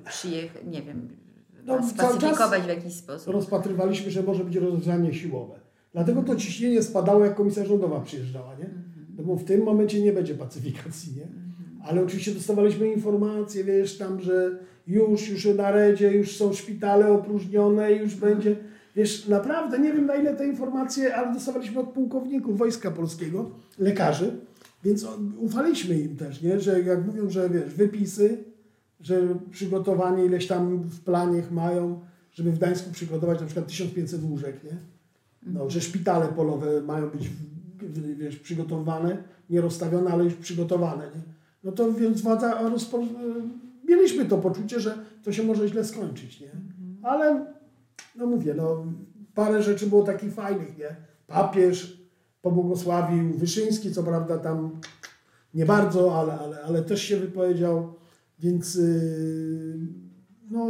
przyjechać, 0.08 0.62
nie 0.66 0.82
wiem, 0.82 1.08
No, 1.64 1.88
spacyfikować 1.88 2.62
w 2.62 2.68
jakiś 2.68 2.94
sposób. 2.94 3.32
Rozpatrywaliśmy, 3.32 4.10
że 4.10 4.22
może 4.22 4.44
być 4.44 4.56
rozwiązanie 4.56 5.14
siłowe. 5.14 5.60
Dlatego 5.92 6.22
to 6.22 6.36
ciśnienie 6.36 6.82
spadało, 6.82 7.24
jak 7.24 7.34
komisja 7.34 7.64
rządowa 7.64 8.00
przyjeżdżała, 8.00 8.54
nie? 8.54 8.93
No 9.16 9.24
bo 9.24 9.36
w 9.36 9.44
tym 9.44 9.62
momencie 9.62 10.00
nie 10.00 10.12
będzie 10.12 10.34
pacyfikacji, 10.34 11.12
nie? 11.16 11.26
Ale 11.84 12.02
oczywiście 12.02 12.34
dostawaliśmy 12.34 12.92
informacje, 12.92 13.64
wiesz, 13.64 13.98
tam, 13.98 14.20
że 14.20 14.58
już, 14.86 15.28
już 15.28 15.44
na 15.44 15.70
redzie, 15.70 16.12
już 16.12 16.36
są 16.36 16.52
szpitale 16.52 17.12
opróżnione, 17.12 17.92
już 17.92 18.14
będzie, 18.14 18.56
wiesz, 18.96 19.28
naprawdę 19.28 19.78
nie 19.78 19.92
wiem 19.92 20.06
na 20.06 20.14
ile 20.14 20.36
te 20.36 20.46
informacje, 20.48 21.16
ale 21.16 21.34
dostawaliśmy 21.34 21.80
od 21.80 21.88
pułkowników 21.88 22.58
Wojska 22.58 22.90
Polskiego, 22.90 23.50
lekarzy, 23.78 24.36
więc 24.84 25.06
ufaliśmy 25.38 25.98
im 26.00 26.16
też, 26.16 26.42
nie? 26.42 26.60
Że 26.60 26.80
jak 26.80 27.06
mówią, 27.06 27.30
że 27.30 27.50
wiesz, 27.50 27.74
wypisy, 27.74 28.44
że 29.00 29.38
przygotowanie 29.50 30.24
ileś 30.24 30.46
tam 30.46 30.82
w 30.82 31.00
planie 31.00 31.42
mają, 31.50 32.00
żeby 32.32 32.52
w 32.52 32.58
Gdańsku 32.58 32.92
przygotować 32.92 33.40
na 33.40 33.46
przykład 33.46 33.66
1500 33.66 34.22
łóżek, 34.22 34.64
nie? 34.64 34.76
No, 35.46 35.70
że 35.70 35.80
szpitale 35.80 36.28
polowe 36.28 36.82
mają 36.82 37.10
być 37.10 37.30
wiesz, 38.16 38.36
przygotowane, 38.36 39.22
nie 39.50 39.60
rozstawione, 39.60 40.10
ale 40.10 40.24
już 40.24 40.34
przygotowane. 40.34 41.04
Nie? 41.04 41.22
No 41.64 41.72
to 41.72 41.92
więc 41.92 42.20
władza 42.20 42.68
rozpo... 42.68 43.02
mieliśmy 43.88 44.24
to 44.24 44.38
poczucie, 44.38 44.80
że 44.80 44.98
to 45.22 45.32
się 45.32 45.42
może 45.42 45.68
źle 45.68 45.84
skończyć. 45.84 46.40
Nie? 46.40 46.50
Ale 47.02 47.46
no 48.16 48.26
mówię, 48.26 48.54
no, 48.54 48.86
parę 49.34 49.62
rzeczy 49.62 49.86
było 49.86 50.02
takich 50.02 50.34
fajnych. 50.34 50.78
Nie? 50.78 50.96
Papież 51.26 52.04
pobłogosławił, 52.42 53.32
Wyszyński 53.32 53.92
co 53.92 54.02
prawda 54.02 54.38
tam 54.38 54.80
nie 55.54 55.66
bardzo, 55.66 56.20
ale, 56.20 56.38
ale, 56.38 56.62
ale 56.62 56.82
też 56.82 57.02
się 57.02 57.16
wypowiedział, 57.16 57.94
więc 58.38 58.74
yy, 58.74 59.78
no, 60.50 60.66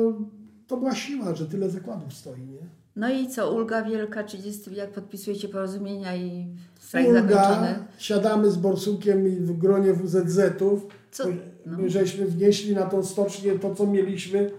to 0.66 0.76
była 0.76 0.94
siła, 0.94 1.34
że 1.34 1.46
tyle 1.46 1.70
zakładów 1.70 2.14
stoi. 2.14 2.40
Nie? 2.40 2.83
No 2.96 3.12
i 3.12 3.28
co, 3.28 3.54
ulga 3.54 3.82
wielka, 3.82 4.24
30, 4.24 4.74
jak 4.74 4.90
podpisujecie 4.92 5.48
porozumienia 5.48 6.16
i 6.16 6.46
strajk 6.80 7.08
Ulga, 7.08 7.22
zakończony? 7.22 7.74
siadamy 7.98 8.50
z 8.50 8.56
Borsukiem 8.56 9.28
i 9.28 9.30
w 9.30 9.58
gronie 9.58 9.92
WZZ-ów. 9.94 10.86
Co? 11.10 11.24
No. 11.66 11.78
My 11.78 11.90
żeśmy 11.90 12.26
wnieśli 12.26 12.74
na 12.74 12.82
tą 12.82 13.02
stocznię 13.04 13.58
to, 13.58 13.74
co 13.74 13.86
mieliśmy. 13.86 14.50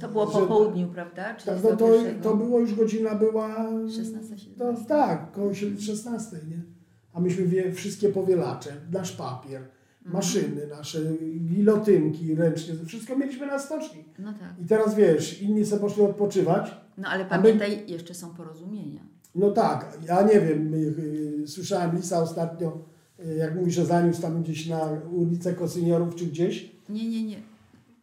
To 0.00 0.08
było 0.08 0.26
po 0.26 0.40
że- 0.40 0.46
południu, 0.46 0.88
prawda? 0.88 1.34
Tak, 1.34 1.56
no 1.64 1.70
to, 1.70 1.76
31. 1.88 2.22
to 2.22 2.36
było 2.36 2.60
już 2.60 2.74
godzina 2.74 3.14
była... 3.14 3.56
16, 3.96 4.38
17. 4.38 4.50
To, 4.58 4.74
tak, 4.88 5.32
koło 5.32 5.54
16, 5.80 6.36
nie? 6.50 6.62
A 7.12 7.20
myśmy 7.20 7.46
wie, 7.46 7.72
wszystkie 7.72 8.08
powielacze, 8.08 8.70
nasz 8.92 9.12
papier, 9.12 9.60
Mhm. 10.06 10.12
maszyny 10.12 10.66
nasze, 10.66 10.98
gilotynki 11.40 12.34
ręcznie, 12.34 12.74
wszystko 12.86 13.16
mieliśmy 13.16 13.46
na 13.46 13.58
stoczni. 13.58 14.04
No 14.18 14.32
tak. 14.32 14.54
I 14.64 14.64
teraz 14.68 14.94
wiesz, 14.94 15.42
inni 15.42 15.66
sobie 15.66 15.80
poszli 15.80 16.02
odpoczywać. 16.02 16.83
No 16.98 17.08
ale 17.08 17.20
A 17.24 17.24
my- 17.24 17.30
pamiętaj, 17.42 17.84
jeszcze 17.90 18.14
są 18.14 18.34
porozumienia. 18.34 19.00
No 19.34 19.50
tak, 19.50 19.98
ja 20.08 20.22
nie 20.22 20.40
wiem, 20.40 20.74
y, 20.74 20.94
y, 21.42 21.46
słyszałem 21.48 21.96
Lisa 21.96 22.22
ostatnio, 22.22 22.78
y, 23.26 23.34
jak 23.34 23.54
mówi, 23.56 23.70
że 23.70 23.86
zaniósł 23.86 24.22
tam 24.22 24.42
gdzieś 24.42 24.66
na 24.68 24.80
ulicę 25.12 25.52
Kosynierów 25.54 26.14
czy 26.14 26.26
gdzieś. 26.26 26.72
Nie, 26.88 27.08
nie, 27.08 27.22
nie. 27.24 27.36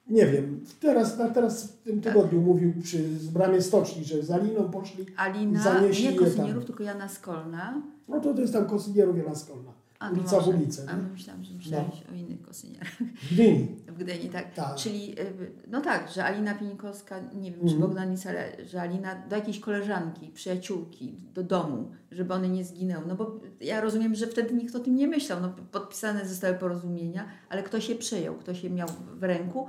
Nie 0.09 0.25
wiem, 0.27 0.65
teraz, 0.79 1.17
na, 1.17 1.29
teraz 1.29 1.63
w 1.63 1.83
tym 1.83 2.01
Tak. 2.01 2.13
tygodniu 2.13 2.41
mówił 2.41 2.73
przy 2.83 3.03
bramie 3.33 3.61
stoczni, 3.61 4.03
że 4.05 4.23
z 4.23 4.31
Aliną 4.31 4.63
poszli, 4.71 5.05
Alina, 5.17 5.63
Zanieśli 5.63 6.03
nie 6.05 6.11
je 6.11 6.17
tam. 6.17 6.25
Kosynierów, 6.29 6.65
tylko 6.65 6.83
Jana 6.83 7.09
Skolna. 7.09 7.81
no 8.07 8.19
to 8.19 8.33
to 8.33 8.41
jest 8.41 8.53
tam 8.53 8.65
Kosynierów 8.65 9.17
Jana 9.17 9.35
Skolna, 9.35 9.71
A, 10.01 10.09
no 10.09 10.13
ulica 10.19 10.39
w 10.39 10.45
może. 10.45 10.57
ulicę, 10.57 10.83
A 10.89 10.97
my 10.97 11.09
myślałam, 11.09 11.43
że 11.43 11.53
myślałeś 11.53 12.03
o 12.11 12.15
innych 12.15 12.41
Kosynierach 12.41 12.91
w 13.29 13.33
Gdyni. 13.33 13.67
w 13.87 13.97
Gdyni, 13.97 14.29
tak. 14.29 14.53
Tak. 14.53 14.75
Czyli, 14.75 15.19
y, 15.21 15.25
no 15.67 15.81
tak, 15.81 16.11
że 16.11 16.25
Alina 16.25 16.53
Pienikowska, 16.55 17.19
nie 17.35 17.51
wiem, 17.51 17.59
czy 17.59 17.73
Mhm. 17.73 17.81
Bogdan 17.81 18.11
Nic, 18.11 18.25
ale 18.27 18.65
że 18.65 18.81
Alina 18.81 19.15
do 19.29 19.35
jakiejś 19.35 19.59
koleżanki, 19.59 20.27
przyjaciółki, 20.27 21.15
do 21.33 21.43
domu, 21.43 21.91
żeby 22.11 22.33
one 22.33 22.49
nie 22.49 22.63
zginęły. 22.63 23.03
No 23.07 23.15
bo 23.15 23.39
ja 23.61 23.81
rozumiem, 23.81 24.15
że 24.15 24.27
wtedy 24.27 24.53
nikt 24.53 24.75
o 24.75 24.79
tym 24.79 24.95
nie 24.95 25.07
myślał. 25.07 25.41
No, 25.41 25.53
podpisane 25.71 26.25
zostały 26.27 26.55
porozumienia, 26.55 27.25
ale 27.49 27.63
kto 27.63 27.79
się 27.81 27.95
przejął, 27.95 28.35
kto 28.35 28.53
się 28.53 28.69
miał 28.69 28.87
w 29.19 29.23
ręku. 29.23 29.67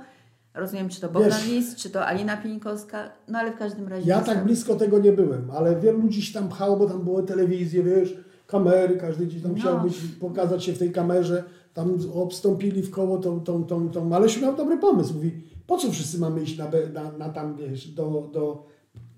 Rozumiem, 0.53 0.89
czy 0.89 1.01
to 1.01 1.09
Bogdan 1.09 1.41
Lis, 1.47 1.75
czy 1.75 1.89
to 1.89 2.05
Alina 2.05 2.37
Pienikowska, 2.37 3.09
no 3.27 3.39
ale 3.39 3.51
w 3.51 3.57
każdym 3.57 3.87
razie... 3.87 4.09
Ja 4.09 4.21
tak 4.21 4.43
blisko 4.43 4.75
tego 4.75 4.99
nie 4.99 5.11
byłem, 5.11 5.51
ale 5.51 5.79
wielu 5.79 5.99
ludzi 6.01 6.21
się 6.21 6.33
tam 6.39 6.49
pchało, 6.49 6.77
bo 6.77 6.89
tam 6.89 7.03
były 7.03 7.23
telewizje, 7.23 7.83
wiesz, 7.83 8.22
kamery, 8.57 8.97
każdy 8.97 9.25
gdzieś 9.25 9.41
tam 9.41 9.51
No. 9.51 9.57
chciał 9.59 9.81
być, 9.81 9.95
pokazać 10.19 10.63
się 10.63 10.73
w 10.73 10.77
tej 10.79 10.91
kamerze, 10.91 11.43
tam 11.73 11.97
obstąpili 12.13 12.81
w 12.81 12.91
koło 12.91 13.17
tą, 13.17 13.39
tą, 13.39 13.63
tą, 13.63 13.89
tą, 13.89 14.15
ale 14.15 14.29
się 14.29 14.41
miał 14.41 14.55
dobry 14.55 14.77
pomysł, 14.77 15.13
mówi, 15.13 15.31
po 15.67 15.77
co 15.77 15.91
wszyscy 15.91 16.19
mamy 16.19 16.41
iść 16.43 16.57
na, 16.57 16.67
na, 16.93 17.11
na 17.17 17.29
tam, 17.29 17.55
wiesz, 17.55 17.87
do, 17.87 18.29
do, 18.33 18.65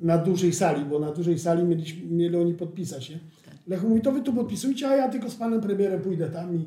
na 0.02 0.18
dużej 0.18 0.54
sali, 0.54 0.86
bo 0.86 1.00
na 1.00 1.12
dużej 1.12 1.40
sali 1.40 1.64
mieliśmy, 1.64 2.08
mieli 2.12 2.38
oni 2.38 2.54
podpisać, 2.54 3.10
nie? 3.10 3.20
Lechu 3.68 3.90
mówi, 3.90 4.02
to 4.02 4.12
wy 4.12 4.22
tu 4.22 4.34
podpisujcie, 4.34 4.88
a 4.90 4.96
ja 4.96 5.10
tylko 5.10 5.30
z 5.30 5.36
panem 5.36 5.62
premierem 5.62 6.02
pójdę 6.02 6.30
tam 6.30 6.56
i, 6.56 6.60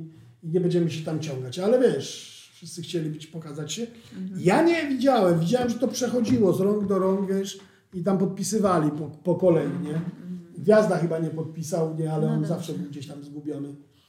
i 0.43 0.49
nie 0.49 0.61
będziemy 0.61 0.91
się 0.91 1.05
tam 1.05 1.21
ciągać, 1.21 1.59
ale 1.59 1.81
wiesz, 1.81 2.39
wszyscy 2.55 2.83
chcieli 2.83 3.11
być, 3.11 3.27
pokazać 3.27 3.73
się. 3.73 3.87
Ja 4.39 4.63
nie 4.63 4.89
widziałem, 4.89 5.41
widziałem, 5.41 5.69
że 5.69 5.79
to 5.79 5.89
przechodziło 5.89 6.53
z 6.53 6.61
rąk 6.61 6.87
do 6.87 6.99
rąk, 6.99 7.33
wiesz, 7.33 7.59
i 7.95 8.03
tam 8.03 8.19
podpisywali 8.19 8.91
po, 8.91 9.05
po 9.25 9.35
kolei, 9.35 9.69
nie? 9.85 10.01
Gwiazda 10.59 10.97
chyba 10.99 11.19
nie 11.19 11.31
podpisał, 11.31 11.95
nie, 11.99 12.13
ale 12.13 12.27
No 12.27 12.33
on 12.33 12.35
dobrze. 12.41 12.49
zawsze 12.49 12.73
był 12.73 12.87
gdzieś 12.89 13.07
tam 13.07 13.25
zgubiony. 13.25 13.69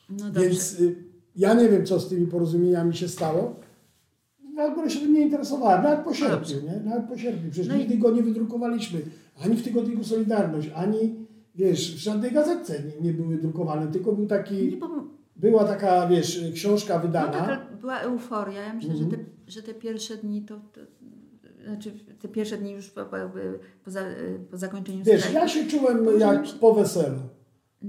No. 0.09 0.31
Więc 0.41 0.79
y, 0.79 0.95
ja 1.35 1.53
nie 1.53 1.69
wiem, 1.69 1.85
co 1.85 1.99
z 1.99 2.09
tymi 2.09 2.27
porozumieniami 2.27 2.95
się 2.95 3.07
stało. 3.07 3.55
W 4.55 4.59
ogóle 4.59 4.89
się 4.89 4.99
tym 4.99 5.13
nie 5.13 5.21
interesowałem, 5.21 5.83
nawet 5.83 5.99
po 6.05 6.13
sierpniu, 6.13 6.55
nie? 6.63 6.89
Nawet 6.89 7.09
po 7.09 7.17
sierpniu. 7.17 7.51
Przecież 7.51 7.67
No 7.69 7.75
i- 7.75 7.79
nigdy 7.79 7.97
go 7.97 8.11
nie 8.11 8.23
wydrukowaliśmy. 8.23 9.01
Ani 9.45 9.55
w 9.55 9.63
tygodniku 9.63 10.03
Solidarność, 10.03 10.69
ani, 10.75 11.15
wiesz, 11.55 11.95
w 11.95 11.97
żadnej 11.97 12.31
gazetce 12.31 12.83
nie, 12.83 13.01
nie 13.01 13.13
były 13.13 13.37
drukowane, 13.37 13.91
tylko 13.91 14.11
był 14.13 14.27
taki, 14.27 14.79
była 15.35 15.63
taka, 15.63 16.07
wiesz, 16.07 16.43
książka 16.53 16.95
no 16.95 17.01
wydana. 17.01 17.31
taka 17.31 17.65
była 17.81 17.99
euforia. 17.99 18.61
Ja 18.61 18.73
myślę, 18.73 18.91
Mhm. 18.93 19.11
że, 19.11 19.17
te, 19.17 19.23
że 19.47 19.63
te 19.63 19.73
pierwsze 19.73 20.17
dni 20.17 20.41
to, 20.41 20.55
to... 20.73 20.81
Znaczy, 21.69 21.91
te 22.21 22.27
pierwsze 22.27 22.57
dni 22.57 22.71
już 22.71 22.89
po, 22.89 23.05
po, 23.05 23.15
po, 23.85 23.91
za, 23.91 24.01
po 24.51 24.57
zakończeniu 24.57 25.03
Wiesz, 25.03 25.19
strajku. 25.21 25.39
ja 25.39 25.47
się 25.47 25.67
czułem 25.67 26.19
jak 26.19 26.43
po 26.59 26.73
weselu. 26.73 27.19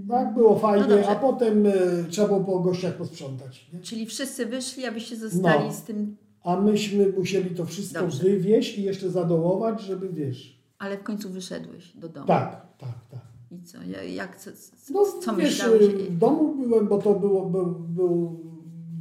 Tak, 0.09 0.35
było 0.35 0.59
fajnie, 0.59 0.87
No 0.89 1.09
a 1.09 1.15
potem 1.15 1.67
y, 1.67 1.73
trzeba 2.11 2.29
było 2.29 2.41
po 2.41 2.59
gościach 2.61 2.95
posprzątać. 2.95 3.71
Nie? 3.73 3.81
Czyli 3.81 4.07
wszyscy 4.07 4.47
wyszli, 4.47 4.87
abyście 4.87 5.17
zostali 5.17 5.65
No. 5.67 5.73
z 5.73 5.83
tym, 5.83 6.17
A 6.45 6.61
myśmy 6.61 7.13
musieli 7.19 7.51
to 7.55 7.65
wszystko 7.67 8.01
Dobrze. 8.01 8.23
wywieźć 8.23 8.79
i 8.79 8.83
jeszcze 8.83 9.11
zadołować, 9.11 9.81
żeby 9.83 10.09
wiesz. 10.09 10.61
ale 10.79 10.99
w 10.99 11.03
końcu 11.03 11.31
wyszedłeś 11.31 11.97
do 11.97 12.09
domu. 12.09 12.27
Tak, 12.27 12.67
tak, 12.79 12.95
tak. 13.11 13.21
I 13.51 13.63
co? 13.63 13.79
Ja- 13.83 14.03
Jak, 14.03 14.37
co, 14.37 14.51
co, 14.53 14.93
No 14.93 15.05
co 15.21 15.35
wiesz, 15.37 15.51
myślałeś? 15.51 15.83
w 15.87 16.19
domu 16.19 16.55
byłem, 16.55 16.89
bo 16.89 16.99
to 16.99 17.15
było, 17.15 17.47
był, 17.47 17.67
był, 17.89 18.41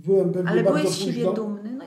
byłem 0.05 0.31
pewnie 0.33 0.49
Ale 0.51 0.63
bardzo 0.63 0.79
byłeś 0.79 0.95
z 0.95 0.99
późno. 0.99 1.13
siebie 1.13 1.33
dumny? 1.35 1.78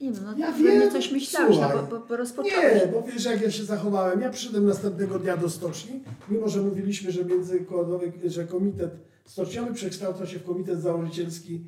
No, 0.00 0.06
nie 0.08 0.12
wiem, 0.12 0.24
no 0.34 0.38
Ja 0.38 0.52
wiem, 0.80 0.90
coś 0.92 1.12
myślałeś, 1.12 1.56
no, 1.56 1.62
słuchaj. 1.68 1.86
bo, 1.90 1.98
bo, 1.98 2.06
bo. 2.36 2.42
Nie, 2.42 2.86
bo 2.92 3.02
wiesz 3.02 3.24
jak 3.24 3.42
ja 3.42 3.50
się 3.50 3.64
zachowałem. 3.64 4.20
Ja 4.20 4.30
przyszedłem 4.30 4.66
następnego 4.66 5.18
dnia 5.18 5.36
do 5.36 5.50
stoczni, 5.50 6.00
mimo 6.28 6.48
że 6.48 6.62
mówiliśmy, 6.62 7.12
że 7.12 7.24
międzykołowy, 7.24 8.12
że 8.26 8.44
komitet 8.44 8.90
stoczniowy 9.24 9.74
przekształca 9.74 10.26
się 10.26 10.38
w 10.38 10.44
komitet 10.44 10.80
założycielski 10.80 11.64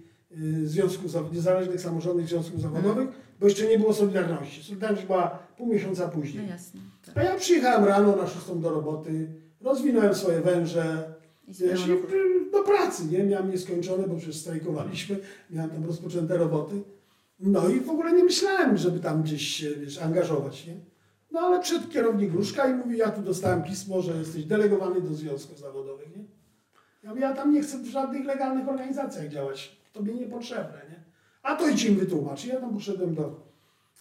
y, 0.63 0.69
Związku 0.69 1.09
Zaw- 1.09 1.33
Niezależnych 1.35 1.81
Samorządnych 1.81 2.29
Związków 2.29 2.61
Zawodowych, 2.61 3.09
bo 3.41 3.47
jeszcze 3.47 3.67
nie 3.69 3.79
było 3.79 3.93
Solidarności. 3.95 4.63
Solidarność 4.65 5.07
była 5.07 5.39
pół 5.57 5.67
miesiąca 5.67 6.05
No 6.07 6.13
później. 6.13 6.49
jasne. 6.49 6.81
Tak. 7.07 7.17
A 7.19 7.23
ja 7.23 7.37
przyjechałem 7.37 7.85
rano 7.85 8.17
na 8.17 8.27
szóstą 8.27 8.61
do 8.61 8.71
roboty, 8.71 9.27
rozwinąłem 9.61 10.15
swoje 10.15 10.41
węże, 10.41 11.15
I 11.49 11.55
wiesz, 11.55 11.87
i 11.87 12.51
do 12.53 12.63
pracy, 12.63 13.03
nie? 13.11 13.25
Miałem 13.25 13.51
nieskończone, 13.51 14.09
bo 14.09 14.17
przecież 14.17 14.37
strajkowaliśmy, 14.37 15.17
miałem 15.51 15.71
tam 15.71 15.85
rozpoczęte 15.87 16.37
roboty. 16.37 16.83
No 17.43 17.69
i 17.69 17.81
w 17.81 17.91
ogóle 17.91 18.13
nie 18.13 18.25
myślałem, 18.25 18.77
żeby 18.77 19.01
tam 19.01 19.23
gdzieś 19.23 19.43
się 19.43 19.75
wiesz, 19.75 19.99
angażować, 20.03 20.67
nie? 20.67 20.77
No 21.31 21.41
ale 21.41 21.61
przed 21.61 21.91
kierownik 21.91 22.31
Gruszka 22.31 22.69
i 22.69 22.75
mówi, 22.75 22.99
ja 22.99 23.11
tu 23.11 23.23
dostałem 23.23 23.63
pismo, 23.63 24.03
że 24.03 24.17
jesteś 24.17 24.45
delegowany 24.45 25.01
do 25.01 25.15
związków 25.15 25.59
zawodowych, 25.59 26.17
nie? 26.17 26.25
Ja 27.03 27.11
mówię, 27.11 27.21
ja 27.21 27.35
tam 27.35 27.53
nie 27.53 27.63
chcę 27.63 27.79
w 27.79 27.87
żadnych 27.87 28.25
legalnych 28.25 28.69
organizacjach 28.69 29.29
działać, 29.29 29.77
to 29.93 30.03
mi 30.03 30.15
niepotrzebne, 30.15 30.81
nie? 30.91 31.05
A 31.43 31.57
to 31.57 31.69
idź 31.69 31.85
im 31.85 31.97
wytłumacz. 31.97 32.45
I 32.45 32.49
ja 32.49 32.61
tam 32.61 32.75
poszedłem 32.75 33.15
do 33.15 33.41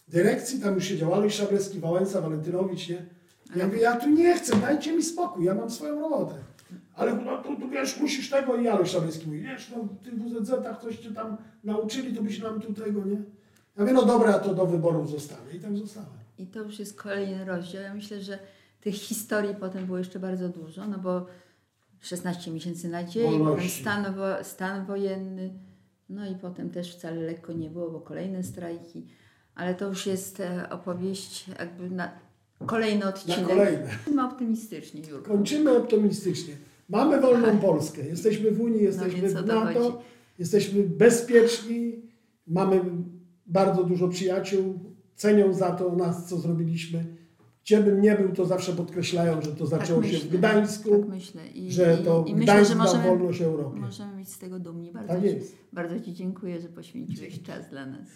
dyrekcji, 0.08 0.60
tam 0.60 0.74
już 0.74 0.84
siedział 0.84 1.14
Alois 1.14 1.34
Szablewski, 1.34 1.80
Wałęsa, 1.80 2.20
Walentynowicz, 2.20 2.88
nie? 2.88 3.06
Ja 3.56 3.66
mówię, 3.66 3.80
ja 3.80 3.96
tu 3.96 4.10
nie 4.10 4.34
chcę, 4.34 4.56
dajcie 4.56 4.96
mi 4.96 5.02
spokój, 5.02 5.44
ja 5.44 5.54
mam 5.54 5.70
swoją 5.70 6.00
robotę. 6.00 6.34
Ale 6.94 7.14
no, 7.14 7.42
tu, 7.42 7.56
tu 7.56 7.68
wiesz, 7.68 8.00
musisz 8.00 8.30
tego 8.30 8.56
i 8.56 8.68
Alois 8.68 8.90
Szablewski 8.90 9.26
mówi, 9.26 9.40
wiesz, 9.40 9.70
no 9.76 9.82
w 9.82 10.42
WZZ-ach 10.42 10.80
coś 10.82 10.98
cię 10.98 11.10
tam 11.10 11.36
nauczyli, 11.64 12.16
to 12.16 12.22
byś 12.22 12.42
nam 12.42 12.60
tu 12.60 12.72
tego, 12.72 13.04
nie? 13.04 13.16
Ja 13.76 13.82
mówię, 13.82 13.92
no 13.92 14.04
dobra, 14.04 14.38
to 14.38 14.54
do 14.54 14.66
wyborów 14.66 15.10
zostanę. 15.10 15.52
I 15.54 15.60
tak 15.60 15.76
zostałem. 15.76 16.10
I 16.38 16.46
to 16.46 16.62
już 16.62 16.78
jest 16.78 17.00
kolejny 17.00 17.44
rozdział. 17.44 17.82
Ja 17.82 17.94
myślę, 17.94 18.20
że 18.20 18.38
tych 18.80 18.94
historii 18.94 19.54
potem 19.54 19.86
było 19.86 19.98
jeszcze 19.98 20.18
bardzo 20.18 20.48
dużo, 20.48 20.86
no 20.86 20.98
bo 20.98 21.26
16 22.00 22.50
miesięcy 22.50 22.88
nadziei, 22.88 23.38
potem 23.38 23.68
stan, 23.68 24.14
wo, 24.14 24.44
stan 24.44 24.86
wojenny, 24.86 25.52
no 26.08 26.26
i 26.26 26.34
potem 26.34 26.70
też 26.70 26.96
wcale 26.96 27.16
lekko 27.16 27.52
nie 27.52 27.70
było, 27.70 27.90
bo 27.90 28.00
kolejne 28.00 28.42
strajki. 28.42 29.06
Ale 29.54 29.74
to 29.74 29.88
już 29.88 30.06
jest 30.06 30.40
e, 30.40 30.70
opowieść 30.70 31.44
jakby 31.58 31.90
na 31.90 32.10
kolejny 32.66 33.06
odcinek. 33.06 33.40
Na 33.40 33.46
kolejne. 33.46 33.88
Kończymy 34.04 34.24
optymistycznie, 34.24 35.00
Jurku. 35.00 35.30
Kończymy 35.30 35.76
optymistycznie. 35.76 36.54
Mamy 36.92 37.20
wolną 37.20 37.58
Polskę. 37.58 38.02
Jesteśmy 38.06 38.50
w 38.50 38.60
Unii, 38.60 38.82
jesteśmy 38.82 39.32
no 39.32 39.42
w 39.42 39.46
NATO, 39.46 40.02
jesteśmy 40.38 40.82
bezpieczni, 40.82 42.02
mamy 42.46 42.80
bardzo 43.46 43.84
dużo 43.84 44.08
przyjaciół, 44.08 44.80
cenią 45.14 45.52
za 45.52 45.70
to 45.70 45.96
nas, 45.96 46.28
co 46.28 46.36
zrobiliśmy. 46.36 47.04
Gdzie 47.64 47.80
bym 47.80 48.00
nie 48.00 48.16
był, 48.16 48.32
to 48.32 48.46
zawsze 48.46 48.72
podkreślają, 48.72 49.42
że 49.42 49.52
to 49.52 49.66
tak 49.66 49.80
zaczęło 49.80 50.02
tak 50.02 50.10
się 50.10 50.18
w 50.18 50.28
Gdańsku, 50.28 50.90
tak 50.90 51.08
myślę. 51.08 51.48
I, 51.48 51.72
że 51.72 51.96
to 51.96 52.24
i, 52.26 52.30
i 52.30 52.34
myślę, 52.34 52.64
że 52.64 52.74
możemy, 52.74 53.04
wolność 53.04 53.42
Europie. 53.42 53.80
Możemy 53.80 54.16
być 54.16 54.28
z 54.28 54.38
tego 54.38 54.58
dumni. 54.58 54.92
Bardzo 54.92 55.12
tak 55.12 55.22
jest. 55.22 55.50
Ci, 55.50 55.56
bardzo 55.72 56.00
Ci 56.00 56.14
dziękuję, 56.14 56.60
że 56.60 56.68
poświęciłeś 56.68 57.42
czas 57.42 57.68
dla 57.70 57.86
nas. 57.86 58.08